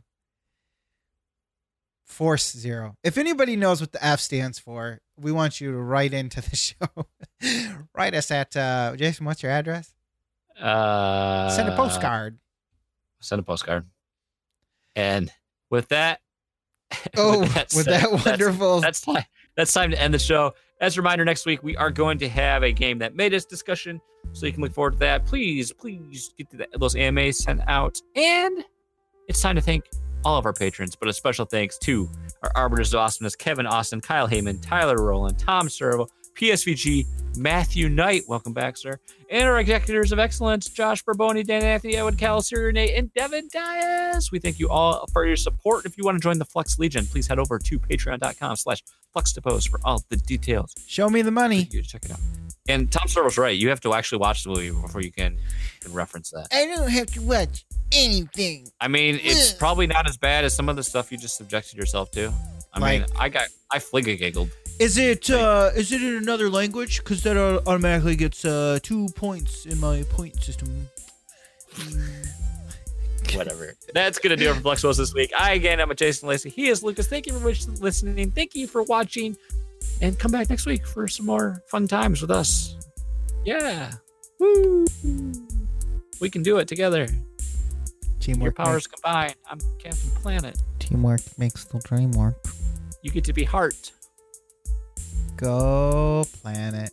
Force 2.16 2.56
zero. 2.56 2.96
If 3.04 3.18
anybody 3.18 3.58
knows 3.58 3.82
what 3.82 3.92
the 3.92 4.04
F 4.06 4.22
stands 4.22 4.58
for, 4.58 5.00
we 5.18 5.34
want 5.34 5.60
you 5.60 5.72
to 5.74 5.78
write 5.78 6.14
into 6.14 6.40
the 6.42 6.56
show. 6.56 7.08
write 7.94 8.14
us 8.16 8.32
at 8.32 8.56
uh, 8.56 8.96
Jason. 8.96 9.26
What's 9.26 9.44
your 9.44 9.52
address? 9.52 9.94
Uh, 10.60 11.50
Send 11.50 11.68
a 11.68 11.76
postcard. 11.76 12.38
Send 13.20 13.40
a 13.40 13.44
postcard. 13.44 13.86
And 14.96 15.30
with 15.70 15.90
that, 15.90 16.22
Oh, 17.18 17.42
with 17.42 17.54
that, 17.54 17.72
said, 17.72 17.86
that's- 17.86 18.26
wonderful. 18.26 18.80
that's 18.80 19.02
time. 19.02 19.26
That's 19.58 19.74
time 19.74 19.92
to 19.92 20.02
end 20.02 20.14
the 20.14 20.20
show. 20.20 20.54
As 20.80 20.96
a 20.98 21.02
reminder, 21.02 21.26
next 21.26 21.46
week 21.46 21.64
we 21.64 21.76
are 21.76 21.92
going 21.92 22.18
to 22.20 22.30
have 22.30 22.64
a 22.64 22.72
game 22.72 23.00
that 23.00 23.14
made 23.16 23.34
us 23.34 23.44
discussion, 23.44 24.00
so 24.32 24.46
you 24.46 24.54
can 24.54 24.62
look 24.62 24.74
forward 24.74 24.92
to 24.94 25.00
that. 25.00 25.26
Please, 25.26 25.74
please 25.74 26.34
get 26.38 26.50
to 26.52 26.58
the, 26.58 26.68
those 26.78 26.96
AMAs 26.96 27.40
sent 27.44 27.62
out, 27.68 27.98
and 28.16 28.64
it's 29.28 29.42
time 29.42 29.56
to 29.56 29.62
thank 29.62 29.86
all 30.26 30.38
of 30.38 30.45
our 30.45 30.53
patrons, 30.53 30.95
but 30.95 31.07
a 31.07 31.14
special 31.14 31.45
thanks 31.45 31.77
to 31.80 32.10
our 32.43 32.52
arbiters 32.56 32.93
of 32.93 32.99
awesomeness: 32.99 33.35
Kevin 33.35 33.65
Austin, 33.65 34.02
Kyle 34.02 34.27
Heyman, 34.27 34.61
Tyler 34.61 34.97
Rowland, 34.97 35.39
Tom 35.39 35.69
Servo, 35.69 36.07
PSVG, 36.35 37.06
Matthew 37.38 37.89
Knight. 37.89 38.23
Welcome 38.27 38.53
back, 38.53 38.77
sir. 38.77 38.99
And 39.30 39.43
our 39.43 39.60
executors 39.60 40.11
of 40.11 40.19
excellence, 40.19 40.69
Josh 40.69 41.03
Barboni, 41.03 41.45
Dan 41.45 41.64
Anthony, 41.64 41.95
Edwin 41.95 42.15
Calister, 42.15 42.72
Nate, 42.72 42.95
and 42.95 43.14
Devin 43.14 43.47
Diaz. 43.52 44.31
We 44.31 44.39
thank 44.39 44.60
you 44.60 44.69
all 44.69 45.06
for 45.14 45.26
your 45.26 45.35
support. 45.35 45.85
If 45.85 45.97
you 45.97 46.03
want 46.03 46.18
to 46.18 46.22
join 46.22 46.38
the 46.38 46.45
Flux 46.45 46.77
Legion, 46.77 47.06
please 47.06 47.27
head 47.27 47.39
over 47.39 47.57
to 47.60 47.80
patreon.com 47.80 48.56
slash 48.57 48.84
fluxtapose 49.15 49.68
for 49.69 49.80
all 49.84 50.03
the 50.10 50.18
details. 50.18 50.73
Show 50.88 51.10
me 51.10 51.22
the 51.22 51.31
money. 51.31 51.68
You 51.72 51.81
check 51.81 52.06
it 52.06 52.11
out. 52.11 52.19
And 52.68 52.92
Tom 52.92 53.08
Servo's 53.08 53.38
right. 53.38 53.56
You 53.56 53.70
have 53.70 53.80
to 53.82 53.94
actually 53.94 54.18
watch 54.18 54.44
the 54.44 54.50
movie 54.50 54.72
before 54.72 55.02
you 55.02 55.12
can, 55.12 55.38
can 55.82 55.94
reference 55.94 56.32
that. 56.32 56.48
I 56.52 56.66
don't 56.66 56.90
have 56.90 57.08
to 57.14 57.22
watch 57.22 57.64
anything. 57.92 58.68
I 58.82 58.88
mean, 58.88 59.20
it's 59.24 59.54
Ugh. 59.54 59.60
probably 59.60 59.86
not 59.86 60.10
as 60.10 60.18
bad 60.18 60.46
as 60.46 60.56
some 60.56 60.68
of 60.68 60.76
the 60.76 60.84
stuff 60.84 61.12
you 61.12 61.18
just 61.18 61.38
subjected 61.38 61.78
yourself 61.78 62.10
to. 62.12 62.34
I 62.74 62.80
mean, 62.80 63.06
I 63.18 63.30
got, 63.30 63.48
I 63.72 63.78
fligga 63.78 64.18
giggled. 64.18 64.50
Is 64.80 64.98
it 64.98 65.30
uh 65.30 65.72
is 65.74 65.94
it 65.94 66.04
in 66.04 66.16
another 66.16 66.50
language? 66.50 66.98
Because 66.98 67.24
that 67.24 67.38
au- 67.38 67.62
automatically 67.66 68.18
gets 68.18 68.44
uh 68.44 68.78
two 68.84 69.08
points 69.16 69.66
in 69.66 69.80
my 69.80 70.04
point 70.10 70.36
system. 70.44 70.90
Whatever. 73.34 73.74
That's 73.94 74.20
going 74.20 74.38
to 74.38 74.44
do 74.44 74.52
it 74.52 74.56
for 74.56 74.62
Fluxtapose 74.62 74.98
this 74.98 75.14
week. 75.14 75.32
I, 75.38 75.54
again, 75.54 75.82
I'm 75.82 75.92
a 75.92 75.96
Jason 75.96 76.30
Lacey. 76.30 76.50
He 76.50 76.68
is 76.68 76.84
Lucas. 76.84 77.08
Thank 77.08 77.26
you 77.28 77.34
for 77.40 77.48
listening. 77.82 78.32
Thank 78.32 78.56
you 78.56 78.68
for 78.68 78.84
watching. 78.84 79.36
And 80.02 80.18
come 80.20 80.32
back 80.32 80.49
next 80.49 80.66
week 80.66 80.86
for 80.86 81.07
some 81.07 81.26
more 81.26 81.62
fun 81.68 81.88
times 81.88 82.22
with 82.22 82.32
us. 82.32 82.76
Yeah. 83.45 83.91
Woo. 84.40 84.86
We 86.20 86.30
can 86.30 86.44
do 86.44 86.57
it 86.57 86.68
together. 86.68 87.07
Your 87.07 88.20
Teamwork. 88.20 88.56
powers 88.56 88.88
combined. 88.88 89.36
I'm 89.49 89.60
Captain 89.80 90.10
Planet. 90.22 90.57
teamwork 90.80 91.22
makes 91.38 91.64
the 91.66 91.80
dream 91.80 92.12
work. 92.12 92.36
You 93.03 93.12
get 93.12 93.24
to 93.26 93.34
be 93.34 93.44
Heart. 93.44 93.91
Go 95.38 96.26
planet. 96.41 96.91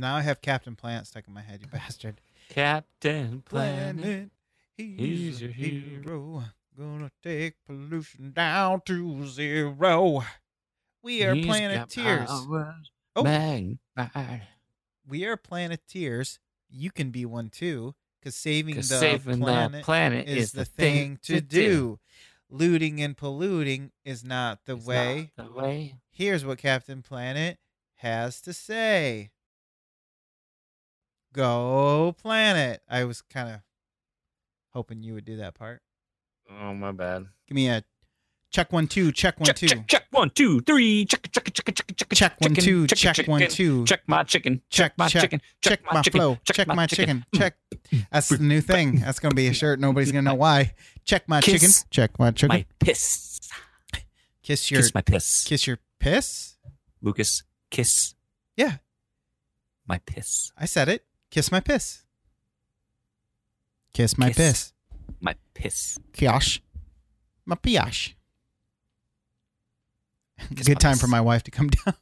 Now 0.00 0.16
I 0.16 0.22
have 0.22 0.40
Captain 0.40 0.74
Planet 0.76 1.06
stuck 1.06 1.28
in 1.28 1.34
my 1.34 1.42
head, 1.42 1.60
you 1.60 1.66
bastard. 1.72 2.20
Captain 2.48 3.42
Planet. 3.42 4.30
he's, 4.76 4.98
he's 4.98 5.40
your 5.42 5.50
hero. 5.52 6.44
Gonna 6.78 7.10
take 7.22 7.54
pollution 7.66 8.32
down 8.32 8.80
to 8.86 9.26
zero. 9.26 10.24
We 11.02 11.22
are 11.24 11.34
He's 11.34 11.44
planeteers. 11.46 12.28
powers 12.28 12.90
Oh. 13.16 13.24
magnified. 13.24 14.46
We 15.08 15.24
are 15.26 15.36
planeteers. 15.36 16.38
You 16.70 16.90
can 16.90 17.10
be 17.10 17.26
one 17.26 17.50
too, 17.50 17.94
because 18.20 18.36
saving 18.36 18.76
the 18.76 18.80
'Cause 18.82 19.00
saving 19.00 19.40
planet, 19.40 19.80
the 19.80 19.84
planet 19.84 20.28
is 20.28 20.52
the 20.52 20.64
thing 20.64 21.18
to 21.24 21.40
do. 21.40 21.98
Looting 22.48 23.00
and 23.02 23.16
polluting 23.16 23.92
is 24.04 24.24
not 24.24 24.64
the 24.64 24.76
way. 24.76 25.32
not 25.36 25.46
the 25.48 25.52
way. 25.60 25.96
Here's 26.10 26.44
what 26.44 26.58
Captain 26.58 27.02
Planet 27.02 27.58
has 27.96 28.40
to 28.42 28.52
say. 28.52 29.30
Go 31.32 32.14
planet. 32.20 32.82
I 32.88 33.04
was 33.04 33.22
kind 33.22 33.48
of 33.48 33.60
hoping 34.72 35.02
you 35.02 35.14
would 35.14 35.24
do 35.24 35.36
that 35.36 35.54
part. 35.54 35.82
Oh, 36.50 36.74
my 36.74 36.92
bad. 36.92 37.26
Give 37.46 37.54
me 37.54 37.68
a 37.68 37.84
Check 38.50 38.72
one 38.72 38.88
two. 38.88 39.12
Check 39.12 39.38
one 39.38 39.46
check, 39.46 39.56
two. 39.56 39.68
check, 39.68 39.86
check, 39.86 40.06
one, 40.10 40.28
two, 40.30 40.60
three. 40.62 41.04
Check, 41.04 41.22
check, 41.30 41.44
check, 41.44 41.54
check, 41.54 41.86
check, 41.86 41.96
check, 41.96 42.08
Check 42.10 42.40
one 42.40 42.54
two. 42.54 42.86
Check 42.88 43.28
one 43.28 43.46
two. 43.46 43.84
Check 43.84 44.00
my 44.08 44.24
chicken. 44.24 44.60
Check 44.70 44.98
my 44.98 45.08
chicken. 45.08 45.40
Check 45.62 45.80
my 45.84 46.02
chicken. 46.02 46.18
flow. 46.18 46.38
Check 46.44 46.66
my 46.66 46.86
chicken. 46.86 47.24
Check. 47.32 47.54
Mm. 47.92 48.06
That's 48.10 48.28
the 48.28 48.38
new 48.38 48.60
thing. 48.60 48.96
That's 48.96 49.20
gonna 49.20 49.36
be 49.36 49.46
a 49.46 49.54
shirt. 49.54 49.78
Nobody's 49.78 50.10
gonna 50.10 50.22
know 50.22 50.34
why. 50.46 50.74
Check 51.04 51.28
my 51.28 51.40
Kiss 51.40 51.54
chicken. 51.54 51.70
Check 51.90 52.18
my 52.18 52.32
chicken. 52.32 52.56
My 52.56 52.66
piss. 52.80 53.38
kiss 54.42 54.68
your 54.68 54.80
Kiss 54.80 54.94
my 54.94 55.02
piss. 55.02 55.44
kiss 55.44 55.66
your 55.68 55.78
piss. 56.00 56.56
Lucas, 57.00 57.44
kiss. 57.70 58.16
Yeah. 58.56 58.78
My 59.86 59.98
piss. 59.98 60.50
I 60.58 60.64
said 60.64 60.88
it. 60.88 61.04
Kiss 61.30 61.52
my 61.52 61.60
piss. 61.60 62.04
Kiss 63.92 64.18
my 64.18 64.28
Kiss. 64.28 64.36
piss. 64.36 64.72
My 65.20 65.34
piss. 65.54 65.98
Kiosh. 66.12 66.60
My 67.46 67.56
piosh. 67.56 68.14
Kiss 70.56 70.66
Good 70.66 70.76
my 70.76 70.80
time 70.80 70.92
piss. 70.92 71.00
for 71.00 71.06
my 71.06 71.20
wife 71.20 71.42
to 71.44 71.50
come 71.50 71.68
down. 71.84 71.94